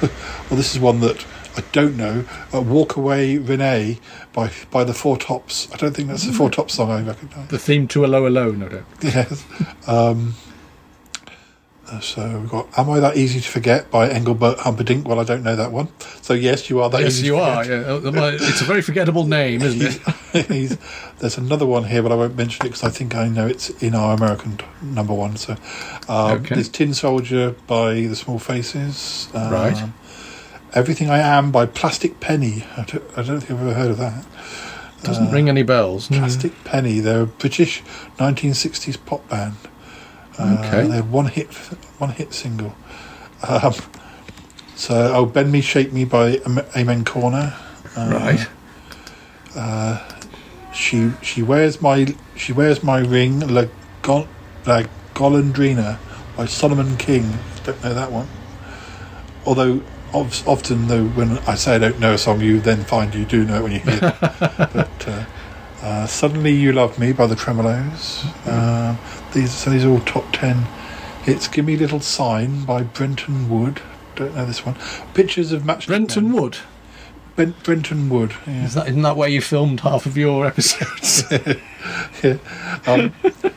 well, 0.02 0.56
this 0.56 0.74
is 0.74 0.80
one 0.80 1.00
that 1.00 1.26
I 1.56 1.62
don't 1.72 1.96
know. 1.96 2.24
Uh, 2.54 2.60
"Walk 2.60 2.96
Away, 2.96 3.38
Renee" 3.38 3.98
by 4.32 4.50
by 4.70 4.84
the 4.84 4.94
Four 4.94 5.16
Tops. 5.18 5.68
I 5.72 5.76
don't 5.76 5.94
think 5.94 6.08
that's 6.08 6.24
the 6.24 6.32
Four 6.32 6.50
Tops 6.50 6.74
song 6.74 6.90
I 6.90 7.02
recognise. 7.02 7.48
The 7.48 7.58
theme 7.58 7.88
to 7.88 8.04
a 8.04 8.06
lower 8.08 8.30
low, 8.30 8.52
no 8.52 8.68
doubt. 8.68 8.84
Yes. 9.02 9.44
Um, 9.88 10.34
so 12.00 12.38
we've 12.40 12.50
got 12.50 12.68
"Am 12.78 12.88
I 12.90 13.00
That 13.00 13.16
Easy 13.16 13.40
to 13.40 13.48
Forget" 13.48 13.90
by 13.90 14.08
Engelbert 14.08 14.58
Humperdinck. 14.60 15.06
Well, 15.08 15.18
I 15.20 15.24
don't 15.24 15.42
know 15.42 15.56
that 15.56 15.72
one. 15.72 15.88
So 16.22 16.34
yes, 16.34 16.68
you 16.70 16.80
are 16.82 16.90
that 16.90 17.00
yes, 17.00 17.18
easy. 17.18 17.26
you 17.26 17.36
are. 17.36 17.64
Yeah, 17.64 17.80
Uh, 17.94 18.36
it's 18.40 18.60
a 18.60 18.64
very 18.64 18.82
forgettable 18.82 19.24
name, 19.26 19.62
isn't 19.62 20.00
it? 20.34 20.78
There's 21.18 21.38
another 21.38 21.66
one 21.66 21.84
here, 21.84 22.02
but 22.02 22.12
I 22.12 22.14
won't 22.14 22.36
mention 22.36 22.66
it 22.66 22.70
because 22.70 22.84
I 22.84 22.90
think 22.90 23.14
I 23.14 23.28
know 23.28 23.46
it's 23.46 23.70
in 23.82 23.94
our 23.94 24.14
American 24.14 24.58
number 24.82 25.14
one. 25.14 25.36
So, 25.36 25.56
um, 26.08 26.38
Okay. 26.38 26.54
there's 26.54 26.68
Tin 26.68 26.94
Soldier 26.94 27.54
by 27.66 27.94
the 27.94 28.14
Small 28.16 28.38
Faces. 28.38 29.28
Um, 29.34 29.50
Right. 29.52 29.84
Everything 30.74 31.08
I 31.10 31.18
Am 31.18 31.50
by 31.50 31.64
Plastic 31.66 32.20
Penny. 32.20 32.64
I 32.76 32.82
don't, 32.84 33.02
I 33.16 33.22
don't 33.22 33.40
think 33.40 33.52
I've 33.58 33.66
ever 33.66 33.74
heard 33.74 33.90
of 33.90 33.96
that. 33.98 34.24
Doesn't 35.02 35.30
ring 35.30 35.48
any 35.48 35.62
bells. 35.62 36.10
no. 36.10 36.18
Plastic 36.18 36.52
Penny. 36.64 37.00
They're 37.00 37.22
a 37.22 37.26
British 37.26 37.82
1960s 38.18 38.98
pop 39.06 39.26
band. 39.28 39.56
Uh, 40.38 40.56
Okay. 40.60 40.86
They 40.88 40.96
had 40.96 41.10
one 41.10 41.26
hit, 41.26 41.52
one 41.98 42.10
hit 42.10 42.32
single. 42.32 42.74
Um, 43.46 43.74
so, 44.76 45.12
oh, 45.14 45.26
Bend 45.26 45.50
Me, 45.50 45.60
Shape 45.60 45.92
Me 45.92 46.04
by 46.04 46.40
Amen 46.76 47.04
Corner. 47.04 47.54
Uh, 47.96 48.46
Right. 49.56 50.08
She 50.72 51.10
she 51.22 51.42
wears 51.42 51.82
my 51.82 52.14
she 52.36 52.52
wears 52.52 52.84
my 52.84 52.98
ring 53.00 53.40
La, 53.40 53.64
Go, 54.02 54.28
La 54.64 54.82
Golondrina 55.14 55.98
by 56.36 56.46
Solomon 56.46 56.96
King. 56.96 57.26
Don't 57.64 57.82
know 57.82 57.94
that 57.94 58.12
one. 58.12 58.28
Although 59.44 59.80
of, 60.14 60.46
often 60.46 60.86
though 60.86 61.04
when 61.04 61.38
I 61.48 61.56
say 61.56 61.74
I 61.74 61.78
don't 61.78 61.98
know 61.98 62.14
a 62.14 62.18
song, 62.18 62.40
you 62.40 62.60
then 62.60 62.84
find 62.84 63.12
you 63.14 63.24
do 63.24 63.44
know 63.44 63.56
it 63.56 63.62
when 63.62 63.72
you 63.72 63.78
hear 63.80 63.94
it. 63.94 64.00
but 64.72 65.08
uh, 65.08 65.24
uh, 65.82 66.06
suddenly 66.06 66.52
you 66.52 66.72
love 66.72 66.96
me 66.98 67.12
by 67.12 67.26
the 67.26 67.34
Tremeloes. 67.34 68.24
Uh, 68.46 68.94
these 69.32 69.52
so 69.52 69.70
these 69.70 69.84
are 69.84 69.90
all 69.90 70.00
top 70.00 70.24
ten 70.32 70.66
it's 71.28 71.46
Give 71.46 71.66
me 71.66 71.74
a 71.74 71.78
little 71.78 72.00
sign 72.00 72.64
by 72.64 72.82
Brenton 72.82 73.50
Wood. 73.50 73.82
Don't 74.16 74.34
know 74.34 74.46
this 74.46 74.64
one. 74.64 74.76
Pictures 75.12 75.52
of 75.52 75.62
Match. 75.62 75.86
Brenton 75.86 76.32
Wood. 76.32 76.56
Ben, 77.36 77.54
Brenton 77.62 78.08
Wood. 78.08 78.34
Yeah. 78.46 78.64
Is 78.64 78.74
that, 78.74 78.88
isn't 78.88 79.02
that 79.02 79.16
where 79.16 79.28
you 79.28 79.42
filmed 79.42 79.80
half 79.80 80.06
of 80.06 80.16
your 80.16 80.46
episodes? 80.46 81.24
yeah. 82.22 82.38
Um, 82.86 83.12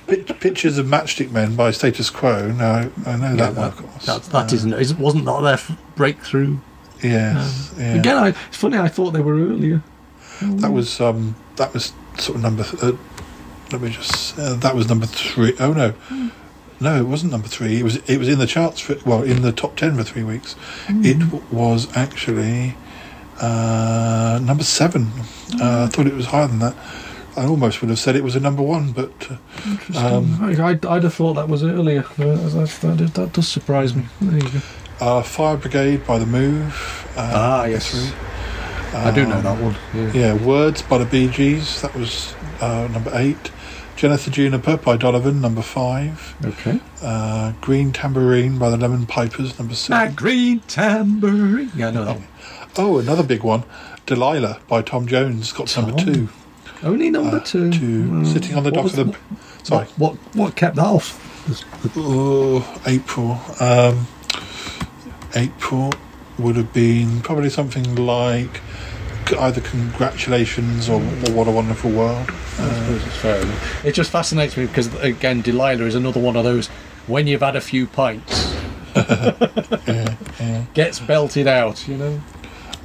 pic- 0.07 0.39
pictures 0.41 0.77
of 0.77 0.85
Matchstick 0.85 1.31
Men 1.31 1.55
by 1.55 1.71
Status 1.71 2.09
Quo. 2.09 2.51
No, 2.51 2.91
I 3.05 3.15
know 3.15 3.37
that 3.37 3.55
one, 3.55 3.67
of 3.69 3.77
course. 3.77 4.05
That, 4.05 4.23
that 4.23 4.51
isn't, 4.51 4.73
isn't, 4.73 4.99
wasn't 4.99 5.23
that 5.25 5.41
their 5.41 5.77
breakthrough? 5.95 6.57
Yes, 7.01 7.73
yeah. 7.77 7.95
Again, 7.95 8.17
I, 8.17 8.27
it's 8.27 8.57
funny, 8.57 8.77
I 8.77 8.89
thought 8.89 9.11
they 9.11 9.21
were 9.21 9.35
earlier. 9.35 9.81
that 10.41 10.71
was 10.71 10.99
um, 10.99 11.35
that 11.55 11.73
was 11.73 11.93
sort 12.19 12.35
of 12.35 12.43
number. 12.43 12.63
Th- 12.63 12.83
uh, 12.83 12.97
let 13.71 13.81
me 13.81 13.89
just. 13.89 14.37
Uh, 14.37 14.53
that 14.55 14.75
was 14.75 14.87
number 14.89 15.05
three. 15.05 15.53
Oh 15.59 15.73
no, 15.73 15.93
no, 16.79 16.95
it 16.99 17.05
wasn't 17.07 17.31
number 17.31 17.47
three. 17.47 17.79
It 17.79 17.83
was 17.83 17.97
it 18.09 18.17
was 18.17 18.27
in 18.29 18.39
the 18.39 18.47
charts 18.47 18.79
for 18.79 18.95
well 19.05 19.23
in 19.23 19.41
the 19.41 19.51
top 19.51 19.75
ten 19.75 19.95
for 19.95 20.03
three 20.03 20.23
weeks. 20.23 20.55
It 20.89 21.19
w- 21.19 21.43
was 21.51 21.87
actually 21.95 22.75
uh, 23.39 24.39
number 24.43 24.63
seven. 24.63 25.07
Uh, 25.59 25.83
I 25.83 25.87
thought 25.87 26.07
it 26.07 26.13
was 26.13 26.27
higher 26.27 26.47
than 26.47 26.59
that. 26.59 26.75
I 27.37 27.45
almost 27.45 27.79
would 27.81 27.89
have 27.89 27.99
said 27.99 28.15
it 28.17 28.23
was 28.25 28.35
a 28.35 28.41
number 28.41 28.61
one, 28.61 28.91
but 28.91 29.29
uh, 29.95 29.97
um, 30.17 30.37
I, 30.41 30.51
I'd, 30.71 30.85
I'd 30.85 31.03
have 31.03 31.13
thought 31.13 31.35
that 31.35 31.47
was 31.47 31.63
earlier. 31.63 32.03
Uh, 32.19 32.35
that, 32.35 32.77
that, 32.81 33.01
is- 33.01 33.11
that 33.13 33.31
does 33.33 33.47
surprise 33.47 33.95
me. 33.95 34.03
There 34.21 34.35
you 34.37 34.49
go. 34.49 34.59
uh, 34.99 35.21
Fire 35.23 35.55
Brigade 35.55 36.05
by 36.05 36.19
the 36.19 36.25
Move. 36.25 36.73
Uh, 37.15 37.31
Ah, 37.33 37.63
yes. 37.65 37.89
three. 37.89 38.11
I 38.93 39.11
do 39.11 39.25
know 39.25 39.41
that 39.41 39.61
one. 39.63 39.75
Yeah. 39.93 40.11
Yeah, 40.35 40.45
Words 40.45 40.81
by 40.81 40.97
the 40.97 41.05
Bee 41.05 41.29
Gees. 41.29 41.81
That 41.81 41.95
was 41.95 42.35
uh, 42.59 42.89
number 42.91 43.09
eight. 43.13 43.49
Jennifer 43.95 44.31
Juniper 44.31 44.77
by 44.77 44.97
Donovan, 44.97 45.41
number 45.41 45.61
five. 45.61 46.35
Okay. 46.43 46.79
Uh, 47.03 47.51
Green 47.61 47.91
Tambourine 47.91 48.57
by 48.57 48.69
the 48.69 48.77
Lemon 48.77 49.05
Pipers, 49.05 49.57
number 49.59 49.75
six. 49.75 49.89
That 49.89 50.15
green 50.15 50.59
tambourine. 50.61 51.71
Yeah, 51.75 51.89
I 51.89 51.91
know 51.91 52.05
that 52.05 52.15
one. 52.17 52.27
Oh, 52.77 52.97
another 52.99 53.21
big 53.23 53.43
one. 53.43 53.63
Delilah 54.07 54.59
by 54.67 54.81
Tom 54.81 55.05
Jones 55.07 55.51
got 55.51 55.75
number 55.77 55.91
Tom. 55.97 56.13
two. 56.13 56.29
Only 56.83 57.11
number 57.11 57.37
Uh, 57.37 57.41
two. 57.41 57.71
two. 57.71 58.03
Mm. 58.05 58.25
Sitting 58.33 58.55
on 58.55 58.63
the 58.63 58.71
dock 58.71 58.85
of 58.85 58.95
the. 58.95 59.05
What, 59.05 59.17
Sorry. 59.67 59.85
what, 59.97 60.15
what 60.35 60.55
kept 60.55 60.77
that 60.77 60.85
off? 60.85 61.19
Oh, 61.95 62.81
April. 62.87 63.39
Um, 63.59 64.07
April 65.35 65.91
would 66.39 66.55
have 66.55 66.73
been 66.73 67.21
probably 67.21 67.49
something 67.51 67.95
like 67.95 68.61
either 69.33 69.61
Congratulations 69.61 70.89
or, 70.89 70.95
or 71.01 71.31
What 71.33 71.47
a 71.47 71.51
Wonderful 71.51 71.91
World. 71.91 72.29
I 72.29 72.69
suppose 72.73 73.05
it's 73.05 73.15
fair. 73.17 73.43
It 73.83 73.93
just 73.93 74.11
fascinates 74.11 74.57
me 74.57 74.65
because, 74.65 74.93
again, 75.01 75.41
Delilah 75.41 75.85
is 75.85 75.95
another 75.95 76.19
one 76.19 76.35
of 76.35 76.43
those 76.43 76.67
when 77.07 77.27
you've 77.27 77.41
had 77.41 77.55
a 77.55 77.61
few 77.61 77.87
pints, 77.87 78.53
Yeah, 78.95 80.15
yeah. 80.39 80.63
gets 80.73 80.99
belted 80.99 81.47
out, 81.47 81.87
you 81.87 81.97
know? 81.97 82.21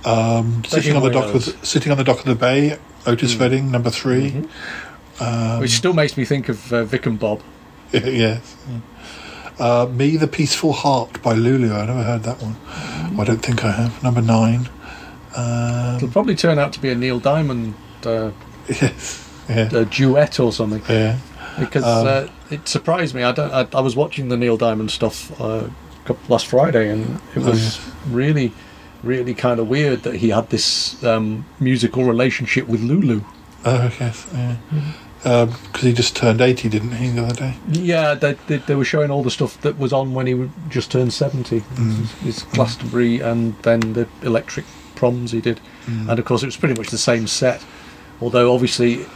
Um, 0.05 0.62
sitting 0.64 0.97
on 0.97 1.03
the 1.03 1.11
dock 1.11 1.34
of 1.34 1.44
the, 1.44 1.66
sitting 1.66 1.90
on 1.92 1.99
the 1.99 2.05
dock 2.05 2.20
of 2.20 2.24
the 2.26 2.34
bay, 2.34 2.78
Otis 3.07 3.34
Hmm. 3.34 3.40
Redding, 3.42 3.70
number 3.70 3.90
3 3.90 4.30
Mm-hmm. 4.30 5.22
Um, 5.22 5.61
Which 5.61 5.70
still 5.72 5.94
makes 5.94 6.16
me 6.16 6.24
think 6.26 6.49
of 6.51 6.72
uh, 6.72 6.84
Vic 6.84 7.07
and 7.07 7.18
Bob. 7.18 7.40
yes. 7.92 8.57
Uh, 9.59 9.86
Me, 9.90 10.16
the 10.18 10.26
Peaceful 10.28 10.74
Heart 10.74 11.22
by 11.22 11.32
Lulu. 11.32 11.72
I 11.72 11.86
never 11.86 12.03
heard 12.03 12.22
that 12.24 12.42
one. 12.42 12.57
I 13.18 13.24
don't 13.24 13.38
think 13.38 13.64
I 13.64 13.72
have. 13.72 14.03
Number 14.03 14.20
nine. 14.20 14.68
Um, 15.37 15.97
It'll 15.97 16.09
probably 16.09 16.34
turn 16.34 16.59
out 16.59 16.72
to 16.74 16.80
be 16.80 16.91
a 16.91 16.95
Neil 16.95 17.18
Diamond 17.20 17.74
uh, 18.05 18.30
yes. 18.68 19.22
Yeah. 19.49 19.84
duet 19.91 20.41
or 20.41 20.53
something. 20.53 20.82
Yeah. 20.89 21.18
because 21.61 21.84
Um, 21.84 22.07
uh, 22.09 22.26
it 22.51 22.66
surprised 22.68 23.14
me. 23.14 23.22
I 23.22 23.32
don't. 23.32 23.53
I, 23.53 23.66
I 23.78 23.80
was 23.80 23.95
watching 23.95 24.28
the 24.28 24.37
Neil 24.37 24.57
Diamond 24.57 24.91
stuff 24.91 25.39
uh, 25.41 25.68
last 26.28 26.47
Friday, 26.47 26.89
and 26.91 27.20
it 27.37 27.39
Oh, 27.43 27.51
was 27.51 27.78
really, 28.11 28.53
really 29.05 29.34
kind 29.34 29.61
of 29.61 29.68
weird 29.68 30.03
that 30.03 30.16
he 30.16 30.30
had 30.30 30.51
this 30.51 31.03
um, 31.05 31.45
musical 31.61 32.05
relationship 32.05 32.66
with 32.66 32.80
Lulu. 32.80 33.20
Oh, 33.64 33.93
yes. 34.01 34.26
Yeah. 34.32 34.57
Mm-hmm. 34.72 34.91
Because 35.66 35.82
he 35.82 35.93
just 35.93 36.14
turned 36.14 36.41
80, 36.41 36.68
didn't 36.68 36.93
he, 36.93 37.11
the 37.11 37.24
other 37.24 37.34
day? 37.34 37.55
Yeah, 37.68 38.14
they, 38.14 38.34
they, 38.47 38.59
they 38.59 38.74
were 38.76 38.84
showing 38.84 39.11
all 39.11 39.24
the 39.24 39.30
stuff 39.30 39.61
that 39.62 39.76
was 39.76 39.93
on 39.93 40.14
when 40.14 40.26
he 40.28 40.51
just 40.68 40.91
turned 40.93 41.12
seventy. 41.12 41.61
Mm. 41.61 42.07
His 42.20 42.43
Glastonbury 42.45 43.18
and 43.20 43.55
then 43.62 43.95
the 43.95 44.07
electric 44.22 44.64
proms 44.97 45.30
he 45.32 45.40
did, 45.40 45.61
Mm. 45.86 46.09
and 46.11 46.18
of 46.18 46.24
course 46.24 46.42
it 46.42 46.47
was 46.47 46.57
pretty 46.57 46.74
much 46.74 46.88
the 46.90 46.99
same 46.99 47.26
set. 47.26 47.62
Although 48.20 48.53
obviously. 48.55 49.07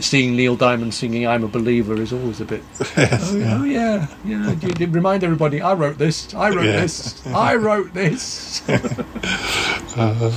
Seeing 0.00 0.34
Neil 0.36 0.56
Diamond 0.56 0.94
singing 0.94 1.26
"I'm 1.26 1.44
a 1.44 1.48
Believer" 1.48 2.00
is 2.00 2.10
always 2.10 2.40
a 2.40 2.46
bit. 2.46 2.62
yes. 2.96 3.30
Oh, 3.30 3.36
yeah. 3.36 3.58
oh 3.60 3.64
yeah, 3.64 4.06
yeah. 4.24 4.50
You, 4.62 4.72
you 4.78 4.86
remind 4.86 5.22
everybody. 5.22 5.60
I 5.60 5.74
wrote 5.74 5.98
this. 5.98 6.34
I 6.34 6.48
wrote 6.48 6.64
Yeah. 6.64 6.80
this. 6.80 7.26
I 7.26 7.54
wrote 7.56 7.92
this. 7.92 8.62
Uh, 9.96 10.32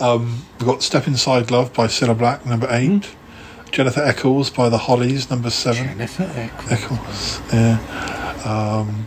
Um, 0.00 0.42
we've 0.58 0.68
got 0.68 0.82
Step 0.82 1.06
Inside 1.06 1.50
Love 1.50 1.72
by 1.72 1.86
Cilla 1.88 2.16
Black, 2.16 2.44
number 2.46 2.66
eight. 2.70 3.10
Jennifer 3.72 4.02
Eccles 4.02 4.50
by 4.50 4.68
the 4.68 4.78
Hollies, 4.78 5.28
number 5.30 5.50
seven. 5.50 5.84
Jennifer 5.86 6.30
Eccles. 6.36 6.72
Eccles. 6.72 7.40
Yeah. 7.52 8.42
Um, 8.44 9.06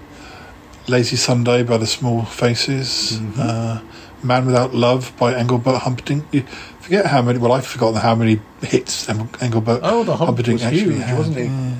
Lazy 0.87 1.15
Sunday 1.17 1.63
by 1.63 1.77
the 1.77 1.87
Small 1.87 2.23
Faces. 2.23 3.19
Mm-hmm. 3.21 3.41
Uh, 3.41 3.79
Man 4.23 4.45
Without 4.45 4.73
Love 4.73 5.13
by 5.17 5.33
Engelbert 5.35 5.79
Humperdinck. 5.79 6.25
You 6.31 6.41
forget 6.81 7.05
how 7.05 7.21
many. 7.21 7.39
Well, 7.39 7.51
I've 7.53 7.65
forgotten 7.67 7.99
how 7.99 8.15
many 8.15 8.39
hits 8.61 9.07
Engelbert 9.09 9.81
Oh, 9.83 10.03
the 10.03 10.15
hump 10.17 10.27
Humperdinck 10.29 10.55
was 10.55 10.63
actually 10.63 10.95
huge, 10.95 11.03
had. 11.03 11.17
wasn't 11.17 11.37
he? 11.37 11.43
Yeah. 11.45 11.73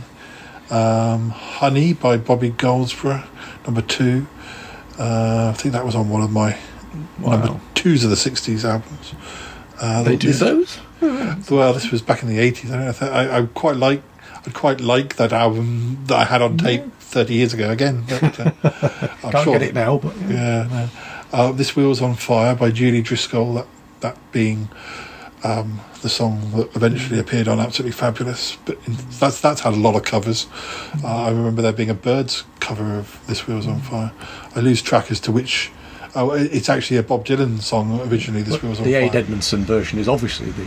Um, 1.13 1.29
Honey 1.31 1.93
by 1.93 2.17
Bobby 2.17 2.49
Goldsboro, 2.49 3.23
number 3.65 3.81
two. 3.81 4.27
Uh, 4.99 5.51
I 5.53 5.57
think 5.57 5.73
that 5.73 5.85
was 5.85 5.95
on 5.95 6.09
one 6.09 6.21
of 6.23 6.31
my 6.31 6.57
number 7.19 7.47
Wow. 7.53 7.59
twos 7.75 8.03
of 8.03 8.09
the 8.09 8.15
'60s 8.17 8.63
albums. 8.65 9.13
Uh, 9.79 10.03
They 10.03 10.15
do 10.15 10.27
this- 10.27 10.39
those? 10.39 10.79
well, 11.49 11.73
this 11.73 11.91
was 11.91 12.01
back 12.01 12.21
in 12.23 12.29
the 12.29 12.39
eighties. 12.39 12.71
I, 12.71 12.85
don't 12.85 13.01
know 13.01 13.07
I, 13.11 13.37
I 13.39 13.41
quite 13.45 13.77
like. 13.77 14.01
I 14.45 14.49
quite 14.51 14.79
like 14.81 15.17
that 15.17 15.33
album 15.33 15.99
that 16.07 16.17
I 16.17 16.23
had 16.25 16.41
on 16.41 16.57
tape 16.57 16.83
thirty 16.99 17.33
years 17.35 17.53
ago. 17.53 17.69
Again, 17.69 18.03
but, 18.07 18.39
uh, 18.39 18.51
Can't 19.31 19.43
sure 19.43 19.53
get 19.59 19.61
it 19.61 19.73
now, 19.73 19.97
but 19.97 20.15
Yeah, 20.27 20.67
no. 20.69 20.89
Uh, 21.33 21.51
this 21.51 21.75
wheel's 21.75 22.01
on 22.01 22.15
fire 22.15 22.55
by 22.55 22.71
Julie 22.71 23.01
Driscoll. 23.01 23.53
That 23.53 23.67
that 24.01 24.17
being 24.31 24.69
um, 25.43 25.81
the 26.01 26.09
song 26.09 26.51
that 26.55 26.75
eventually 26.75 27.19
appeared 27.19 27.47
on 27.47 27.59
Absolutely 27.59 27.91
Fabulous. 27.91 28.57
But 28.65 28.77
in, 28.87 28.95
that's 29.19 29.41
that's 29.41 29.61
had 29.61 29.73
a 29.73 29.77
lot 29.77 29.95
of 29.95 30.03
covers. 30.03 30.47
Uh, 31.03 31.23
I 31.25 31.29
remember 31.29 31.61
there 31.61 31.73
being 31.73 31.89
a 31.89 31.93
Byrds 31.95 32.43
cover 32.59 32.95
of 32.97 33.19
This 33.27 33.45
Wheel's 33.47 33.67
on 33.67 33.81
Fire. 33.81 34.11
I 34.55 34.59
lose 34.61 34.81
track 34.81 35.11
as 35.11 35.19
to 35.21 35.31
which. 35.31 35.71
Oh, 36.15 36.31
it's 36.31 36.69
actually 36.69 36.97
a 36.97 37.03
Bob 37.03 37.25
Dylan 37.25 37.61
song 37.61 37.99
originally. 38.09 38.41
This 38.41 38.61
Wheel's 38.61 38.79
on 38.79 38.85
Fire. 38.85 38.93
the 38.93 38.95
Ade 39.05 39.15
Edmondson 39.15 39.65
version 39.65 39.99
is 39.99 40.07
obviously 40.07 40.49
the, 40.51 40.63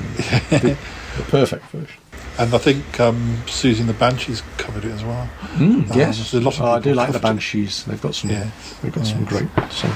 the, 0.51 0.59
the 1.17 1.23
perfect 1.25 1.65
version. 1.67 1.97
And 2.39 2.55
I 2.55 2.59
think 2.59 3.01
um, 3.01 3.37
Siouxsie 3.47 3.81
and 3.81 3.89
the 3.89 3.95
Banshees 3.95 4.43
covered 4.59 4.85
it 4.85 4.93
as 4.93 5.03
well. 5.03 5.29
Mm, 5.55 5.91
Um, 5.91 5.99
yes, 5.99 6.33
a 6.35 6.41
lot 6.41 6.55
of 6.55 6.63
Oh, 6.63 6.71
I 6.73 6.79
do 6.79 6.95
like 6.95 7.13
the. 7.13 7.19
Banshees. 7.19 7.85
They've 7.85 8.01
got 8.01 8.15
some. 8.15 8.31
Yeah. 8.31 8.51
They've 8.83 8.93
got 8.93 9.07
some 9.07 9.25
great 9.25 9.49
songs. 9.71 9.95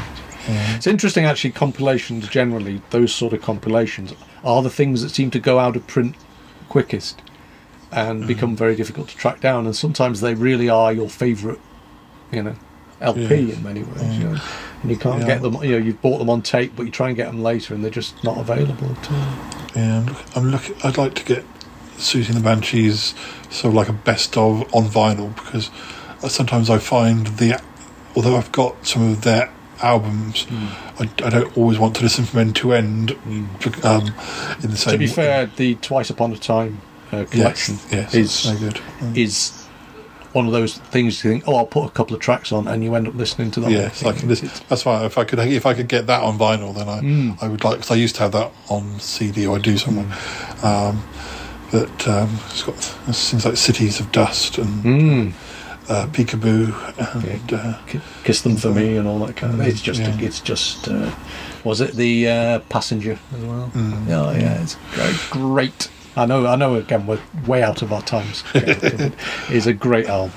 Yeah. 0.49 0.76
It's 0.76 0.86
interesting, 0.86 1.24
actually. 1.24 1.53
Compilations 1.53 2.28
generally, 2.28 2.82
those 2.90 3.14
sort 3.14 3.32
of 3.32 3.42
compilations 3.42 4.12
are 4.45 4.62
the 4.62 4.70
things 4.70 5.03
that 5.03 5.09
seem 5.11 5.30
to 5.32 5.38
go 5.38 5.59
out 5.59 5.76
of 5.76 5.86
print 5.86 6.14
quickest 6.68 7.22
and 7.92 8.24
Mm. 8.24 8.26
become 8.26 8.57
very 8.57 8.74
difficult 8.76 9.09
to 9.09 9.16
track 9.16 9.40
down. 9.40 9.66
And 9.66 9.74
sometimes 9.76 10.20
they 10.20 10.34
really 10.34 10.68
are 10.68 10.92
your 10.92 11.09
favourite, 11.09 11.61
you 12.32 12.42
know, 12.42 12.55
LP 13.01 13.20
Yeah. 13.22 13.55
in 13.55 13.62
many 13.62 13.82
ways. 13.82 14.18
You 14.18 14.24
know, 14.24 14.40
and 14.82 14.90
you 14.90 14.97
can't 14.97 15.20
Yeah. 15.20 15.26
get 15.26 15.42
them. 15.42 15.55
You 15.62 15.72
know, 15.72 15.78
you've 15.78 16.03
bought 16.03 16.18
them 16.18 16.28
on 16.30 16.42
tape, 16.42 16.72
but 16.76 16.84
you 16.86 16.92
try 16.92 17.09
and 17.09 17.16
get 17.16 17.26
them 17.26 17.42
later, 17.42 17.74
and 17.74 17.82
they're 17.82 17.90
just 17.90 18.22
not 18.24 18.36
available 18.38 18.90
at 19.01 19.11
all. 19.11 19.18
Yeah, 19.74 19.99
I'm, 19.99 20.07
look, 20.07 20.16
I'm 20.36 20.51
looking. 20.51 20.74
I'd 20.84 20.99
like 20.99 21.14
to 21.14 21.24
get 21.24 21.45
Siouxsie 21.99 22.28
and 22.28 22.36
the 22.36 22.40
Banshees 22.40 23.14
sort 23.51 23.70
of 23.70 23.74
like 23.74 23.88
a 23.88 23.92
best 23.92 24.36
of 24.36 24.64
on 24.74 24.84
vinyl 24.88 25.34
because 25.36 25.70
uh, 26.22 26.28
sometimes 26.28 26.68
I 26.68 26.78
find 26.78 27.26
the 27.38 27.61
although 28.16 28.36
I've 28.36 28.51
got 28.53 28.84
some 28.86 29.03
of 29.11 29.22
their 29.22 29.49
albums, 29.82 30.46
I, 30.98 31.08
I 31.24 31.30
don't 31.30 31.56
always 31.56 31.78
want 31.78 31.96
to 31.96 32.02
listen 32.02 32.24
from 32.24 32.40
end 32.40 32.56
to 32.56 32.72
end. 32.74 33.10
Um, 33.82 34.06
in 34.62 34.70
the 34.70 34.76
same. 34.76 34.92
to 34.92 34.98
be 34.98 35.06
fair, 35.06 35.46
the 35.46 35.74
Twice 35.76 36.10
Upon 36.10 36.32
a 36.32 36.36
Time 36.36 36.80
uh, 37.12 37.24
collection 37.24 37.78
yes, 37.90 38.14
is 38.14 38.46
no 38.46 38.58
good. 38.58 38.80
Mm. 39.00 39.16
is 39.16 39.60
one 40.32 40.46
of 40.46 40.52
those 40.52 40.78
things 40.78 41.22
you 41.22 41.30
think, 41.30 41.44
oh, 41.46 41.54
I'll 41.54 41.66
put 41.66 41.84
a 41.86 41.90
couple 41.90 42.14
of 42.16 42.20
tracks 42.20 42.50
on, 42.50 42.66
and 42.66 42.82
you 42.82 42.94
end 42.96 43.06
up 43.06 43.14
listening 43.14 43.50
to 43.52 43.60
that. 43.60 43.70
Yes, 43.70 44.04
I 44.04 44.12
can 44.12 44.28
listen. 44.28 44.50
That's 44.68 44.82
fine. 44.82 45.04
If 45.04 45.16
I 45.16 45.22
could, 45.24 45.38
if 45.38 45.64
I 45.64 45.74
could 45.74 45.86
get 45.88 46.06
that 46.08 46.22
on 46.24 46.38
vinyl, 46.38 46.74
then 46.74 46.88
I, 46.88 47.00
Mm. 47.00 47.40
I 47.42 47.48
would 47.48 47.62
like. 47.62 47.76
Because 47.76 47.90
I 47.92 47.94
used 47.94 48.16
to 48.16 48.22
have 48.22 48.32
that 48.32 48.50
on 48.68 48.98
CD, 48.98 49.46
or 49.46 49.56
I 49.56 49.60
do 49.60 49.78
somewhere. 49.78 50.06
Um, 50.64 51.04
but 51.70 52.08
um, 52.08 52.30
it's 52.50 52.62
got 52.62 52.74
things 52.76 53.44
like 53.44 53.56
Cities 53.56 54.00
of 54.00 54.10
Dust 54.12 54.58
and 54.58 54.84
Mm. 54.84 55.32
Uh, 55.89 56.07
Peekaboo 56.07 56.72
and 57.28 57.53
uh, 57.53 57.78
Kiss 58.24 58.43
them 58.43 58.57
for 58.57 58.70
me 58.72 58.97
and 58.97 59.07
all 59.07 59.18
that 59.26 59.37
kind 59.37 59.55
of. 59.61 59.66
It's 59.66 59.80
just, 59.82 60.01
Yeah. 60.01 60.16
it's 60.20 60.41
just. 60.41 60.89
Uh, 60.89 61.14
was 61.64 61.80
it 61.80 61.93
the 61.95 62.28
uh, 62.28 62.59
passenger 62.68 63.18
as 63.35 63.43
well? 63.45 63.70
Mm. 63.74 64.09
Yeah, 64.09 64.32
yeah, 64.39 64.62
it's 64.62 64.76
great. 64.93 65.16
great. 65.30 65.91
I 66.16 66.26
know, 66.26 66.47
I 66.47 66.57
know. 66.57 66.74
Again, 66.76 67.07
we're 67.07 67.18
way 67.47 67.62
out 67.62 67.82
of 67.82 67.93
our 67.93 68.03
times. 68.03 68.45
it's 68.55 69.66
a 69.66 69.72
great 69.72 70.07
album. 70.07 70.32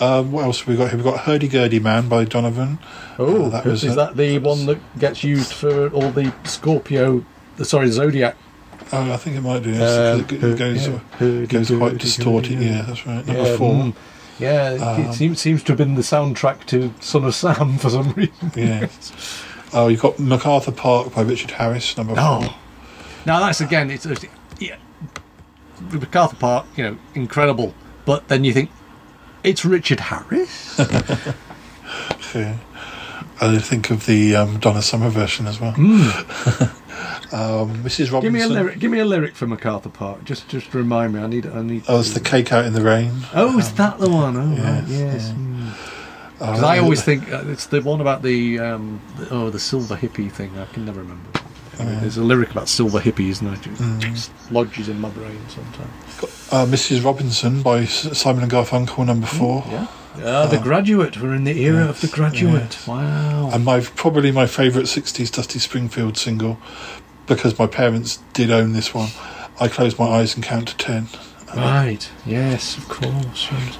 Um, 0.00 0.32
what 0.32 0.44
else 0.44 0.58
have 0.60 0.68
we 0.68 0.76
got 0.76 0.88
here? 0.88 0.96
We've 0.96 1.04
got 1.04 1.20
Hurdy 1.20 1.46
Gurdy 1.48 1.78
Man 1.78 2.08
by 2.08 2.24
Donovan. 2.24 2.78
Oh, 3.18 3.44
Uh, 3.44 3.48
that 3.50 3.64
was 3.64 3.84
is 3.84 3.92
a- 3.92 3.96
that 3.96 4.16
the 4.16 4.38
one 4.40 4.66
that 4.66 4.78
gets 4.98 5.22
used 5.22 5.52
for 5.52 5.88
all 5.90 6.10
the 6.10 6.32
Scorpio? 6.44 7.24
The, 7.56 7.64
sorry, 7.64 7.88
Zodiac. 7.90 8.36
Oh, 8.92 9.12
I 9.12 9.16
think 9.16 9.36
it 9.36 9.40
might 9.42 9.62
do. 9.62 9.70
Yes, 9.70 10.20
Um, 10.20 10.24
'cause 10.24 10.38
it, 10.38 10.44
it 10.44 10.58
goes, 10.58 10.88
yeah. 10.88 11.44
goes 11.46 11.70
quite 11.70 11.98
distorted. 11.98 12.54
Gurdy, 12.58 12.66
Yeah, 12.66 12.82
that's 12.82 13.06
right. 13.06 13.24
Number 13.26 13.42
Yeah, 13.42 13.56
four. 13.56 13.74
mm. 13.74 13.94
Yeah, 14.42 14.70
it 14.72 14.80
Um, 14.82 15.12
seems 15.12 15.40
seems 15.40 15.62
to 15.64 15.72
have 15.72 15.78
been 15.78 15.94
the 15.94 16.02
soundtrack 16.02 16.66
to 16.66 16.92
Son 17.00 17.24
of 17.24 17.34
Sam 17.34 17.78
for 17.78 17.88
some 17.90 18.12
reason. 18.16 18.52
Yeah. 18.56 18.88
Oh, 19.72 19.88
you've 19.88 20.02
got 20.02 20.18
MacArthur 20.18 20.72
Park 20.72 21.14
by 21.14 21.22
Richard 21.22 21.52
Harris. 21.52 21.96
Number 21.96 22.14
four. 22.14 22.22
Oh, 22.24 22.56
now 23.24 23.40
that's 23.40 23.60
again, 23.60 23.90
it's 23.90 24.04
it's- 24.06 24.30
yeah, 24.58 24.76
MacArthur 25.90 26.36
Park, 26.36 26.66
you 26.76 26.84
know, 26.84 26.96
incredible. 27.14 27.74
But 28.04 28.28
then 28.28 28.44
you 28.44 28.52
think 28.52 28.70
it's 29.44 29.64
Richard 29.64 30.00
Harris. 30.00 30.78
Yeah. 32.34 32.56
I 33.40 33.58
think 33.58 33.90
of 33.90 34.06
the 34.06 34.34
um, 34.36 34.58
Donna 34.58 34.80
Summer 34.80 35.10
version 35.10 35.46
as 35.46 35.60
well. 35.60 35.74
um, 37.32 37.82
Mrs. 37.82 38.12
Robinson. 38.12 38.20
Give 38.22 38.32
me 38.32 38.40
a 38.40 38.48
lyric. 38.48 38.78
Give 38.78 38.90
me 38.90 38.98
a 39.00 39.04
lyric 39.04 39.34
for 39.34 39.46
MacArthur 39.46 39.88
Park. 39.90 40.24
Just 40.24 40.48
just 40.48 40.72
remind 40.74 41.14
me. 41.14 41.20
I 41.20 41.26
need. 41.26 41.46
I 41.46 41.62
need. 41.62 41.84
Oh, 41.88 42.00
it's 42.00 42.12
the 42.14 42.20
cake 42.20 42.52
out 42.52 42.64
in 42.64 42.72
the 42.72 42.82
rain. 42.82 43.12
Oh, 43.34 43.58
is 43.58 43.72
that 43.74 43.98
the 43.98 44.08
one? 44.10 44.36
Oh, 44.36 44.54
yeah, 44.54 44.74
right, 44.80 44.88
yes. 44.88 45.28
yeah. 45.28 45.34
Mm. 45.34 45.72
Uh, 46.40 46.46
'Cause 46.54 46.62
I 46.64 46.78
always 46.78 47.02
think 47.02 47.30
uh, 47.32 47.44
it's 47.46 47.66
the 47.66 47.80
one 47.82 48.00
about 48.00 48.22
the, 48.22 48.58
um, 48.58 49.00
the 49.16 49.28
oh 49.30 49.50
the 49.50 49.60
silver 49.60 49.94
hippie 49.96 50.30
thing. 50.30 50.50
I 50.58 50.64
can 50.72 50.84
never 50.84 51.00
remember. 51.00 51.28
Anyway, 51.78 51.98
There's 52.00 52.16
a 52.18 52.22
lyric 52.22 52.50
about 52.50 52.68
silver 52.68 53.00
hippies, 53.00 53.40
and 53.40 53.54
it 53.54 53.62
just, 53.62 54.00
just 54.00 54.52
lodges 54.52 54.88
in 54.88 55.00
my 55.00 55.08
brain 55.08 55.38
sometimes. 55.48 55.90
uh, 56.52 56.66
Mrs. 56.66 57.02
Robinson 57.04 57.62
by 57.62 57.84
Simon 57.86 58.42
and 58.42 58.52
Garfunkel. 58.52 59.06
Number 59.06 59.26
four. 59.26 59.64
Yeah. 59.70 59.86
Ah, 60.24 60.46
the 60.46 60.58
Graduate. 60.58 61.16
We're 61.20 61.34
in 61.34 61.44
the 61.44 61.62
era 61.62 61.88
of 61.88 62.00
the 62.00 62.08
Graduate. 62.08 62.54
yes. 62.72 62.86
Wow. 62.86 63.50
and 63.52 63.64
my 63.64 63.80
probably 63.80 64.30
my 64.32 64.46
favourite 64.46 64.86
'60s 64.86 65.30
Dusty 65.32 65.58
Springfield 65.58 66.16
single 66.16 66.58
because 67.26 67.58
my 67.58 67.66
parents 67.66 68.18
did 68.32 68.50
own 68.50 68.72
this 68.72 68.92
one. 68.94 69.08
I 69.60 69.68
close 69.68 69.98
my 69.98 70.06
eyes 70.06 70.34
and 70.34 70.44
count 70.44 70.68
to 70.68 70.76
ten. 70.76 71.08
Right. 71.56 72.10
Yes, 72.26 72.76
of 72.78 72.88
course. 72.88 73.48
yes. 73.50 73.78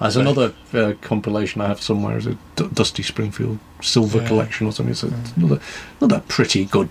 There's 0.00 0.16
another 0.16 0.52
uh, 0.74 0.92
compilation 1.00 1.60
I 1.62 1.68
have 1.68 1.80
somewhere. 1.80 2.18
It's 2.18 2.26
a 2.26 2.36
D- 2.56 2.68
Dusty 2.74 3.02
Springfield 3.02 3.58
Silver 3.80 4.18
Yeah. 4.18 4.28
Collection 4.28 4.66
or 4.66 4.72
something. 4.72 4.90
It's, 4.92 5.02
a, 5.02 5.06
it's 5.06 5.32
another 5.36 5.60
another 6.00 6.22
pretty 6.28 6.64
good 6.66 6.88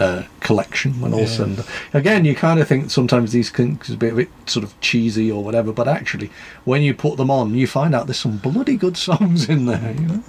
uh, 0.00 0.22
collection. 0.40 1.00
When 1.00 1.12
all 1.12 1.20
Yeah. 1.20 1.26
said 1.26 1.46
and 1.46 1.56
done. 1.58 1.66
again, 1.92 2.24
you 2.24 2.34
kind 2.34 2.58
of 2.60 2.66
think 2.68 2.90
sometimes 2.90 3.32
these 3.32 3.50
things 3.50 3.90
are 3.90 3.94
a 3.94 3.96
bit, 3.96 4.28
sort 4.46 4.64
of 4.64 4.78
cheesy 4.80 5.30
or 5.30 5.44
whatever, 5.44 5.72
but 5.72 5.86
actually, 5.88 6.30
when 6.64 6.82
you 6.82 6.94
put 6.94 7.16
them 7.16 7.30
on, 7.30 7.54
you 7.54 7.66
find 7.66 7.94
out 7.94 8.06
there's 8.06 8.18
some 8.18 8.38
bloody 8.38 8.76
good 8.76 8.96
songs 9.08 9.48
in 9.48 9.66
there. 9.66 9.94
You 9.98 10.06
know? 10.06 10.22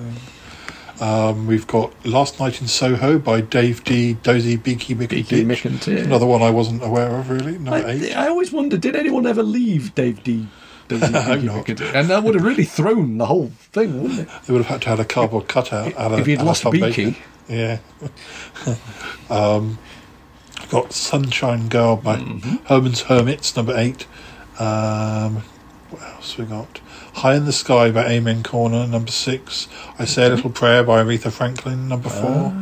Um, 1.00 1.48
we've 1.48 1.66
got 1.66 1.94
Last 2.06 2.40
Night 2.40 2.62
in 2.62 2.68
Soho 2.68 3.18
by 3.18 3.42
Dave 3.42 3.84
Dee. 3.84 4.14
Dozy 4.14 4.56
Beaky 4.56 4.94
Mick 4.94 5.12
and 5.18 5.26
Tich. 5.28 5.48
McIntitch. 5.48 6.04
Another 6.04 6.28
one 6.28 6.44
I 6.44 6.52
wasn't 6.52 6.84
aware 6.84 7.08
of 7.16 7.30
really. 7.32 7.58
I, 7.68 8.12
I 8.16 8.28
always 8.28 8.52
wonder, 8.52 8.78
did 8.78 8.96
anyone 8.96 9.26
ever 9.26 9.42
leave 9.42 9.96
Dave 9.96 10.24
Dee? 10.24 10.46
Dozy 10.90 11.08
Beaky 11.12 11.46
not. 11.48 11.70
And 11.96 12.08
that 12.10 12.22
would 12.24 12.36
have 12.36 12.44
really 12.44 12.66
thrown 12.66 13.18
the 13.18 13.26
whole 13.26 13.48
thing, 13.72 14.00
wouldn't 14.04 14.20
it? 14.22 14.30
They 14.46 14.54
would 14.54 14.60
have 14.64 14.68
had 14.74 14.82
to 14.84 14.90
have 14.90 15.00
a 15.00 15.06
cardboard 15.06 15.48
cutout. 15.48 15.96
out 15.98 16.12
of- 16.12 16.20
If 16.20 16.28
you'd 16.28 16.44
lost 16.44 16.70
Beaky. 16.70 17.06
Baker. 17.06 17.18
Yeah. 17.52 17.80
um, 19.30 19.78
got 20.70 20.94
Sunshine 20.94 21.68
Girl 21.68 21.96
by 21.98 22.18
Mm-hmm. 22.18 22.66
Herman's 22.66 23.02
Hermits, 23.04 23.56
number 23.56 23.74
eight. 23.78 24.08
Um, 24.60 25.38
what 25.90 26.02
else 26.04 26.38
we 26.38 26.46
got? 26.46 26.80
High 27.16 27.36
in 27.36 27.46
the 27.46 27.52
Sky 27.52 27.92
by 27.92 28.06
Amen 28.08 28.44
Corner, 28.44 28.88
number 28.88 29.12
six. 29.12 29.68
I 30.00 30.06
Say 30.06 30.28
a 30.28 30.30
Little 30.30 30.50
Prayer 30.50 30.84
by 30.84 31.04
Aretha 31.04 31.32
Franklin, 31.32 31.88
number 31.90 32.10
four. 32.10 32.56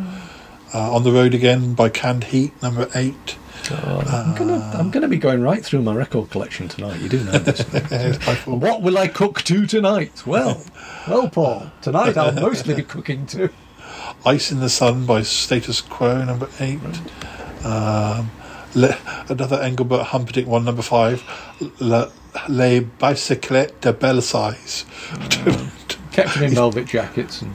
Uh, 0.74 0.94
On 0.96 1.04
the 1.04 1.12
Road 1.12 1.34
Again 1.34 1.74
by 1.74 1.90
Canned 1.90 2.26
Heat, 2.26 2.60
number 2.62 2.88
eight. 2.96 3.38
I'm 3.72 4.36
gonna 4.36 4.72
I'm 4.74 4.90
gonna 4.90 5.08
be 5.08 5.18
going 5.18 5.42
right 5.44 5.64
through 5.64 5.82
my 5.84 5.94
record 5.94 6.32
collection 6.32 6.68
tonight. 6.70 7.00
You 7.02 7.10
do 7.10 7.24
know 7.24 7.34
this. 7.34 7.60
It's 7.92 8.26
by 8.26 8.34
four. 8.44 8.58
what 8.58 8.82
will 8.82 8.98
I 8.98 9.08
cook 9.08 9.42
to 9.44 9.68
tonight? 9.68 10.26
Well, 10.26 10.64
well, 11.08 11.30
Paul. 11.30 11.70
Tonight 11.82 12.18
I'll 12.18 12.32
mostly 12.34 12.74
be 12.74 12.84
cooking 12.84 13.26
to. 13.28 13.50
Ice 14.26 14.52
in 14.52 14.60
the 14.60 14.70
Sun 14.70 15.06
by 15.06 15.22
Status 15.24 15.82
Quo, 15.82 16.24
number 16.26 16.50
eight. 16.60 16.80
Um, 17.64 18.32
le, 18.76 18.98
another 19.30 19.62
Engelbert 19.62 20.04
Humperdinck 20.08 20.48
one, 20.48 20.66
number 20.66 20.82
five. 20.82 21.24
Le, 21.80 22.12
Les 22.48 22.82
Bicyclettes 22.82 23.80
de 23.82 23.94
Belsize. 23.94 24.86
Kept 26.12 26.34
them 26.36 26.44
in 26.44 26.52
velvet 26.52 26.86
jackets 26.88 27.42
and 27.42 27.54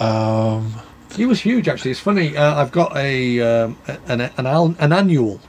um, 0.00 0.72
He 1.16 1.24
was 1.26 1.40
huge, 1.40 1.68
actually. 1.68 1.92
It's 1.92 2.00
funny. 2.00 2.36
Uh, 2.36 2.60
I've 2.60 2.72
got 2.72 2.96
a 2.96 3.40
um, 3.40 3.78
an 4.06 4.20
an, 4.36 4.46
al- 4.46 4.74
an 4.78 4.92
annual, 4.92 5.40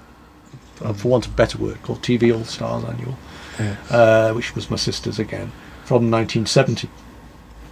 uh, 0.81 0.93
for 0.93 1.07
want 1.09 1.25
of 1.25 1.33
a 1.33 1.35
better 1.35 1.57
word, 1.57 1.81
called 1.83 2.01
TV 2.01 2.33
All 2.35 2.43
Stars 2.43 2.83
Annual, 2.83 3.17
Yeah. 3.59 3.75
uh, 3.89 4.33
which 4.33 4.55
was 4.55 4.69
my 4.69 4.77
sister's 4.77 5.19
again 5.19 5.51
from 5.85 6.09
1970, 6.11 6.89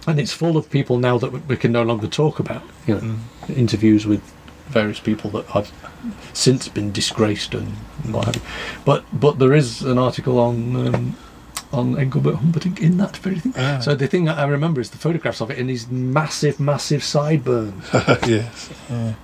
and 0.06 0.18
it's 0.18 0.32
full 0.32 0.56
of 0.56 0.70
people 0.70 0.98
now 0.98 1.18
that 1.18 1.30
we- 1.48 1.56
can 1.56 1.72
no 1.72 1.82
longer 1.82 2.06
talk 2.06 2.38
about. 2.38 2.62
You 2.86 2.94
know, 3.00 3.16
interviews 3.54 4.06
with 4.06 4.22
various 4.68 5.00
people 5.00 5.30
that 5.30 5.46
have 5.46 5.70
since 6.32 6.68
been 6.68 6.92
disgraced 6.92 7.54
and 7.54 7.68
what 8.10 8.24
have 8.26 8.36
you. 8.36 8.42
But 8.84 9.04
but 9.12 9.38
there 9.38 9.52
is 9.52 9.82
an 9.82 9.98
article 9.98 10.38
on. 10.38 10.94
Um, 10.94 11.16
on 11.72 11.98
Engelbert 11.98 12.34
Humperdinck 12.34 12.80
in 12.82 12.98
that 12.98 13.16
very 13.16 13.38
thing. 13.38 13.54
Ah. 13.56 13.80
So 13.80 13.94
the 13.94 14.06
thing 14.06 14.26
that 14.26 14.36
I 14.36 14.44
remember 14.44 14.78
is 14.82 14.90
the 14.90 14.98
photographs 14.98 15.40
of 15.40 15.50
it 15.50 15.58
in 15.58 15.68
these 15.68 15.88
massive, 15.88 16.60
massive 16.60 17.02
sideburns. 17.02 17.88
yes. 18.26 18.70
Uh, 18.90 19.14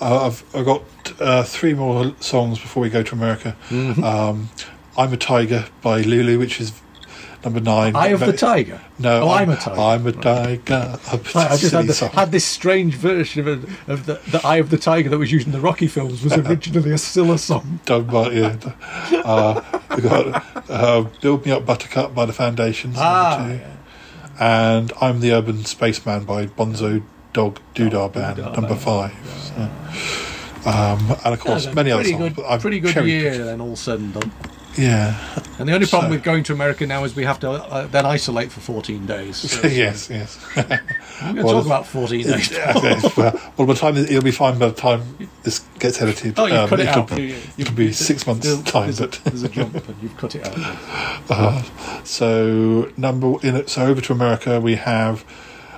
I've, 0.00 0.42
I've 0.52 0.64
got 0.64 0.82
uh, 1.20 1.42
three 1.44 1.74
more 1.74 2.12
songs 2.20 2.58
before 2.58 2.82
we 2.82 2.90
go 2.90 3.04
to 3.04 3.14
America. 3.14 3.56
Mm-hmm. 3.68 4.02
Um, 4.02 4.50
I'm 4.98 5.12
a 5.12 5.16
Tiger 5.16 5.66
by 5.80 6.00
Lulu, 6.02 6.38
which 6.38 6.60
is 6.60 6.72
number 7.46 7.60
nine. 7.60 7.96
Eye 7.96 8.08
of 8.08 8.20
the 8.20 8.32
Tiger. 8.34 8.80
No, 8.98 9.22
Oh, 9.22 9.30
I'm 9.30 9.48
a 9.48 9.56
Tiger. 9.56 9.80
I'm 9.80 10.06
a 10.06 10.12
Tiger. 10.12 10.98
A 11.12 11.16
Right, 11.34 11.50
I 11.50 11.56
just 11.56 11.72
had, 11.72 11.86
the, 11.86 12.08
had 12.08 12.30
this 12.32 12.44
strange 12.44 12.94
version 12.96 13.48
of, 13.48 13.88
of 13.88 14.04
the, 14.06 14.20
the 14.30 14.40
Eye 14.46 14.56
of 14.56 14.68
the 14.70 14.76
Tiger 14.76 15.08
that 15.08 15.18
was 15.18 15.32
used 15.32 15.46
in 15.46 15.52
the 15.52 15.60
Rocky 15.60 15.86
films 15.86 16.22
was 16.22 16.32
originally 16.36 16.90
a 16.90 16.94
Cilla 16.96 17.38
song. 17.38 17.80
done 17.86 18.04
by 18.04 18.30
yeah. 18.32 18.56
Uh, 19.24 19.62
we 19.96 20.02
got 20.02 20.44
uh, 20.68 21.02
"Build 21.22 21.46
Me 21.46 21.52
Up, 21.52 21.64
Buttercup" 21.64 22.14
by 22.14 22.26
the 22.26 22.32
Foundations, 22.34 22.96
Ah, 22.98 23.46
two, 23.48 23.60
and 24.42 24.92
"I'm 25.00 25.20
the 25.20 25.32
Urban 25.32 25.64
Spaceman" 25.64 26.24
by 26.24 26.46
Bonzo 26.46 27.02
Dog 27.32 27.60
Doo-Dah 27.74 28.08
Band, 28.08 28.38
Doodah 28.38 28.54
number 28.56 28.74
five. 28.74 29.12
So, 29.40 30.70
um, 30.70 31.16
and 31.24 31.34
of 31.34 31.40
course, 31.40 31.66
Yeah, 31.66 31.74
many 31.74 31.90
other 31.92 32.02
pretty 32.02 32.18
songs. 32.18 32.34
Good, 32.34 32.60
pretty 32.60 32.80
good 32.80 33.06
year 33.06 33.38
then, 33.44 33.60
all 33.60 33.76
said 33.76 34.00
and 34.00 34.12
done. 34.14 34.32
Yeah. 34.78 35.14
And 35.58 35.68
the 35.68 35.74
only 35.74 35.86
problem 35.86 36.10
So- 36.10 36.16
with 36.16 36.22
going 36.24 36.42
to 36.44 36.52
America 36.52 36.86
now 36.86 37.04
is 37.04 37.16
we 37.16 37.24
have 37.24 37.40
to 37.40 37.50
uh, 37.50 37.86
then 37.86 38.04
isolate 38.06 38.52
for 38.52 38.60
14 38.60 39.06
days. 39.06 39.36
So 39.62 39.66
yes, 39.68 40.10
yes. 40.10 40.38
We're 40.54 40.62
going 40.64 41.36
to 41.36 41.42
Well, 41.44 41.54
talk 41.54 41.66
about 41.66 41.86
14 41.86 42.22
days. 42.26 42.52
okay, 42.76 43.00
well, 43.16 43.40
well, 43.56 43.66
by 43.66 43.72
the 43.72 43.74
time 43.74 43.96
it'll 43.96 44.22
be 44.22 44.30
fine 44.30 44.58
by 44.58 44.68
the 44.68 44.74
time 44.74 45.28
this 45.44 45.60
gets 45.78 46.00
edited. 46.02 46.38
Oh, 46.38 46.46
you've 46.46 46.56
Um, 46.56 46.68
cut 46.68 46.80
it 46.80 46.88
out. 46.88 47.10
You- 47.18 47.24
you- 47.24 47.36
it'll 47.58 47.74
be 47.74 47.92
six 47.92 48.26
months 48.26 48.46
There's- 48.46 48.62
time, 48.64 48.84
there's 48.84 49.00
a- 49.00 49.06
but 49.08 49.20
there's 49.24 49.42
a 49.44 49.48
jump, 49.48 49.88
and 49.88 49.96
you've 50.02 50.16
cut 50.16 50.34
it 50.34 50.46
out. 50.46 50.76
Uh, 51.30 51.62
so 52.04 52.90
number 52.96 53.34
in. 53.42 53.66
So 53.66 53.86
over 53.86 54.00
to 54.02 54.12
America, 54.12 54.60
we 54.60 54.76
have 54.76 55.24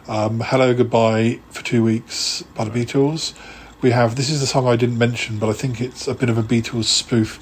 um, 0.08 0.40
"Hello 0.40 0.74
Goodbye" 0.74 1.38
for 1.50 1.62
two 1.64 1.82
weeks 1.84 2.42
by 2.54 2.64
the 2.64 2.70
Beatles. 2.70 3.32
We 3.80 3.92
have 3.92 4.16
this 4.16 4.28
is 4.30 4.40
the 4.40 4.46
song 4.46 4.66
I 4.66 4.74
didn't 4.76 4.98
mention, 4.98 5.38
but 5.38 5.48
I 5.48 5.52
think 5.52 5.80
it's 5.80 6.08
a 6.08 6.14
bit 6.14 6.28
of 6.28 6.36
a 6.38 6.42
Beatles 6.42 6.84
spoof. 6.86 7.38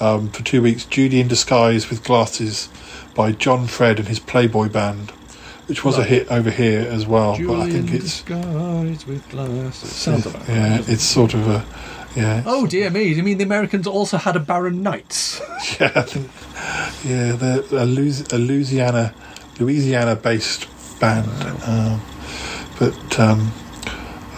Um, 0.00 0.28
for 0.30 0.42
two 0.42 0.62
weeks, 0.62 0.84
"Judy 0.84 1.20
in 1.20 1.28
Disguise 1.28 1.90
with 1.90 2.02
Glasses" 2.02 2.68
by 3.14 3.32
John 3.32 3.66
Fred 3.66 3.98
and 3.98 4.08
his 4.08 4.18
Playboy 4.18 4.68
band, 4.68 5.10
which 5.66 5.84
was 5.84 5.98
a 5.98 6.04
hit 6.04 6.30
over 6.30 6.50
here 6.50 6.80
as 6.90 7.06
well. 7.06 7.36
but 7.38 7.60
I 7.60 7.70
think 7.70 7.92
it's 7.92 8.22
disguised 8.22 9.06
with 9.06 9.28
glasses. 9.28 9.90
Sounds 9.92 10.26
about 10.26 10.48
right. 10.48 10.56
yeah, 10.56 10.82
it's 10.86 11.02
sort 11.04 11.34
of 11.34 11.46
a 11.48 11.64
yeah. 12.16 12.42
Oh 12.46 12.66
dear 12.66 12.90
me! 12.90 13.04
You 13.04 13.22
mean 13.22 13.38
the 13.38 13.44
Americans 13.44 13.86
also 13.86 14.16
had 14.16 14.36
a 14.36 14.40
Barron 14.40 14.82
Knights? 14.82 15.40
Yeah, 15.78 15.92
I 15.94 16.02
think, 16.02 16.30
yeah, 17.04 17.32
they're 17.32 17.60
a, 17.80 17.84
a 17.84 18.38
Louisiana, 18.38 19.14
Louisiana-based 19.58 20.66
band, 20.98 21.28
um, 21.66 22.00
but 22.78 23.20
um, 23.20 23.52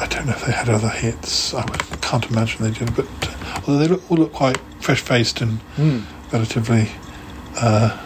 I 0.02 0.06
don't 0.06 0.26
know 0.26 0.32
if 0.32 0.44
they 0.44 0.52
had 0.52 0.68
other 0.68 0.88
hits. 0.88 1.54
I 1.54 1.62
can't 2.00 2.28
imagine 2.30 2.64
they 2.64 2.70
did. 2.76 2.94
But 2.96 3.06
uh, 3.22 3.60
although 3.66 3.78
they 3.78 3.88
look, 3.88 4.10
all 4.10 4.16
look 4.18 4.32
quite 4.32 4.56
fresh-faced 4.80 5.40
and 5.40 5.60
relatively, 6.32 6.88
uh, 7.56 7.98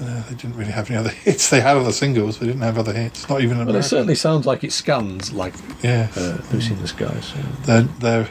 uh, 0.00 0.22
they 0.28 0.34
didn't 0.34 0.56
really 0.56 0.72
have 0.72 0.90
any 0.90 0.98
other 0.98 1.08
hits. 1.24 1.48
They 1.48 1.60
had 1.60 1.76
other 1.76 1.92
singles, 1.92 2.38
they 2.38 2.46
didn't 2.46 2.62
have 2.62 2.78
other 2.78 2.92
hits. 2.92 3.28
Not 3.28 3.40
even 3.40 3.64
Well, 3.64 3.74
it 3.76 3.82
certainly 3.82 4.14
sounds 4.14 4.46
like 4.46 4.62
it 4.62 4.72
scans 4.72 5.32
like 5.32 5.54
Yeah, 5.82 6.08
uh, 6.16 6.38
Lucy 6.52 6.74
in 6.74 6.82
the 6.82 6.88
Skies. 6.88 7.32
they're 7.64 7.82
they're 7.82 8.28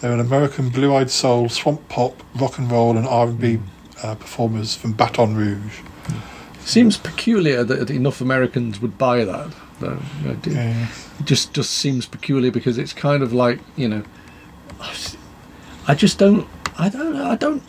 they're 0.00 0.12
an 0.12 0.20
American 0.20 0.68
blue-eyed 0.68 1.10
soul, 1.10 1.48
swamp 1.48 1.88
pop, 1.88 2.22
rock 2.34 2.58
and 2.58 2.70
roll, 2.70 2.96
and 2.96 3.06
R 3.06 3.28
and 3.28 3.38
B 3.40 3.60
uh, 4.02 4.16
performers 4.16 4.74
from 4.74 4.92
Baton 4.92 5.36
Rouge. 5.36 5.78
Seems 6.64 6.96
peculiar 6.96 7.64
that 7.64 7.88
enough 7.90 8.20
Americans 8.20 8.80
would 8.80 8.98
buy 8.98 9.24
that. 9.24 9.50
Though. 9.82 9.98
It- 10.24 10.46
Yeah. 10.46 10.86
It 11.20 11.26
just 11.26 11.52
just 11.52 11.70
seems 11.74 12.06
peculiar 12.06 12.50
because 12.50 12.78
it's 12.78 12.92
kind 12.94 13.22
of 13.22 13.32
like 13.32 13.58
you 13.76 13.88
know, 13.88 14.02
I 15.86 15.94
just 15.94 16.18
don't. 16.18 16.46
I 16.78 16.88
don't. 16.88 17.16
I 17.16 17.36
don't. 17.36 17.62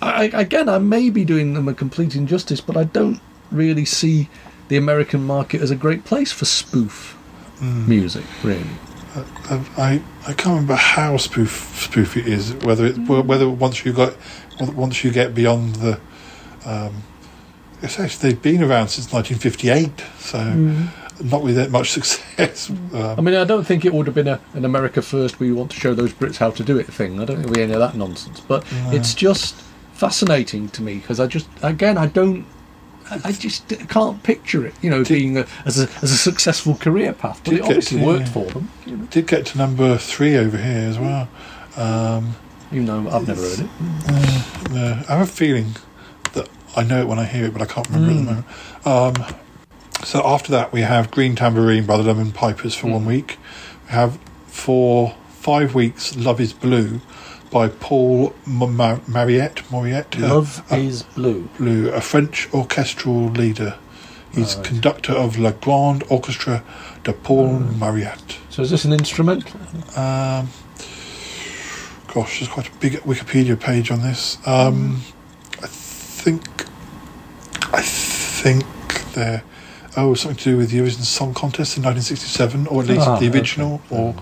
I, 0.00 0.24
again, 0.32 0.68
I 0.68 0.78
may 0.78 1.10
be 1.10 1.24
doing 1.24 1.54
them 1.54 1.68
a 1.68 1.74
complete 1.74 2.14
injustice, 2.14 2.60
but 2.60 2.76
I 2.76 2.84
don't 2.84 3.20
really 3.50 3.84
see 3.84 4.28
the 4.68 4.76
American 4.76 5.24
market 5.24 5.60
as 5.60 5.70
a 5.70 5.76
great 5.76 6.04
place 6.04 6.30
for 6.32 6.44
spoof 6.44 7.16
music. 7.60 8.24
Really, 8.44 8.64
I, 9.50 9.64
I 9.76 10.02
I 10.28 10.32
can't 10.34 10.46
remember 10.54 10.76
how 10.76 11.16
spoof 11.16 11.72
spoof 11.76 12.16
it 12.16 12.26
is. 12.28 12.54
Whether 12.64 12.86
it 12.86 12.98
whether 13.08 13.48
once 13.48 13.84
you 13.84 13.92
got 13.92 14.14
once 14.60 15.02
you 15.04 15.10
get 15.10 15.34
beyond 15.34 15.76
the, 15.76 16.00
um, 16.64 17.02
it's 17.82 17.98
actually 17.98 18.30
they've 18.30 18.42
been 18.42 18.62
around 18.62 18.88
since 18.88 19.12
1958, 19.12 20.04
so 20.20 20.38
not 21.20 21.42
with 21.42 21.56
that 21.56 21.70
much 21.70 21.90
success. 21.98 22.70
I 22.92 22.96
Um, 23.14 23.24
mean, 23.24 23.34
I 23.34 23.44
don't 23.44 23.64
think 23.66 23.84
it 23.84 23.92
would 23.92 24.06
have 24.06 24.14
been 24.14 24.28
a, 24.28 24.40
an 24.54 24.64
America 24.64 25.02
first. 25.02 25.40
We 25.40 25.52
want 25.52 25.70
to 25.72 25.80
show 25.80 25.94
those 25.94 26.12
Brits 26.12 26.36
how 26.36 26.50
to 26.50 26.62
do 26.64 26.78
it 26.78 26.86
thing. 26.86 27.20
I 27.20 27.24
don't 27.24 27.36
think 27.38 27.50
it'll 27.50 27.62
any 27.62 27.72
of 27.72 27.80
that 27.80 27.94
nonsense. 27.96 28.40
But 28.40 28.64
it's 28.92 29.14
just 29.14 29.54
fascinating 29.94 30.68
to 30.70 30.82
me 30.82 30.94
because 30.96 31.18
I 31.20 31.26
just, 31.26 31.48
again, 31.62 31.98
I 31.98 32.06
don't. 32.06 32.46
I 33.10 33.20
I 33.24 33.32
just 33.32 33.66
can't 33.88 34.22
picture 34.22 34.66
it, 34.66 34.74
you 34.82 34.90
know, 34.90 35.02
being 35.02 35.38
a, 35.38 35.46
as 35.64 35.78
a 35.80 35.88
as 36.02 36.12
a 36.12 36.16
successive 36.16 36.78
career 36.78 37.12
path. 37.14 37.40
But 37.42 37.50
Did 37.52 37.58
it 37.60 37.64
obviously 37.64 38.00
to- 38.00 38.06
worked 38.06 38.26
yeah. 38.26 38.32
for 38.32 38.44
them, 38.44 38.68
you 38.86 38.96
know, 38.98 39.04
did 39.06 39.26
get 39.26 39.46
to 39.46 39.58
number 39.58 39.96
three 39.96 40.36
over 40.36 40.58
here 40.58 40.86
as 40.90 40.98
well. 40.98 41.26
Um, 41.76 42.34
even 42.70 42.84
though 42.84 43.08
I've 43.10 43.26
never 43.26 43.40
heard 43.40 43.60
it. 43.60 43.68
uh, 44.72 45.02
I 45.08 45.16
have 45.16 45.22
a 45.28 45.32
feeling 45.32 45.74
that 46.34 46.50
I 46.76 46.84
know 46.84 47.00
it 47.00 47.08
when 47.08 47.18
I 47.18 47.24
hear 47.24 47.46
it, 47.46 47.52
but 47.54 47.62
I 47.62 47.66
can't 47.66 47.88
remember 47.88 48.10
at 48.10 48.44
the 48.84 48.90
moment. 48.92 49.26
Um, 49.30 49.34
so 50.04 50.22
after 50.24 50.52
that, 50.52 50.72
we 50.72 50.82
have 50.82 51.10
Green 51.10 51.34
Tambourine 51.36 51.84
by 51.86 51.96
the 51.96 52.02
Lemon 52.02 52.32
Pipers 52.32 52.74
for 52.74 52.88
one 52.88 53.04
week. 53.04 53.38
We 53.86 53.92
have 53.92 54.18
for 54.46 55.14
five 55.28 55.74
weeks 55.74 56.16
Love 56.16 56.40
Is 56.40 56.52
Blue 56.52 57.00
by 57.50 57.68
Paul 57.68 58.34
M- 58.46 58.76
Mar- 58.76 59.00
Mauriat. 59.08 59.70
Mauriat 59.70 60.16
uh, 60.18 60.28
Love 60.28 60.72
uh, 60.72 60.76
is 60.76 61.02
blue. 61.02 61.48
Blue, 61.56 61.90
a 61.90 62.00
French 62.00 62.48
orchestral 62.52 63.28
leader. 63.30 63.76
He's 64.34 64.54
conductor 64.56 65.12
of 65.14 65.36
La 65.38 65.50
Grande 65.52 66.04
Orchestra 66.10 66.62
de 67.02 67.12
Paul 67.12 67.58
Mauriat. 67.60 68.38
So 68.50 68.62
is 68.62 68.70
this 68.70 68.84
an 68.84 68.92
instrument? 68.92 69.52
Um, 69.96 70.48
gosh, 72.12 72.38
there's 72.38 72.48
quite 72.48 72.68
a 72.68 72.76
big 72.78 72.92
Wikipedia 73.04 73.58
page 73.58 73.90
on 73.90 74.02
this. 74.02 74.38
Um, 74.46 75.00
I 75.60 75.66
think, 75.66 76.66
I 77.72 77.82
think 77.82 78.64
there. 79.14 79.42
Oh, 79.96 80.14
something 80.14 80.36
to 80.38 80.44
do 80.50 80.56
with 80.56 80.70
the 80.70 80.78
Eurovision 80.78 81.02
Song 81.02 81.34
Contest 81.34 81.76
in 81.76 81.82
1967, 81.82 82.66
or 82.68 82.82
at 82.82 82.88
least 82.88 83.06
Ah, 83.06 83.18
the 83.18 83.28
okay. 83.28 83.38
original. 83.38 83.80
Or 83.90 84.14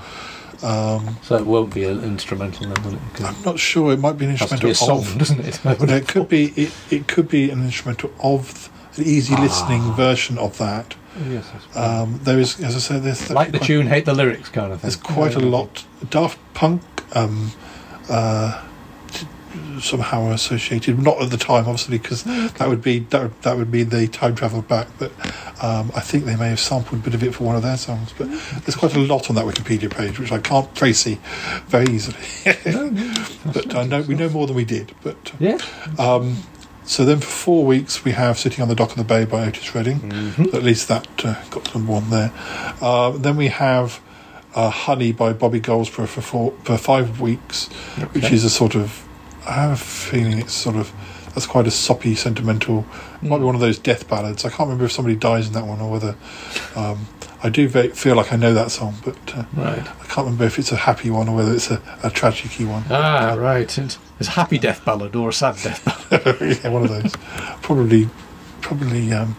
um, 0.62 1.16
So 1.22 1.36
it 1.36 1.44
won't 1.47 1.74
be 1.74 1.84
an 1.84 2.02
instrumental 2.02 2.66
then, 2.72 2.82
will 2.84 2.94
it? 2.94 3.01
I'm 3.22 3.43
not 3.44 3.59
sure. 3.59 3.93
It 3.93 3.98
might 4.01 4.16
be 4.16 4.24
an 4.26 4.32
it 4.32 4.38
has 4.40 4.48
to 4.51 4.55
instrumental 4.55 4.68
be 4.68 4.72
a 4.72 4.74
song, 4.74 4.98
of. 5.12 5.18
doesn't 5.22 5.40
it? 5.40 5.64
No, 5.64 5.72
it 5.94 6.09
could 6.09 6.28
be. 6.28 6.47
It, 6.56 6.72
it 6.90 7.09
could 7.09 7.28
be 7.28 7.51
an 7.51 7.62
instrumental 7.64 8.10
of 8.20 8.70
an 8.97 9.05
easy 9.05 9.34
listening 9.36 9.82
Ah. 9.82 9.94
version 9.97 10.38
of 10.38 10.56
that. 10.59 10.94
Yes, 11.30 11.47
Um, 11.74 12.20
there 12.24 12.38
is, 12.38 12.60
as 12.60 12.76
I 12.76 12.78
said, 12.78 13.02
there's 13.02 13.30
like 13.30 13.51
the 13.51 13.59
quite- 13.59 13.66
tune, 13.66 13.86
hate 13.86 14.05
the 14.05 14.12
lyrics 14.14 14.51
kind 14.51 14.70
of 14.72 14.80
thing. 14.80 14.88
There's 14.90 14.97
quite 14.97 15.34
a 15.34 15.40
lot. 15.40 15.84
Daft 16.10 16.38
Punk 16.55 16.82
um, 17.14 17.52
uh, 18.10 18.62
somehow 19.81 20.31
associated, 20.31 20.99
not 20.99 21.20
at 21.23 21.31
the 21.31 21.37
time, 21.37 21.65
obviously, 21.66 21.99
because 21.99 22.23
that 22.24 22.69
would 22.69 22.83
be 22.83 23.01
that, 23.11 23.23
would- 23.23 23.43
that 23.43 23.57
would 23.57 23.70
be 23.70 23.83
the 23.83 24.07
time 24.09 24.35
travel 24.35 24.62
back. 24.62 24.89
But 24.99 25.12
um, 25.62 25.91
I 25.95 26.01
think 26.01 26.24
they 26.24 26.37
may 26.37 26.49
have 26.49 26.61
sampled 26.61 27.01
a 27.01 27.05
bit 27.05 27.15
of 27.15 27.23
it 27.23 27.35
for 27.35 27.45
one 27.45 27.57
of 27.57 27.62
their 27.62 27.77
songs. 27.77 28.12
But 28.16 28.28
there's 28.65 28.77
quite 28.77 28.95
a 28.95 28.99
lot 29.01 29.28
on 29.31 29.37
that 29.37 29.45
Wikipedia 29.45 29.91
page, 29.91 30.19
which 30.19 30.33
I 30.33 30.39
can't 30.39 30.74
trace 30.74 31.05
very 31.66 31.87
easily. 31.93 32.16
but 33.53 33.74
I 33.74 33.85
know 33.87 34.03
we 34.03 34.15
know 34.15 34.28
more 34.28 34.47
than 34.47 34.57
we 34.57 34.65
did. 34.65 34.95
But 35.03 35.33
Yeah. 35.39 35.59
um, 35.99 36.39
so 36.85 37.05
then 37.05 37.19
for 37.20 37.27
four 37.27 37.65
weeks 37.65 38.05
we 38.05 38.12
have 38.12 38.39
Sitting 38.39 38.62
on 38.62 38.69
the 38.69 38.74
Dock 38.74 38.91
of 38.93 38.97
the 38.97 39.05
Bay 39.05 39.24
by 39.24 39.47
Otis 39.47 39.74
Redding. 39.74 40.12
At 40.55 40.62
least 40.62 40.89
that 40.89 41.07
uh, 41.24 41.43
got 41.51 41.74
number 41.74 41.93
one 41.93 42.11
there. 42.11 42.33
Uh, 42.81 43.11
then 43.11 43.37
we 43.37 43.49
have 43.49 44.01
uh, 44.55 44.70
Honey 44.70 45.12
by 45.12 45.33
Bobby 45.33 45.61
Goldsboro 45.61 46.07
for 46.07 46.20
four, 46.23 46.55
for 46.65 46.78
five 46.78 47.20
weeks, 47.20 47.66
which 48.12 48.31
is 48.33 48.45
a 48.45 48.51
sort 48.51 48.74
of, 48.74 49.05
I 49.47 49.52
have 49.52 49.73
a 49.73 49.77
feeling 49.77 50.39
it's 50.39 50.52
sort 50.55 50.77
of 50.77 50.93
that's 51.35 51.47
quite 51.47 51.66
a 51.66 51.70
soppy, 51.70 52.14
sentimental. 52.14 52.86
Might 53.20 53.28
be 53.39 53.43
Mm. 53.43 53.47
one 53.47 53.55
of 53.55 53.60
those 53.60 53.78
death 53.78 54.09
ballads. 54.09 54.44
I 54.44 54.48
can't 54.48 54.60
remember 54.68 54.85
if 54.86 54.93
somebody 54.93 55.16
dies 55.16 55.47
in 55.48 55.52
that 55.52 55.66
one 55.66 55.81
or 55.81 55.90
whether. 55.90 56.14
Um, 56.74 57.06
I 57.43 57.51
do 57.51 57.68
ve- 57.68 57.89
feel 57.89 58.16
like 58.16 58.32
I 58.32 58.36
know 58.36 58.55
that 58.55 58.70
song, 58.70 58.94
but 59.05 59.16
uh, 59.36 59.44
Right. 59.55 59.78
I 59.78 60.05
can't 60.06 60.24
remember 60.24 60.44
if 60.44 60.59
it's 60.59 60.73
a 60.73 60.77
happy 60.77 61.10
one 61.10 61.28
or 61.28 61.36
whether 61.36 61.52
it's 61.52 61.70
a, 61.70 61.81
a 62.02 62.10
tragic 62.10 62.51
one. 62.66 62.85
Ah, 62.90 63.35
right. 63.39 63.77
It's, 63.78 63.98
it's 64.18 64.28
a 64.28 64.32
happy 64.32 64.56
death 64.59 64.82
ballad 64.86 65.14
or 65.14 65.28
a 65.28 65.32
sad 65.32 65.56
death 65.62 65.85
ballad. 65.85 66.40
yeah, 66.64 66.70
one 66.70 66.82
of 66.85 66.89
those. 66.89 67.12
Probably, 67.60 68.09
probably. 68.62 69.12
Um, 69.12 69.36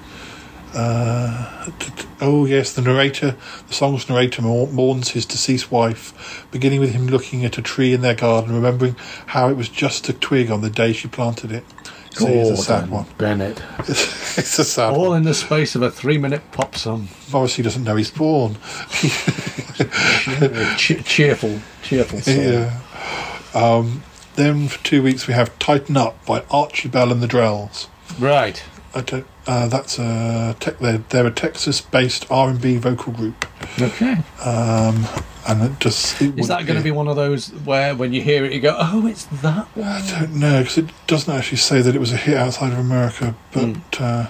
uh, 0.78 1.66
t- 1.80 1.92
t- 1.96 2.08
oh 2.22 2.46
yes, 2.46 2.74
the 2.74 2.82
narrator, 2.82 3.36
the 3.68 3.74
song's 3.74 4.08
narrator 4.08 4.42
mourns 4.44 5.10
his 5.10 5.26
deceased 5.26 5.72
wife, 5.72 6.48
beginning 6.52 6.80
with 6.80 6.92
him 6.92 7.08
looking 7.08 7.44
at 7.46 7.58
a 7.58 7.62
tree 7.62 7.94
in 7.94 8.02
their 8.02 8.14
garden, 8.16 8.54
remembering 8.54 8.96
how 9.28 9.50
it 9.50 9.56
was 9.58 9.70
just 9.70 10.08
a 10.10 10.14
twig 10.14 10.52
on 10.52 10.62
the 10.62 10.70
day 10.70 10.94
she 10.94 11.08
planted 11.08 11.52
it. 11.52 11.64
So 12.12 12.28
it's 12.28 12.50
a 12.50 12.64
sad 12.64 12.90
one. 12.90 13.06
Bennett. 13.20 13.62
It's, 13.80 14.38
it's 14.40 14.58
a 14.60 14.64
sad 14.64 14.94
All 14.94 15.10
one. 15.10 15.18
in 15.18 15.24
the 15.24 15.34
space 15.36 15.76
of 15.76 15.84
a 15.84 15.92
three-minute 15.92 16.52
pop 16.52 16.76
song. 16.76 17.10
Obviously, 17.34 17.64
doesn't 17.64 17.84
know 17.84 17.96
he's 17.96 18.10
born. 18.10 18.56
Che- 20.78 21.02
cheerful, 21.06 21.60
cheerful 21.84 22.20
song. 22.22 22.36
yeah. 22.36 22.80
Um, 23.54 24.04
then 24.36 24.68
for 24.68 24.84
two 24.84 25.02
weeks 25.04 25.28
we 25.28 25.34
have 25.34 25.58
"Tighten 25.60 25.96
Up" 25.98 26.24
by 26.26 26.44
Archie 26.50 26.88
Bell 26.90 27.12
and 27.12 27.22
the 27.22 27.28
Drells. 27.28 27.88
Right. 28.20 28.64
I 28.96 29.02
don't. 29.02 29.28
Uh, 29.48 29.68
that's 29.68 29.98
a 29.98 30.56
tech, 30.60 30.78
they're, 30.80 30.98
they're 31.10 31.26
a 31.28 31.32
Texas-based 31.32 32.30
R 32.30 32.50
and 32.50 32.60
B 32.62 32.76
vocal 32.78 33.14
group, 33.14 33.46
Okay. 33.82 34.18
um, 34.44 35.08
and 35.48 35.64
it 35.64 35.80
just 35.80 36.22
it 36.22 36.38
Is 36.38 36.50
that 36.50 36.66
going 36.66 36.78
to 36.78 36.84
be 36.84 36.92
one 36.92 37.08
of 37.08 37.16
those 37.16 37.48
where 37.64 37.96
when 37.96 38.12
you 38.12 38.22
hear 38.22 38.44
it 38.44 38.52
you 38.52 38.60
go, 38.60 38.76
oh, 38.78 39.08
it's 39.08 39.24
that 39.42 39.66
one? 39.76 39.88
I 39.88 40.20
don't 40.20 40.34
know 40.36 40.60
because 40.60 40.78
it 40.80 40.90
doesn't 41.08 41.34
actually 41.34 41.60
say 41.60 41.82
that 41.82 41.96
it 41.96 42.00
was 42.00 42.12
a 42.12 42.18
hit 42.18 42.36
outside 42.36 42.74
of 42.74 42.80
America, 42.80 43.36
but 43.54 43.64
Hmm. 43.70 44.04
uh, 44.04 44.26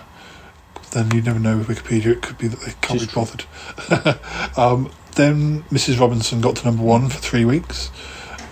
then 0.92 1.10
you 1.12 1.22
never 1.24 1.40
know 1.40 1.58
with 1.58 1.68
Wikipedia. 1.68 2.12
It 2.12 2.22
could 2.22 2.38
be 2.38 2.48
that 2.48 2.60
they 2.62 2.74
can't 2.82 3.00
be 3.00 3.08
bothered. 3.08 3.44
um, 4.58 4.92
then 5.16 5.64
Mrs. 5.72 6.00
Robinson 6.00 6.42
got 6.42 6.56
to 6.58 6.66
number 6.66 6.84
one 6.84 7.10
for 7.10 7.18
three 7.18 7.44
weeks, 7.44 7.90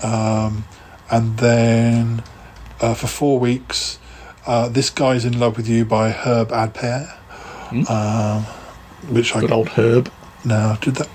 um, 0.02 0.66
and 1.12 1.38
then 1.38 2.24
uh, 2.82 2.96
for 2.96 3.06
four 3.08 3.40
weeks, 3.40 4.00
uh, 4.48 4.70
"This 4.70 4.90
Guy's 4.90 5.26
in 5.26 5.40
Love 5.40 5.58
with 5.58 5.68
You" 5.68 5.86
by 5.86 6.12
Herb 6.12 6.50
Alpert, 6.50 7.10
um, 7.90 8.44
which 9.14 9.36
I 9.36 9.40
Hmm. 9.40 9.46
Good 9.46 9.52
old 9.52 9.70
Herb. 9.70 10.12
no, 10.44 10.78
did 10.82 10.96
that 10.96 11.10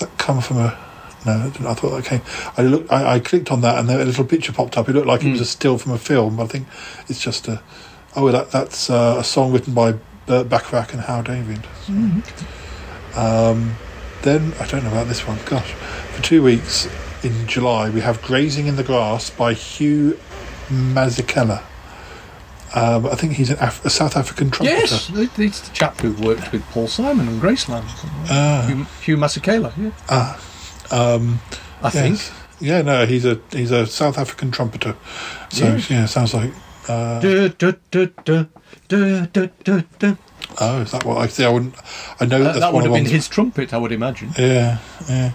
that 0.00 0.16
come 0.18 0.40
from 0.40 0.58
a? 0.58 0.78
No, 1.24 1.52
I, 1.68 1.74
thought 1.74 1.90
that 1.90 2.04
came. 2.04 2.20
I 2.58 2.62
looked. 2.62 2.90
I, 2.90 3.14
I 3.14 3.20
clicked 3.20 3.52
on 3.52 3.60
that, 3.60 3.78
and 3.78 3.88
a 3.88 4.04
little 4.04 4.24
picture 4.24 4.52
popped 4.52 4.76
up. 4.76 4.88
It 4.88 4.94
looked 4.94 5.06
like 5.06 5.22
it 5.22 5.30
was 5.30 5.40
a 5.40 5.44
still 5.44 5.78
from 5.78 5.92
a 5.92 5.98
film. 5.98 6.36
But 6.36 6.44
I 6.44 6.46
think 6.48 6.66
it's 7.08 7.20
just 7.20 7.46
a. 7.46 7.62
Oh, 8.16 8.30
that 8.32 8.50
that's 8.50 8.90
uh, 8.90 9.16
a 9.18 9.24
song 9.24 9.52
written 9.52 9.72
by 9.72 9.94
Burt 10.26 10.48
Bacharach 10.48 10.92
and 10.92 11.02
Hal 11.02 11.22
David. 11.22 11.60
Um, 13.14 13.76
then 14.22 14.52
I 14.58 14.66
don't 14.66 14.82
know 14.82 14.90
about 14.90 15.06
this 15.06 15.26
one. 15.26 15.38
Gosh, 15.46 15.70
for 15.72 16.22
two 16.22 16.42
weeks 16.42 16.88
in 17.22 17.46
July 17.46 17.88
we 17.90 18.00
have 18.00 18.20
"Grazing 18.22 18.66
in 18.66 18.74
the 18.74 18.82
Grass" 18.84 19.30
by 19.30 19.52
Hugh 19.54 20.18
Masekela. 20.68 21.62
Um, 22.74 23.06
I 23.06 23.14
think 23.16 23.34
he's 23.34 23.50
an 23.50 23.58
Af- 23.60 23.84
a 23.84 23.90
South 23.90 24.16
African 24.16 24.50
trumpeter. 24.50 24.78
Yes, 24.80 25.10
it's 25.38 25.60
the 25.60 25.74
chap 25.74 26.00
who 26.00 26.12
worked 26.24 26.52
with 26.52 26.62
Paul 26.70 26.88
Simon 26.88 27.28
and 27.28 27.40
Graceland. 27.42 27.84
Ah. 28.30 28.64
Hugh, 28.66 28.86
Hugh 29.02 29.16
Masekela, 29.18 29.72
yeah. 29.76 29.90
Ah, 30.08 30.40
um, 30.90 31.40
I 31.82 31.90
think. 31.90 32.18
Yeah, 32.60 32.80
no, 32.82 33.04
he's 33.06 33.24
a 33.26 33.40
he's 33.50 33.72
a 33.72 33.86
South 33.86 34.16
African 34.18 34.50
trumpeter. 34.52 34.94
So 35.50 35.64
Yes. 35.64 35.90
yeah, 35.90 36.06
sounds 36.06 36.32
like. 36.32 36.52
Uh, 36.88 37.20
Du- 37.20 37.48
du- 37.50 37.76
du- 37.90 38.46
oh, 40.60 40.80
is 40.80 40.90
that 40.92 41.04
what 41.04 41.18
I 41.18 41.26
see? 41.26 41.44
I 41.44 41.48
wouldn't. 41.48 41.74
I 42.20 42.24
know 42.24 42.40
Uh, 42.40 42.44
that's 42.44 42.60
that 42.60 42.72
would 42.72 42.84
have 42.84 42.92
been 42.94 43.04
his 43.04 43.28
trumpet, 43.28 43.72
I 43.74 43.78
would 43.78 43.92
imagine. 43.92 44.32
Yeah, 44.38 44.78
yeah. 45.08 45.32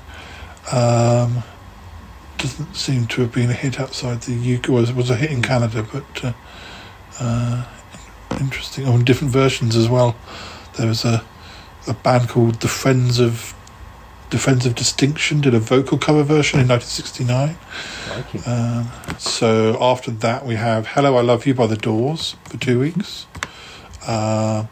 Um, 0.71 1.43
doesn't 2.37 2.75
seem 2.75 3.07
to 3.07 3.21
have 3.21 3.31
been 3.31 3.49
a 3.49 3.53
hit 3.53 3.79
outside 3.79 4.21
the 4.21 4.55
UK. 4.55 4.69
Was 4.69 4.91
was 4.93 5.09
a 5.09 5.15
hit 5.15 5.31
in 5.31 5.41
Canada, 5.41 5.85
but 5.91 6.23
uh, 6.23 6.33
uh, 7.19 7.65
interesting. 8.39 8.87
On 8.87 9.03
different 9.03 9.33
versions 9.33 9.75
as 9.75 9.87
well. 9.89 10.15
There 10.77 10.87
was 10.87 11.05
a 11.05 11.23
a 11.87 11.93
band 11.93 12.27
called 12.29 12.59
the 12.61 12.67
Friends 12.67 13.19
of 13.19 13.53
the 14.29 14.37
Friends 14.37 14.65
of 14.65 14.75
Distinction 14.75 15.39
did 15.39 15.53
a 15.53 15.59
vocal 15.59 15.97
cover 15.97 16.21
version 16.21 16.59
in 16.59 16.67
1969. 16.67 17.55
Um, 18.45 18.91
so 19.17 19.77
after 19.81 20.11
that, 20.11 20.45
we 20.45 20.55
have 20.55 20.87
"Hello, 20.87 21.15
I 21.17 21.21
Love 21.21 21.45
You" 21.47 21.53
by 21.53 21.65
the 21.67 21.77
Doors 21.77 22.35
for 22.43 22.57
two 22.57 22.79
weeks. 22.79 23.25
Uh, 24.05 24.65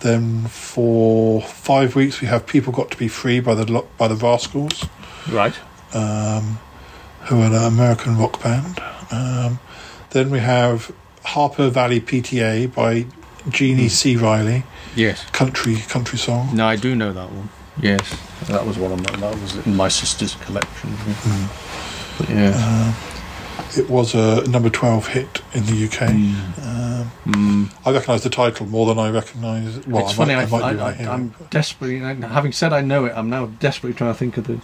then 0.00 0.46
for 0.48 1.42
five 1.42 1.94
weeks, 1.94 2.20
we 2.22 2.28
have 2.28 2.46
"People 2.46 2.72
Got 2.72 2.90
to 2.92 2.96
Be 2.96 3.08
Free" 3.08 3.40
by 3.40 3.54
the 3.54 3.84
by 3.98 4.08
the 4.08 4.16
Rascals, 4.16 4.86
Right. 5.30 5.54
um, 5.92 6.58
who 7.26 7.40
are 7.42 7.46
an 7.46 7.54
American 7.54 8.16
rock 8.16 8.42
band. 8.42 8.80
Um, 9.10 9.58
then 10.10 10.30
we 10.30 10.38
have 10.40 10.90
"Harper 11.24 11.68
Valley 11.70 12.00
PTA" 12.00 12.66
by 12.74 13.06
Jeannie 13.50 13.88
C. 13.88 14.16
Riley, 14.16 14.64
Yes. 14.96 15.24
country 15.32 15.76
country 15.88 16.18
song. 16.18 16.50
No, 16.54 16.66
I 16.66 16.76
do 16.76 16.94
know 16.94 17.12
that 17.12 17.30
one. 17.30 17.48
Yes. 17.80 18.00
That 18.46 18.64
was 18.66 18.78
one 18.78 18.92
of 18.92 18.98
my, 19.00 19.16
that 19.20 19.40
was 19.40 19.56
in 19.66 19.74
my 19.76 19.88
sister's 19.88 20.34
collection. 20.36 20.96
yeah. 21.26 21.48
But 22.18 22.28
yeah. 22.30 22.94
It 23.76 23.90
was 23.90 24.14
a 24.14 24.46
number 24.48 24.70
twelve 24.70 25.08
hit 25.08 25.42
in 25.52 25.66
the 25.66 25.84
UK. 25.86 26.02
Um, 26.10 27.10
Mm. 27.24 27.70
I 27.86 27.90
recognise 27.90 28.22
the 28.22 28.28
title 28.30 28.66
more 28.66 28.84
than 28.86 28.98
I 28.98 29.08
recognise. 29.10 29.84
Well, 29.86 30.02
it's 30.04 30.12
I 30.12 30.16
funny. 30.16 30.34
might, 30.34 30.52
I, 30.52 30.56
I 30.56 30.60
might 30.60 30.62
I, 30.62 30.72
do 30.72 30.76
that 30.78 30.96
here. 30.98 31.08
am 31.08 31.34
desperately. 31.50 31.98
Having 32.28 32.52
said 32.52 32.72
I 32.74 32.82
know 32.82 33.06
it, 33.06 33.12
I'm 33.16 33.30
now 33.30 33.46
desperately 33.46 33.96
trying 33.96 34.12
to 34.12 34.18
think 34.18 34.36
of 34.36 34.44
the. 34.46 34.60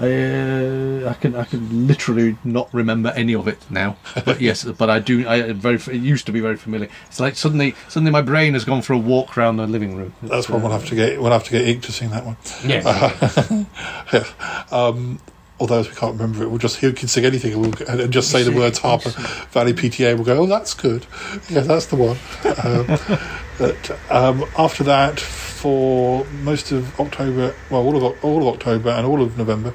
Uh, 0.00 1.08
I 1.08 1.14
can 1.14 1.34
I 1.34 1.44
can 1.44 1.88
literally 1.88 2.36
not 2.44 2.72
remember 2.72 3.10
any 3.16 3.34
of 3.34 3.48
it 3.48 3.58
now. 3.68 3.96
But 4.24 4.40
yes, 4.40 4.64
but 4.64 4.90
I 4.90 4.98
do. 5.00 5.26
I 5.28 5.52
very. 5.52 5.76
It 5.76 6.02
used 6.02 6.26
to 6.26 6.32
be 6.32 6.40
very 6.40 6.56
familiar. 6.56 6.88
It's 7.06 7.18
like 7.18 7.36
suddenly 7.36 7.74
suddenly 7.88 8.12
my 8.12 8.22
brain 8.22 8.54
has 8.54 8.64
gone 8.64 8.82
for 8.82 8.92
a 8.92 8.98
walk 8.98 9.36
around 9.36 9.56
the 9.56 9.66
living 9.66 9.96
room. 9.96 10.14
That's 10.22 10.48
one 10.48 10.62
we'll 10.62 10.72
have 10.72 10.86
to 10.86 10.94
get. 10.94 11.20
We'll 11.20 11.32
have 11.32 11.44
to 11.44 11.50
get 11.50 11.66
Ikk 11.66 11.82
to 11.82 11.92
sing 11.92 12.10
that 12.10 12.24
one. 12.24 12.36
Yes. 12.64 12.84
Yeah. 14.12 14.24
Um, 14.70 15.20
although 15.60 15.80
as 15.80 15.88
we 15.88 15.94
can't 15.94 16.12
remember 16.12 16.42
it, 16.42 16.48
we'll 16.48 16.58
just 16.58 16.78
he 16.78 16.92
can 16.92 17.08
sing 17.08 17.24
anything 17.24 17.52
and, 17.52 17.78
we'll, 17.78 17.88
and 17.88 18.12
just 18.12 18.30
say 18.30 18.42
the 18.42 18.52
words 18.52 18.78
Harper 18.78 19.10
Valley 19.50 19.72
PTA. 19.72 20.14
We'll 20.14 20.24
go, 20.24 20.38
oh, 20.38 20.46
that's 20.46 20.74
good. 20.74 21.06
Yeah, 21.48 21.60
that's 21.60 21.86
the 21.86 21.96
one. 21.96 22.16
Um, 22.64 23.18
but 23.58 23.98
um, 24.10 24.44
after 24.56 24.84
that, 24.84 25.18
for 25.18 26.24
most 26.42 26.70
of 26.70 26.98
October, 27.00 27.54
well, 27.70 27.82
all 27.82 27.96
of 27.96 28.24
all 28.24 28.48
of 28.48 28.54
October 28.54 28.90
and 28.90 29.06
all 29.06 29.22
of 29.22 29.36
November, 29.36 29.72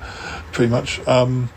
pretty 0.52 0.72
much. 0.72 1.06
Um, 1.08 1.50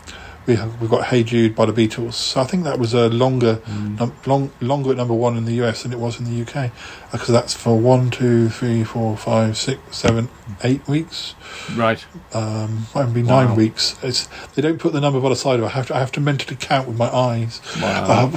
we 0.47 0.55
have, 0.55 0.79
we've 0.81 0.89
got 0.89 1.05
Hey 1.07 1.23
Jude 1.23 1.55
by 1.55 1.65
the 1.65 1.73
Beatles. 1.73 2.13
So 2.13 2.39
I 2.41 2.45
think 2.45 2.63
that 2.63 2.79
was 2.79 2.93
a 2.93 3.09
longer, 3.09 3.61
num- 3.67 4.15
long, 4.25 4.49
longer 4.61 4.91
at 4.91 4.97
number 4.97 5.13
one 5.13 5.35
in 5.37 5.43
the 5.45 5.51
US 5.63 5.83
than 5.83 5.91
it 5.91 5.99
was 5.99 6.19
in 6.19 6.25
the 6.25 6.41
UK, 6.41 6.71
because 7.11 7.27
that's 7.27 7.53
for 7.53 7.77
one, 7.77 8.09
two, 8.09 8.47
three, 8.49 8.83
four, 8.85 9.17
five, 9.17 9.57
six, 9.57 9.79
seven, 9.95 10.29
eight 10.63 10.87
weeks 10.87 11.35
Right. 11.75 12.03
um, 12.33 12.87
might 12.95 13.13
be 13.13 13.21
nine 13.23 13.49
Wow. 13.49 13.55
weeks. 13.55 13.97
It's 14.01 14.29
they 14.55 14.61
don't 14.61 14.79
put 14.79 14.93
the 14.93 15.01
number 15.01 15.19
by 15.19 15.29
the 15.29 15.35
side 15.35 15.59
of 15.59 15.63
it. 15.63 15.67
I 15.67 15.69
have 15.71 15.87
to 15.87 15.95
I 15.95 15.99
have 15.99 16.11
to 16.13 16.21
mentally 16.21 16.55
count 16.57 16.87
with 16.87 16.97
my 16.97 17.13
eyes. 17.13 17.59
Wow. 17.81 18.31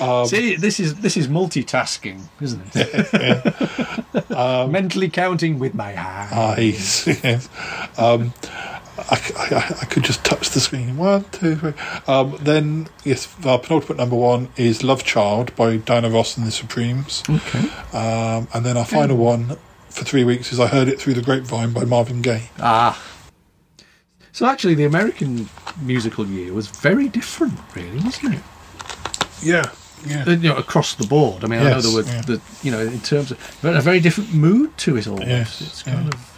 um, 0.08 0.26
See, 0.26 0.56
this 0.56 0.80
is 0.80 0.96
this 0.96 1.16
is 1.16 1.28
multitasking, 1.28 2.22
isn't 2.40 2.62
it? 2.74 4.28
Mentally 4.68 5.08
counting 5.10 5.58
with 5.60 5.74
my 5.74 5.92
hand. 5.92 6.34
eyes. 6.34 7.06
yes. 7.22 7.48
I, 9.10 9.16
c- 9.16 9.34
I- 9.36 9.76
I 9.82 9.84
could 9.86 10.02
just 10.04 10.24
touch 10.24 10.50
the 10.50 10.60
screen. 10.60 10.96
One, 10.96 11.24
two, 11.30 11.56
three. 11.56 11.72
Um, 12.06 12.36
then 12.40 12.88
yes, 13.04 13.28
our 13.44 13.58
penultimate 13.58 13.96
number 13.98 14.16
one 14.16 14.48
is 14.56 14.82
"Love 14.82 15.04
Child" 15.04 15.54
by 15.56 15.76
Diana 15.76 16.10
Ross 16.10 16.36
and 16.36 16.46
the 16.46 16.50
Supremes. 16.50 17.22
Okay. 17.28 17.68
Um, 17.92 18.48
and 18.54 18.64
then 18.66 18.76
our 18.76 18.84
final 18.84 19.16
one 19.16 19.56
for 19.88 20.04
three 20.04 20.24
weeks 20.24 20.52
is 20.52 20.58
"I 20.60 20.66
Heard 20.66 20.88
It 20.88 21.00
Through 21.00 21.14
the 21.14 21.22
Grapevine" 21.22 21.72
by 21.72 21.84
Marvin 21.84 22.22
Gaye. 22.22 22.50
Ah. 22.60 23.00
So 24.32 24.46
actually, 24.46 24.74
the 24.74 24.84
American 24.84 25.48
musical 25.82 26.26
year 26.26 26.52
was 26.52 26.68
very 26.68 27.08
different, 27.08 27.58
really, 27.74 27.98
wasn't 28.04 28.34
it? 28.36 28.40
Yeah, 29.42 29.64
yeah. 30.06 30.24
Uh, 30.26 30.30
You 30.30 30.50
know, 30.50 30.56
across 30.56 30.94
the 30.94 31.06
board. 31.06 31.42
I 31.44 31.48
mean, 31.48 31.60
I 31.60 31.64
know 31.64 31.70
Yes, 31.70 31.82
there 31.84 31.94
were, 31.94 32.02
yeah. 32.08 32.20
the, 32.22 32.40
you 32.62 32.70
know, 32.70 32.80
in 32.80 33.00
terms 33.00 33.30
of 33.32 33.58
but 33.62 33.74
a 33.76 33.80
very 33.80 33.98
different 34.00 34.32
mood 34.34 34.76
to 34.78 34.96
it 34.96 35.06
all. 35.08 35.20
Yes, 35.20 35.60
It's 35.60 35.82
kind 35.82 36.12
of. 36.12 36.37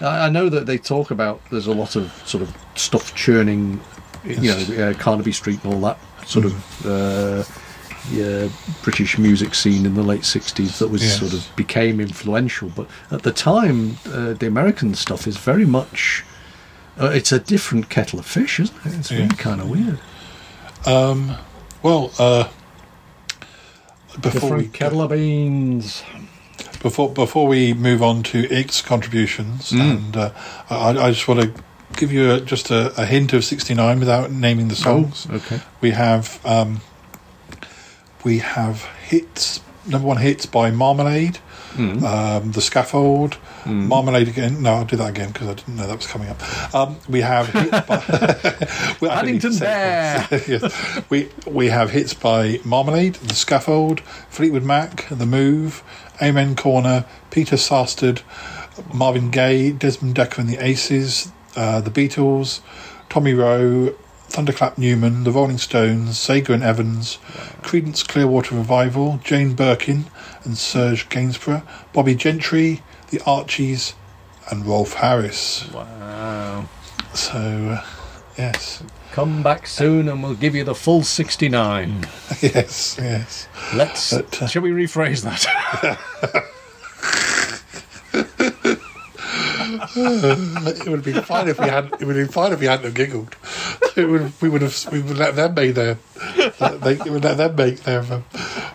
I 0.00 0.28
know 0.28 0.48
that 0.48 0.66
they 0.66 0.78
talk 0.78 1.10
about 1.10 1.40
there's 1.50 1.66
a 1.66 1.72
lot 1.72 1.96
of 1.96 2.12
sort 2.26 2.42
of 2.42 2.56
stuff 2.74 3.14
churning, 3.14 3.80
you 4.24 4.52
know, 4.54 4.88
uh, 4.90 4.94
Carnaby 4.94 5.32
Street 5.32 5.62
and 5.64 5.72
all 5.74 5.80
that 5.80 5.98
sort 6.26 6.44
of 6.44 6.86
uh, 6.86 7.44
yeah, 8.10 8.48
British 8.82 9.18
music 9.18 9.54
scene 9.54 9.86
in 9.86 9.94
the 9.94 10.02
late 10.02 10.22
'60s 10.22 10.78
that 10.78 10.88
was 10.88 11.02
Yes. 11.02 11.18
sort 11.18 11.32
of 11.32 11.48
became 11.56 12.00
influential. 12.00 12.70
But 12.74 12.88
at 13.10 13.22
the 13.22 13.32
time, 13.32 13.98
uh, 14.06 14.34
the 14.34 14.46
American 14.46 14.94
stuff 14.94 15.26
is 15.26 15.36
very 15.36 15.64
much. 15.64 16.24
Uh, 17.00 17.06
it's 17.06 17.32
a 17.32 17.38
different 17.38 17.88
kettle 17.90 18.18
of 18.18 18.26
fish, 18.26 18.58
isn't 18.60 18.76
it? 18.86 18.94
It's 18.94 19.10
really 19.12 19.28
kind 19.36 19.60
of 19.60 19.68
weird. 19.68 19.98
Um, 20.86 21.36
well, 21.82 22.10
uh, 22.18 22.48
before 24.20 24.50
we 24.56 24.64
Different 24.64 24.72
kettle 24.72 25.02
of 25.02 25.10
beans. 25.10 26.02
Before 26.86 27.10
before 27.10 27.48
we 27.48 27.74
move 27.74 28.00
on 28.00 28.22
to 28.30 28.44
Ikk's 28.48 28.80
contributions, 28.80 29.72
and 29.72 30.16
uh, 30.16 30.30
I, 30.70 30.90
I 30.90 31.10
just 31.10 31.26
want 31.26 31.40
to 31.40 31.62
give 31.96 32.12
you 32.12 32.30
a, 32.30 32.40
just 32.40 32.70
a, 32.70 32.92
a 33.00 33.04
hint 33.06 33.32
of 33.32 33.44
'69 33.44 33.98
without 33.98 34.30
naming 34.30 34.68
the 34.68 34.76
songs. 34.76 35.26
okay. 35.28 35.60
We 35.80 35.90
have 35.90 36.38
um, 36.44 36.80
we 38.22 38.38
have 38.38 38.84
hits 39.08 39.60
number 39.88 40.06
one 40.06 40.18
hits 40.18 40.46
by 40.46 40.70
Marmalade, 40.70 41.38
um, 41.78 42.52
The 42.52 42.60
Scaffold, 42.60 43.38
Marmalade 43.64 44.28
again. 44.28 44.62
No, 44.62 44.74
I'll 44.74 44.84
do 44.84 44.96
that 44.96 45.10
again 45.10 45.32
because 45.32 45.48
I 45.48 45.54
didn't 45.54 45.76
know 45.76 45.86
that 45.86 45.96
was 45.96 46.06
coming 46.06 46.28
up. 46.28 46.74
Um, 46.74 46.96
we 47.08 47.20
have 47.20 47.48
hits 47.48 47.80
by 47.86 47.96
Well, 49.00 49.10
I 49.10 49.24
didn't 49.24 49.40
Paddington 49.42 49.58
Bear. 49.58 50.28
yes. 50.46 51.02
We 51.10 51.28
we 51.46 51.66
have 51.68 51.90
hits 51.90 52.14
by 52.14 52.60
Marmalade, 52.64 53.14
The 53.16 53.34
Scaffold, 53.34 54.00
Fleetwood 54.30 54.62
Mac, 54.64 55.06
The 55.10 55.26
Move, 55.26 55.82
Amen 56.20 56.56
Corner, 56.56 57.04
Peter 57.30 57.56
Sarstedt, 57.56 58.22
Marvin 58.92 59.30
Gaye, 59.30 59.72
Desmond 59.72 60.14
Dekker 60.14 60.38
and 60.38 60.48
the 60.48 60.64
Aces, 60.64 61.30
uh, 61.56 61.80
The 61.80 61.90
Beatles, 61.90 62.60
Tommy 63.08 63.34
Roe, 63.34 63.94
Thunderclap 64.28 64.76
Newman, 64.76 65.24
The 65.24 65.32
Rolling 65.32 65.58
Stones, 65.58 66.18
Zager 66.18 66.50
and 66.50 66.62
Evans, 66.62 67.18
Creedence 67.62 68.06
Clearwater 68.06 68.54
Revival, 68.54 69.20
Jane 69.22 69.54
Birkin 69.54 70.06
and 70.44 70.58
Serge 70.58 71.08
Gainsborough, 71.08 71.62
Bobbie 71.92 72.14
Gentry, 72.16 72.82
The 73.10 73.20
Archies, 73.24 73.94
and 74.50 74.66
Rolf 74.66 74.94
Harris. 74.94 75.70
Wow. 75.72 76.68
So, 77.14 77.38
uh, 77.80 77.84
yes, 78.36 78.82
Come 79.16 79.42
back 79.42 79.66
soon 79.66 80.10
and 80.10 80.22
we'll 80.22 80.34
give 80.34 80.54
you 80.54 80.62
the 80.62 80.74
full 80.74 81.02
69. 81.02 82.06
yes, 82.42 82.98
yes. 83.00 83.48
Let's. 83.74 84.12
But, 84.12 84.42
uh, 84.42 84.46
shall 84.46 84.60
we 84.60 84.72
rephrase 84.72 85.22
that? 85.22 85.98
It 89.98 90.88
would 90.88 90.96
have 90.96 91.04
been 91.04 91.22
fine 91.22 91.48
if 91.48 91.58
we 91.58 91.66
hadn't. 91.66 91.94
It 91.94 92.04
would 92.04 92.16
have 92.16 92.26
been 92.26 92.32
fine 92.32 92.52
if 92.52 92.60
we 92.60 92.66
hadn't 92.66 92.84
have 92.84 92.94
giggled. 92.94 93.34
It 93.96 94.06
would, 94.06 94.30
we 94.42 94.50
would 94.50 94.60
have. 94.60 94.92
We 94.92 95.00
would 95.00 95.16
let 95.16 95.36
them 95.36 95.54
make 95.54 95.74
their. 95.74 95.96
They, 96.82 96.96
we 96.96 97.10
would 97.10 97.24
let 97.24 97.38
them 97.38 97.56
make 97.56 97.84
their 97.84 98.00
um, 98.00 98.24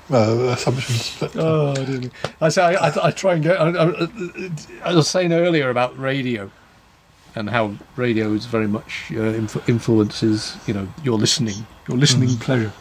uh, 0.10 0.56
assumptions. 0.56 1.16
But, 1.20 1.36
uh, 1.36 1.40
oh, 1.42 1.76
dear 1.76 2.00
me. 2.00 2.10
I 2.42 2.50
say, 2.50 2.64
I, 2.64 2.88
I, 2.88 3.08
I 3.08 3.12
try 3.12 3.36
and 3.36 3.44
get. 3.44 3.62
I, 3.62 3.70
I, 3.70 4.08
I 4.84 4.96
was 4.96 5.08
saying 5.08 5.32
earlier 5.32 5.70
about 5.70 5.96
radio 6.00 6.50
and 7.36 7.50
how 7.50 7.74
radio 7.96 8.34
is 8.34 8.46
very 8.46 8.68
much 8.68 9.12
uh, 9.16 9.22
inf- 9.22 9.70
influences, 9.70 10.58
you 10.68 10.74
know, 10.74 10.88
your 11.04 11.18
listening, 11.18 11.66
your 11.88 11.98
listening 11.98 12.38
pleasure. 12.38 12.72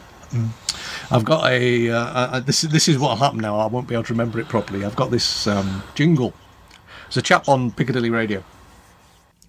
I've 1.11 1.25
got 1.25 1.51
a. 1.51 1.91
Uh, 1.91 2.37
I, 2.37 2.41
this 2.41 2.63
is 2.63 2.71
this 2.71 2.89
is 2.89 2.99
what 2.99 3.19
happened 3.19 3.43
now. 3.43 3.59
I 3.59 3.67
won't 3.67 3.89
be 3.89 3.95
able 3.95 4.05
to 4.05 4.13
remember 4.13 4.39
it 4.39 4.49
properly. 4.49 4.85
I've 4.85 4.97
got 4.97 5.11
this 5.11 5.47
um, 5.47 5.83
jingle. 5.95 6.33
There's 7.07 7.17
a 7.17 7.23
chap 7.23 7.49
on 7.49 7.73
Piccadilly 7.73 8.11
Radio 8.11 8.45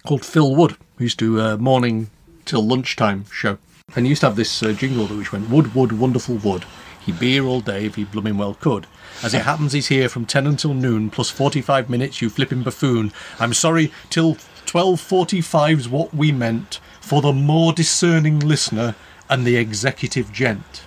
called 0.04 0.24
Phil 0.24 0.56
Wood 0.56 0.76
who 0.96 1.04
used 1.04 1.20
to 1.20 1.40
uh, 1.40 1.56
morning 1.56 2.10
till 2.44 2.66
lunchtime 2.66 3.26
show, 3.30 3.58
and 3.94 4.06
he 4.06 4.10
used 4.10 4.22
to 4.22 4.26
have 4.26 4.34
this 4.34 4.62
uh, 4.62 4.72
jingle 4.72 5.06
which 5.06 5.32
went 5.32 5.48
Wood 5.48 5.74
Wood 5.74 5.92
Wonderful 5.92 6.36
Wood. 6.36 6.64
He'd 7.06 7.18
be 7.18 7.32
here 7.32 7.46
all 7.46 7.60
day 7.60 7.86
if 7.86 7.94
he 7.96 8.04
blooming 8.04 8.36
well 8.36 8.54
could. 8.54 8.86
As 9.22 9.34
it 9.34 9.42
happens, 9.42 9.72
he's 9.72 9.88
here 9.88 10.08
from 10.08 10.26
ten 10.26 10.46
until 10.46 10.74
noon 10.74 11.10
plus 11.10 11.30
forty-five 11.30 11.88
minutes. 11.88 12.20
You 12.20 12.30
flipping 12.30 12.64
buffoon. 12.64 13.12
I'm 13.38 13.54
sorry 13.54 13.92
till 14.10 14.36
twelve 14.66 15.00
forty-five's 15.00 15.88
what 15.88 16.14
we 16.14 16.32
meant 16.32 16.80
for 17.00 17.20
the 17.20 17.32
more 17.32 17.72
discerning 17.72 18.38
listener 18.40 18.94
and 19.28 19.46
the 19.46 19.56
executive 19.56 20.32
gent 20.32 20.82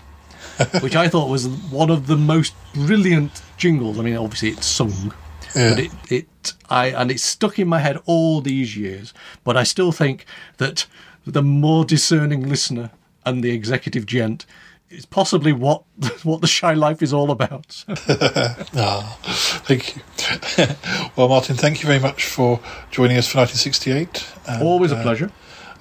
which 0.81 0.95
I 0.95 1.07
thought 1.07 1.29
was 1.29 1.47
one 1.47 1.89
of 1.89 2.07
the 2.07 2.15
most 2.15 2.53
brilliant 2.73 3.41
jingles. 3.57 3.99
I 3.99 4.03
mean, 4.03 4.15
obviously 4.15 4.49
it's 4.49 4.65
sung, 4.65 5.13
but 5.53 5.79
it, 5.79 5.91
it 6.09 6.53
I 6.69 6.87
and 6.87 7.11
it's 7.11 7.23
stuck 7.23 7.59
in 7.59 7.67
my 7.67 7.79
head 7.79 8.01
all 8.05 8.41
these 8.41 8.77
years. 8.77 9.13
But 9.43 9.57
I 9.57 9.63
still 9.63 9.91
think 9.91 10.25
that 10.57 10.85
the 11.25 11.41
more 11.41 11.83
discerning 11.85 12.47
listener 12.47 12.91
and 13.25 13.43
the 13.43 13.51
executive 13.51 14.05
gent 14.05 14.45
is 14.89 15.05
possibly 15.05 15.53
what 15.53 15.83
what 16.23 16.41
the 16.41 16.47
shy 16.47 16.73
life 16.73 17.01
is 17.01 17.13
all 17.13 17.31
about. 17.31 17.83
ah, 18.75 19.17
thank 19.65 19.95
you. 19.95 20.01
well, 21.15 21.27
Martin, 21.27 21.55
thank 21.55 21.81
you 21.81 21.87
very 21.87 21.99
much 21.99 22.25
for 22.25 22.59
joining 22.91 23.17
us 23.17 23.27
for 23.27 23.39
1968. 23.39 24.27
And, 24.47 24.63
Always 24.63 24.91
a 24.91 24.97
uh, 24.97 25.01
pleasure. 25.01 25.31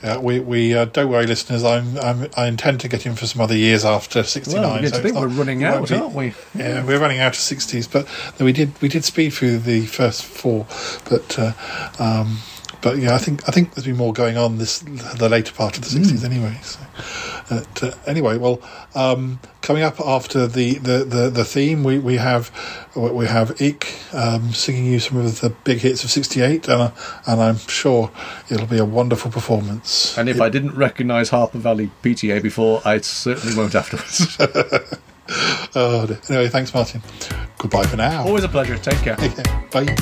Yeah, 0.03 0.19
we 0.19 0.39
we 0.39 0.75
uh, 0.75 0.85
don't 0.85 1.09
worry, 1.09 1.27
listeners. 1.27 1.65
I'm, 1.65 1.97
I'm 1.99 2.29
I 2.37 2.47
intend 2.47 2.81
to 2.81 2.89
get 2.89 3.07
in 3.07 3.15
for 3.15 3.27
some 3.27 3.41
other 3.41 3.57
years 3.57 3.87
after 3.87 4.23
'69. 4.23 4.61
Well, 4.61 4.83
yeah, 4.83 4.89
so 4.89 4.99
I 4.99 5.01
think 5.01 5.15
not- 5.15 5.23
we're 5.23 5.29
running 5.29 5.65
out, 5.65 5.89
be- 5.89 5.95
aren't 5.95 6.15
we? 6.15 6.35
Yeah, 6.55 6.85
we're 6.85 6.99
running 6.99 7.21
out 7.21 7.33
of 7.35 7.39
'60s, 7.39 7.91
but 7.91 8.07
we 8.39 8.53
did 8.53 8.79
we 8.83 8.89
did 8.89 9.05
speed 9.05 9.31
through 9.33 9.61
the 9.61 9.87
first 9.87 10.23
four, 10.23 10.67
but 11.09 11.39
uh, 11.39 11.53
um, 11.99 12.39
but 12.85 12.99
yeah, 12.99 13.15
I 13.15 13.19
think 13.19 13.49
I 13.49 13.51
think 13.51 13.73
there's 13.73 13.87
been 13.87 13.97
more 13.97 14.13
going 14.13 14.37
on 14.37 14.59
this 14.59 14.81
the 14.81 15.29
later 15.31 15.55
part 15.55 15.79
of 15.79 15.85
the 15.85 15.89
'60s 15.89 16.23
anyway. 16.23 16.55
So, 16.63 16.79
but, 17.49 17.83
uh, 17.83 17.97
anyway, 18.07 18.37
well, 18.37 18.61
um, 18.95 19.41
coming 19.63 19.83
up 19.83 19.99
after 20.01 20.47
the, 20.47 20.75
the, 20.75 20.99
the, 21.05 21.31
the 21.31 21.45
theme, 21.47 21.83
we, 21.83 21.99
we 21.99 22.17
have 22.17 22.51
we 22.95 23.27
have 23.27 23.53
Ikk 23.59 23.87
um, 24.15 24.53
singing 24.53 24.85
you 24.85 25.01
some 25.01 25.17
of 25.17 25.41
the 25.41 25.49
big 25.65 25.79
hits 25.79 26.05
of 26.05 26.11
'68, 26.11 26.69
and 26.69 26.83
uh, 26.83 26.91
and 27.27 27.41
I'm 27.41 27.57
sure 27.57 28.11
it'll 28.51 28.67
be 28.67 28.79
a 28.79 28.85
wonderful 28.85 29.31
performance. 29.31 30.17
And 30.19 30.29
if 30.29 30.43
I 30.43 30.51
didn't 30.51 30.75
recognise 30.77 31.31
Harper 31.31 31.59
Valley 31.59 31.91
PTA 32.03 32.43
before, 32.43 32.83
I 32.85 33.01
certainly 33.01 33.57
won't 33.57 33.75
afterwards. 33.75 34.39
Oh, 35.75 36.07
anyway, 36.29 36.49
thanks, 36.49 36.75
Martin. 36.75 37.03
Goodbye 37.57 37.87
for 37.87 37.97
now. 37.97 38.27
Always 38.27 38.45
a 38.45 38.49
pleasure. 38.49 38.77
Take 38.77 38.99
care. 38.99 39.17
Bye. 39.73 39.97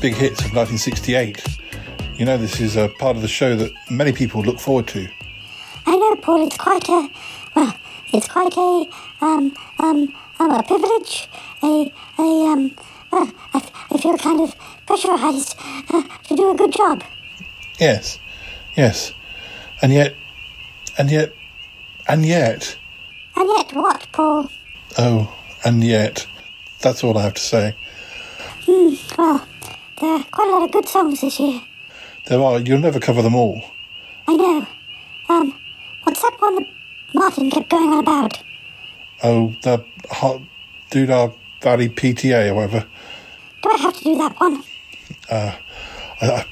Big 0.00 0.14
hits 0.14 0.40
of 0.40 0.54
1968? 0.54 1.42
You 2.16 2.24
know, 2.24 2.36
this 2.36 2.60
is 2.60 2.76
a 2.76 2.88
part 2.98 3.16
of 3.16 3.22
the 3.22 3.28
show 3.28 3.56
that 3.56 3.72
many 3.90 4.12
people 4.12 4.42
look 4.42 4.58
forward 4.58 4.86
to. 4.88 5.08
I 5.86 5.96
know, 5.96 6.16
Paul. 6.16 6.46
It's 6.46 6.56
quite 6.56 6.88
a 6.88 7.10
well. 7.54 7.74
It's 8.12 8.28
quite 8.28 8.56
a 8.56 8.88
um 9.20 9.54
um, 9.78 10.14
um 10.38 10.50
a 10.50 10.62
privilege. 10.62 11.28
A 11.62 11.92
a 12.18 12.22
um. 12.22 12.74
Well, 13.10 13.30
I, 13.54 13.62
I 13.90 13.98
feel 13.98 14.16
kind 14.18 14.40
of 14.40 14.54
pressurized 14.86 15.56
uh, 15.92 16.02
to 16.28 16.36
do 16.36 16.50
a 16.50 16.54
good 16.54 16.72
job. 16.72 17.02
Yes, 17.78 18.18
yes. 18.76 19.12
And 19.82 19.92
yet, 19.92 20.14
and 20.98 21.10
yet, 21.10 21.32
and 22.06 22.24
yet, 22.24 22.76
And 23.36 23.48
yet, 23.48 23.72
what, 23.72 24.06
Paul? 24.12 24.50
oh, 24.98 25.34
and 25.64 25.82
yet, 25.82 26.26
that's 26.80 27.02
all 27.02 27.16
I 27.18 27.22
have 27.22 27.34
to 27.34 27.40
say. 27.40 27.74
Hmm. 28.66 28.94
Well, 29.18 29.46
there 30.00 30.10
are 30.10 30.24
quite 30.24 30.48
a 30.48 30.52
lot 30.52 30.62
of 30.62 30.72
good 30.72 30.88
songs 30.88 31.20
this 31.20 31.38
year. 31.38 31.60
There 32.26 32.40
are, 32.42 32.58
you'll 32.58 32.78
never 32.80 33.00
cover 33.00 33.22
them 33.22 33.34
all. 33.34 33.62
I 34.26 34.36
know. 34.36 34.66
Um, 35.28 35.60
what's 36.04 36.22
that 36.22 36.36
one 36.38 36.56
that 36.56 36.68
Martin 37.14 37.50
kept 37.50 37.68
going 37.68 37.90
on 37.90 37.98
about? 38.00 38.42
Oh, 39.22 39.54
the 39.62 39.84
Hot 40.10 40.40
Doodah 40.90 41.34
Valley 41.60 41.88
PTA, 41.88 42.50
or 42.50 42.54
whatever. 42.54 42.86
Do 43.62 43.70
I 43.72 43.76
have 43.78 43.96
to 43.98 44.04
do 44.04 44.16
that 44.18 44.40
one? 44.40 44.62
Uh, 45.28 45.54
I, 46.22 46.26
I, 46.26 46.46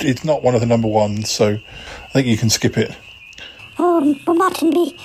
it's 0.00 0.24
not 0.24 0.42
one 0.42 0.54
of 0.54 0.60
the 0.60 0.66
number 0.66 0.88
ones, 0.88 1.30
so 1.30 1.58
I 2.06 2.08
think 2.08 2.26
you 2.26 2.36
can 2.36 2.50
skip 2.50 2.76
it. 2.76 2.96
Oh, 3.78 4.18
will 4.26 4.34
Martin 4.34 4.70
be? 4.70 4.96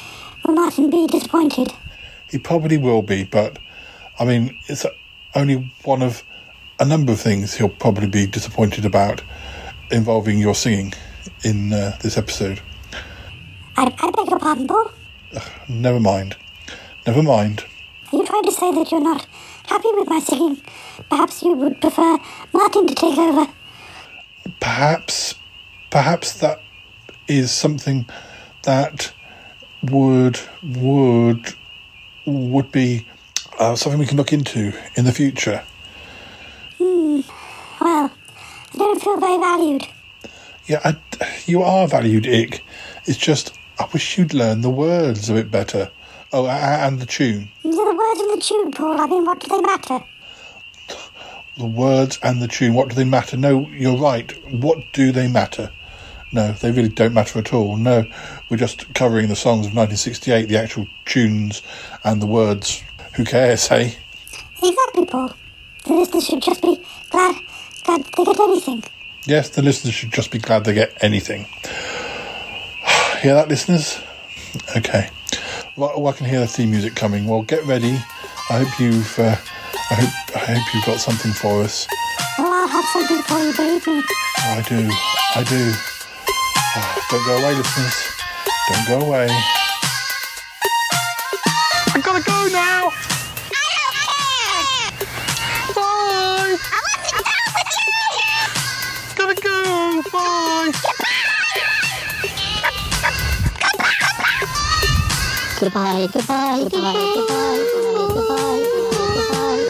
Will 0.46 0.56
Martin 0.56 0.90
be 0.90 1.06
disappointed? 1.08 1.74
He 2.30 2.40
probably 2.40 2.78
will 2.78 3.02
be, 3.02 3.24
but 3.24 3.60
I 4.20 4.26
mean, 4.26 4.58
it's 4.68 4.86
only 5.36 5.72
one 5.84 6.02
of 6.02 6.24
a 6.80 6.86
number 6.86 7.12
of 7.12 7.20
things 7.20 7.56
he'll 7.56 7.70
probably 7.70 8.08
be 8.08 8.26
disappointed 8.26 8.86
about 8.86 9.22
involving 9.92 10.38
your 10.38 10.56
singing 10.56 10.94
in 11.44 11.74
uh, 11.74 11.98
this 12.02 12.18
episode. 12.18 12.62
I, 13.76 13.94
I 14.00 14.12
beg 14.12 14.30
your 14.30 14.40
pardon, 14.40 14.68
Paul. 14.68 14.92
Never 15.68 16.00
mind. 16.00 16.36
Never 17.06 17.22
mind. 17.22 17.66
Are 18.12 18.18
you 18.18 18.26
trying 18.26 18.44
to 18.44 18.52
say 18.52 18.72
that 18.72 18.92
you're 18.92 19.02
not 19.02 19.26
happy 19.68 19.90
with 19.94 20.08
my 20.10 20.20
singing? 20.20 20.62
Perhaps 21.10 21.44
you 21.44 21.54
would 21.54 21.80
prefer 21.80 22.18
Martin 22.54 22.88
to 22.88 22.96
take 22.96 23.18
over. 23.18 23.52
Perhaps, 24.60 25.36
perhaps 25.90 26.40
that 26.40 26.62
is 27.28 27.52
something 27.52 28.06
that 28.64 29.14
would 29.84 30.40
would 30.64 31.54
would 32.26 32.72
be 32.72 33.06
uh, 33.60 33.76
something 33.76 34.00
we 34.00 34.06
can 34.06 34.18
look 34.18 34.34
into 34.34 34.74
in 34.96 35.06
the 35.06 35.12
future. 35.12 35.64
Hmm. 36.80 37.22
Well, 37.82 38.12
I 38.74 38.78
don't 38.78 39.02
feel 39.02 39.20
very 39.20 39.38
valued. 39.38 39.88
Yeah, 40.66 40.80
I, 40.84 40.98
you 41.46 41.62
are 41.62 41.88
valued, 41.88 42.26
Ikk. 42.26 42.62
It's 43.06 43.18
just 43.18 43.58
I 43.80 43.88
wish 43.94 44.18
you'd 44.18 44.34
learn 44.34 44.62
the 44.62 44.70
words 44.70 45.30
a 45.30 45.34
bit 45.34 45.52
better. 45.52 45.92
Oh, 46.32 46.48
and 46.48 47.00
the 47.00 47.06
tune. 47.06 47.50
The 47.64 47.70
words 47.70 48.20
in 48.20 48.28
the 48.28 48.42
tune, 48.42 48.72
Paul, 48.72 49.02
I 49.02 49.08
mean, 49.08 49.26
what 49.26 49.40
do 49.40 49.48
they 49.48 49.62
matter? 49.62 50.04
The 51.58 51.66
words 51.66 52.20
and 52.22 52.42
the 52.42 52.48
tune. 52.48 52.74
What 52.74 52.90
do 52.90 52.96
they 52.96 53.04
matter? 53.04 53.36
No, 53.36 53.68
you're 53.70 53.98
right. 53.98 54.32
What 54.54 54.94
do 54.94 55.12
they 55.12 55.28
matter? 55.28 55.72
No, 56.32 56.52
they 56.52 56.72
really 56.72 56.90
don't 56.90 57.14
matter 57.14 57.40
at 57.40 57.54
all. 57.54 57.76
No, 57.76 58.06
we're 58.50 58.58
just 58.58 58.94
covering 58.94 59.28
the 59.28 59.36
songs 59.36 59.66
of 59.66 59.74
1968, 59.74 60.48
the 60.48 60.58
actual 60.58 60.88
tunes 61.06 61.64
and 62.04 62.22
the 62.22 62.28
words. 62.28 62.84
Who 63.16 63.26
cares, 63.26 63.68
hey? 63.68 63.98
Exactly, 64.62 65.06
Paul. 65.06 65.34
The 65.90 65.96
listeners 65.96 66.28
should 66.28 66.44
just 66.44 66.62
be 66.62 66.80
glad, 67.10 67.36
glad 67.84 68.04
they 68.04 68.24
get 68.24 68.40
anything. 68.40 68.84
Yes, 69.26 69.50
the 69.50 69.64
listeners 69.64 69.96
should 69.96 70.12
just 70.12 70.30
be 70.30 70.38
glad 70.38 70.64
they 70.64 70.76
get 70.76 70.96
anything. 71.02 71.46
Hear 73.22 73.34
that, 73.34 73.48
listeners? 73.50 74.00
Okay. 74.78 75.10
Well, 75.76 76.00
well, 76.00 76.14
I 76.14 76.16
can 76.16 76.28
hear 76.28 76.42
the 76.42 76.48
theme 76.48 76.70
music 76.70 76.94
coming. 76.96 77.26
Well, 77.26 77.42
get 77.42 77.66
ready. 77.66 77.98
I 78.52 78.64
hope 78.64 78.80
you've. 78.80 79.18
Uh, 79.18 79.36
I 79.90 79.96
hope. 79.96 80.36
I 80.36 80.40
hope 80.54 80.74
you've 80.76 80.86
got 80.86 81.00
something 81.00 81.32
for 81.32 81.64
us. 81.64 81.88
Well, 82.38 82.54
I'll 82.54 82.68
have 82.68 82.86
something 82.86 83.24
for 83.24 83.40
you, 83.40 83.54
believe 83.56 83.88
me. 83.88 84.04
I 84.38 84.62
do. 84.70 84.90
I 85.36 85.44
do. 85.44 85.72
Ah, 86.76 87.08
don't 87.10 87.26
go 87.26 87.38
away, 87.42 87.56
listeners. 87.56 87.96
Don't 88.70 88.88
go 88.88 89.08
away. 89.08 89.28
I've 91.96 92.04
gotta 92.04 92.24
go 92.24 92.48
now. 92.52 93.09
Go. 99.50 100.02
Bye. 100.12 100.72
Goodbye, 105.60 106.08
goodbye, 106.14 106.64
goodbye, 106.64 106.70
goodbye, 106.72 108.06
goodbye, 108.14 108.64
goodbye. 109.16 109.68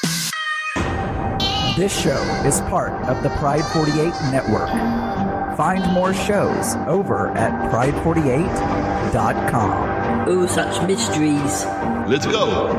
This 1.77 1.93
show 1.97 2.21
is 2.45 2.61
part 2.61 2.91
of 3.09 3.21
the 3.23 3.29
Pride 3.37 3.63
48 3.73 4.13
network. 4.31 4.69
Find 5.57 5.83
more 5.93 6.13
shows 6.13 6.75
over 6.87 7.29
at 7.31 7.71
pride48.com. 7.71 10.29
Oh, 10.29 10.45
such 10.45 10.81
mysteries. 10.87 11.65
Let's 12.07 12.25
go. 12.27 12.69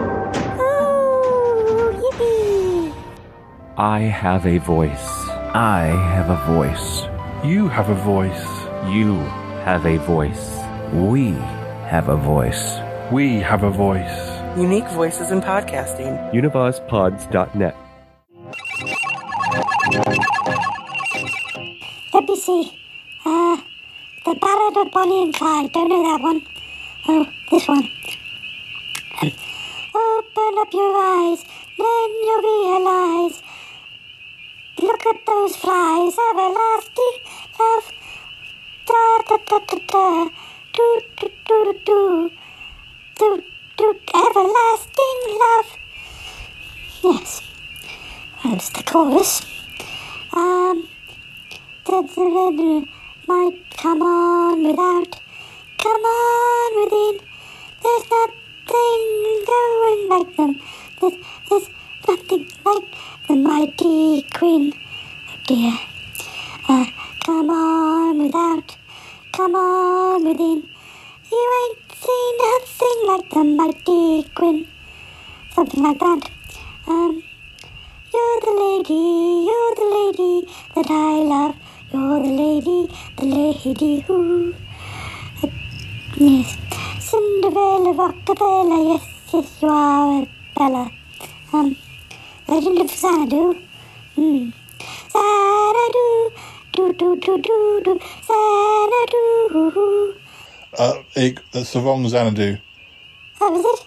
Ooh, 0.61 1.93
yippee. 2.01 2.93
I 3.77 4.01
have 4.01 4.47
a 4.47 4.59
voice. 4.59 5.20
I 5.53 5.87
have 6.15 6.31
a 6.31 6.37
voice. 6.47 7.09
You 7.45 7.67
have 7.67 7.89
a 7.89 7.95
voice. 7.95 8.47
You 8.89 9.17
have 9.65 9.85
a 9.85 9.99
voice. 9.99 10.57
We 10.93 11.33
have 11.91 12.09
a 12.09 12.15
voice. 12.15 12.79
We 13.11 13.41
have 13.41 13.65
a 13.65 13.71
voice. 13.71 14.41
Unique 14.57 14.89
voices 14.91 15.33
in 15.33 15.41
podcasting. 15.41 16.33
UnivazPods.net. 16.33 17.75
Let 22.15 22.25
me 22.29 22.37
see. 22.37 22.79
Uh, 23.27 23.57
the 24.25 24.37
Ballad 24.41 24.87
of 24.87 24.93
Bonnie 24.93 25.25
and 25.25 25.35
Clyde. 25.35 25.73
Don't 25.73 25.89
know 25.89 26.03
that 26.05 26.23
one. 26.23 26.47
Oh, 27.09 27.27
this 27.51 27.67
one. 27.67 27.91
Open 29.21 30.59
up 30.59 30.73
your 30.73 30.97
eyes, 30.97 31.45
then 31.77 32.09
you'll 32.23 32.43
realize. 32.43 33.43
Look 34.79 35.07
at 35.07 35.27
those 35.27 35.57
flies, 35.57 36.17
everlasting 36.31 37.17
love. 37.59 37.93
Da 38.87 39.23
da 39.29 39.37
da 39.47 39.59
da 39.59 39.79
da. 39.89 40.29
Do 40.73 41.01
do 41.17 41.31
do 41.47 41.75
do 41.85 42.31
do. 43.19 43.43
Do 43.77 44.01
everlasting 44.15 45.21
love. 45.43 45.79
Yes. 47.03 47.43
That's 48.45 48.69
the 48.71 48.83
chorus. 48.83 49.43
Um. 50.33 50.89
The, 51.87 52.03
the, 52.03 52.25
the, 52.57 52.87
might 53.27 53.59
come 53.77 54.03
on 54.03 54.63
without, 54.63 55.21
come 55.79 56.03
on 56.03 56.85
within. 56.85 57.27
There's 57.83 58.11
nothing 58.11 59.45
going 59.47 60.09
like 60.09 60.37
them. 60.37 60.61
There's, 61.01 61.15
there's 61.49 61.71
nothing 62.07 62.47
like 62.65 62.85
the 63.31 63.37
mighty 63.37 64.23
queen. 64.35 64.73
Oh 64.75 65.37
dear. 65.47 65.73
Uh, 66.69 66.85
come 67.25 67.49
on 67.49 68.19
without, 68.23 68.77
come 69.33 69.55
on 69.55 70.25
within. 70.25 70.59
You 71.31 71.43
ain't 71.61 71.93
seen 72.05 72.33
nothing 72.47 72.99
like 73.11 73.31
the 73.31 73.45
mighty 73.45 74.29
queen. 74.35 74.67
Something 75.55 75.83
like 75.85 76.01
that. 76.01 76.29
Um, 76.89 77.23
you're 78.13 78.41
the 78.47 78.55
lady, 78.63 79.05
you're 79.49 79.75
the 79.81 79.89
lady 79.99 80.49
that 80.75 80.91
I 80.91 81.23
love. 81.33 81.55
You're 81.93 82.21
the 82.25 82.35
lady, 82.43 82.93
the 83.17 83.27
lady 83.27 84.01
who. 84.01 84.55
Uh, 85.45 85.49
yes. 86.17 86.57
Cinderella, 86.99 87.93
Rockefeller, 87.93 88.83
yes, 88.93 89.07
yes, 89.33 89.63
you 89.63 89.69
are 89.69 90.23
a 90.23 90.29
Bella. 90.57 90.91
Um, 91.53 91.77
Legend 92.51 92.81
of 92.81 92.91
Xanadu. 92.91 93.57
Hmm. 94.17 94.51
Xanadu, 95.13 96.33
do, 96.73 96.93
do, 96.95 97.17
do, 97.17 97.39
do, 97.39 97.81
do, 97.85 98.01
Xanadu. 98.27 100.15
Uh, 100.77 101.03
Ikk, 101.15 101.39
that's 101.53 101.73
the 101.73 101.81
wrong 101.81 102.03
Xanadu. 102.09 102.59
Oh, 103.41 103.53
was 103.53 103.65
it? 103.65 103.87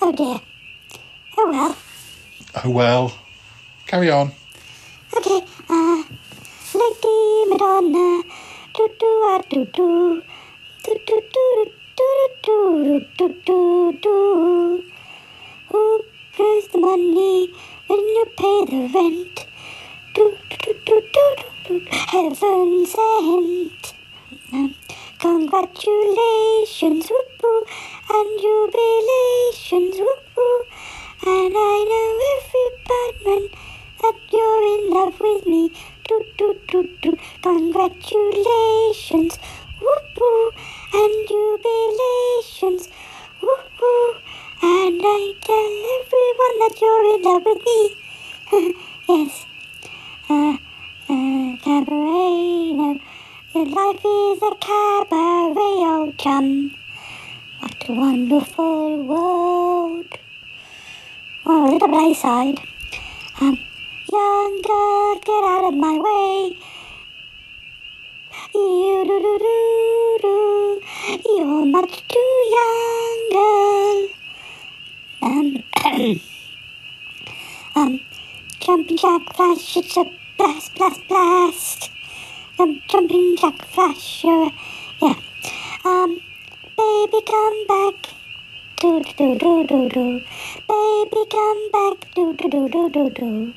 Oh 0.00 0.12
dear. 0.12 0.40
Oh 1.38 1.50
well. 1.50 1.76
Oh 2.64 2.70
well. 2.70 3.12
Carry 3.88 4.10
on. 4.12 4.30
Okay, 5.16 5.40
uh, 5.68 6.02
Lady 6.74 7.50
Madonna, 7.50 8.22
do 8.74 8.88
do 9.00 9.10
ah 9.26 9.42
do 9.50 9.64
do, 9.74 10.22
do 10.84 10.94
do 11.04 11.20
do 11.34 11.66
do 11.96 12.08
do 12.44 12.58
do 12.86 13.00
do 13.18 13.34
do 13.44 13.98
do. 14.00 14.84
Who 15.70 16.04
pays 16.36 16.68
the 16.68 16.78
money 16.78 17.52
when 17.88 18.00
you 18.00 18.26
pay 18.38 18.64
the 18.66 18.90
rent? 18.94 19.46
Do 20.14 20.36
do 20.50 20.74
do 20.86 21.02
do 21.14 21.36
do 21.38 21.80
do. 21.80 21.86
Heaven 21.90 22.86
sent. 22.86 23.94
Um, 24.52 24.74
congratulations, 25.20 27.10
whoop 27.10 27.42
and 28.10 28.40
jubilations, 28.40 29.98
whoop 30.00 30.66
And 31.26 31.54
I 31.56 31.84
know 31.90 32.10
every 32.34 32.70
badman 32.88 33.50
that 34.02 34.16
you're 34.32 34.66
in 34.74 34.90
love 34.94 35.20
with 35.20 35.46
me. 35.46 35.72
Do 36.08 36.24
do 36.38 36.56
do 36.68 36.88
do. 37.02 37.18
Congratulations, 37.42 39.38
whoop 39.82 40.18
woo, 40.20 40.50
and 40.94 41.28
jubilations, 41.28 42.88
whoop 43.42 43.70
woo. 43.82 44.14
And 44.60 45.00
I 45.00 45.34
tell 45.40 45.72
everyone 45.98 46.56
that 46.62 46.74
you're 46.80 47.14
in 47.14 47.22
love 47.22 47.44
with 47.46 47.62
me. 47.64 48.74
yes. 49.08 49.46
Uh, 50.28 50.56
uh, 51.08 51.56
cabaret, 51.62 52.72
no. 52.74 52.98
Your 53.54 53.66
life 53.66 54.04
is 54.04 54.42
a 54.42 54.54
cabaret, 54.58 55.78
old 55.86 56.18
chum. 56.18 56.74
What 57.60 57.88
a 57.88 57.92
wonderful 57.92 58.96
world. 59.04 60.18
Oh, 61.46 61.66
a 61.66 61.72
little 61.72 61.88
bit 61.88 62.16
side. 62.16 62.58
Um, 63.40 63.58
young 64.12 64.62
girl, 64.62 65.14
get 65.24 65.44
out 65.44 65.68
of 65.68 65.74
my 65.74 65.98
way. 65.98 66.58
You 68.54 69.04
do 69.06 69.20
do 69.20 69.38
do 69.38 70.18
do. 70.20 70.80
You're 71.36 71.64
much 71.66 72.02
too 72.08 72.32
young, 72.50 73.28
girl. 73.32 74.17
Um, 75.20 75.64
um, 77.74 78.00
jumping 78.60 78.96
Jack 78.96 79.34
Flash, 79.34 79.76
it's 79.76 79.96
a 79.96 80.04
blast, 80.36 80.74
blast, 80.76 81.00
blast. 81.08 81.90
Um, 82.58 82.80
jumping 82.88 83.36
Jack 83.36 83.64
Flash, 83.66 84.24
yeah. 84.24 84.50
Um, 85.84 86.20
baby, 86.76 87.20
come 87.26 87.66
back. 87.66 87.94
Do 88.80 89.02
do 89.02 89.34
do 89.38 89.66
do 89.66 89.88
do. 89.88 90.20
Baby, 90.68 91.22
come 91.30 91.70
back. 91.72 92.14
Do 92.14 92.32
do 92.34 92.48
do 92.48 92.68
do 92.68 92.88
do 92.90 93.10
do. 93.10 93.54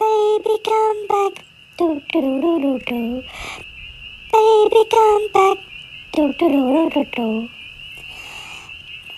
Baby, 0.00 0.56
come 0.64 1.06
back. 1.08 1.44
Do 1.76 2.00
do 2.12 2.20
do 2.22 2.40
do 2.40 2.58
do 2.60 2.78
do. 2.86 3.22
Baby, 4.32 4.84
come 4.90 5.28
back. 5.34 5.58
Do 6.12 6.32
do 6.32 6.48
do 6.48 6.62
do 6.72 6.90
do 6.90 7.04
do. 7.16 7.48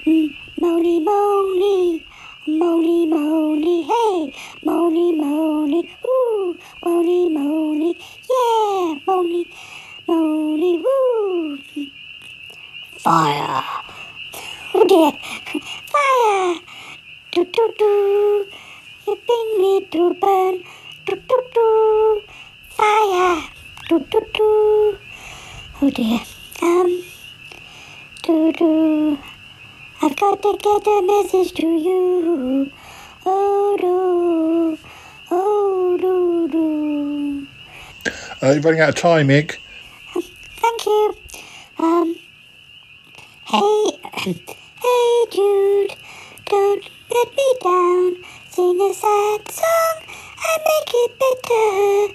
Mm, 0.07 0.46
Mony, 0.59 1.01
Mony, 1.01 2.03
Mony, 2.47 3.07
Mony, 3.07 3.83
hey, 3.83 4.33
Mony, 4.65 5.13
Mony, 5.13 5.87
ooh, 6.03 6.57
Mony, 6.83 7.29
Mony, 7.29 7.95
yeah, 8.31 8.99
Mony, 9.07 9.47
Mony, 10.09 10.79
woo. 10.79 11.59
Fire. 12.97 13.65
Oh 14.73 14.85
dear, 14.89 15.13
fire. 15.93 16.61
Do 17.33 17.45
do 17.45 17.75
do, 17.79 18.47
bring 19.05 19.49
me 19.61 19.87
to 19.93 20.15
burn. 20.15 20.63
Do 21.05 21.17
do 21.17 21.43
do, 21.53 22.23
fire. 22.71 23.43
Do 23.91 23.99
do 23.99 24.21
do. 24.33 24.99
Oh 25.83 25.91
dear, 25.91 26.21
um, 26.63 27.03
do 28.23 28.53
do. 28.53 29.19
I've 30.03 30.15
got 30.17 30.43
to 30.43 30.59
get 30.63 30.87
a 30.87 31.03
message 31.03 31.53
to 31.55 31.67
you. 31.67 32.71
Oh, 33.25 33.77
do, 33.81 34.79
oh, 35.31 35.97
do, 35.99 36.49
do. 36.49 37.47
Uh, 38.43 38.53
you're 38.53 38.61
running 38.61 38.81
out 38.81 38.91
of 38.91 38.95
time, 38.95 39.29
Mick. 39.29 39.57
Thank 40.13 40.87
you. 40.87 41.17
Um, 41.79 42.15
hey, 43.47 43.91
hey, 44.83 45.25
Jude, 45.33 45.97
don't 46.45 46.85
let 47.11 47.37
me 47.37 47.55
down. 47.63 48.17
Sing 48.51 48.81
a 48.81 48.93
sad 48.95 49.51
song 49.51 49.97
and 50.03 50.63
make 50.67 50.93
it 50.95 51.19
better. 51.19 52.15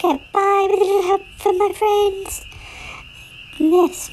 Get 0.00 0.20
with 0.32 0.80
a 0.80 0.84
little 0.84 1.02
help 1.02 1.26
from 1.38 1.58
my 1.58 1.72
friends. 1.72 2.46
Yes. 3.58 4.10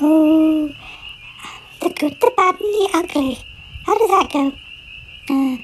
Oh, 0.00 0.70
the 1.80 1.88
good, 1.88 2.20
the 2.20 2.32
bad, 2.36 2.54
and 2.60 2.60
the 2.60 2.90
ugly. 2.94 3.38
How 3.84 3.98
does 3.98 4.10
that 4.10 4.32
go? 4.32 4.52
Uh, 5.28 5.56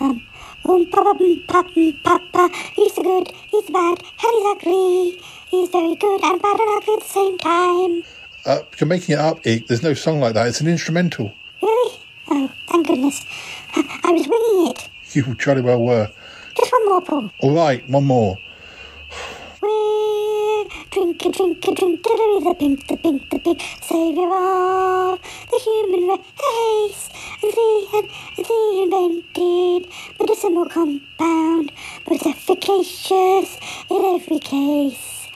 um, 0.00 0.26
um, 0.64 0.86
papa, 0.86 1.14
papa, 1.46 1.92
papa, 2.02 2.50
he's 2.74 2.94
the 2.94 3.02
good, 3.02 3.30
he's 3.50 3.66
the 3.66 3.72
bad, 3.72 3.98
and 4.00 4.32
he's 4.32 4.46
ugly. 4.46 5.20
He's 5.50 5.68
very 5.68 5.94
good 5.96 6.24
and 6.24 6.40
bad 6.40 6.58
and 6.58 6.70
ugly 6.78 6.94
at 6.94 7.00
the 7.00 7.08
same 7.08 7.36
time. 7.36 8.02
Uh, 8.46 8.60
you're 8.78 8.88
making 8.88 9.16
it 9.16 9.18
up, 9.18 9.42
Ikk. 9.42 9.66
There's 9.66 9.82
no 9.82 9.92
song 9.92 10.20
like 10.20 10.32
that. 10.32 10.46
It's 10.46 10.62
an 10.62 10.68
instrumental. 10.68 11.30
Really? 11.60 11.98
Oh, 12.28 12.50
thank 12.68 12.86
goodness. 12.86 13.22
I, 13.74 14.00
I 14.04 14.12
was 14.12 14.26
winging 14.26 14.70
it. 14.70 14.88
You 15.14 15.34
jolly 15.34 15.60
well 15.60 15.82
were. 15.82 16.10
Just 16.56 16.72
one 16.72 16.88
more, 16.88 17.02
Paul. 17.02 17.30
All 17.40 17.54
right, 17.54 17.86
one 17.90 18.04
more. 18.04 18.38
We're 19.62 20.64
drinking, 20.90 21.32
drinking, 21.32 21.74
drinking 21.74 22.18
away 22.20 22.44
the 22.44 22.56
pink, 22.58 22.88
the 22.88 22.96
pink, 22.96 23.30
the 23.30 23.38
pink 23.38 23.62
savior 23.80 24.26
of 24.26 25.20
the 25.50 25.60
human 25.64 26.08
race. 26.10 27.08
They, 27.42 27.86
and 27.94 28.10
they 28.48 28.82
invented 28.82 29.92
medicinal 30.20 30.66
compound, 30.68 31.72
but 32.04 32.14
it's 32.14 32.26
efficacious 32.26 33.58
in 33.88 34.04
every 34.16 34.40
case. 34.40 35.28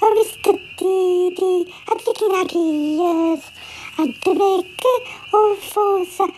Oh, 0.00 0.14
Mr. 0.22 0.60
Didi 0.78 1.72
had 1.88 1.98
freaking 1.98 2.40
ideas, 2.44 3.50
and 3.98 4.22
to 4.22 4.34
make 4.34 4.80
it 4.84 5.08
all 5.34 5.56
for 5.56 6.06
science 6.06 6.32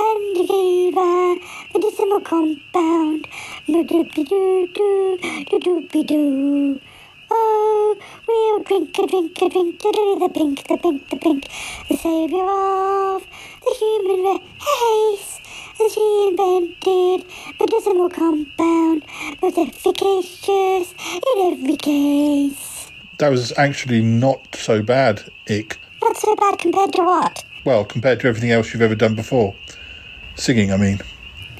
and 0.00 0.36
he 0.36 0.46
gave 0.46 0.96
a 0.96 1.36
medicinal 1.74 2.20
compound. 2.20 3.26
Do-do-be-do-do, 3.66 4.80
Oh, 7.32 7.96
we'll 8.26 8.62
drink 8.64 8.98
a 8.98 9.06
drink 9.06 9.40
a 9.40 9.48
drink 9.48 9.78
to 9.78 9.88
the 10.20 10.28
pink, 10.34 10.66
the 10.66 10.76
pink, 10.76 11.08
the 11.10 11.16
pink, 11.16 11.48
the 11.88 11.96
savior 11.96 12.42
of 12.42 13.24
the 13.62 13.72
human 13.78 14.20
race. 14.24 15.38
As 15.82 15.92
she 15.94 16.28
invented 16.28 17.26
the 17.58 17.66
medicinal 17.66 18.10
compound, 18.10 19.04
most 19.40 19.58
efficacious 19.58 20.94
in 20.98 21.52
every 21.52 21.76
case. 21.76 22.90
That 23.18 23.30
was 23.30 23.52
actually 23.56 24.02
not 24.02 24.56
so 24.56 24.82
bad, 24.82 25.22
Ikk. 25.46 25.76
Not 26.02 26.16
so 26.16 26.34
bad 26.34 26.58
compared 26.58 26.92
to 26.94 27.02
what? 27.04 27.44
Well, 27.64 27.84
compared 27.84 28.20
to 28.20 28.28
everything 28.28 28.50
else 28.50 28.72
you've 28.72 28.82
ever 28.82 28.94
done 28.94 29.14
before. 29.14 29.54
Singing, 30.40 30.72
I 30.72 30.78
mean. 30.78 30.98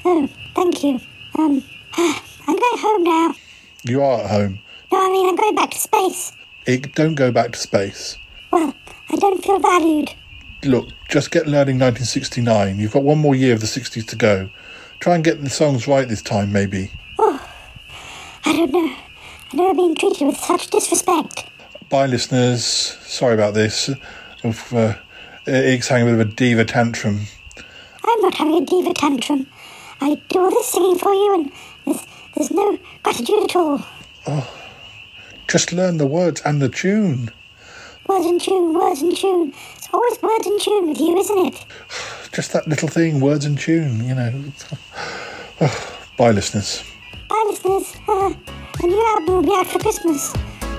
Oh, 0.03 0.27
thank 0.55 0.83
you. 0.83 0.99
Um, 1.37 1.63
I'm 1.93 2.55
going 2.55 2.77
home 2.79 3.03
now. 3.03 3.35
You 3.83 4.01
are 4.01 4.21
at 4.21 4.31
home. 4.31 4.59
No, 4.91 5.05
I 5.05 5.11
mean, 5.11 5.29
I'm 5.29 5.35
going 5.35 5.53
back 5.53 5.69
to 5.69 5.77
space. 5.77 6.31
Ikk, 6.65 6.95
don't 6.95 7.13
go 7.13 7.31
back 7.31 7.51
to 7.51 7.59
space. 7.59 8.17
Well, 8.49 8.73
I 9.11 9.17
don't 9.17 9.43
feel 9.43 9.59
valued. 9.59 10.15
Look, 10.63 10.87
just 11.09 11.29
get 11.29 11.45
learning 11.45 11.77
1969. 11.77 12.79
You've 12.79 12.93
got 12.93 13.03
one 13.03 13.19
more 13.19 13.35
year 13.35 13.53
of 13.53 13.59
the 13.59 13.67
60s 13.67 14.03
to 14.07 14.15
go. 14.15 14.49
Try 14.99 15.13
and 15.13 15.23
get 15.23 15.43
the 15.43 15.51
songs 15.51 15.87
right 15.87 16.07
this 16.07 16.23
time, 16.23 16.51
maybe. 16.51 16.89
Oh, 17.19 17.39
I 18.45 18.51
don't 18.51 18.71
know. 18.71 18.95
I've 19.49 19.53
never 19.53 19.75
been 19.75 19.93
treated 19.93 20.25
with 20.25 20.37
such 20.37 20.71
disrespect. 20.71 21.45
Bye, 21.91 22.07
listeners. 22.07 22.65
Sorry 22.65 23.35
about 23.35 23.53
this. 23.53 23.91
Of, 24.43 24.73
uh, 24.73 24.95
having 25.45 26.01
a 26.01 26.05
bit 26.05 26.13
of 26.15 26.19
a 26.19 26.25
diva 26.25 26.65
tantrum. 26.65 27.27
I'm 28.11 28.21
not 28.21 28.35
having 28.35 28.55
a 28.55 28.65
diva 28.65 28.93
tantrum. 28.93 29.47
I 30.01 30.15
do 30.29 30.39
all 30.39 30.49
this 30.49 30.67
singing 30.67 30.97
for 30.97 31.13
you, 31.13 31.33
and 31.35 31.51
there's, 31.85 32.05
there's 32.35 32.51
no 32.51 32.77
gratitude 33.03 33.43
at 33.43 33.55
all. 33.55 33.81
Oh, 34.27 34.53
just 35.47 35.71
learn 35.71 35.97
the 35.97 36.07
words 36.07 36.41
and 36.41 36.61
the 36.61 36.69
tune. 36.69 37.29
Words 38.07 38.25
and 38.25 38.41
tune, 38.41 38.73
words 38.73 39.01
and 39.01 39.15
tune. 39.15 39.53
It's 39.75 39.87
always 39.93 40.21
words 40.21 40.47
and 40.47 40.59
tune 40.59 40.89
with 40.89 40.99
you, 40.99 41.17
isn't 41.17 41.37
it? 41.37 41.65
Just 42.33 42.53
that 42.53 42.67
little 42.67 42.87
thing, 42.87 43.19
words 43.19 43.45
and 43.45 43.57
tune, 43.59 44.03
you 44.05 44.15
know. 44.15 44.43
Bye, 46.17 46.31
listeners. 46.31 46.83
Bye, 47.29 47.45
listeners. 47.49 47.95
Uh, 48.07 48.33
a 48.81 48.87
new 48.87 49.05
album 49.07 49.35
will 49.35 49.43
be 49.43 49.53
out 49.53 49.67
for 49.67 49.79
Christmas. 49.79 50.33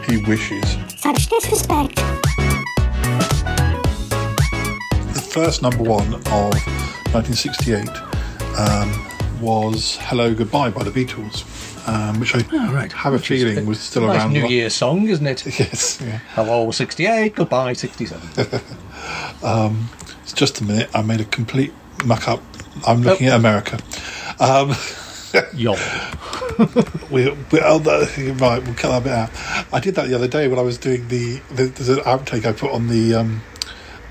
He 0.08 0.16
wishes. 0.24 0.76
Such 0.96 1.28
disrespect. 1.28 1.96
The 5.12 5.28
first 5.32 5.62
number 5.62 5.82
one 5.82 6.14
of 6.14 6.62
1968 7.12 7.88
um, 8.58 9.40
was 9.42 9.96
Hello 10.00 10.32
Goodbye 10.34 10.70
by 10.70 10.82
the 10.82 10.90
Beatles, 10.90 11.44
um, 11.86 12.18
which 12.18 12.34
I 12.34 12.40
Oh, 12.52 12.72
right. 12.72 12.90
have 12.92 13.12
a 13.12 13.18
feeling 13.18 13.58
a 13.58 13.62
was 13.64 13.80
still 13.80 14.06
nice 14.06 14.16
around. 14.22 14.32
New 14.32 14.46
Year 14.46 14.70
song, 14.70 15.06
isn't 15.08 15.26
it? 15.26 15.44
Yes. 15.58 16.00
Yeah. 16.00 16.18
Hello, 16.34 16.70
68, 16.70 17.34
goodbye, 17.34 17.72
67. 17.74 18.20
Um, 19.42 19.88
it's 20.22 20.32
just 20.32 20.60
a 20.60 20.64
minute. 20.64 20.88
I 20.94 21.02
made 21.02 21.20
a 21.20 21.24
complete 21.24 21.72
muck 22.04 22.28
up. 22.28 22.40
I'm 22.86 23.02
looking 23.02 23.26
at 23.26 23.34
America. 23.36 23.78
Um, 24.38 24.72
Yo. 25.54 25.72
we, 27.10 27.28
we, 27.50 27.60
oh, 27.60 27.80
right, 27.80 28.62
we'll 28.62 28.74
cut 28.74 28.90
that 28.90 29.02
bit 29.02 29.12
out. 29.12 29.30
I 29.74 29.80
did 29.80 29.96
that 29.96 30.06
the 30.06 30.14
other 30.14 30.28
day 30.28 30.46
when 30.46 30.60
I 30.60 30.62
was 30.62 30.78
doing 30.78 31.08
the, 31.08 31.40
the 31.50 31.64
there's 31.64 31.88
an 31.88 31.96
outtake 32.04 32.44
I 32.46 32.52
put 32.52 32.70
on 32.70 32.86
the 32.86 33.14
um, 33.16 33.42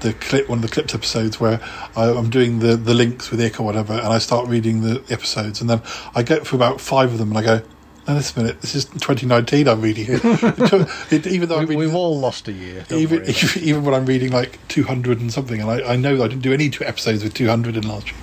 the 0.01 0.13
clip 0.13 0.49
one 0.49 0.59
of 0.59 0.61
the 0.63 0.67
clipped 0.69 0.93
episodes 0.93 1.39
where 1.39 1.59
I, 1.95 2.09
I'm 2.09 2.29
doing 2.29 2.59
the, 2.59 2.75
the 2.75 2.93
links 2.93 3.31
with 3.31 3.39
Ikk 3.41 3.59
or 3.59 3.63
whatever, 3.63 3.93
and 3.93 4.07
I 4.07 4.17
start 4.17 4.47
reading 4.47 4.81
the 4.81 5.03
episodes, 5.09 5.61
and 5.61 5.69
then 5.69 5.81
I 6.15 6.23
get 6.23 6.45
through 6.45 6.57
about 6.59 6.81
five 6.81 7.11
of 7.11 7.17
them, 7.19 7.29
and 7.29 7.37
I 7.37 7.43
go, 7.43 7.61
Now, 8.07 8.15
this 8.15 8.35
minute, 8.35 8.61
this 8.61 8.73
is 8.75 8.85
2019. 8.85 9.67
I'm 9.67 9.79
reading 9.81 10.05
it. 10.09 11.11
It- 11.13 11.27
even 11.27 11.47
though 11.49 11.57
We, 11.59 11.61
reading, 11.65 11.77
we've 11.79 11.95
all 11.95 12.19
lost 12.19 12.47
a 12.47 12.51
year. 12.51 12.83
Even, 12.89 13.19
worry 13.19 13.29
it. 13.29 13.57
even 13.57 13.83
when 13.83 13.93
I'm 13.93 14.05
reading 14.05 14.31
like 14.31 14.59
200 14.69 15.19
and 15.21 15.31
something, 15.31 15.61
and 15.61 15.69
I, 15.69 15.93
I 15.93 15.95
know 15.95 16.15
I 16.23 16.27
didn't 16.27 16.41
do 16.41 16.51
any 16.53 16.69
two 16.69 16.83
episodes 16.83 17.23
with 17.23 17.33
200 17.33 17.77
in 17.77 17.87
last 17.87 18.07
year. 18.11 18.19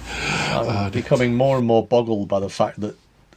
I'm 0.50 0.68
Uh, 0.68 0.90
becoming 0.90 1.34
more 1.36 1.56
and 1.59 1.66
more 1.66 1.86
boggled 1.86 2.28
by 2.28 2.40
the 2.40 2.50
fact 2.50 2.80
that 2.80 2.96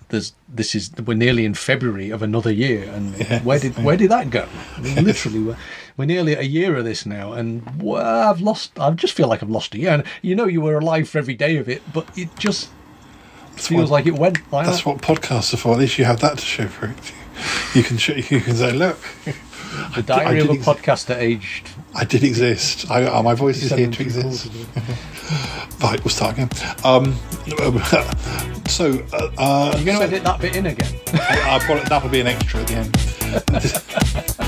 there's 0.10 0.34
this 0.50 0.76
is 0.76 0.92
we're 1.06 1.14
nearly 1.14 1.46
in 1.46 1.54
February 1.54 2.10
of 2.10 2.22
another 2.22 2.52
year, 2.52 2.84
and 2.92 3.16
where 3.46 3.60
did 3.60 3.82
where 3.82 3.96
did 3.96 4.10
that 4.12 4.30
go? 4.30 4.46
Literally, 4.82 5.40
we're, 5.40 5.58
we're 6.02 6.06
nearly 6.06 6.34
a 6.34 6.42
year 6.42 6.76
of 6.78 6.84
this 6.84 7.06
now, 7.06 7.34
and 7.34 7.62
well, 7.80 8.28
I've 8.32 8.42
lost. 8.42 8.72
I 8.80 8.90
just 8.92 9.14
feel 9.14 9.28
like 9.28 9.44
I've 9.44 9.52
lost 9.52 9.76
a 9.76 9.78
year. 9.78 9.92
And 9.92 10.04
you 10.24 10.34
know, 10.34 10.46
you 10.48 10.60
were 10.60 10.80
alive 10.80 11.08
for 11.08 11.20
every 11.20 11.36
day 11.36 11.58
of 11.58 11.70
it, 11.70 11.84
but 11.94 12.10
it 12.18 12.36
just 12.40 12.70
feels 13.56 13.92
what- 13.92 14.00
like 14.00 14.08
it 14.08 14.16
went. 14.18 14.40
Like 14.52 14.66
That's 14.66 14.82
that. 14.84 14.88
what 14.90 15.02
podcasts 15.04 15.54
are 15.54 15.58
for. 15.58 15.74
At 15.74 15.80
least 15.80 16.00
you 16.00 16.06
have 16.06 16.20
that 16.22 16.40
to 16.40 16.44
show 16.46 16.68
for 16.68 16.88
it. 16.88 16.98
You 17.74 17.82
can 17.84 17.98
show, 17.98 18.14
you 18.14 18.42
can 18.42 18.56
say, 18.56 18.72
look, 18.74 19.00
the 19.96 20.04
diary 20.04 20.42
I 20.42 20.44
of 20.44 20.50
a 20.50 20.54
podcaster 20.56 21.16
aged. 21.18 21.70
I 21.96 22.04
did 22.04 22.24
exist. 22.24 22.92
I, 22.92 23.06
uh, 23.06 23.24
my 23.24 23.34
voice 23.34 23.64
is 23.64 23.72
here 23.72 23.90
to 23.90 24.02
exist. 24.04 24.52
right, 25.82 26.04
we'll 26.04 26.10
start 26.10 26.34
again. 26.34 26.50
Um, 26.84 27.16
so, 28.68 29.02
uh, 29.14 29.32
uh, 29.38 29.74
You're 29.78 29.86
going 29.86 29.98
so- 29.98 30.00
to 30.00 30.04
edit 30.08 30.24
that 30.24 30.40
bit 30.42 30.56
in 30.56 30.66
again. 30.68 30.94
I, 31.14 31.56
I 31.56 31.60
probably, 31.60 31.86
that'll 31.86 32.10
be 32.10 32.20
an 32.22 32.28
extra 32.28 32.60
at 32.62 32.68
the 32.68 32.76
end. 34.42 34.48